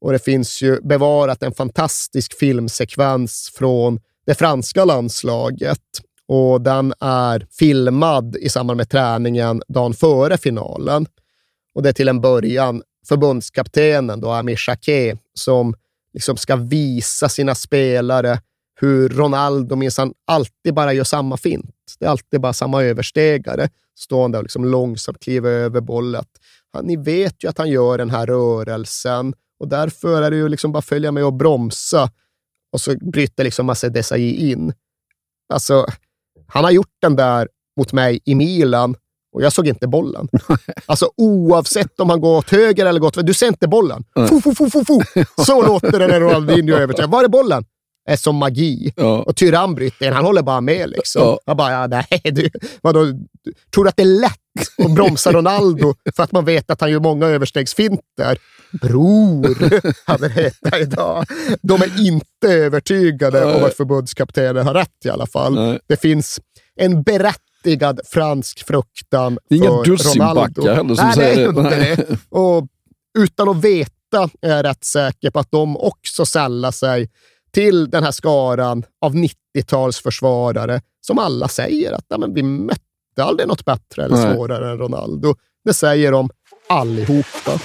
Och 0.00 0.12
det 0.12 0.18
finns 0.18 0.62
ju 0.62 0.80
bevarat 0.80 1.42
en 1.42 1.54
fantastisk 1.54 2.38
filmsekvens 2.38 3.52
från 3.54 4.00
det 4.26 4.34
franska 4.34 4.84
landslaget. 4.84 5.82
Och 6.28 6.60
den 6.60 6.94
är 7.00 7.46
filmad 7.50 8.36
i 8.36 8.48
samband 8.48 8.76
med 8.76 8.90
träningen 8.90 9.62
dagen 9.68 9.94
före 9.94 10.38
finalen. 10.38 11.06
Och 11.74 11.82
det 11.82 11.88
är 11.88 11.92
till 11.92 12.08
en 12.08 12.20
början 12.20 12.82
förbundskaptenen, 13.08 14.20
då, 14.20 14.30
Amir 14.30 14.56
Shaké 14.56 15.16
som 15.34 15.74
liksom 16.14 16.36
ska 16.36 16.56
visa 16.56 17.28
sina 17.28 17.54
spelare 17.54 18.40
hur 18.80 19.08
Ronaldo 19.08 19.76
minsann 19.76 20.14
alltid 20.26 20.74
bara 20.74 20.92
gör 20.92 21.04
samma 21.04 21.36
fint. 21.36 21.74
Det 21.98 22.04
är 22.06 22.10
alltid 22.10 22.40
bara 22.40 22.52
samma 22.52 22.82
överstegare. 22.82 23.68
Stående 23.98 24.38
och 24.38 24.44
liksom 24.44 24.64
långsamt 24.64 25.20
kliver 25.20 25.50
över 25.50 25.80
bollen. 25.80 26.24
Ni 26.82 26.96
vet 26.96 27.44
ju 27.44 27.48
att 27.48 27.58
han 27.58 27.70
gör 27.70 27.98
den 27.98 28.10
här 28.10 28.26
rörelsen 28.26 29.34
och 29.60 29.68
därför 29.68 30.22
är 30.22 30.30
det 30.30 30.36
ju 30.36 30.48
liksom 30.48 30.72
bara 30.72 30.82
följa 30.82 31.12
med 31.12 31.24
och 31.24 31.34
bromsa. 31.34 32.10
Och 32.72 32.80
så 32.80 32.96
bryter 33.12 33.44
liksom 33.44 33.66
Massa 33.66 33.88
Desailly 33.88 34.50
in. 34.50 34.72
Alltså, 35.52 35.86
han 36.46 36.64
har 36.64 36.70
gjort 36.70 36.96
den 37.02 37.16
där 37.16 37.48
mot 37.78 37.92
mig 37.92 38.20
i 38.24 38.34
Milan 38.34 38.94
och 39.32 39.42
jag 39.42 39.52
såg 39.52 39.66
inte 39.66 39.86
bollen. 39.86 40.28
Alltså 40.86 41.10
oavsett 41.16 42.00
om 42.00 42.10
han 42.10 42.20
går 42.20 42.38
åt 42.38 42.50
höger 42.50 42.86
eller 42.86 43.00
gått 43.00 43.26
du 43.26 43.34
ser 43.34 43.46
inte 43.46 43.68
bollen. 43.68 44.04
Fu, 44.28 44.40
fu, 44.40 44.54
fu, 44.54 44.70
fu, 44.70 44.84
fu. 44.84 45.24
Så 45.44 45.66
låter 45.66 45.98
det 45.98 46.06
när 46.06 46.20
Ronaldinho 46.20 46.76
överträffar. 46.78 47.10
Var 47.10 47.24
är 47.24 47.28
bollen? 47.28 47.64
Är 48.08 48.16
som 48.16 48.36
magi. 48.36 48.92
Och 49.24 49.36
Tyrann 49.36 49.78
han 50.00 50.24
håller 50.24 50.42
bara 50.42 50.60
med. 50.60 50.90
Liksom. 50.90 51.22
Ja. 51.22 51.38
Jag 51.44 51.56
bara, 51.56 51.72
ja, 51.72 51.86
nej, 51.86 52.20
du, 52.32 52.50
vadå, 52.82 53.06
tror 53.74 53.84
du 53.84 53.88
att 53.88 53.96
det 53.96 54.02
är 54.02 54.20
lätt 54.20 54.84
att 54.84 54.94
bromsa 54.94 55.32
Ronaldo 55.32 55.94
för 56.16 56.22
att 56.22 56.32
man 56.32 56.44
vet 56.44 56.70
att 56.70 56.80
han 56.80 56.90
gör 56.90 57.00
många 57.00 57.26
överstegsfinter? 57.26 58.38
Bror, 58.72 59.46
hade 60.06 60.28
det 60.28 60.34
hetat 60.34 60.80
idag. 60.80 61.24
De 61.62 61.82
är 61.82 62.06
inte 62.06 62.48
övertygade 62.48 63.44
om 63.44 63.64
att 63.64 63.74
förbundskaptenen 63.74 64.66
har 64.66 64.74
rätt 64.74 65.04
i 65.04 65.08
alla 65.10 65.26
fall. 65.26 65.78
Det 65.86 66.00
finns 66.00 66.40
en 66.76 67.02
berättigad 67.02 68.00
fransk 68.04 68.66
fruktan 68.66 69.38
Det 69.48 69.54
är 69.54 69.58
inga 69.58 69.68
för 69.70 69.84
dussinbackar 69.84 70.34
Ronaldo. 70.34 70.74
heller 70.74 70.94
som 70.94 71.04
Nej, 71.06 71.14
säger 71.14 71.36
det. 71.36 71.42
är 71.42 71.48
inte 71.48 71.62
Nej. 71.76 71.96
det. 71.96 72.18
Och 72.30 72.66
utan 73.18 73.48
att 73.48 73.64
veta 73.64 74.30
är 74.42 74.56
jag 74.56 74.64
rätt 74.64 74.84
säker 74.84 75.30
på 75.30 75.38
att 75.38 75.50
de 75.50 75.76
också 75.76 76.26
sällar 76.26 76.70
sig 76.70 77.08
till 77.52 77.90
den 77.90 78.04
här 78.04 78.10
skaran 78.10 78.84
av 79.02 79.14
90-talsförsvarare 79.14 80.80
som 81.00 81.18
alla 81.18 81.48
säger 81.48 81.92
att 81.92 82.04
ja, 82.08 82.18
men 82.18 82.34
vi 82.34 82.42
mötte 82.42 82.82
aldrig 83.22 83.48
något 83.48 83.64
bättre 83.64 84.04
eller 84.04 84.16
Nej. 84.16 84.34
svårare 84.34 84.70
än 84.70 84.78
Ronaldo. 84.78 85.34
Det 85.64 85.74
säger 85.74 86.12
de 86.12 86.30
allihopa. 86.68 87.58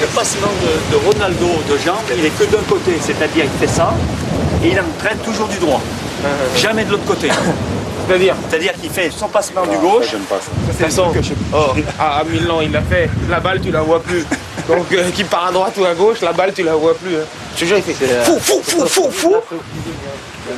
Le 0.00 0.06
passement 0.14 0.52
de, 0.62 0.96
de 0.96 0.96
Ronaldo 1.08 1.46
de 1.68 1.78
jambes, 1.78 2.10
il 2.18 2.24
est 2.26 2.38
que 2.38 2.44
d'un 2.56 2.62
côté, 2.68 2.92
c'est-à-dire 3.00 3.44
il 3.44 3.50
fait 3.60 3.74
ça 3.74 3.94
et 4.64 4.68
il 4.68 4.80
entraîne 4.80 5.18
toujours 5.24 5.48
du 5.48 5.58
droit, 5.58 5.82
jamais 6.56 6.84
de 6.84 6.90
l'autre 6.92 7.04
côté. 7.06 7.28
C'est-à-dire 8.06 8.34
C'est-à-dire 8.48 8.72
qu'il 8.74 8.90
fait 8.90 9.10
son 9.10 9.28
passement 9.28 9.64
du 9.66 9.76
gauche. 9.78 10.10
De 10.12 10.18
toute 10.18 10.80
façon, 10.80 11.12
oh, 11.54 11.56
à, 11.98 12.18
à 12.18 12.24
Milan, 12.24 12.60
il 12.60 12.72
l'a 12.72 12.82
fait. 12.82 13.08
La 13.28 13.38
balle, 13.40 13.60
tu 13.60 13.70
la 13.70 13.82
vois 13.82 14.02
plus. 14.02 14.24
Donc, 14.68 14.86
euh, 14.92 15.10
qui 15.14 15.24
part 15.24 15.46
à 15.46 15.52
droite 15.52 15.74
ou 15.78 15.84
à 15.84 15.94
gauche, 15.94 16.20
la 16.20 16.32
balle, 16.32 16.52
tu 16.52 16.62
la 16.64 16.74
vois 16.74 16.94
plus. 16.96 17.16
hein. 17.16 17.24
Je 17.54 17.60
te 17.60 17.64
jure, 17.66 17.76
il 17.76 17.82
fait 17.82 18.24
fou, 18.24 18.38
fou, 18.40 18.60
fou, 18.64 18.86
fou, 18.86 19.10
fou. 19.12 19.34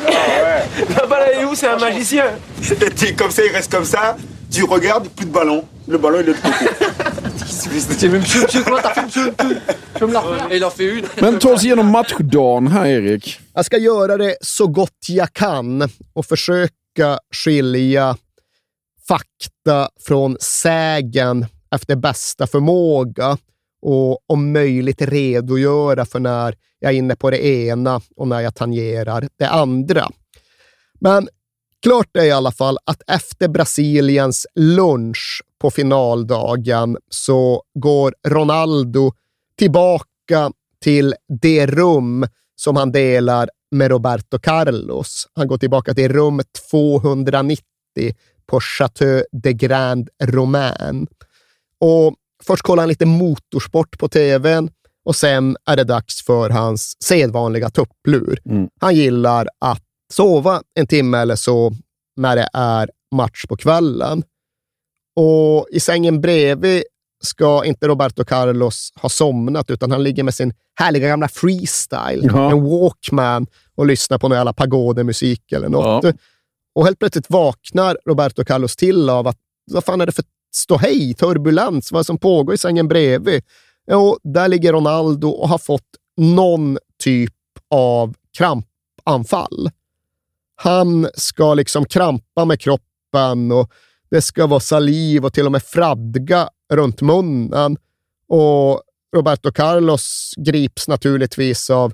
La 0.96 1.06
balle, 1.06 1.30
elle 1.34 1.40
est 1.40 1.44
où 1.44 1.54
C'est 1.54 1.66
un 1.68 1.76
magicien. 1.76 2.24
Comme 3.18 3.30
ça, 3.30 3.42
il 3.44 3.52
reste 3.54 3.70
comme 3.70 3.84
ça. 3.84 4.16
Tu 4.52 4.64
regardes, 4.64 5.08
plus 5.08 5.26
de 5.26 5.32
ballon. 5.32 5.64
Le 5.86 5.98
ballon, 5.98 6.20
il 6.20 6.28
est 6.28 6.32
de 6.32 6.32
côté. 6.32 6.66
Même. 10.00 11.02
Men 11.20 11.38
ta 11.38 11.52
oss 11.52 11.64
igenom 11.64 11.86
matchdagen 11.86 12.66
här, 12.66 12.86
Erik. 12.86 13.40
Jag 13.54 13.64
ska 13.64 13.78
göra 13.78 14.16
det 14.16 14.36
så 14.40 14.66
gott 14.66 15.06
jag 15.08 15.32
kan 15.32 15.88
och 16.12 16.26
försöka 16.26 17.18
skilja 17.34 18.16
fakta 19.08 19.88
från 20.06 20.36
sägen 20.40 21.46
efter 21.74 21.96
bästa 21.96 22.46
förmåga 22.46 23.38
och 23.82 24.18
om 24.26 24.52
möjligt 24.52 25.02
redogöra 25.02 26.04
för 26.04 26.20
när 26.20 26.54
jag 26.78 26.92
är 26.92 26.96
inne 26.96 27.16
på 27.16 27.30
det 27.30 27.46
ena 27.46 28.00
och 28.16 28.28
när 28.28 28.40
jag 28.40 28.54
tangerar 28.54 29.28
det 29.38 29.48
andra. 29.48 30.10
Men 31.00 31.28
klart 31.82 32.16
är 32.16 32.24
i 32.24 32.30
alla 32.30 32.52
fall 32.52 32.78
att 32.84 33.02
efter 33.06 33.48
Brasiliens 33.48 34.46
lunch 34.54 35.42
på 35.60 35.70
finaldagen 35.70 36.96
så 37.10 37.62
går 37.74 38.14
Ronaldo 38.28 39.12
tillbaka 39.58 40.52
till 40.82 41.14
det 41.42 41.66
rum 41.66 42.26
som 42.56 42.76
han 42.76 42.92
delar 42.92 43.48
med 43.70 43.90
Roberto 43.90 44.38
Carlos. 44.38 45.28
Han 45.34 45.48
går 45.48 45.58
tillbaka 45.58 45.94
till 45.94 46.12
rum 46.12 46.40
290 46.70 47.62
på 48.46 48.60
Chateau 48.60 49.24
de 49.32 49.52
Grand 49.52 50.08
Romain. 50.24 51.06
Och 51.80 52.14
först 52.44 52.62
kollar 52.62 52.82
han 52.82 52.88
lite 52.88 53.06
motorsport 53.06 53.98
på 53.98 54.08
tvn 54.08 54.70
och 55.04 55.16
sen 55.16 55.56
är 55.66 55.76
det 55.76 55.84
dags 55.84 56.24
för 56.24 56.50
hans 56.50 56.96
sedvanliga 57.04 57.70
tupplur. 57.70 58.38
Han 58.80 58.94
gillar 58.94 59.48
att 59.58 59.82
sova 60.12 60.62
en 60.74 60.86
timme 60.86 61.18
eller 61.18 61.36
så 61.36 61.72
när 62.16 62.36
det 62.36 62.48
är 62.52 62.90
match 63.14 63.46
på 63.48 63.56
kvällen. 63.56 64.22
Och 65.16 65.66
i 65.70 65.80
sängen 65.80 66.20
bredvid 66.20 66.82
ska 67.22 67.64
inte 67.64 67.88
Roberto 67.88 68.24
Carlos 68.24 68.92
ha 68.96 69.08
somnat, 69.08 69.70
utan 69.70 69.90
han 69.90 70.02
ligger 70.02 70.22
med 70.22 70.34
sin 70.34 70.54
härliga 70.74 71.08
gamla 71.08 71.28
freestyle, 71.28 72.24
Ja. 72.32 72.50
en 72.50 72.64
Walkman, 72.64 73.46
och 73.74 73.86
lyssnar 73.86 74.18
på 74.18 74.28
någon 74.28 74.38
jävla 74.38 74.52
pagodemusik 74.52 75.52
eller 75.52 75.68
något. 75.68 76.04
Ja. 76.04 76.12
Och 76.74 76.84
helt 76.84 76.98
plötsligt 76.98 77.30
vaknar 77.30 77.98
Roberto 78.04 78.44
Carlos 78.44 78.76
till 78.76 79.10
av 79.10 79.28
att 79.28 79.38
vad 79.70 79.84
fan 79.84 80.00
är 80.00 80.06
det 80.06 80.12
för 80.12 80.24
ståhej, 80.54 81.14
turbulens, 81.14 81.92
vad 81.92 81.98
är 81.98 82.02
det 82.02 82.06
som 82.06 82.18
pågår 82.18 82.54
i 82.54 82.58
sängen 82.58 82.88
bredvid? 82.88 83.42
Jo, 83.90 84.18
där 84.22 84.48
ligger 84.48 84.72
Ronaldo 84.72 85.28
och 85.28 85.48
har 85.48 85.58
fått 85.58 85.88
någon 86.16 86.78
typ 87.02 87.34
av 87.70 88.14
krampanfall. 88.38 89.70
Han 90.62 91.08
ska 91.14 91.54
liksom 91.54 91.84
krampa 91.84 92.44
med 92.44 92.60
kroppen 92.60 93.52
och 93.52 93.70
det 94.10 94.22
ska 94.22 94.46
vara 94.46 94.60
saliv 94.60 95.24
och 95.24 95.32
till 95.32 95.46
och 95.46 95.52
med 95.52 95.62
fradga 95.62 96.48
runt 96.72 97.00
munnen. 97.00 97.76
Och 98.28 98.82
Roberto 99.16 99.52
Carlos 99.52 100.34
grips 100.36 100.88
naturligtvis 100.88 101.70
av 101.70 101.92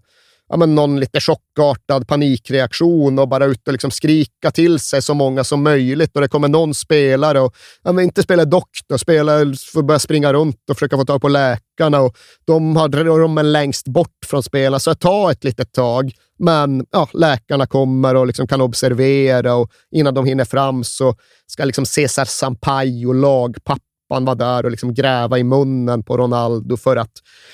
ja, 0.48 0.56
men 0.56 0.74
någon 0.74 1.00
lite 1.00 1.20
chockartad 1.20 2.08
panikreaktion 2.08 3.18
och 3.18 3.28
bara 3.28 3.44
ut 3.44 3.66
och 3.66 3.72
liksom 3.72 3.90
skrika 3.90 4.50
till 4.50 4.78
sig 4.78 5.02
så 5.02 5.14
många 5.14 5.44
som 5.44 5.62
möjligt. 5.62 6.14
Och 6.14 6.20
det 6.20 6.28
kommer 6.28 6.48
någon 6.48 6.74
spelare 6.74 7.40
och 7.40 7.54
ja, 7.82 7.92
men 7.92 8.04
inte 8.04 8.22
spela 8.22 8.44
doktor, 8.44 8.96
spela 8.96 9.32
får 9.72 9.82
börja 9.82 9.98
springa 9.98 10.32
runt 10.32 10.70
och 10.70 10.76
försöka 10.76 10.96
få 10.96 11.04
tag 11.04 11.20
på 11.20 11.28
läkarna. 11.28 12.00
Och 12.00 12.16
de 12.44 12.76
har 12.76 12.88
rummen 12.88 13.52
längst 13.52 13.88
bort 13.88 14.18
från 14.26 14.42
spelarna, 14.42 14.78
så 14.78 14.90
det 14.90 14.96
tar 14.96 15.30
ett 15.30 15.44
litet 15.44 15.72
tag. 15.72 16.12
Men 16.38 16.86
ja, 16.90 17.08
läkarna 17.12 17.66
kommer 17.66 18.14
och 18.14 18.26
liksom 18.26 18.46
kan 18.46 18.60
observera 18.60 19.54
och 19.54 19.70
innan 19.90 20.14
de 20.14 20.26
hinner 20.26 20.44
fram 20.44 20.84
så 20.84 21.14
ska 21.46 21.64
liksom 21.64 21.86
Cesar 21.86 22.24
Sampaio, 22.24 23.12
lagpappan, 23.12 24.24
vara 24.24 24.34
där 24.34 24.64
och 24.64 24.70
liksom 24.70 24.94
gräva 24.94 25.38
i 25.38 25.44
munnen 25.44 26.02
på 26.02 26.16
Ronaldo 26.16 26.76
för 26.76 26.96
att 26.96 27.12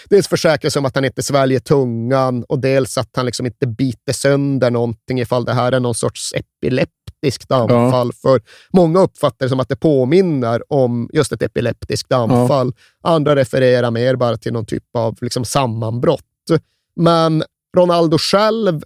dels 0.08 0.28
försäkra 0.28 0.70
sig 0.70 0.80
om 0.80 0.86
att 0.86 0.94
han 0.94 1.04
inte 1.04 1.22
sväljer 1.22 1.60
tungan 1.60 2.44
och 2.48 2.58
dels 2.58 2.98
att 2.98 3.10
han 3.16 3.26
liksom 3.26 3.46
inte 3.46 3.66
biter 3.66 4.12
sönder 4.12 4.70
någonting 4.70 5.20
ifall 5.20 5.44
det 5.44 5.52
här 5.52 5.72
är 5.72 5.80
någon 5.80 5.94
sorts 5.94 6.32
epileptiskt 6.34 7.52
anfall. 7.52 8.10
Ja. 8.14 8.30
För 8.30 8.40
många 8.72 9.00
uppfattar 9.00 9.46
det 9.46 9.50
som 9.50 9.60
att 9.60 9.68
det 9.68 9.76
påminner 9.76 10.72
om 10.72 11.10
just 11.12 11.32
ett 11.32 11.42
epileptiskt 11.42 12.12
anfall. 12.12 12.72
Ja. 13.02 13.10
Andra 13.10 13.36
refererar 13.36 13.90
mer 13.90 14.16
bara 14.16 14.36
till 14.36 14.52
någon 14.52 14.66
typ 14.66 14.84
av 14.96 15.18
liksom 15.20 15.44
sammanbrott. 15.44 16.20
Men 16.96 17.44
Ronaldo 17.74 18.18
själv 18.18 18.82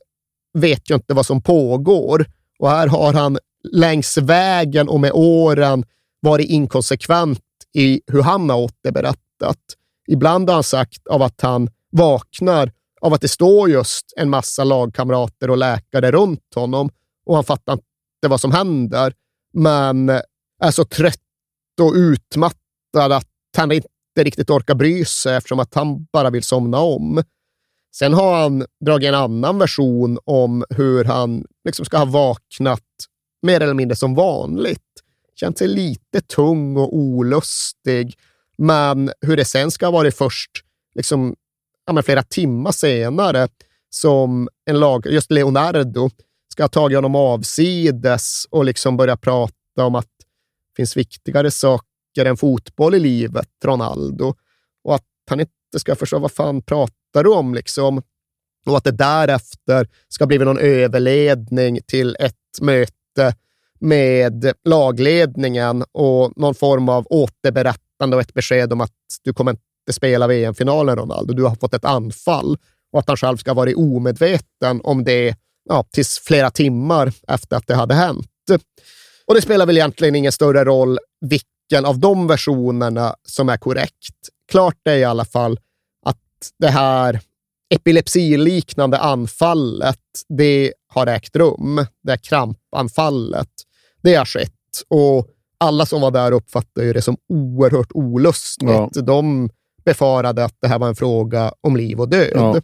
vet 0.58 0.90
ju 0.90 0.94
inte 0.94 1.14
vad 1.14 1.26
som 1.26 1.42
pågår 1.42 2.26
och 2.58 2.70
här 2.70 2.86
har 2.86 3.12
han 3.12 3.38
längs 3.72 4.18
vägen 4.18 4.88
och 4.88 5.00
med 5.00 5.12
åren 5.14 5.84
varit 6.20 6.48
inkonsekvent 6.50 7.40
i 7.74 8.00
hur 8.06 8.22
han 8.22 8.50
har 8.50 8.58
återberättat. 8.58 9.58
Ibland 10.08 10.48
har 10.48 10.54
han 10.54 10.62
sagt 10.64 11.06
av 11.06 11.22
att 11.22 11.40
han 11.40 11.68
vaknar 11.90 12.72
av 13.00 13.12
att 13.14 13.20
det 13.20 13.28
står 13.28 13.70
just 13.70 14.12
en 14.16 14.30
massa 14.30 14.64
lagkamrater 14.64 15.50
och 15.50 15.58
läkare 15.58 16.10
runt 16.10 16.54
honom 16.54 16.90
och 17.26 17.34
han 17.34 17.44
fattar 17.44 17.72
inte 17.72 18.28
vad 18.28 18.40
som 18.40 18.52
händer, 18.52 19.12
men 19.54 20.08
är 20.62 20.70
så 20.70 20.84
trött 20.84 21.20
och 21.80 21.92
utmattad 21.94 23.12
att 23.12 23.28
han 23.56 23.72
inte 23.72 23.88
riktigt 24.18 24.50
orkar 24.50 24.74
bry 24.74 25.04
sig 25.04 25.36
eftersom 25.36 25.60
att 25.60 25.74
han 25.74 26.06
bara 26.12 26.30
vill 26.30 26.42
somna 26.42 26.78
om. 26.78 27.22
Sen 27.94 28.14
har 28.14 28.42
han 28.42 28.64
dragit 28.84 29.08
en 29.08 29.14
annan 29.14 29.58
version 29.58 30.18
om 30.24 30.64
hur 30.70 31.04
han 31.04 31.44
liksom 31.64 31.84
ska 31.84 31.98
ha 31.98 32.04
vaknat 32.04 32.84
mer 33.42 33.60
eller 33.60 33.74
mindre 33.74 33.96
som 33.96 34.14
vanligt. 34.14 34.82
Känt 35.34 35.58
sig 35.58 35.68
lite 35.68 36.20
tung 36.20 36.76
och 36.76 36.96
olustig, 36.96 38.14
men 38.58 39.10
hur 39.20 39.36
det 39.36 39.44
sen 39.44 39.70
ska 39.70 39.86
ha 39.86 39.90
varit 39.90 40.14
först 40.14 40.50
liksom, 40.94 41.36
ja, 41.86 42.02
flera 42.02 42.22
timmar 42.22 42.72
senare 42.72 43.48
som 43.90 44.48
en 44.64 44.80
lag, 44.80 45.06
just 45.06 45.30
Leonardo 45.30 46.10
ska 46.52 46.62
ha 46.62 46.68
tagit 46.68 46.96
honom 46.96 47.14
avsides 47.14 48.46
och 48.50 48.64
liksom 48.64 48.96
börja 48.96 49.16
prata 49.16 49.84
om 49.84 49.94
att 49.94 50.06
det 50.68 50.76
finns 50.76 50.96
viktigare 50.96 51.50
saker 51.50 52.24
än 52.24 52.36
fotboll 52.36 52.94
i 52.94 53.00
livet, 53.00 53.48
Ronaldo. 53.64 54.34
Och 54.84 54.94
att 54.94 55.04
han 55.30 55.40
inte 55.40 55.52
ska 55.78 55.96
förstå 55.96 56.18
vad 56.18 56.32
fan 56.32 56.62
pratar 56.62 56.94
pratar 57.12 57.24
du 57.24 57.30
om? 57.30 57.54
Liksom? 57.54 58.02
Och 58.66 58.76
att 58.76 58.84
det 58.84 58.90
därefter 58.90 59.88
ska 60.08 60.26
bli 60.26 60.38
någon 60.38 60.58
överledning 60.58 61.80
till 61.86 62.16
ett 62.20 62.34
möte 62.60 63.34
med 63.80 64.52
lagledningen 64.64 65.84
och 65.92 66.32
någon 66.36 66.54
form 66.54 66.88
av 66.88 67.06
återberättande 67.10 68.16
och 68.16 68.22
ett 68.22 68.34
besked 68.34 68.72
om 68.72 68.80
att 68.80 68.92
du 69.24 69.32
kommer 69.32 69.50
inte 69.50 69.92
spela 69.92 70.26
VM-finalen, 70.26 70.96
Ronaldo. 70.96 71.34
Du 71.34 71.44
har 71.44 71.54
fått 71.54 71.74
ett 71.74 71.84
anfall 71.84 72.56
och 72.92 72.98
att 72.98 73.08
han 73.08 73.16
själv 73.16 73.36
ska 73.36 73.50
ha 73.50 73.54
varit 73.54 73.76
omedveten 73.76 74.80
om 74.84 75.04
det 75.04 75.36
ja, 75.68 75.84
tills 75.92 76.18
flera 76.18 76.50
timmar 76.50 77.12
efter 77.28 77.56
att 77.56 77.66
det 77.66 77.74
hade 77.74 77.94
hänt. 77.94 78.26
Och 79.26 79.34
det 79.34 79.42
spelar 79.42 79.66
väl 79.66 79.76
egentligen 79.76 80.14
ingen 80.14 80.32
större 80.32 80.64
roll 80.64 80.98
vilken 81.20 81.84
av 81.84 81.98
de 81.98 82.26
versionerna 82.26 83.14
som 83.22 83.48
är 83.48 83.56
korrekt. 83.56 84.14
Klart 84.50 84.76
är 84.84 84.96
i 84.96 85.04
alla 85.04 85.24
fall 85.24 85.58
det 86.58 86.68
här 86.68 87.20
epilepsiliknande 87.74 88.98
anfallet, 88.98 90.00
det 90.28 90.72
har 90.88 91.06
ägt 91.06 91.36
rum. 91.36 91.86
Det 92.02 92.10
här 92.10 92.16
krampanfallet, 92.16 93.50
det 94.02 94.14
har 94.14 94.24
skett. 94.24 94.52
Och 94.88 95.28
alla 95.58 95.86
som 95.86 96.00
var 96.00 96.10
där 96.10 96.32
uppfattade 96.32 96.92
det 96.92 97.02
som 97.02 97.16
oerhört 97.28 97.92
olustigt. 97.94 98.68
Ja. 98.70 98.90
De 99.02 99.50
befarade 99.84 100.44
att 100.44 100.56
det 100.60 100.68
här 100.68 100.78
var 100.78 100.88
en 100.88 100.96
fråga 100.96 101.52
om 101.60 101.76
liv 101.76 102.00
och 102.00 102.08
död. 102.08 102.30
Ja. 102.34 102.60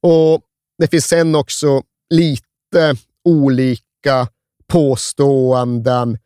Och 0.00 0.42
Det 0.78 0.88
finns 0.88 1.06
sen 1.06 1.34
också 1.34 1.82
lite 2.10 2.96
olika 3.24 4.28
påståenden 4.66 6.18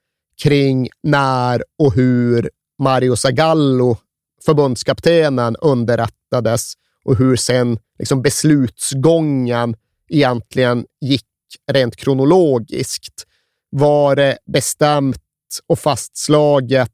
kring 0.42 0.88
när 1.02 1.64
och 1.78 1.94
hur 1.94 2.50
Mario 2.78 3.16
Zagallo, 3.16 3.96
förbundskaptenen, 4.44 5.56
underrättades 5.56 6.72
och 7.04 7.16
hur 7.16 7.36
sen 7.36 7.78
liksom 7.98 8.22
beslutsgången 8.22 9.76
egentligen 10.08 10.86
gick 11.00 11.26
rent 11.72 11.96
kronologiskt. 11.96 13.26
Var 13.70 14.16
det 14.16 14.38
bestämt 14.52 15.22
och 15.66 15.78
fastslaget 15.78 16.92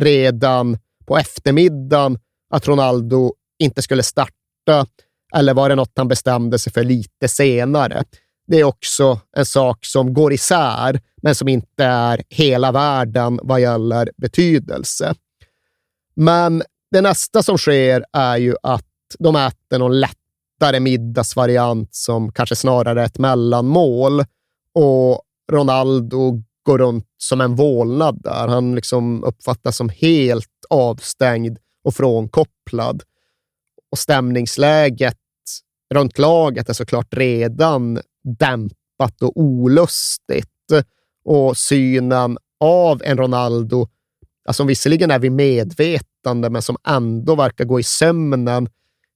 redan 0.00 0.78
på 1.06 1.18
eftermiddagen 1.18 2.18
att 2.50 2.68
Ronaldo 2.68 3.34
inte 3.58 3.82
skulle 3.82 4.02
starta 4.02 4.86
eller 5.34 5.54
var 5.54 5.68
det 5.68 5.74
något 5.74 5.92
han 5.96 6.08
bestämde 6.08 6.58
sig 6.58 6.72
för 6.72 6.84
lite 6.84 7.28
senare? 7.28 8.04
Det 8.46 8.56
är 8.56 8.64
också 8.64 9.20
en 9.36 9.46
sak 9.46 9.84
som 9.84 10.14
går 10.14 10.32
isär, 10.32 11.00
men 11.22 11.34
som 11.34 11.48
inte 11.48 11.84
är 11.84 12.22
hela 12.28 12.72
världen 12.72 13.40
vad 13.42 13.60
gäller 13.60 14.10
betydelse. 14.16 15.14
Men 16.14 16.62
det 16.90 17.00
nästa 17.00 17.42
som 17.42 17.58
sker 17.58 18.04
är 18.12 18.36
ju 18.36 18.54
att 18.62 18.87
de 19.18 19.36
äter 19.36 19.78
någon 19.78 20.00
lättare 20.00 20.80
middagsvariant 20.80 21.94
som 21.94 22.32
kanske 22.32 22.56
snarare 22.56 23.00
är 23.00 23.06
ett 23.06 23.18
mellanmål. 23.18 24.24
Och 24.74 25.22
Ronaldo 25.52 26.42
går 26.62 26.78
runt 26.78 27.06
som 27.18 27.40
en 27.40 27.54
vålnad 27.54 28.22
där. 28.22 28.48
Han 28.48 28.74
liksom 28.74 29.24
uppfattas 29.24 29.76
som 29.76 29.88
helt 29.88 30.64
avstängd 30.70 31.58
och 31.84 31.94
frånkopplad. 31.94 33.02
Och 33.90 33.98
stämningsläget 33.98 35.16
runt 35.94 36.18
laget 36.18 36.68
är 36.68 36.72
såklart 36.72 37.14
redan 37.14 38.00
dämpat 38.38 39.22
och 39.22 39.32
olustigt. 39.36 40.48
Och 41.24 41.56
synen 41.56 42.38
av 42.60 43.02
en 43.04 43.18
Ronaldo, 43.18 43.88
alltså 44.44 44.60
som 44.60 44.66
visserligen 44.66 45.10
är 45.10 45.18
vid 45.18 45.32
medvetande, 45.32 46.50
men 46.50 46.62
som 46.62 46.76
ändå 46.86 47.34
verkar 47.34 47.64
gå 47.64 47.80
i 47.80 47.82
sömnen, 47.82 48.68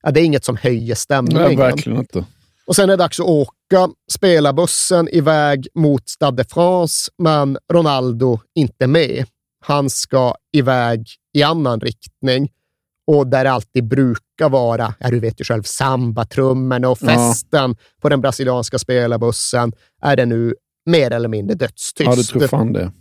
ja, 0.02 0.10
det 0.10 0.20
är 0.20 0.24
inget 0.24 0.44
som 0.44 0.56
höjer 0.56 0.94
stämningen. 0.94 1.42
Nej, 1.42 1.56
verkligen 1.56 1.98
inte. 1.98 2.24
Och 2.66 2.76
sen 2.76 2.84
är 2.84 2.96
det 2.96 2.96
dags 2.96 3.20
att 3.20 3.26
åka 3.26 3.88
spelarbussen 4.12 5.08
iväg 5.08 5.68
mot 5.74 6.08
Stade 6.08 6.42
de 6.42 6.48
France, 6.48 7.10
men 7.18 7.58
Ronaldo 7.72 8.40
inte 8.54 8.86
med. 8.86 9.26
Han 9.64 9.90
ska 9.90 10.34
iväg 10.52 11.06
i 11.34 11.42
annan 11.42 11.80
riktning 11.80 12.50
och 13.06 13.26
där 13.26 13.44
det 13.44 13.52
alltid 13.52 13.88
brukar 13.88 14.48
vara, 14.48 14.94
ja, 14.98 15.10
du 15.10 15.20
vet 15.20 15.40
ju 15.40 15.44
själv, 15.44 15.62
sambatrummorna 15.62 16.88
och 16.88 16.98
festen 16.98 17.70
ja. 17.70 17.84
på 18.02 18.08
den 18.08 18.20
brasilianska 18.20 18.78
spelarbussen 18.78 19.72
är 20.02 20.16
det 20.16 20.26
nu 20.26 20.54
mer 20.86 21.10
eller 21.10 21.28
mindre 21.28 21.54
dödstyst. 21.54 22.10
Ja, 22.10 22.16
du 22.16 22.22
tror 22.22 22.48
fan 22.48 22.72
det. 22.72 22.92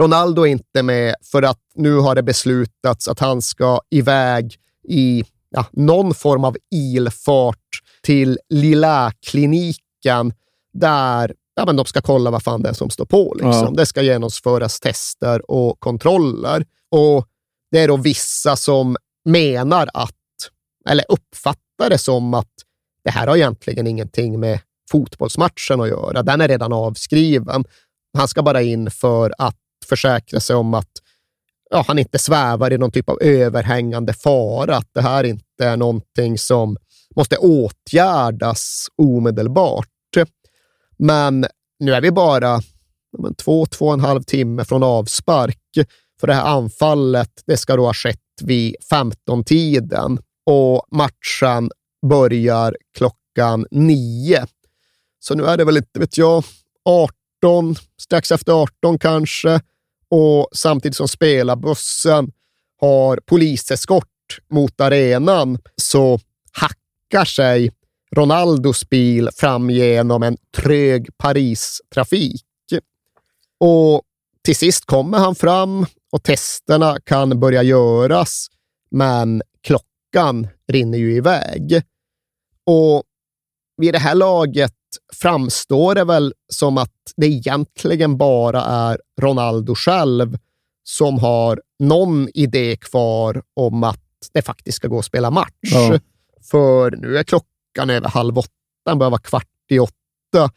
Ronaldo 0.00 0.42
är 0.42 0.46
inte 0.46 0.82
med 0.82 1.14
för 1.32 1.42
att 1.42 1.60
nu 1.74 1.96
har 1.96 2.14
det 2.14 2.22
beslutats 2.22 3.08
att 3.08 3.18
han 3.18 3.42
ska 3.42 3.80
iväg 3.90 4.56
i 4.88 5.24
ja, 5.52 5.66
någon 5.72 6.14
form 6.14 6.44
av 6.44 6.56
ilfart 6.70 7.58
till 8.02 8.38
lilla 8.48 9.12
kliniken 9.26 10.32
där 10.72 11.34
ja, 11.54 11.66
men 11.66 11.76
de 11.76 11.86
ska 11.86 12.00
kolla 12.00 12.30
vad 12.30 12.42
fan 12.42 12.62
det 12.62 12.68
är 12.68 12.72
som 12.72 12.90
står 12.90 13.04
på. 13.04 13.34
Liksom. 13.34 13.52
Ja. 13.52 13.70
Det 13.70 13.86
ska 13.86 14.02
genomföras 14.02 14.80
tester 14.80 15.50
och 15.50 15.80
kontroller. 15.80 16.66
Och 16.90 17.28
Det 17.70 17.78
är 17.78 17.88
då 17.88 17.96
vissa 17.96 18.56
som 18.56 18.96
menar 19.24 19.88
att, 19.94 20.14
eller 20.88 21.04
uppfattar 21.08 21.90
det 21.90 21.98
som 21.98 22.34
att 22.34 22.52
det 23.04 23.10
här 23.10 23.26
har 23.26 23.36
egentligen 23.36 23.86
ingenting 23.86 24.40
med 24.40 24.60
fotbollsmatchen 24.90 25.80
att 25.80 25.88
göra. 25.88 26.22
Den 26.22 26.40
är 26.40 26.48
redan 26.48 26.72
avskriven. 26.72 27.64
Han 28.18 28.28
ska 28.28 28.42
bara 28.42 28.62
in 28.62 28.90
för 28.90 29.34
att 29.38 29.56
försäkra 29.86 30.40
sig 30.40 30.56
om 30.56 30.74
att 30.74 31.01
ja, 31.72 31.84
han 31.86 31.98
inte 31.98 32.18
svävar 32.18 32.72
i 32.72 32.78
någon 32.78 32.90
typ 32.90 33.08
av 33.08 33.18
överhängande 33.22 34.12
fara, 34.12 34.76
att 34.76 34.88
det 34.94 35.02
här 35.02 35.24
inte 35.24 35.64
är 35.64 35.76
någonting 35.76 36.38
som 36.38 36.76
måste 37.16 37.36
åtgärdas 37.36 38.86
omedelbart. 38.96 39.88
Men 40.98 41.46
nu 41.78 41.94
är 41.94 42.00
vi 42.00 42.10
bara 42.10 42.60
men, 43.18 43.34
två, 43.34 43.66
två 43.66 43.86
och 43.86 43.92
en 43.92 44.00
halv 44.00 44.22
timme 44.22 44.64
från 44.64 44.82
avspark. 44.82 45.58
För 46.20 46.26
det 46.26 46.34
här 46.34 46.44
anfallet, 46.44 47.42
det 47.46 47.56
ska 47.56 47.76
då 47.76 47.86
ha 47.86 47.94
skett 47.94 48.18
vid 48.42 48.76
15-tiden 48.90 50.18
och 50.46 50.86
matchen 50.90 51.70
börjar 52.06 52.76
klockan 52.98 53.66
nio. 53.70 54.46
Så 55.20 55.34
nu 55.34 55.44
är 55.44 55.56
det 55.56 55.64
väl 55.64 55.76
inte, 55.76 56.00
vet 56.00 56.18
jag, 56.18 56.44
18, 56.84 57.76
strax 57.98 58.32
efter 58.32 58.52
18 58.52 58.98
kanske 58.98 59.60
och 60.14 60.48
samtidigt 60.52 60.96
som 60.96 61.08
spelarbussen 61.08 62.32
har 62.80 63.16
poliseskort 63.16 64.38
mot 64.50 64.80
arenan 64.80 65.58
så 65.76 66.20
hackar 66.52 67.24
sig 67.24 67.72
Ronaldos 68.16 68.88
bil 68.88 69.28
fram 69.36 69.70
genom 69.70 70.22
en 70.22 70.36
trög 70.56 71.08
Paris-trafik. 71.18 72.44
Och 73.60 74.02
till 74.44 74.56
sist 74.56 74.84
kommer 74.84 75.18
han 75.18 75.34
fram 75.34 75.86
och 76.12 76.22
testerna 76.22 76.98
kan 77.04 77.40
börja 77.40 77.62
göras, 77.62 78.46
men 78.90 79.42
klockan 79.60 80.48
rinner 80.68 80.98
ju 80.98 81.16
iväg. 81.16 81.82
Och 82.66 83.02
vid 83.82 83.94
det 83.94 83.98
här 83.98 84.14
laget 84.14 84.72
framstår 85.12 85.94
det 85.94 86.04
väl 86.04 86.34
som 86.52 86.78
att 86.78 86.92
det 87.16 87.26
egentligen 87.26 88.16
bara 88.16 88.62
är 88.62 88.98
Ronaldo 89.20 89.74
själv 89.74 90.38
som 90.84 91.18
har 91.18 91.60
någon 91.78 92.28
idé 92.34 92.76
kvar 92.76 93.42
om 93.56 93.84
att 93.84 94.00
det 94.32 94.42
faktiskt 94.42 94.76
ska 94.76 94.88
gå 94.88 94.98
att 94.98 95.04
spela 95.04 95.30
match. 95.30 95.52
Ja. 95.60 95.98
För 96.50 96.90
nu 96.90 97.18
är 97.18 97.22
klockan 97.22 97.90
över 97.90 98.08
halv 98.08 98.38
åtta, 98.38 98.48
den 98.86 98.98
börjar 98.98 99.10
vara 99.10 99.20
kvart 99.20 99.46
i 99.70 99.78
åtta. 99.78 100.50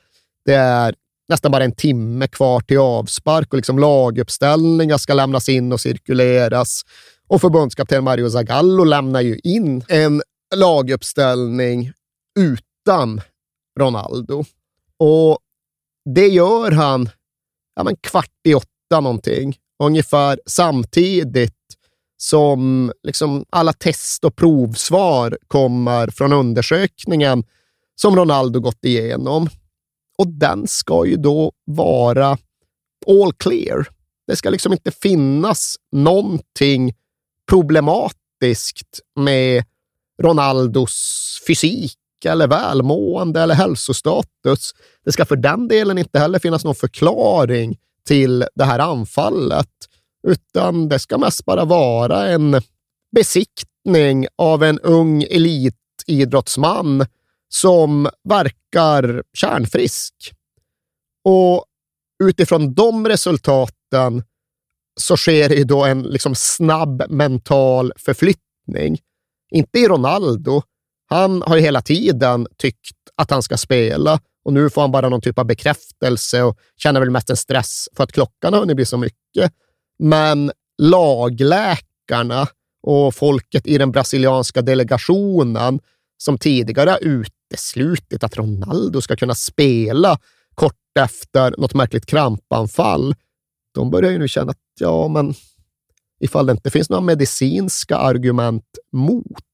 Det 0.45 0.53
är 0.53 0.95
nästan 1.29 1.51
bara 1.51 1.63
en 1.63 1.75
timme 1.75 2.27
kvar 2.27 2.59
till 2.59 2.79
avspark 2.79 3.53
och 3.53 3.57
liksom 3.57 3.79
laguppställningar 3.79 4.97
ska 4.97 5.13
lämnas 5.13 5.49
in 5.49 5.71
och 5.71 5.81
cirkuleras. 5.81 6.81
Och 7.27 7.41
förbundskapten 7.41 8.03
Mario 8.03 8.29
Zagallo 8.29 8.83
lämnar 8.83 9.21
ju 9.21 9.39
in 9.43 9.83
en 9.87 10.21
laguppställning 10.55 11.91
utan 12.85 13.21
Ronaldo. 13.79 14.43
Och 14.99 15.39
det 16.15 16.27
gör 16.27 16.71
han 16.71 17.09
ja, 17.75 17.83
men 17.83 17.95
kvart 17.95 18.31
i 18.43 18.53
åtta 18.53 19.01
någonting, 19.01 19.57
ungefär 19.83 20.39
samtidigt 20.45 21.53
som 22.17 22.91
liksom 23.03 23.45
alla 23.49 23.73
test 23.73 24.25
och 24.25 24.35
provsvar 24.35 25.37
kommer 25.47 26.07
från 26.07 26.33
undersökningen 26.33 27.43
som 27.95 28.15
Ronaldo 28.15 28.59
gått 28.59 28.85
igenom. 28.85 29.49
Och 30.17 30.27
den 30.27 30.67
ska 30.67 31.05
ju 31.05 31.15
då 31.15 31.51
vara 31.65 32.37
all 33.07 33.33
clear. 33.33 33.87
Det 34.27 34.35
ska 34.35 34.49
liksom 34.49 34.73
inte 34.73 34.91
finnas 34.91 35.75
någonting 35.91 36.93
problematiskt 37.49 38.99
med 39.15 39.63
Ronaldos 40.21 41.41
fysik 41.47 41.97
eller 42.25 42.47
välmående 42.47 43.41
eller 43.41 43.55
hälsostatus. 43.55 44.73
Det 45.05 45.11
ska 45.11 45.25
för 45.25 45.35
den 45.35 45.67
delen 45.67 45.97
inte 45.97 46.19
heller 46.19 46.39
finnas 46.39 46.63
någon 46.63 46.75
förklaring 46.75 47.77
till 48.07 48.45
det 48.55 48.63
här 48.63 48.79
anfallet, 48.79 49.69
utan 50.27 50.89
det 50.89 50.99
ska 50.99 51.17
mest 51.17 51.45
bara 51.45 51.65
vara 51.65 52.27
en 52.27 52.61
besiktning 53.15 54.27
av 54.35 54.63
en 54.63 54.79
ung 54.79 55.23
elitidrottsman 55.23 57.05
som 57.49 58.09
verkar 58.23 59.23
kärnfrisk. 59.33 60.13
Och 61.23 61.65
utifrån 62.23 62.73
de 62.73 63.07
resultaten 63.07 64.23
så 64.99 65.17
sker 65.17 65.49
det 65.49 65.55
ju 65.55 65.63
då 65.63 65.85
en 65.85 66.03
liksom 66.03 66.35
snabb 66.35 67.03
mental 67.09 67.93
förflyttning. 67.95 68.99
Inte 69.51 69.79
i 69.79 69.87
Ronaldo. 69.87 70.61
Han 71.09 71.41
har 71.41 71.55
ju 71.55 71.61
hela 71.61 71.81
tiden 71.81 72.47
tyckt 72.57 72.95
att 73.15 73.31
han 73.31 73.43
ska 73.43 73.57
spela 73.57 74.19
och 74.45 74.53
nu 74.53 74.69
får 74.69 74.81
han 74.81 74.91
bara 74.91 75.09
någon 75.09 75.21
typ 75.21 75.39
av 75.39 75.45
bekräftelse 75.45 76.43
och 76.43 76.57
känner 76.77 76.99
väl 76.99 77.09
mest 77.09 77.29
en 77.29 77.37
stress 77.37 77.89
för 77.95 78.03
att 78.03 78.11
klockan 78.11 78.53
har 78.53 78.59
hunnit 78.59 78.75
bli 78.75 78.85
så 78.85 78.97
mycket. 78.97 79.51
Men 79.99 80.51
lagläkarna 80.77 82.47
och 82.83 83.15
folket 83.15 83.67
i 83.67 83.77
den 83.77 83.91
brasilianska 83.91 84.61
delegationen 84.61 85.79
som 86.17 86.37
tidigare 86.37 86.89
har 86.89 86.99
uteslutit 87.01 88.23
att 88.23 88.37
Ronaldo 88.37 89.01
ska 89.01 89.15
kunna 89.15 89.35
spela 89.35 90.17
kort 90.55 90.73
efter 90.99 91.55
något 91.57 91.73
märkligt 91.73 92.05
krampanfall, 92.05 93.15
de 93.73 93.91
börjar 93.91 94.11
ju 94.11 94.17
nu 94.17 94.27
känna 94.27 94.51
att 94.51 94.57
ja, 94.79 95.07
men 95.07 95.33
ifall 96.19 96.45
det 96.45 96.51
inte 96.51 96.69
finns 96.69 96.89
några 96.89 97.01
medicinska 97.01 97.97
argument 97.97 98.65
mot 98.91 99.44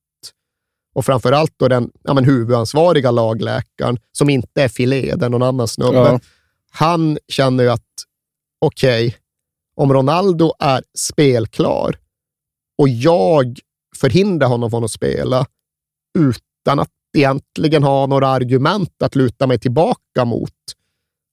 och 0.93 1.05
framför 1.05 1.31
allt 1.31 1.53
då 1.57 1.67
den 1.67 1.91
ja, 2.03 2.13
men 2.13 2.25
huvudansvariga 2.25 3.11
lagläkaren, 3.11 3.97
som 4.11 4.29
inte 4.29 4.63
är 4.63 4.67
Filé, 4.67 5.15
det 5.15 5.25
är 5.25 5.29
någon 5.29 5.43
annan 5.43 5.67
snubbe. 5.67 5.97
Ja. 5.97 6.19
Han 6.71 7.17
känner 7.27 7.63
ju 7.63 7.69
att 7.69 7.87
okej, 8.61 9.07
okay, 9.07 9.19
om 9.75 9.93
Ronaldo 9.93 10.53
är 10.59 10.83
spelklar 10.97 11.95
och 12.77 12.89
jag 12.89 13.59
förhindrar 13.95 14.47
honom 14.47 14.69
från 14.69 14.83
att 14.83 14.91
spela 14.91 15.45
utan 16.19 16.79
att 16.79 16.89
egentligen 17.17 17.83
ha 17.83 18.05
några 18.05 18.27
argument 18.27 19.01
att 19.03 19.15
luta 19.15 19.47
mig 19.47 19.59
tillbaka 19.59 20.25
mot. 20.25 20.51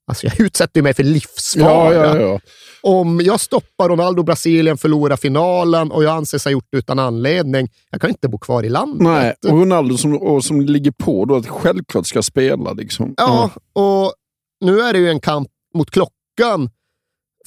Alltså 0.09 0.27
jag 0.27 0.41
utsätter 0.41 0.83
mig 0.83 0.95
för 0.95 1.03
livsfara. 1.03 1.95
Ja, 1.95 2.17
ja, 2.17 2.21
ja. 2.21 2.41
Om 2.83 3.21
jag 3.21 3.41
stoppar 3.41 3.89
Ronaldo 3.89 4.23
Brasilien 4.23 4.79
förlorar 4.79 5.17
finalen 5.17 5.91
och 5.91 6.05
jag 6.05 6.17
anses 6.17 6.45
ha 6.45 6.53
gjort 6.53 6.67
det 6.71 6.79
utan 6.79 6.99
anledning, 6.99 7.69
jag 7.91 8.01
kan 8.01 8.11
inte 8.11 8.29
bo 8.29 8.39
kvar 8.39 8.63
i 8.63 8.69
landet. 8.69 9.03
Nej, 9.03 9.35
och 9.43 9.59
Ronaldo 9.59 9.97
som, 9.97 10.17
och 10.17 10.45
som 10.45 10.61
ligger 10.61 10.91
på 10.91 11.25
då 11.25 11.37
att 11.37 11.47
självklart 11.47 12.07
ska 12.07 12.23
spela. 12.23 12.73
Liksom. 12.73 13.15
Ja, 13.17 13.51
och 13.73 14.13
nu 14.61 14.81
är 14.81 14.93
det 14.93 14.99
ju 14.99 15.09
en 15.09 15.21
kamp 15.21 15.49
mot 15.75 15.91
klockan 15.91 16.71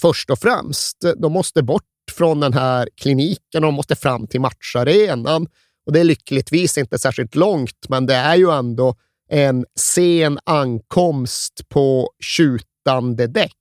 först 0.02 0.30
och 0.30 0.40
främst. 0.40 0.98
De 1.18 1.34
måste 1.34 1.64
bort 1.64 1.84
från 2.12 2.40
den 2.40 2.54
här 2.54 2.90
kliniken 3.02 3.40
och 3.54 3.62
de 3.62 3.74
måste 3.74 3.96
fram 3.96 4.28
till 4.28 4.42
matcharenan. 4.42 5.48
Och 5.86 5.94
det 5.94 6.00
är 6.00 6.04
lyckligtvis 6.04 6.78
inte 6.78 7.00
särskilt 7.00 7.36
långt, 7.36 7.90
men 7.90 8.06
det 8.06 8.16
är 8.16 8.36
ju 8.36 8.52
ändå 8.52 8.96
en 9.32 9.66
sen 9.80 10.40
ankomst 10.44 11.70
på 11.70 12.12
tjutande 12.20 13.28
däck. 13.28 13.56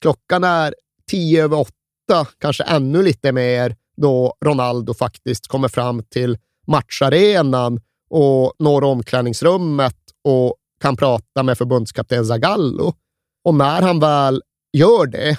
Klockan 0.00 0.44
är 0.44 0.74
tio 1.10 1.44
över 1.44 1.58
åtta, 1.58 2.26
kanske 2.38 2.64
ännu 2.64 3.02
lite 3.02 3.32
mer, 3.32 3.76
då 3.96 4.34
Ronaldo 4.44 4.94
faktiskt 4.94 5.46
kommer 5.46 5.68
fram 5.68 6.02
till 6.02 6.38
matcharenan 6.66 7.80
och 8.10 8.52
når 8.58 8.84
omklädningsrummet 8.84 9.96
och 10.24 10.54
kan 10.80 10.96
prata 10.96 11.42
med 11.42 11.58
förbundskapten 11.58 12.26
Zagallo. 12.26 12.94
Och 13.44 13.54
när 13.54 13.82
han 13.82 14.00
väl 14.00 14.42
gör 14.72 15.06
det 15.06 15.38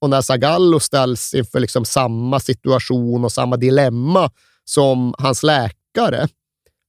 och 0.00 0.10
när 0.10 0.20
Zagallo 0.20 0.80
ställs 0.80 1.34
inför 1.34 1.60
liksom 1.60 1.84
samma 1.84 2.40
situation 2.40 3.24
och 3.24 3.32
samma 3.32 3.56
dilemma 3.56 4.30
som 4.64 5.14
hans 5.18 5.42
läkare, 5.42 6.28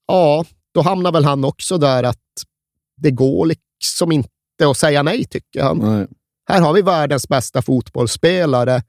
ja, 0.08 0.46
då 0.76 0.82
hamnar 0.82 1.12
väl 1.12 1.26
han 1.26 1.44
också 1.46 1.78
där 1.78 2.04
att 2.04 2.18
det 2.98 3.12
går 3.12 3.46
liksom 3.46 4.12
inte 4.12 4.30
att 4.70 4.78
säga 4.78 5.04
nej, 5.04 5.26
tycker 5.26 5.64
han. 5.64 5.78
Nej. 5.78 6.08
Här 6.50 6.62
har 6.62 6.74
vi 6.74 6.82
världens 6.82 7.28
bästa 7.28 7.62
fotbollsspelare 7.62 8.84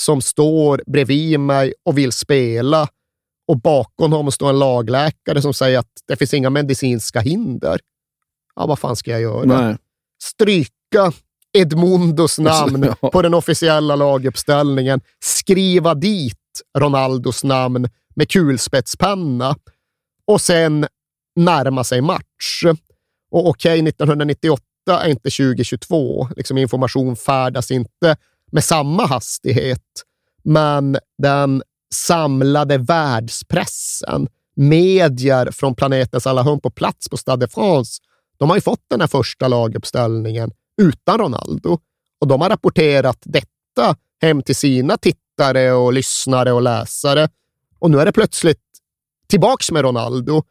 som 0.00 0.22
står 0.22 0.82
bredvid 0.86 1.40
mig 1.40 1.74
och 1.84 1.98
vill 1.98 2.12
spela 2.12 2.88
och 3.48 3.60
bakom 3.60 4.12
honom 4.12 4.32
står 4.32 4.50
en 4.50 4.58
lagläkare 4.58 5.42
som 5.42 5.54
säger 5.54 5.78
att 5.78 5.90
det 6.08 6.16
finns 6.16 6.34
inga 6.34 6.50
medicinska 6.50 7.20
hinder. 7.20 7.80
Ja, 8.56 8.66
vad 8.66 8.78
fan 8.78 8.96
ska 8.96 9.10
jag 9.10 9.20
göra? 9.20 9.44
Nej. 9.44 9.76
Stryka 10.22 11.12
Edmundos 11.52 12.38
namn 12.38 12.86
Ja. 13.02 13.10
på 13.10 13.22
den 13.22 13.34
officiella 13.34 13.96
laguppställningen, 13.96 15.00
skriva 15.24 15.94
dit 15.94 16.38
Ronaldos 16.78 17.44
namn 17.44 17.88
med 18.14 18.30
kulspetspenna 18.30 19.56
och 20.26 20.40
sen 20.40 20.86
närma 21.36 21.84
sig 21.84 22.00
match. 22.00 22.64
Och 23.30 23.48
okej, 23.48 23.88
1998 23.88 24.62
är 24.88 25.08
inte 25.08 25.30
2022. 25.30 26.28
Liksom 26.36 26.58
information 26.58 27.16
färdas 27.16 27.70
inte 27.70 28.16
med 28.52 28.64
samma 28.64 29.06
hastighet. 29.06 30.02
Men 30.42 30.98
den 31.18 31.62
samlade 31.94 32.78
världspressen, 32.78 34.28
medier 34.56 35.50
från 35.50 35.74
planetens 35.74 36.26
alla 36.26 36.42
hörn 36.42 36.60
på 36.60 36.70
plats 36.70 37.08
på 37.08 37.16
Stade 37.16 37.46
de 37.46 37.50
France, 37.50 38.02
de 38.36 38.48
har 38.48 38.56
ju 38.56 38.60
fått 38.60 38.84
den 38.90 39.00
här 39.00 39.08
första 39.08 39.48
laguppställningen 39.48 40.50
utan 40.82 41.18
Ronaldo. 41.18 41.78
Och 42.20 42.26
de 42.28 42.40
har 42.40 42.48
rapporterat 42.48 43.18
detta 43.24 43.96
hem 44.22 44.42
till 44.42 44.56
sina 44.56 44.96
tittare 44.96 45.72
och 45.72 45.92
lyssnare 45.92 46.52
och 46.52 46.62
läsare. 46.62 47.28
Och 47.78 47.90
nu 47.90 48.00
är 48.00 48.06
det 48.06 48.12
plötsligt 48.12 48.60
tillbaks 49.26 49.70
med 49.70 49.82
Ronaldo. 49.82 50.42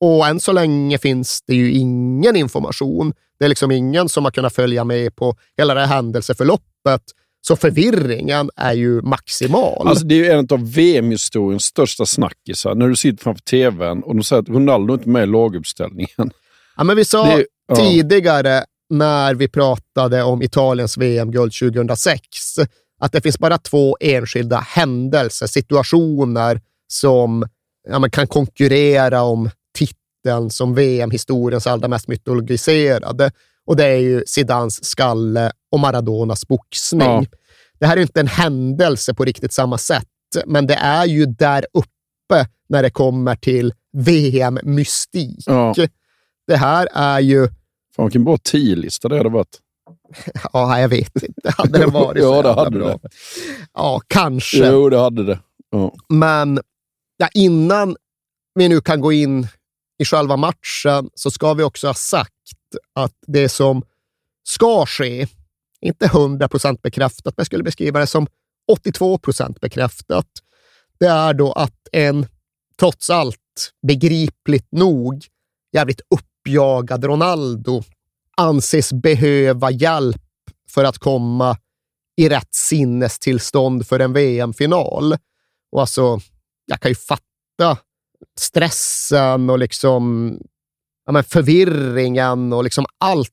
Och 0.00 0.26
än 0.26 0.40
så 0.40 0.52
länge 0.52 0.98
finns 0.98 1.42
det 1.46 1.54
ju 1.54 1.72
ingen 1.72 2.36
information. 2.36 3.12
Det 3.38 3.44
är 3.44 3.48
liksom 3.48 3.70
ingen 3.70 4.08
som 4.08 4.24
har 4.24 4.30
kunnat 4.32 4.54
följa 4.54 4.84
med 4.84 5.16
på 5.16 5.36
hela 5.56 5.74
det 5.74 5.80
här 5.80 5.86
händelseförloppet. 5.86 7.02
Så 7.40 7.56
förvirringen 7.56 8.50
är 8.56 8.72
ju 8.72 9.02
maximal. 9.02 9.88
Alltså, 9.88 10.04
det 10.04 10.14
är 10.14 10.18
ju 10.18 10.30
en 10.30 10.46
av 10.50 10.72
VM-historiens 10.72 11.64
största 11.64 12.06
snackisar. 12.06 12.74
När 12.74 12.88
du 12.88 12.96
sitter 12.96 13.22
framför 13.22 13.42
tvn 13.42 14.02
och 14.02 14.14
de 14.16 14.22
säger 14.22 14.42
att 14.42 14.48
Ronaldo 14.48 14.94
inte 14.94 15.08
är 15.08 15.12
med 15.12 15.22
i 15.22 15.26
laguppställningen. 15.26 16.30
Ja, 16.76 16.84
men 16.84 16.96
vi 16.96 17.04
sa 17.04 17.36
Det- 17.36 17.46
ja. 17.68 17.76
tidigare 17.76 18.64
när 18.90 19.34
vi 19.34 19.48
pratade 19.48 20.22
om 20.22 20.42
Italiens 20.42 20.96
VM-guld 20.96 21.52
2006 21.52 22.20
att 23.00 23.12
det 23.12 23.20
finns 23.20 23.38
bara 23.38 23.58
två 23.58 23.96
enskilda 24.00 24.56
händelser, 24.58 25.46
situationer 25.46 26.60
som 26.92 27.46
ja, 27.88 28.08
kan 28.08 28.26
konkurrera 28.26 29.22
om 29.22 29.50
titeln 30.28 30.50
som 30.50 30.74
VM-historiens 30.74 31.66
allra 31.66 31.88
mest 31.88 32.08
mytologiserade. 32.08 33.30
Och 33.66 33.76
det 33.76 33.84
är 33.84 33.98
ju 33.98 34.22
Zidans 34.26 34.84
skalle 34.84 35.52
och 35.72 35.80
Maradonas 35.80 36.48
boxning. 36.48 37.08
Ja. 37.08 37.24
Det 37.80 37.86
här 37.86 37.96
är 37.96 38.00
inte 38.00 38.20
en 38.20 38.26
händelse 38.26 39.14
på 39.14 39.24
riktigt 39.24 39.52
samma 39.52 39.78
sätt, 39.78 40.06
men 40.46 40.66
det 40.66 40.74
är 40.74 41.06
ju 41.06 41.26
där 41.26 41.66
uppe 41.72 42.46
när 42.68 42.82
det 42.82 42.90
kommer 42.90 43.36
till 43.36 43.72
VM-mystik. 43.96 45.44
Ja. 45.46 45.74
Det 46.46 46.56
här 46.56 46.88
är 46.92 47.20
ju... 47.20 47.48
Fan 47.96 48.06
vilken 48.06 48.24
bra 48.24 48.38
tio-lista 48.42 49.08
det 49.08 49.16
hade 49.16 49.28
varit. 49.28 49.58
Ja, 50.52 50.80
jag 50.80 50.88
vet 50.88 51.22
inte. 51.22 51.52
Hade 51.56 51.78
den 51.78 51.90
varit 51.90 52.22
så 52.22 52.28
Ja, 52.34 52.42
det 52.42 52.52
hade 52.52 52.78
bra? 52.78 52.88
det. 53.02 53.08
Ja, 53.74 54.00
kanske. 54.06 54.70
Jo, 54.70 54.88
det 54.88 54.98
hade 54.98 55.24
det. 55.24 55.38
Ja. 55.70 55.94
Men 56.08 56.60
ja, 57.16 57.28
innan 57.34 57.96
vi 58.54 58.68
nu 58.68 58.80
kan 58.80 59.00
gå 59.00 59.12
in 59.12 59.46
i 59.98 60.04
själva 60.04 60.36
matchen 60.36 61.10
så 61.14 61.30
ska 61.30 61.54
vi 61.54 61.62
också 61.62 61.86
ha 61.86 61.94
sagt 61.94 62.34
att 62.94 63.14
det 63.26 63.48
som 63.48 63.82
ska 64.48 64.86
ske, 64.86 65.26
inte 65.80 66.06
100 66.06 66.48
procent 66.48 66.82
bekräftat, 66.82 67.24
men 67.36 67.40
jag 67.40 67.46
skulle 67.46 67.62
beskriva 67.62 68.00
det 68.00 68.06
som 68.06 68.26
82 68.72 69.18
procent 69.18 69.60
bekräftat, 69.60 70.26
det 70.98 71.06
är 71.06 71.34
då 71.34 71.52
att 71.52 71.88
en, 71.92 72.26
trots 72.78 73.10
allt, 73.10 73.72
begripligt 73.86 74.72
nog, 74.72 75.24
jävligt 75.72 76.00
uppjagad 76.10 77.04
Ronaldo 77.04 77.82
anses 78.36 78.92
behöva 78.92 79.70
hjälp 79.70 80.22
för 80.70 80.84
att 80.84 80.98
komma 80.98 81.56
i 82.16 82.28
rätt 82.28 82.54
sinnestillstånd 82.54 83.86
för 83.86 84.00
en 84.00 84.12
VM-final. 84.12 85.16
Och 85.72 85.80
alltså, 85.80 86.20
jag 86.66 86.80
kan 86.80 86.90
ju 86.90 86.94
fatta 86.94 87.78
stressen 88.40 89.50
och 89.50 89.58
liksom 89.58 90.32
ja, 91.06 91.12
men 91.12 91.24
förvirringen 91.24 92.52
och 92.52 92.64
liksom 92.64 92.86
allt 92.98 93.30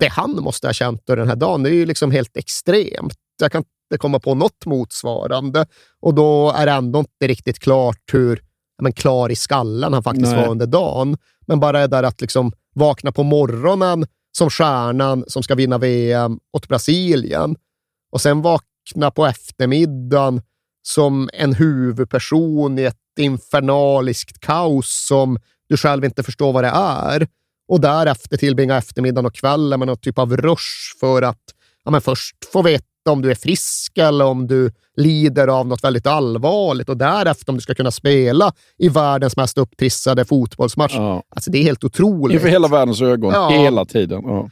det 0.00 0.08
han 0.08 0.30
måste 0.30 0.66
ha 0.66 0.72
känt 0.72 1.00
under 1.00 1.16
den 1.16 1.28
här 1.28 1.36
dagen. 1.36 1.62
Det 1.62 1.70
är 1.70 1.74
ju 1.74 1.86
liksom 1.86 2.10
helt 2.10 2.36
extremt. 2.36 3.14
Jag 3.40 3.52
kan 3.52 3.58
inte 3.58 3.98
komma 3.98 4.20
på 4.20 4.34
något 4.34 4.66
motsvarande 4.66 5.66
och 6.00 6.14
då 6.14 6.50
är 6.50 6.66
det 6.66 6.72
ändå 6.72 6.98
inte 6.98 7.26
riktigt 7.26 7.58
klart 7.58 8.00
hur 8.12 8.36
ja, 8.76 8.82
men 8.82 8.92
klar 8.92 9.30
i 9.30 9.36
skallen 9.36 9.92
han 9.92 10.02
faktiskt 10.02 10.32
Nej. 10.32 10.36
var 10.36 10.48
under 10.48 10.66
dagen. 10.66 11.16
Men 11.46 11.60
bara 11.60 11.80
det 11.80 11.86
där 11.86 12.02
att 12.02 12.20
liksom 12.20 12.52
vakna 12.74 13.12
på 13.12 13.22
morgonen 13.22 14.06
som 14.38 14.50
stjärnan 14.50 15.24
som 15.26 15.42
ska 15.42 15.54
vinna 15.54 15.78
VM 15.78 16.38
åt 16.52 16.68
Brasilien 16.68 17.56
och 18.12 18.20
sen 18.20 18.42
vakna 18.42 19.10
på 19.10 19.26
eftermiddagen 19.26 20.42
som 20.82 21.30
en 21.32 21.54
huvudperson 21.54 22.78
i 22.78 22.82
ett 22.82 22.99
infernaliskt 23.18 24.40
kaos 24.40 25.06
som 25.06 25.38
du 25.68 25.76
själv 25.76 26.04
inte 26.04 26.22
förstår 26.22 26.52
vad 26.52 26.64
det 26.64 26.72
är. 26.74 27.26
Och 27.68 27.80
därefter 27.80 28.36
tillbringa 28.36 28.76
eftermiddagen 28.76 29.26
och 29.26 29.34
kvällen 29.34 29.78
med 29.78 29.86
någon 29.88 29.96
typ 29.96 30.18
av 30.18 30.36
rush 30.36 30.98
för 31.00 31.22
att 31.22 31.42
ja, 31.84 31.90
men 31.90 32.00
först 32.00 32.36
få 32.52 32.62
veta 32.62 32.84
om 33.10 33.22
du 33.22 33.30
är 33.30 33.34
frisk 33.34 33.98
eller 33.98 34.24
om 34.24 34.46
du 34.46 34.70
lider 34.96 35.48
av 35.48 35.66
något 35.66 35.84
väldigt 35.84 36.06
allvarligt 36.06 36.88
och 36.88 36.96
därefter 36.96 37.50
om 37.52 37.56
du 37.56 37.62
ska 37.62 37.74
kunna 37.74 37.90
spela 37.90 38.52
i 38.78 38.88
världens 38.88 39.36
mest 39.36 39.58
upptrissade 39.58 40.24
fotbollsmatch. 40.24 40.94
Alltså, 41.28 41.50
det 41.50 41.58
är 41.58 41.62
helt 41.62 41.84
otroligt. 41.84 42.34
Inför 42.34 42.48
hela 42.48 42.68
världens 42.68 43.02
ögon, 43.02 43.32
Ja. 43.34 43.48
hela 43.50 43.84
tiden. 43.84 44.22
Ja. 44.24 44.48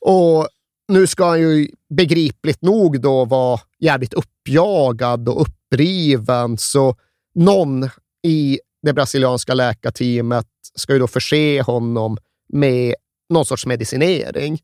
Och 0.00 0.48
nu 0.88 1.06
ska 1.06 1.24
han 1.24 1.40
ju 1.40 1.68
begripligt 1.94 2.62
nog 2.62 3.00
då 3.00 3.24
vara 3.24 3.60
jävligt 3.80 4.14
uppjagad 4.14 5.28
och 5.28 5.40
uppriven, 5.40 6.58
så 6.58 6.96
någon 7.34 7.88
i 8.22 8.60
det 8.82 8.92
brasilianska 8.92 9.54
läkarteamet 9.54 10.46
ska 10.74 10.92
ju 10.92 10.98
då 10.98 11.06
förse 11.06 11.62
honom 11.62 12.16
med 12.52 12.94
någon 13.30 13.46
sorts 13.46 13.66
medicinering. 13.66 14.58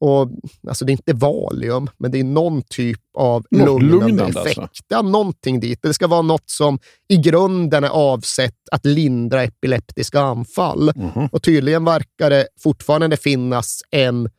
Och, 0.00 0.30
alltså 0.68 0.84
det 0.84 0.90
är 0.90 0.92
inte 0.92 1.12
Valium, 1.12 1.90
men 1.98 2.10
det 2.10 2.20
är 2.20 2.24
någon 2.24 2.62
typ 2.62 3.00
av 3.18 3.46
lugnande, 3.50 3.84
lugnande, 3.86 4.40
effekt. 4.40 4.58
alltså. 4.58 4.82
Ja, 4.88 5.02
någonting 5.02 5.60
dit. 5.60 5.78
Det 5.82 5.94
ska 5.94 6.06
vara 6.06 6.22
något 6.22 6.50
som 6.50 6.78
i 7.08 7.16
grunden 7.16 7.84
är 7.84 7.88
avsett 7.88 8.68
att 8.72 8.86
lindra 8.86 9.42
epileptiska 9.42 10.20
anfall. 10.20 10.92
Mhm. 10.96 11.28
Och 11.32 11.42
tydligen 11.42 11.84
verkar 11.84 12.30
det 12.30 12.48
fortfarande 12.60 13.16
finnas 13.16 13.82
en 13.90 14.30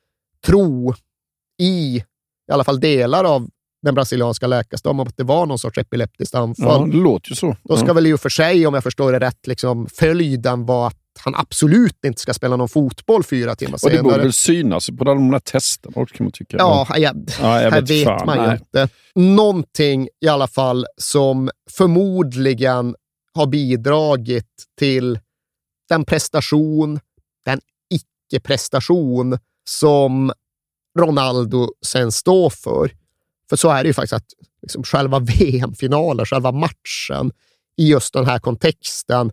tro 0.46 0.94
i, 1.62 1.98
i 2.50 2.52
alla 2.52 2.64
fall 2.64 2.80
delar 2.80 3.24
av 3.24 3.50
den 3.86 3.96
brasilianska 3.96 4.48
läkarstammen 4.48 5.00
om 5.00 5.08
att 5.08 5.18
det 5.18 5.24
var 5.24 5.46
någon 5.46 5.60
sorts 5.60 5.78
epileptiskt 5.78 6.36
anfall. 6.36 6.90
Ja, 6.90 6.98
det 6.98 7.04
låter 7.04 7.30
ju 7.30 7.36
så. 7.36 7.58
Då 7.64 7.78
ska 7.78 7.88
ja. 7.88 7.94
väl 7.94 8.08
i 8.08 8.14
och 8.14 8.20
för 8.20 8.30
sig, 8.30 8.68
om 8.68 8.74
jag 8.74 8.84
förstår 8.84 9.12
det 9.12 9.20
rätt, 9.20 9.48
liksom, 9.48 9.88
följden 9.94 10.66
vara 10.66 10.88
att 10.88 10.98
han 11.20 11.36
absolut 11.36 12.06
inte 12.06 12.22
ska 12.22 12.34
spela 12.34 12.56
någon 12.56 12.70
fotboll 12.70 13.24
fyra 13.24 13.56
timmar 13.56 13.80
Och 13.84 13.90
det 13.90 13.98
borde 13.98 14.10
senare. 14.10 14.22
väl 14.24 14.34
synas 14.34 14.90
på 14.98 15.04
de 15.04 15.34
här 15.34 15.40
testerna 15.40 15.94
också, 16.02 16.16
kan 16.16 16.26
man 16.26 16.32
tycka. 16.32 16.58
Ja, 16.58 16.88
jag, 16.98 17.30
Ja, 17.42 17.62
jag 17.62 17.72
här 17.72 17.82
vet 17.82 17.90
vet 17.90 18.04
fan, 18.04 18.26
man 18.26 18.50
ju 18.50 18.56
inte. 18.58 18.90
Någonting 19.16 20.08
i 20.22 20.28
alla 20.28 20.48
fall 20.48 20.86
som 20.98 21.50
förmodligen 21.72 22.96
har 23.34 23.48
bidragit 23.48 24.64
till 24.80 25.20
den 25.90 26.06
prestation, 26.06 27.00
den 27.46 27.60
icke-prestation 27.94 29.38
som 29.70 30.32
Ronaldo 31.00 31.70
sen 31.86 32.12
står 32.12 32.50
för. 32.50 32.92
För 33.50 33.56
så 33.56 33.70
är 33.70 33.84
det 33.84 33.88
ju 33.88 33.94
faktiskt 33.94 34.14
att 34.14 34.26
liksom 34.62 34.84
själva 34.84 35.20
VM-finalen, 35.40 36.26
själva 36.26 36.52
matchen, 36.52 37.32
i 37.78 37.90
just 37.90 38.14
den 38.14 38.26
här 38.26 38.40
kontexten, 38.40 39.32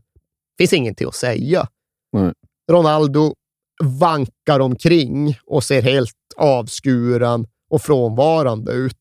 finns 0.59 0.72
ingenting 0.72 1.09
att 1.09 1.14
säga. 1.14 1.68
Nej. 2.12 2.32
Ronaldo 2.70 3.34
vankar 3.82 4.60
omkring 4.60 5.39
och 5.47 5.64
ser 5.64 5.82
helt 5.82 6.14
avskuren 6.36 7.47
och 7.70 7.82
frånvarande 7.82 8.72
ut. 8.72 8.97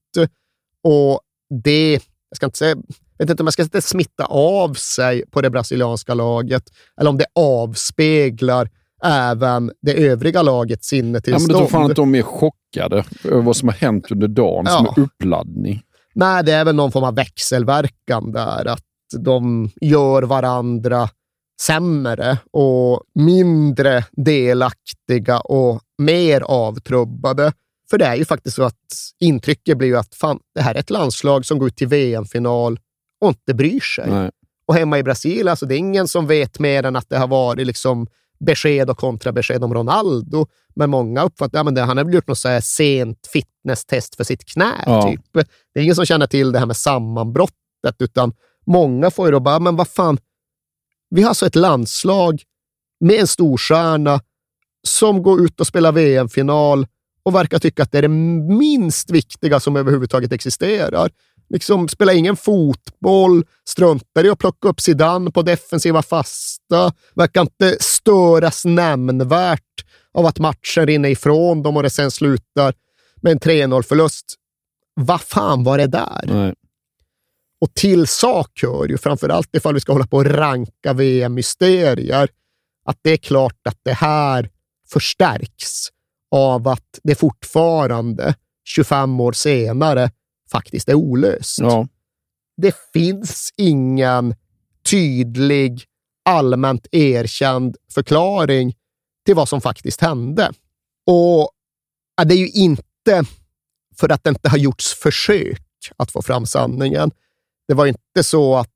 Och 0.84 1.20
det, 1.64 1.94
jag 2.30 2.36
ska 2.36 2.46
inte 2.46 2.58
säga, 2.58 2.76
vet 3.18 3.30
inte 3.30 3.44
om 3.44 3.48
jag 3.48 3.54
ska 3.54 3.66
säga 3.66 3.82
smitta 3.82 4.26
av 4.26 4.74
sig 4.74 5.24
på 5.32 5.42
det 5.42 5.50
brasilianska 5.50 6.14
laget 6.14 6.64
eller 6.98 7.10
om 7.10 7.18
det 7.18 7.26
avspeglar 7.36 8.70
även 9.04 9.72
det 9.82 10.08
övriga 10.08 10.42
lagets 10.42 10.94
Ja, 10.94 11.04
men 11.04 11.14
det 11.14 11.22
tror 11.22 11.68
fan 11.68 11.92
att 11.92 11.96
de 11.96 12.16
är 12.16 12.22
chockade 12.22 13.04
över 13.24 13.42
vad 13.42 13.56
som 13.56 13.68
har 13.68 13.76
hänt 13.76 14.12
under 14.12 14.28
dagen 14.28 14.66
som 14.66 14.86
Ja. 14.86 14.94
är 14.98 15.02
uppladdning. 15.02 15.82
Nej, 16.16 16.44
det 16.44 16.52
är 16.52 16.66
väl 16.66 16.76
någon 16.76 16.92
form 16.92 17.04
av 17.04 17.16
växelverkan 17.16 18.32
där, 18.32 18.66
att 18.66 18.84
de 19.20 19.70
gör 19.82 20.24
varandra 20.24 21.10
sämre 21.62 22.38
och 22.52 23.02
mindre 23.16 24.04
delaktiga 24.12 25.40
och 25.40 25.82
mer 25.98 26.42
avtrubbade. 26.42 27.54
För 27.90 27.98
det 27.98 28.06
är 28.06 28.16
ju 28.16 28.26
faktiskt 28.26 28.56
så 28.56 28.64
att 28.64 28.76
intrycket 29.20 29.78
blir 29.78 29.88
ju 29.88 29.98
att 29.98 30.16
fan, 30.16 30.40
det 30.56 30.62
här 30.62 30.76
är 30.76 30.80
ett 30.80 30.90
landslag 30.90 31.46
som 31.46 31.60
går 31.60 31.68
ut 31.68 31.76
till 31.76 31.88
VM-final 31.88 32.80
och 33.22 33.28
inte 33.28 33.54
bryr 33.54 33.80
sig. 33.80 34.10
Nej. 34.10 34.32
Och 34.66 34.76
hemma 34.76 35.00
i 35.00 35.04
Brasilien, 35.04 35.48
alltså, 35.48 35.66
det 35.66 35.76
är 35.76 35.78
ingen 35.78 36.08
som 36.08 36.28
vet 36.28 36.60
mer 36.60 36.84
än 36.86 36.96
att 36.96 37.10
det 37.10 37.18
har 37.18 37.28
varit 37.28 37.68
liksom 37.68 38.08
besked 38.46 38.90
och 38.90 38.98
kontrabesked 38.98 39.64
om 39.64 39.74
Ronaldo. 39.74 40.48
Men 40.76 40.90
många 40.90 41.24
uppfattar 41.24 41.66
att 41.66 41.78
ja, 41.78 41.84
han 41.84 41.98
har 41.98 42.04
väl 42.04 42.14
gjort 42.14 42.28
något 42.28 42.38
så 42.38 42.50
här 42.50 42.62
sent 42.62 43.30
fitnesstest 43.34 44.16
för 44.16 44.24
sitt 44.24 44.46
knä. 44.46 44.84
Ja. 44.86 45.12
Typ. 45.12 45.22
Det 45.74 45.80
är 45.80 45.84
ingen 45.84 45.96
som 45.96 46.06
känner 46.06 46.28
till 46.28 46.52
det 46.52 46.60
här 46.60 46.66
med 46.66 46.78
sammanbrottet, 46.78 47.96
utan 48.00 48.34
många 48.66 49.12
får 49.12 49.28
ju 49.28 49.32
då 49.32 49.40
bara, 49.40 49.60
men 49.60 49.76
vad 49.76 49.88
fan, 49.88 50.18
vi 51.10 51.22
har 51.22 51.30
alltså 51.30 51.46
ett 51.46 51.56
landslag 51.56 52.44
med 53.00 53.16
en 53.20 53.28
storstjärna 53.28 54.22
som 54.88 55.24
går 55.24 55.42
ut 55.42 55.60
och 55.60 55.68
spelar 55.68 55.92
VM-final 55.92 56.88
och 57.24 57.36
verkar 57.36 57.60
tycka 57.60 57.84
att 57.84 57.92
det 57.92 57.98
är 57.98 58.02
det 58.02 58.08
minst 58.58 59.12
viktiga 59.12 59.60
som 59.60 59.76
överhuvudtaget 59.76 60.32
existerar. 60.32 61.10
Liksom 61.54 61.88
spelar 61.88 62.14
ingen 62.14 62.36
fotboll, 62.36 63.46
struntar 63.70 64.26
i 64.26 64.30
att 64.30 64.40
plocka 64.40 64.68
upp 64.68 64.82
Zidane 64.82 65.32
på 65.32 65.42
defensiva 65.42 66.02
fasta, 66.02 66.94
verkar 67.16 67.42
inte 67.42 67.78
störas 67.80 68.66
nämnvärt 68.66 69.86
av 70.14 70.26
att 70.26 70.40
matchen 70.40 70.86
rinner 70.86 71.10
ifrån 71.10 71.64
dem 71.64 71.78
och 71.78 71.84
det 71.84 71.90
sen 71.90 72.12
slutar 72.12 72.74
med 73.22 73.32
en 73.32 73.40
3-0-förlust. 73.40 74.26
Vad 74.94 75.22
fan 75.22 75.64
var 75.64 75.78
det 75.78 75.88
där? 75.88 76.24
Nej. 76.26 76.54
Och 77.62 77.74
till 77.74 78.08
sak 78.08 78.60
hör 78.62 78.88
ju, 78.88 78.98
framförallt 78.98 79.56
ifall 79.56 79.74
vi 79.74 79.80
ska 79.80 79.92
hålla 79.92 80.08
på 80.08 80.18
och 80.18 80.26
ranka 80.26 80.94
VM-mysterier, 80.94 82.30
att 82.86 82.98
det 83.02 83.12
är 83.12 83.18
klart 83.18 83.68
att 83.70 83.80
det 83.84 83.94
här 83.94 84.50
förstärks 84.90 85.88
av 86.32 86.68
att 86.68 87.00
det 87.04 87.16
fortfarande, 87.16 88.36
25 88.64 89.20
år 89.20 89.32
senare, 89.32 90.12
faktiskt 90.52 90.90
är 90.90 90.94
olöst. 90.94 91.60
Ja. 91.60 91.88
Det 92.58 92.76
finns 92.94 93.54
ingen 93.58 94.36
tydlig, 94.90 95.84
allmänt 96.26 96.88
erkänd 96.92 97.78
förklaring 97.94 98.76
till 99.26 99.36
vad 99.36 99.50
som 99.50 99.62
faktiskt 99.62 100.02
hände. 100.02 100.52
Och 101.06 101.50
ja, 102.18 102.26
det 102.26 102.34
är 102.34 102.38
ju 102.38 102.50
inte 102.50 103.24
för 103.96 104.12
att 104.12 104.24
det 104.24 104.30
inte 104.30 104.50
har 104.50 104.58
gjorts 104.58 104.94
försök 104.94 105.62
att 105.98 106.12
få 106.12 106.22
fram 106.22 106.46
sanningen. 106.46 107.12
Det 107.68 107.74
var 107.74 107.86
inte 107.86 108.24
så 108.24 108.56
att 108.56 108.70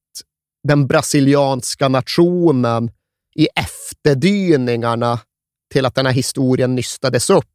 den 0.63 0.87
brasilianska 0.87 1.87
nationen 1.87 2.91
i 3.35 3.47
efterdyningarna 3.55 5.19
till 5.73 5.85
att 5.85 5.95
den 5.95 6.05
här 6.05 6.13
historien 6.13 6.75
nystades 6.75 7.29
upp 7.29 7.45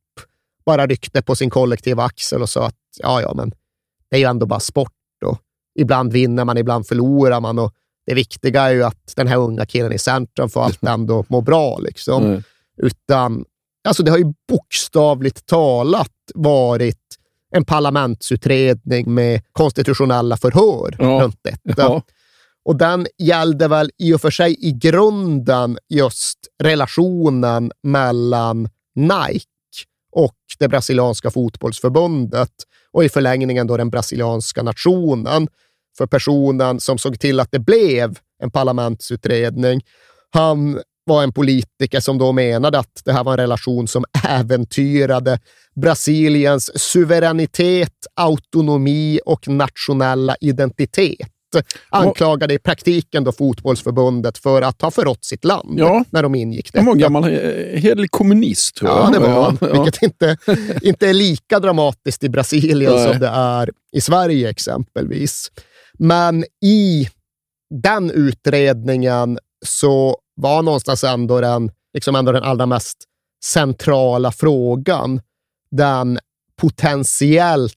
bara 0.64 0.86
ryckte 0.86 1.22
på 1.22 1.36
sin 1.36 1.51
kollektiva 1.51 2.05
axel 2.05 2.42
och 2.42 2.48
sa 2.48 2.66
att 2.66 2.76
ja, 2.98 3.20
ja, 3.20 3.34
men 3.34 3.52
det 4.11 4.16
är 4.16 4.20
ju 4.20 4.27
ändå 4.27 4.47
bara 4.47 4.61
sport 4.61 4.93
och 5.24 5.39
ibland 5.78 6.12
vinner 6.12 6.45
man, 6.45 6.59
ibland 6.59 6.87
förlorar 6.87 7.41
man 7.41 7.59
och 7.59 7.74
det 8.07 8.15
viktiga 8.15 8.62
är 8.62 8.70
ju 8.70 8.82
att 8.85 9.12
den 9.16 9.27
här 9.27 9.37
unga 9.37 9.66
killen 9.66 9.93
i 9.93 9.99
centrum 9.99 10.49
får 10.49 10.62
allt 10.62 10.82
ändå 10.87 11.24
må 11.28 11.41
bra. 11.41 11.78
Liksom. 11.78 12.24
Mm. 12.24 12.43
Utan, 12.77 13.45
alltså 13.89 14.03
det 14.03 14.11
har 14.11 14.19
ju 14.19 14.32
bokstavligt 14.49 15.47
talat 15.47 16.12
varit 16.35 16.97
en 17.55 17.65
parlamentsutredning 17.65 19.15
med 19.15 19.43
konstitutionella 19.53 20.37
förhör 20.37 20.97
Ja. 20.99 21.20
runt 21.23 21.39
detta. 21.43 21.82
Ja. 21.82 22.03
Och 22.65 22.77
den 22.77 23.07
gällde 23.19 23.69
väl 23.69 23.91
i 23.99 24.15
och 24.15 24.20
för 24.20 24.31
sig 24.31 24.57
i 24.69 24.73
grunden 24.73 25.78
just 25.89 26.39
relationen 26.62 27.73
mellan 27.82 28.69
Nike 28.95 29.47
och 30.12 30.37
det 30.59 30.69
brasilianska 30.69 31.31
fotbollsförbundet 31.31 32.53
och 32.92 33.04
i 33.04 33.08
förlängningen 33.08 33.66
då 33.66 33.76
den 33.76 33.90
brasilianska 33.90 34.62
nationen. 34.62 35.48
För 35.98 36.06
personen 36.06 36.80
som 36.80 36.98
såg 36.98 37.20
till 37.20 37.40
att 37.40 37.48
det 37.52 37.58
blev 37.58 38.18
en 38.42 38.50
parlamentsutredning, 38.50 39.80
han 40.30 40.80
var 41.04 41.22
en 41.22 41.32
politiker 41.32 42.00
som 42.00 42.18
då 42.18 42.32
menade 42.32 42.78
att 42.78 43.02
det 43.04 43.12
här 43.12 43.24
var 43.24 43.32
en 43.32 43.38
relation 43.38 43.88
som 43.88 44.04
äventyrade 44.28 45.38
Brasiliens 45.74 46.80
suveränitet, 46.82 47.94
autonomi 48.14 49.20
och 49.26 49.48
nationella 49.48 50.36
identitet. 50.40 51.28
Anklagade 51.89 52.55
i 52.55 52.59
praktiken 52.59 53.24
då 53.24 53.32
fotbollsförbundet 53.32 54.39
för 54.39 54.62
att 54.62 54.82
ha 54.82 54.90
förrått 54.90 55.24
sitt 55.24 55.44
land 55.44 55.78
Ja. 55.78 56.05
när 56.10 56.22
de 56.22 56.35
ingick 56.35 56.70
Han 56.77 56.85
var 56.85 56.93
en 56.93 56.98
gammal 56.98 57.24
eh, 57.24 57.31
hederlig 57.81 58.10
kommunist, 58.10 58.77
tror 58.77 58.90
jag. 58.90 58.98
Ja, 58.98 59.10
det 59.10 59.18
var 59.18 59.43
han. 59.43 59.59
Ja. 59.60 59.82
Vilket 59.82 60.02
inte, 60.02 60.36
inte 60.82 61.09
är 61.09 61.12
lika 61.14 61.60
dramatiskt 61.60 62.24
i 62.24 62.28
Brasilien 62.28 62.93
Nej. 62.93 63.09
som 63.12 63.20
det 63.20 63.28
är 63.28 63.70
i 63.93 64.01
Sverige 64.01 64.51
exempelvis. 64.51 65.51
Men 65.98 66.44
i 66.62 67.09
den 67.82 68.10
utredningen 68.10 69.39
så 69.66 70.16
var 70.36 70.62
någonstans 70.62 71.05
ändå 71.05 71.40
den, 71.40 71.70
liksom 71.94 72.14
ändå 72.16 72.32
den 72.32 72.43
allra 72.43 72.66
mest 72.66 72.98
centrala 73.44 74.32
frågan 74.32 75.20
den 75.70 76.18
potentiellt 76.60 77.74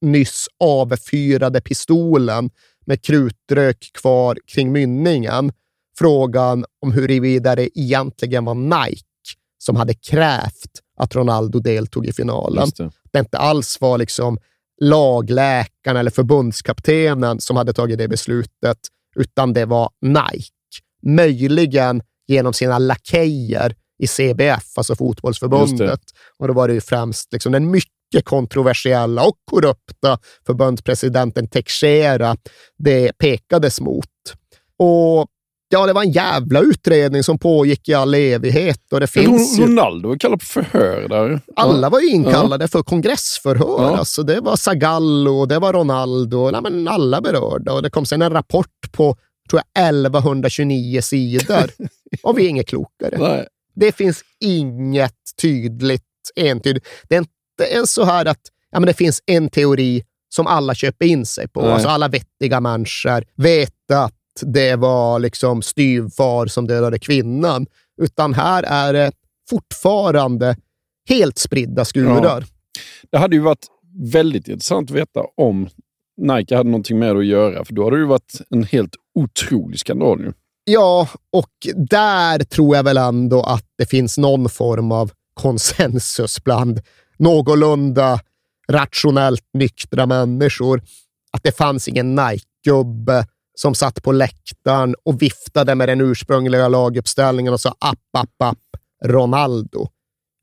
nyss 0.00 0.46
avfyrade 0.60 1.60
pistolen 1.60 2.50
med 2.86 3.02
krutrök 3.02 3.90
kvar 3.94 4.38
kring 4.46 4.72
mynningen. 4.72 5.52
Frågan 5.98 6.64
om 6.82 6.92
huruvida 6.92 7.56
det 7.56 7.78
egentligen 7.78 8.44
var 8.44 8.54
Nike 8.54 9.06
som 9.58 9.76
hade 9.76 9.94
krävt 9.94 10.70
att 10.96 11.14
Ronaldo 11.14 11.60
deltog 11.60 12.06
i 12.06 12.12
finalen. 12.12 12.68
Det. 12.76 12.90
Det 13.12 13.18
inte 13.18 13.38
alls 13.38 13.80
var 13.80 13.98
liksom 13.98 14.38
lagläkaren 14.80 15.96
eller 15.96 16.10
förbundskaptenen 16.10 17.40
som 17.40 17.56
hade 17.56 17.72
tagit 17.72 17.98
det 17.98 18.08
beslutet, 18.08 18.78
utan 19.16 19.52
det 19.52 19.64
var 19.64 19.90
Nike. 20.00 20.52
Möjligen 21.02 22.02
genom 22.26 22.52
sina 22.52 22.78
lakejer 22.78 23.74
i 23.98 24.06
CBF, 24.06 24.78
alltså 24.78 24.96
fotbollsförbundet. 24.96 26.00
Och 26.38 26.48
då 26.48 26.54
var 26.54 26.68
det 26.68 26.74
ju 26.74 26.80
främst 26.80 27.32
liksom 27.32 27.52
den 27.52 27.70
mycket 27.70 27.92
kontroversiella 28.24 29.24
och 29.24 29.36
korrupta 29.50 30.18
förbundspresidenten 30.46 31.48
Teixeira 31.48 32.36
det 32.78 33.12
pekades 33.18 33.80
mot. 33.80 34.06
Och 34.78 35.26
ja, 35.68 35.86
det 35.86 35.92
var 35.92 36.02
en 36.02 36.12
jävla 36.12 36.60
utredning 36.60 37.22
som 37.22 37.38
pågick 37.38 37.88
i 37.88 37.94
all 37.94 38.14
evighet 38.14 38.92
och 38.92 39.00
det 39.00 39.06
finns 39.06 39.58
ju... 39.58 39.62
Ronaldo 39.66 40.08
var 40.08 40.16
kallad 40.16 40.40
på 40.40 40.46
förhör 40.46 41.08
där. 41.08 41.40
Alla 41.56 41.88
var 41.90 42.00
ju 42.00 42.08
inkallade 42.08 42.64
Ja. 42.64 42.68
för 42.68 42.82
kongressförhör. 42.82 43.82
Ja. 43.82 43.96
Alltså, 43.96 44.22
det 44.22 44.40
var 44.40 44.56
Zagallo, 44.56 45.46
det 45.46 45.58
var 45.58 45.72
Ronaldo, 45.72 46.50
nej, 46.50 46.60
men 46.62 46.88
alla 46.88 47.20
berörda. 47.20 47.72
Och 47.72 47.82
det 47.82 47.90
kom 47.90 48.06
sen 48.06 48.22
en 48.22 48.32
rapport 48.32 48.92
på 48.92 49.16
tror 49.50 49.62
jag, 49.74 49.88
1129 49.88 51.00
sidor. 51.02 51.70
och 52.22 52.38
vi 52.38 52.44
är 52.44 52.48
inget 52.48 52.68
klokare. 52.68 53.18
Nej. 53.18 53.46
Det 53.74 53.92
finns 53.92 54.22
inget 54.40 55.14
tydligt, 55.42 56.02
entydigt. 56.36 56.86
Det 57.08 57.14
är 57.14 57.18
inte 57.64 57.86
så 57.86 58.04
här 58.04 58.26
att 58.26 58.40
ja, 58.70 58.80
men 58.80 58.86
det 58.86 58.94
finns 58.94 59.22
en 59.26 59.50
teori 59.50 60.04
som 60.28 60.46
alla 60.46 60.74
köper 60.74 61.06
in 61.06 61.26
sig 61.26 61.48
på. 61.48 61.60
Nej. 61.60 61.70
Alltså 61.70 61.88
alla 61.88 62.08
vettiga 62.08 62.60
människor 62.60 63.24
vet 63.36 63.90
att 63.92 64.14
det 64.40 64.76
var 64.76 65.18
liksom 65.18 65.62
styvfar 65.62 66.46
som 66.46 66.66
dödade 66.66 66.98
kvinnan. 66.98 67.66
Utan 68.02 68.34
här 68.34 68.62
är 68.62 68.92
det 68.92 69.12
fortfarande 69.50 70.56
helt 71.08 71.38
spridda 71.38 71.84
skurar. 71.84 72.40
Ja. 72.40 72.42
Det 73.10 73.18
hade 73.18 73.36
ju 73.36 73.42
varit 73.42 73.66
väldigt 74.12 74.48
intressant 74.48 74.90
att 74.90 74.96
veta 74.96 75.20
om 75.36 75.68
Nike 76.20 76.56
hade 76.56 76.70
någonting 76.70 76.98
med 76.98 77.16
det 77.16 77.20
att 77.20 77.26
göra, 77.26 77.64
för 77.64 77.74
då 77.74 77.84
hade 77.84 77.96
det 77.96 78.00
ju 78.00 78.06
varit 78.06 78.40
en 78.50 78.64
helt 78.64 78.94
otrolig 79.14 79.80
skandal. 79.80 80.20
ju. 80.20 80.32
Ja, 80.64 81.08
och 81.32 81.50
där 81.76 82.38
tror 82.38 82.76
jag 82.76 82.84
väl 82.84 82.96
ändå 82.96 83.42
att 83.42 83.64
det 83.78 83.86
finns 83.86 84.18
någon 84.18 84.48
form 84.48 84.92
av 84.92 85.10
konsensus 85.34 86.44
bland 86.44 86.80
någorlunda 87.18 88.20
rationellt 88.68 89.44
nyktra 89.52 90.06
människor. 90.06 90.82
Att 91.32 91.42
det 91.42 91.56
fanns 91.56 91.88
ingen 91.88 92.14
Nike-gubbe 92.14 93.26
som 93.54 93.74
satt 93.74 94.02
på 94.02 94.12
läktaren 94.12 94.94
och 95.04 95.22
viftade 95.22 95.74
med 95.74 95.88
den 95.88 96.00
ursprungliga 96.00 96.68
laguppställningen 96.68 97.52
och 97.52 97.60
sa 97.60 97.74
app, 97.78 97.98
app, 98.18 98.42
app, 98.42 98.58
Ronaldo. 99.04 99.88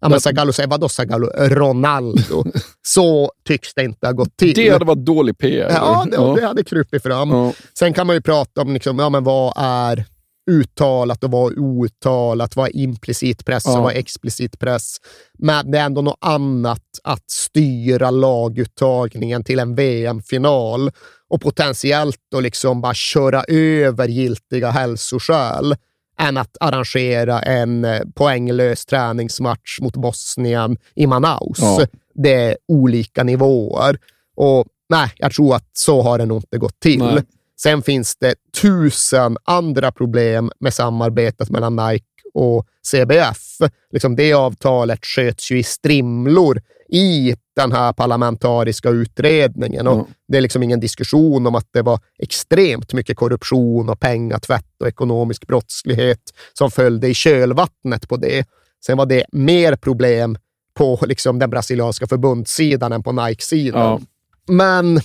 Ja, 0.02 0.10
men 0.10 0.22
Zagallo 0.22 0.54
säger, 0.54 0.70
vadå 0.70 0.90
Zagallo? 0.90 1.28
Ronaldo. 1.38 2.44
Så 2.82 3.32
tycks 3.44 3.74
det 3.74 3.84
inte 3.84 4.08
ha 4.08 4.14
gått 4.14 4.38
till. 4.38 4.54
Det 4.54 4.70
hade 4.70 4.86
varit 4.86 5.06
dålig 5.06 5.38
PR. 5.38 5.70
Ja, 5.70 6.06
det, 6.12 6.41
det 6.41 6.48
hade 6.48 6.64
krupit 6.64 7.04
fram. 7.04 7.30
Ja. 7.32 7.54
Sen 7.80 7.94
kan 7.94 8.08
man 8.08 8.16
ju 8.16 8.22
prata 8.22 8.62
om 8.62 8.74
liksom, 8.74 9.00
ja, 9.00 9.10
men 9.10 9.24
vad 9.24 9.54
är 9.56 10.06
uttalat 10.52 11.24
och 11.24 11.32
vad 11.32 11.57
outtalat? 11.57 12.56
Vad 12.56 12.68
är 12.68 12.76
implicit 12.76 13.45
press 13.45 13.64
Ja. 13.65 13.78
och 13.78 13.84
vad 13.84 13.94
är 13.94 13.98
explicit 13.98 14.60
press? 14.60 14.98
Men 15.40 15.72
det 15.72 15.78
är 15.80 15.86
ändå 15.86 16.02
något 16.02 16.18
annat 16.22 16.84
att 17.03 17.32
styra 17.32 18.11
laguttagningen 18.11 19.44
till 19.44 19.60
en 19.60 19.76
VM-final 19.76 20.91
och 21.30 21.41
potentiellt 21.41 22.18
då 22.32 22.40
liksom 22.40 22.82
bara 22.82 22.94
köra 22.94 23.44
över 23.48 24.07
giltiga 24.07 24.70
hälsoskäl 24.70 25.76
än 26.20 26.38
att 26.38 26.57
arrangera 26.60 27.40
en 27.41 27.86
eh, 27.86 28.02
poänglös 28.15 28.86
träningsmatch 28.86 29.80
mot 29.82 29.95
Bosnien 29.95 30.78
i 30.95 31.07
Manaus. 31.07 31.57
Ja. 31.60 31.86
Det 32.14 32.34
är 32.34 32.57
olika 32.68 33.24
nivåer. 33.24 33.98
Och 34.36 34.65
nej, 34.90 35.11
jag 35.18 35.32
tror 35.32 35.56
att 35.56 35.70
så 35.74 36.02
har 36.02 36.18
det 36.18 36.26
nog 36.26 36.38
inte 36.38 36.57
gått 36.57 36.80
till. 36.80 36.99
Nej. 36.99 37.24
Sen 37.64 37.81
finns 37.81 38.15
det 38.15 38.35
tusen 38.61 39.38
andra 39.44 39.91
problem 39.91 40.52
med 40.60 40.73
samarbetet 40.73 41.49
mellan 41.49 41.76
Nike 41.76 42.06
och 42.34 42.68
CBF. 42.85 43.57
Liksom 43.91 44.15
det 44.15 44.34
avtalet 44.34 45.06
sköts 45.06 45.52
ju 45.52 45.60
i 45.60 45.64
strimlor 45.64 46.61
i 46.90 47.35
den 47.56 47.72
här 47.72 47.94
parlamentariska 47.94 48.90
utredningen. 48.90 49.88
Och 49.88 49.98
Ja. 49.98 50.07
Det 50.27 50.38
är 50.38 50.41
liksom 50.41 50.64
ingen 50.64 50.80
diskussion 50.80 51.48
om 51.48 51.56
att 51.56 51.68
det 51.72 51.81
var 51.81 51.99
extremt 52.19 52.94
mycket 52.94 53.18
korruption 53.18 53.90
och 53.90 53.99
pengatvätt 53.99 54.81
och 54.81 54.88
ekonomisk 54.88 55.48
brottslighet 55.48 56.34
som 56.53 56.72
följde 56.72 57.07
i 57.07 57.14
kölvattnet 57.14 58.10
på 58.10 58.18
det. 58.18 58.48
Sen 58.85 58.98
var 58.98 59.06
det 59.06 59.26
mer 59.31 59.76
problem 59.76 60.38
på 60.73 60.99
liksom 61.02 61.40
den 61.40 61.49
brasilianska 61.49 62.07
förbundssidan 62.07 62.91
än 62.91 63.03
på 63.03 63.11
Nike-sidan. 63.11 63.81
Ja. 63.81 64.02
Men 64.48 64.99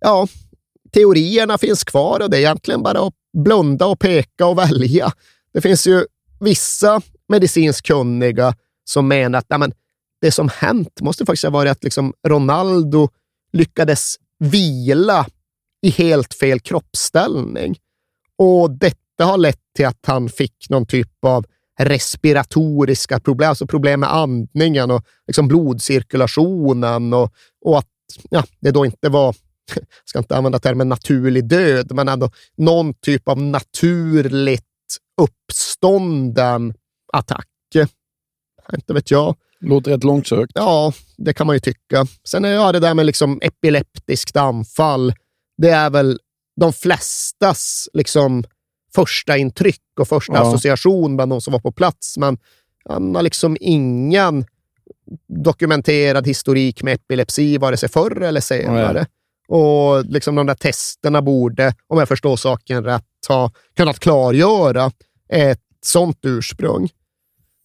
ja, 0.00 0.26
teorierna 0.92 1.58
finns 1.58 1.84
kvar 1.84 2.20
och 2.20 2.30
det 2.30 2.36
är 2.36 2.40
egentligen 2.40 2.82
bara 2.82 3.06
att 3.06 3.14
blunda 3.44 3.86
och 3.86 3.98
peka 3.98 4.46
och 4.46 4.58
välja. 4.58 5.12
Det 5.52 5.60
finns 5.60 5.86
ju 5.86 6.04
vissa 6.40 7.00
medicinskt 7.28 7.86
kunniga 7.86 8.54
som 8.84 9.08
menar 9.08 9.38
att 9.38 9.60
men, 9.60 9.72
det 10.20 10.30
som 10.30 10.48
hänt 10.48 11.00
måste 11.00 11.26
faktiskt 11.26 11.44
ha 11.44 11.50
varit 11.50 11.72
att 11.72 11.84
liksom 11.84 12.12
Ronaldo 12.28 13.08
lyckades 13.52 14.16
vila 14.38 15.26
i 15.82 15.90
helt 15.90 16.34
fel 16.34 16.60
kroppsställning. 16.60 17.76
Och 18.38 18.70
detta 18.70 19.24
har 19.24 19.38
lett 19.38 19.60
till 19.76 19.86
att 19.86 20.06
han 20.06 20.28
fick 20.28 20.66
någon 20.68 20.86
typ 20.86 21.24
av 21.24 21.46
respiratoriska 21.78 23.20
problem, 23.20 23.48
alltså 23.48 23.66
problem 23.66 24.00
med 24.00 24.14
andningen 24.14 24.90
och 24.90 25.04
liksom 25.26 25.48
blodcirkulationen 25.48 27.12
och, 27.12 27.32
och 27.64 27.78
att 27.78 27.88
ja, 28.30 28.44
det 28.60 28.70
då 28.70 28.86
inte 28.86 29.08
var, 29.08 29.34
ska 30.04 30.18
inte 30.18 30.36
använda 30.36 30.58
termen 30.58 30.88
naturlig 30.88 31.44
död, 31.44 31.92
men 31.94 32.08
ändå 32.08 32.30
någon 32.56 32.94
typ 32.94 33.28
av 33.28 33.42
naturligt 33.42 34.64
uppstånden 35.22 36.74
attack. 37.12 37.48
Inte 38.74 38.92
vet 38.94 39.10
jag. 39.10 39.36
Låter 39.60 39.90
rätt 39.90 40.04
långsökt. 40.04 40.52
Ja, 40.54 40.92
det 41.16 41.32
kan 41.34 41.46
man 41.46 41.56
ju 41.56 41.60
tycka. 41.60 42.06
Sen 42.24 42.44
är 42.44 42.52
ja, 42.52 42.72
det 42.72 42.80
där 42.80 42.94
med 42.94 43.06
liksom 43.06 43.40
epileptiskt 43.42 44.36
anfall. 44.36 45.12
Det 45.58 45.70
är 45.70 45.90
väl 45.90 46.18
de 46.60 46.72
flestas 46.72 47.88
liksom 47.92 48.44
första 48.94 49.36
intryck 49.36 49.82
och 50.00 50.08
första 50.08 50.32
Ja. 50.32 50.48
association 50.48 51.16
bland 51.16 51.32
de 51.32 51.40
som 51.40 51.52
var 51.52 51.60
på 51.60 51.72
plats. 51.72 52.18
Men 52.18 52.38
han 52.88 53.14
har 53.14 53.22
liksom 53.22 53.56
ingen 53.60 54.44
dokumenterad 55.44 56.26
historik 56.26 56.82
med 56.82 56.94
epilepsi, 56.94 57.58
vare 57.58 57.76
sig 57.76 57.88
förr 57.88 58.20
eller 58.22 58.40
senare. 58.40 58.92
Nej. 58.92 59.06
Och 59.48 60.04
liksom 60.04 60.34
de 60.34 60.46
där 60.46 60.54
testerna 60.54 61.22
borde, 61.22 61.74
om 61.86 61.98
jag 61.98 62.08
förstår 62.08 62.36
saken 62.36 62.84
rätt, 62.84 63.04
ha 63.28 63.50
kunnat 63.76 63.98
klargöra 63.98 64.90
ett 65.28 65.60
sånt 65.84 66.18
ursprung. 66.22 66.88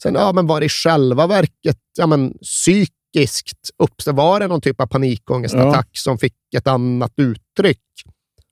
Sen, 0.04 0.14
ja, 0.14 0.32
men 0.32 0.48
var 0.48 0.60
det 0.60 0.66
i 0.66 0.70
själva 0.70 1.28
verket 1.28 1.78
ja, 1.98 2.08
men, 2.08 2.34
psykiskt 2.42 3.70
uppstod? 3.78 4.16
Var 4.16 4.40
det 4.40 4.48
någon 4.48 4.62
typ 4.62 4.82
av 4.82 4.88
panikångestattack 4.88 5.90
som 5.98 6.18
fick 6.18 6.36
ett 6.56 6.68
annat 6.68 7.14
uttryck? 7.16 7.82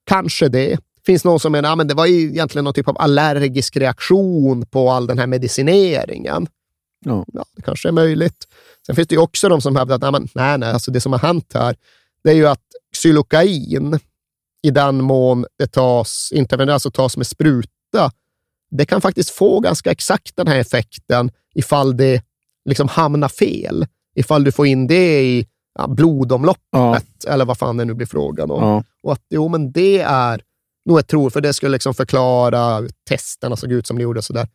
Kanske 0.06 0.50
det. 0.50 0.80
Finns 1.06 1.26
någon 1.26 1.40
som 1.40 1.52
menar 1.52 1.70
att 1.70 1.72
ja, 1.72 1.76
men 1.76 1.88
det 1.88 1.94
var 1.94 2.06
egentligen 2.06 2.64
någon 2.64 2.74
typ 2.74 2.88
av 2.88 2.98
allergisk 3.00 3.78
reaktion 3.78 4.66
på 4.66 4.92
all 4.92 5.08
den 5.08 5.20
här 5.20 5.28
medicineringen. 5.28 6.48
Ja. 7.06 7.26
Ja, 7.34 7.46
det 7.56 7.62
kanske 7.62 7.88
är 7.88 7.92
möjligt. 7.92 8.48
Sen 8.86 8.96
finns 8.96 9.08
det 9.08 9.16
ju 9.16 9.22
också 9.22 9.50
de 9.50 9.62
som 9.62 9.76
hävdar 9.76 9.96
att 9.96 10.02
nej, 10.02 10.12
men, 10.12 10.28
nej, 10.34 10.58
nej, 10.58 10.72
alltså 10.72 10.92
det 10.92 11.02
som 11.02 11.12
har 11.12 11.20
hänt 11.20 11.52
här, 11.54 11.76
det 12.24 12.30
är 12.30 12.36
ju 12.36 12.48
att 12.48 12.62
xylokain, 13.04 14.00
i 14.64 14.72
den 14.72 15.04
mån 15.04 15.46
det 15.60 15.68
tas 15.68 16.30
intravenöst, 16.32 16.74
alltså 16.74 16.92
tas 16.92 17.18
med 17.18 17.28
spruta, 17.28 18.12
det 18.72 18.86
kan 18.86 19.02
faktiskt 19.02 19.30
få 19.30 19.60
ganska 19.60 19.92
exakt 19.92 20.36
den 20.36 20.48
här 20.48 20.60
effekten 20.60 21.32
ifall 21.56 21.98
det 21.98 22.24
liksom 22.66 22.88
hamnar 22.88 23.28
fel. 23.28 23.88
Ifall 24.16 24.44
du 24.44 24.52
får 24.52 24.68
in 24.68 24.88
det 24.88 25.22
i 25.22 25.48
ja, 25.80 25.88
blodomloppet, 25.88 27.26
eller 27.28 27.46
vad 27.46 27.58
fan 27.58 27.78
det 27.78 27.86
nu 27.86 27.94
blir 27.94 28.08
frågan 28.08 28.52
om. 28.52 28.64
Ja. 28.64 28.84
Och 29.04 29.14
att 29.14 29.26
jo, 29.30 29.48
men 29.48 29.72
det 29.72 30.00
är 30.00 30.42
nog 30.86 31.00
ett 31.00 31.08
tro, 31.08 31.30
för 31.30 31.42
det 31.42 31.54
skulle 31.54 31.72
liksom 31.72 31.94
förklara 31.94 32.78
hur 32.78 32.90
testerna 33.10 33.56
såg 33.56 33.72
ut 33.72 33.88
som 33.88 33.98
de 33.98 34.04
gjorde 34.04 34.18
och 34.18 34.24
sådär. 34.24 34.48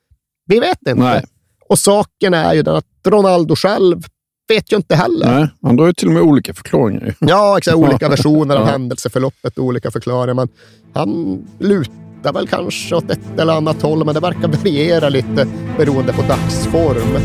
Vi 0.47 0.61
vet 0.61 0.79
inte. 0.79 0.95
Nej. 0.95 1.25
Och 1.69 1.79
saken 1.79 2.35
är 2.35 2.55
ju 2.55 2.63
den 2.63 2.77
att 2.77 2.87
Ronaldo 3.07 3.57
själv 3.57 4.03
vet 4.49 4.73
ju 4.73 4.77
inte 4.77 4.97
heller. 4.97 5.27
Nej, 5.39 5.49
han 5.63 5.77
drar 5.77 5.87
ju 5.87 5.93
till 5.93 6.09
och 6.09 6.15
med 6.15 6.23
olika 6.23 6.55
förklaringar. 6.55 7.15
Ja, 7.19 7.59
exakt. 7.59 7.77
Olika 7.77 8.09
versioner 8.09 8.57
av 8.57 8.61
Ja. 8.67 8.67
händelseförloppet 8.73 9.59
och 9.59 9.65
olika 9.65 9.91
förklaringar. 9.91 10.35
Men 10.35 10.49
han 10.95 11.39
lutar 11.59 12.33
väl 12.33 12.49
kanske 12.49 12.95
åt 12.95 13.11
ett 13.11 13.39
eller 13.39 13.53
annat 13.53 13.83
håll, 13.83 14.05
men 14.05 14.15
det 14.15 14.21
verkar 14.21 14.49
variera 14.49 15.09
lite 15.09 15.47
beroende 15.79 16.13
på 16.13 16.23
dagsform. 16.23 17.21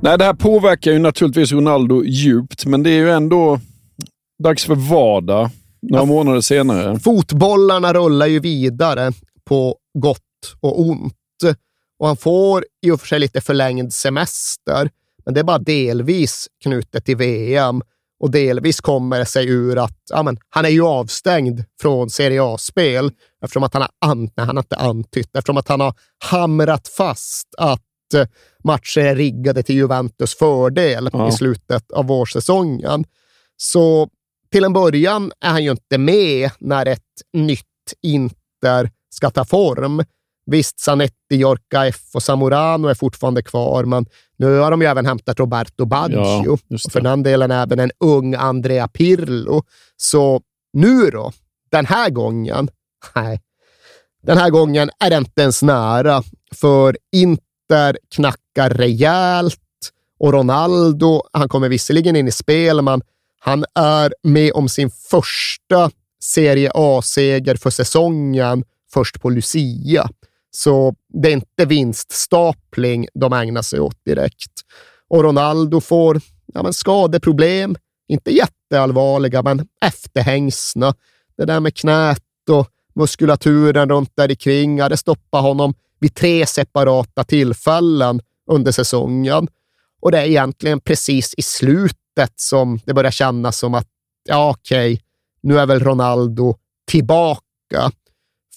Nej, 0.00 0.18
det 0.18 0.24
här 0.24 0.34
påverkar 0.34 0.92
ju 0.92 0.98
naturligtvis 0.98 1.52
Ronaldo 1.52 2.04
djupt, 2.04 2.66
men 2.66 2.82
det 2.82 2.90
är 2.90 2.94
ju 2.98 3.10
ändå 3.10 3.60
dags 4.42 4.64
för 4.64 4.74
vardag 4.74 5.50
några 5.82 6.04
månader 6.04 6.40
senare. 6.40 6.98
Fotbollarna 6.98 7.92
rullar 7.92 8.26
ju 8.26 8.40
vidare 8.40 9.12
på 9.44 9.76
gott 9.98 10.18
och 10.60 10.80
ont. 10.80 11.14
Och 11.98 12.06
han 12.06 12.16
får 12.16 12.64
i 12.86 12.90
och 12.90 13.00
för 13.00 13.06
sig 13.06 13.18
lite 13.18 13.40
förlängd 13.40 13.92
semester, 13.94 14.90
men 15.24 15.34
det 15.34 15.40
är 15.40 15.44
bara 15.44 15.58
delvis 15.58 16.48
knutet 16.62 17.04
till 17.04 17.16
VM. 17.16 17.82
Och 18.20 18.30
delvis 18.30 18.80
kommer 18.80 19.18
det 19.18 19.26
sig 19.26 19.48
ur 19.48 19.78
att 19.78 19.98
ja, 20.10 20.22
men, 20.22 20.38
han 20.48 20.64
är 20.64 20.68
ju 20.68 20.82
avstängd 20.82 21.64
från 21.80 22.10
Serie 22.10 22.42
A-spel 22.42 23.10
eftersom 23.42 23.62
att 23.62 23.74
han 23.74 23.82
har, 23.82 23.90
an, 24.10 24.22
nej, 24.22 24.46
han 24.46 24.56
har 24.56 24.62
inte 24.62 24.76
antytt, 24.76 25.36
eftersom 25.36 25.56
att 25.56 25.68
han 25.68 25.80
har 25.80 25.94
hamrat 26.24 26.88
fast 26.88 27.48
att 27.58 27.80
eh, 28.14 28.26
matcher 28.64 29.00
är 29.00 29.16
riggade 29.16 29.62
till 29.62 29.76
Juventus 29.76 30.34
fördel 30.34 31.10
Ja. 31.12 31.28
i 31.28 31.32
slutet 31.32 31.92
av 31.92 32.06
vårsäsongen. 32.06 33.04
Så 33.56 34.08
till 34.50 34.64
en 34.64 34.72
början 34.72 35.32
är 35.40 35.50
han 35.50 35.64
ju 35.64 35.70
inte 35.70 35.98
med 35.98 36.50
när 36.58 36.86
ett 36.86 37.02
nytt 37.32 37.64
Inter 38.02 38.90
ska 39.10 39.30
ta 39.30 39.44
form. 39.44 40.04
Visst, 40.46 40.80
Zanetti, 40.80 41.14
Jorka 41.36 41.86
F 41.86 42.00
och 42.14 42.22
Zamorano 42.22 42.88
är 42.88 42.94
fortfarande 42.94 43.42
kvar, 43.42 43.84
men 43.84 44.06
nu 44.36 44.58
har 44.58 44.70
de 44.70 44.82
ju 44.82 44.88
även 44.88 45.06
hämtat 45.06 45.38
Roberto 45.38 45.84
Baggio. 45.84 46.42
Ja, 46.44 46.50
och 46.50 46.60
för 46.92 47.00
den 47.00 47.22
delen 47.22 47.50
även 47.50 47.80
en 47.80 47.90
ung 48.00 48.34
Andrea 48.34 48.88
Pirlo. 48.88 49.62
Så 49.96 50.40
nu 50.72 51.10
då, 51.10 51.32
den 51.70 51.86
här 51.86 52.10
gången, 52.10 52.68
nej, 53.14 53.40
den 54.22 54.38
här 54.38 54.50
gången 54.50 54.90
är 54.98 55.10
det 55.10 55.16
inte 55.16 55.42
ens 55.42 55.62
nära, 55.62 56.22
för 56.54 56.96
Inter 57.12 57.98
knackar 58.14 58.70
rejält 58.70 59.60
och 60.18 60.32
Ronaldo, 60.32 61.22
han 61.32 61.48
kommer 61.48 61.68
visserligen 61.68 62.16
in 62.16 62.28
i 62.28 62.32
spel, 62.32 62.82
men 62.82 63.02
han 63.38 63.64
är 63.74 64.14
med 64.22 64.52
om 64.54 64.68
sin 64.68 64.90
första 64.90 65.90
Serie 66.22 66.70
A-seger 66.74 67.54
för 67.54 67.70
säsongen 67.70 68.64
först 68.92 69.20
på 69.20 69.30
Lucia. 69.30 70.08
Så 70.50 70.94
det 71.08 71.28
är 71.28 71.32
inte 71.32 71.64
vinststapling 71.64 73.08
de 73.14 73.32
ägnar 73.32 73.62
sig 73.62 73.80
åt 73.80 74.04
direkt. 74.04 74.52
Och 75.08 75.22
Ronaldo 75.22 75.80
får 75.80 76.20
ja, 76.54 76.62
men 76.62 76.72
skadeproblem, 76.72 77.76
inte 78.08 78.30
jätteallvarliga, 78.30 79.42
men 79.42 79.68
efterhängsna. 79.84 80.94
Det 81.36 81.44
där 81.44 81.60
med 81.60 81.74
knät 81.74 82.22
och 82.50 82.68
muskulaturen 82.94 83.88
runt 83.88 84.12
där 84.14 84.30
i 84.30 84.36
kring, 84.36 84.76
det 84.76 84.96
stoppar 84.96 85.40
honom 85.40 85.74
vid 86.00 86.14
tre 86.14 86.46
separata 86.46 87.24
tillfällen 87.24 88.20
under 88.50 88.72
säsongen. 88.72 89.48
Och 90.00 90.12
det 90.12 90.18
är 90.18 90.26
egentligen 90.26 90.80
precis 90.80 91.34
i 91.36 91.42
slutet 91.42 91.98
som 92.36 92.80
det 92.84 92.94
börjar 92.94 93.10
kännas 93.10 93.58
som 93.58 93.74
att, 93.74 93.86
ja 94.28 94.50
okej, 94.50 95.02
nu 95.40 95.58
är 95.58 95.66
väl 95.66 95.80
Ronaldo 95.80 96.54
tillbaka. 96.90 97.90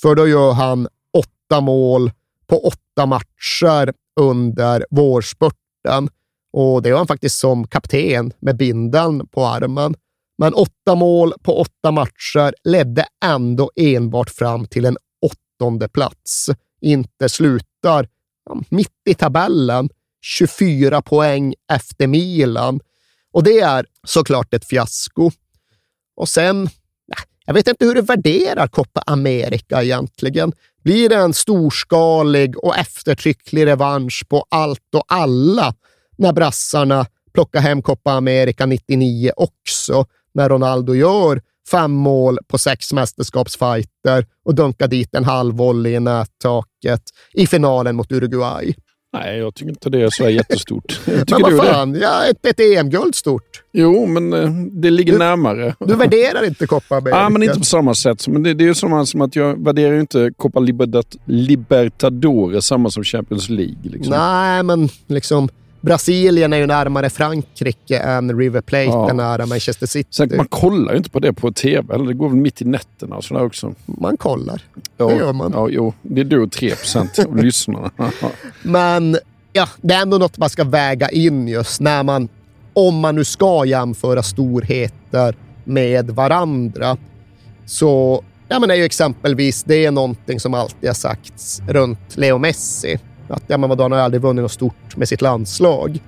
För 0.02 0.16
då 0.16 0.28
gör 0.28 0.52
han 0.52 0.88
åtta 1.14 1.62
mål 1.62 2.12
på 2.48 2.68
åtta 2.68 3.06
matcher 3.06 3.94
under 4.20 4.86
vårspurten. 4.90 6.10
Och 6.54 6.82
det 6.82 6.90
gör 6.90 6.98
han 6.98 7.08
faktiskt 7.08 7.40
som 7.40 7.68
kapten 7.68 8.34
med 8.40 8.58
bindeln 8.58 9.28
på 9.28 9.46
armen. 9.46 9.96
Men 10.38 10.54
åtta 10.54 10.96
mål 10.96 11.34
på 11.44 11.60
åtta 11.60 11.92
matcher 11.92 12.54
ledde 12.64 13.06
ändå 13.26 13.72
enbart 13.76 14.30
fram 14.30 14.66
till 14.66 14.86
en 14.86 14.98
åttonde 15.22 15.90
plats. 15.90 16.50
Inte 16.82 17.30
slutar 17.30 18.08
ja, 18.46 18.62
mitt 18.70 19.02
i 19.10 19.14
tabellen, 19.14 19.90
24 20.22 21.02
poäng 21.02 21.54
efter 21.74 22.08
Milan. 22.08 22.80
Och 23.32 23.44
det 23.44 23.60
är 23.60 23.86
såklart 24.08 24.54
ett 24.54 24.66
fiasko. 24.66 25.32
Och 26.16 26.30
sen, 26.30 26.70
jag 27.46 27.54
vet 27.54 27.68
inte 27.68 27.86
hur 27.86 27.96
du 27.96 28.02
värderar 28.02 28.68
Copa 28.68 29.04
America 29.06 29.84
egentligen. 29.84 30.54
Blir 30.84 31.10
det 31.10 31.16
en 31.16 31.34
storskalig 31.34 32.58
och 32.58 32.78
eftertrycklig 32.78 33.66
revansch 33.66 34.26
på 34.30 34.46
allt 34.50 34.96
och 34.96 35.06
alla 35.08 35.74
när 36.18 36.34
brassarna 36.34 37.06
plockar 37.34 37.60
hem 37.60 37.82
Copa 37.82 38.12
America 38.12 38.66
99 38.66 39.32
också, 39.36 40.06
när 40.34 40.50
Ronaldo 40.50 40.96
gör 40.96 41.42
fem 41.72 41.92
mål 41.92 42.38
på 42.48 42.58
sex 42.58 42.94
mästerskapsfighter 42.94 44.26
och 44.46 44.56
dunkar 44.56 44.88
dit 44.88 45.16
en 45.16 45.24
halv 45.24 45.56
volley 45.56 45.94
i 45.94 46.00
nättaket 46.00 47.02
i 47.34 47.48
finalen 47.48 47.96
mot 47.96 48.12
Uruguay. 48.12 48.76
Nej, 49.14 49.38
jag 49.38 49.56
tycker 49.56 49.70
inte 49.70 49.90
det 49.90 50.02
är 50.02 50.10
så 50.10 50.30
jättestort. 50.30 51.02
Jag 51.06 51.16
Men 51.16 51.26
tycker 51.26 51.42
vad 51.44 51.52
du 51.52 51.58
det? 51.58 51.64
fan, 51.64 51.96
ja, 52.02 52.26
ett, 52.26 52.46
ett 52.46 52.60
EM-guld 52.60 53.16
stort. 53.16 53.64
Jo, 53.72 54.06
men 54.06 54.34
eh, 54.34 54.50
det 54.72 54.90
ligger 54.90 55.18
närmare. 55.18 55.76
Du 55.80 55.96
värderar 55.96 56.46
inte 56.48 56.68
Copa. 56.68 57.02
Ja, 57.10 57.30
men 57.30 57.44
inte 57.44 57.58
på 57.60 57.66
samma 57.66 57.96
sätt. 57.96 58.28
Men 58.28 58.44
det, 58.44 58.54
det 58.54 58.64
är 58.64 58.66
ju 58.66 58.74
samma 58.76 59.06
som 59.06 59.22
att 59.22 59.36
jag 59.36 59.64
värderar 59.64 60.00
inte 60.00 60.32
Copa 60.38 60.60
Libertadores 61.26 62.66
samma 62.66 62.90
som 62.90 63.04
Champions 63.04 63.50
League. 63.50 63.76
Liksom. 63.84 64.14
Nej, 64.18 64.64
men 64.64 64.90
liksom 65.08 65.50
Brasilien 65.82 66.54
är 66.54 66.58
ju 66.58 66.68
närmare 66.68 67.10
Frankrike 67.10 68.00
än 68.00 68.38
River 68.40 68.62
Plate 68.62 68.84
Ja. 68.86 69.10
är 69.10 69.14
nära 69.14 69.46
Manchester 69.46 69.88
City. 69.88 70.10
Sen, 70.12 70.32
man 70.38 70.48
kollar 70.48 70.92
ju 70.92 70.98
inte 70.98 71.10
på 71.10 71.20
det 71.20 71.34
på 71.34 71.52
tv. 71.52 71.94
Eller 71.96 72.06
det 72.06 72.14
går 72.14 72.30
väl 72.30 72.38
mitt 72.38 72.62
i 72.62 72.66
nätterna 72.66 73.16
och 73.16 73.24
sådär 73.24 73.46
också. 73.46 73.74
Man 73.86 74.18
kollar. 74.18 74.62
Ja, 74.98 75.08
Det 75.08 75.16
gör 75.16 75.34
man. 75.34 75.52
Ja, 75.56 75.68
jo, 75.70 75.94
det 76.02 76.22
är 76.22 76.26
du 76.26 76.40
och 76.40 76.52
3 76.52 76.76
procent 76.76 77.20
av 77.20 77.38
lyssnarna. 77.44 77.92
Men 78.62 79.18
ja, 79.54 79.68
det 79.82 79.94
är 79.94 80.02
ändå 80.02 80.18
något 80.18 80.38
man 80.38 80.50
ska 80.50 80.64
väga 80.64 81.10
in 81.10 81.48
just 81.48 81.82
när 81.82 82.04
man, 82.04 82.30
om 82.74 83.00
man 83.00 83.16
nu 83.16 83.24
ska 83.24 83.66
jämföra 83.66 84.24
storheter 84.24 85.36
med 85.64 86.10
varandra, 86.10 86.98
så 87.66 88.24
ja, 88.48 88.60
men 88.60 88.72
är 88.72 88.76
ju 88.76 88.84
exempelvis 88.84 89.64
det 89.64 89.86
är 89.86 89.92
någonting 89.92 90.40
som 90.40 90.54
alltid 90.54 90.90
har 90.90 90.94
sagts 90.94 91.62
runt 91.68 92.00
Leo 92.18 92.38
Messi. 92.38 93.00
Att 93.32 93.44
ja, 93.48 93.58
men 93.58 93.70
vadå, 93.70 93.84
han 93.84 93.92
har 93.92 94.00
aldrig 94.00 94.22
vunnit 94.22 94.42
något 94.42 94.52
stort 94.52 94.96
med 94.96 95.08
sitt 95.08 95.22
landslag. 95.22 96.00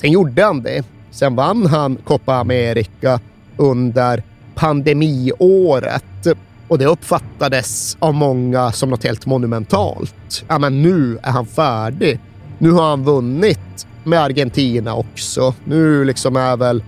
Sen 0.00 0.12
gjorde 0.12 0.44
han 0.44 0.62
det. 0.62 0.84
Sen 1.10 1.36
vann 1.36 1.66
han 1.66 1.96
Copa 1.96 2.34
America 2.34 3.20
under 3.56 4.22
pandemiåret 4.54 6.26
och 6.68 6.78
det 6.78 6.86
uppfattades 6.86 7.96
av 8.00 8.14
många 8.14 8.72
som 8.72 8.90
något 8.90 9.04
helt 9.04 9.26
monumentalt. 9.26 10.44
Ja, 10.48 10.58
men 10.58 10.82
nu 10.82 11.18
är 11.22 11.30
han 11.30 11.46
färdig. 11.46 12.20
Nu 12.58 12.70
har 12.70 12.90
han 12.90 13.04
vunnit 13.04 13.86
med 14.04 14.20
Argentina 14.20 14.94
också. 14.94 15.54
Nu 15.64 16.04
liksom 16.04 16.36
är 16.36 16.56
väl 16.56 16.82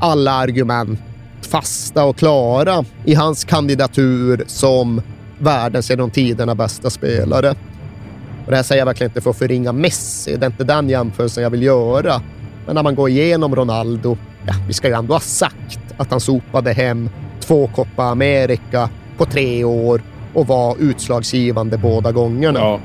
alla 0.00 0.32
argument 0.32 1.00
fasta 1.40 2.04
och 2.04 2.16
klara 2.16 2.84
i 3.04 3.14
hans 3.14 3.44
kandidatur 3.44 4.44
som 4.46 5.02
världens 5.38 5.90
genom 5.90 6.10
tiderna 6.10 6.54
bästa 6.54 6.90
spelare. 6.90 7.54
Och 8.50 8.52
det 8.52 8.56
här 8.58 8.64
säger 8.64 8.80
jag 8.80 8.86
verkligen 8.86 9.10
inte 9.10 9.20
för 9.20 9.30
att 9.30 9.38
förringa 9.38 9.72
Messi, 9.72 10.36
det 10.36 10.46
är 10.46 10.50
inte 10.50 10.64
den 10.64 10.88
jämförelsen 10.88 11.42
jag 11.42 11.50
vill 11.50 11.62
göra. 11.62 12.22
Men 12.66 12.74
när 12.74 12.82
man 12.82 12.94
går 12.94 13.08
igenom 13.08 13.56
Ronaldo, 13.56 14.16
ja, 14.46 14.54
vi 14.66 14.72
ska 14.72 14.88
ju 14.88 14.94
ändå 14.94 15.14
ha 15.14 15.20
sagt 15.20 15.80
att 15.96 16.10
han 16.10 16.20
sopade 16.20 16.72
hem 16.72 17.10
två 17.40 17.70
Copa 17.74 18.04
America 18.04 18.88
på 19.16 19.24
tre 19.24 19.64
år 19.64 20.02
och 20.34 20.46
var 20.46 20.76
utslagsgivande 20.78 21.78
båda 21.78 22.12
gångerna. 22.12 22.58
Ja. 22.58 22.80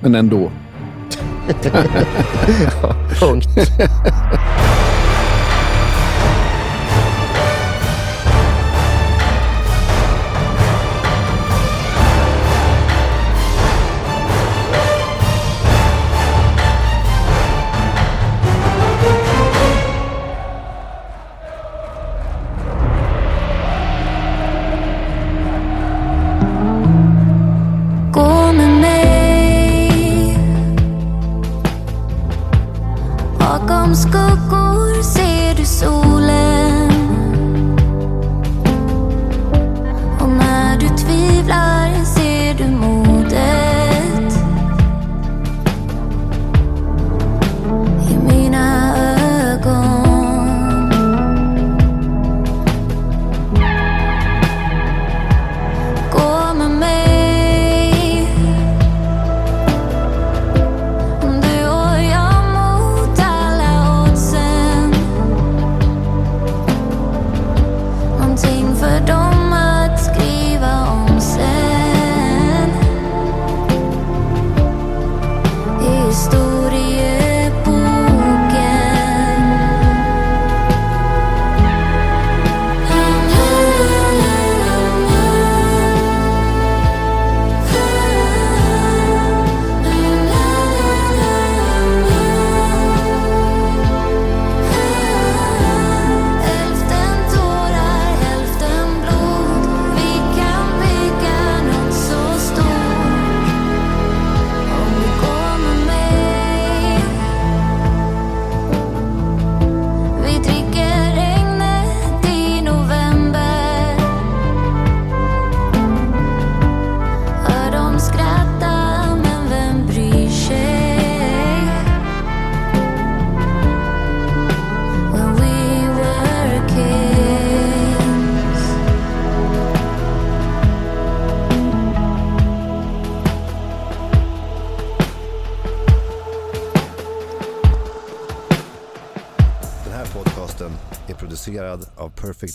Men 0.00 0.14
ändå. 0.14 0.50
ja, 2.82 2.94
punkt. 3.20 3.48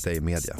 Den 0.01 0.13
här 0.13 0.21
Media. 0.21 0.52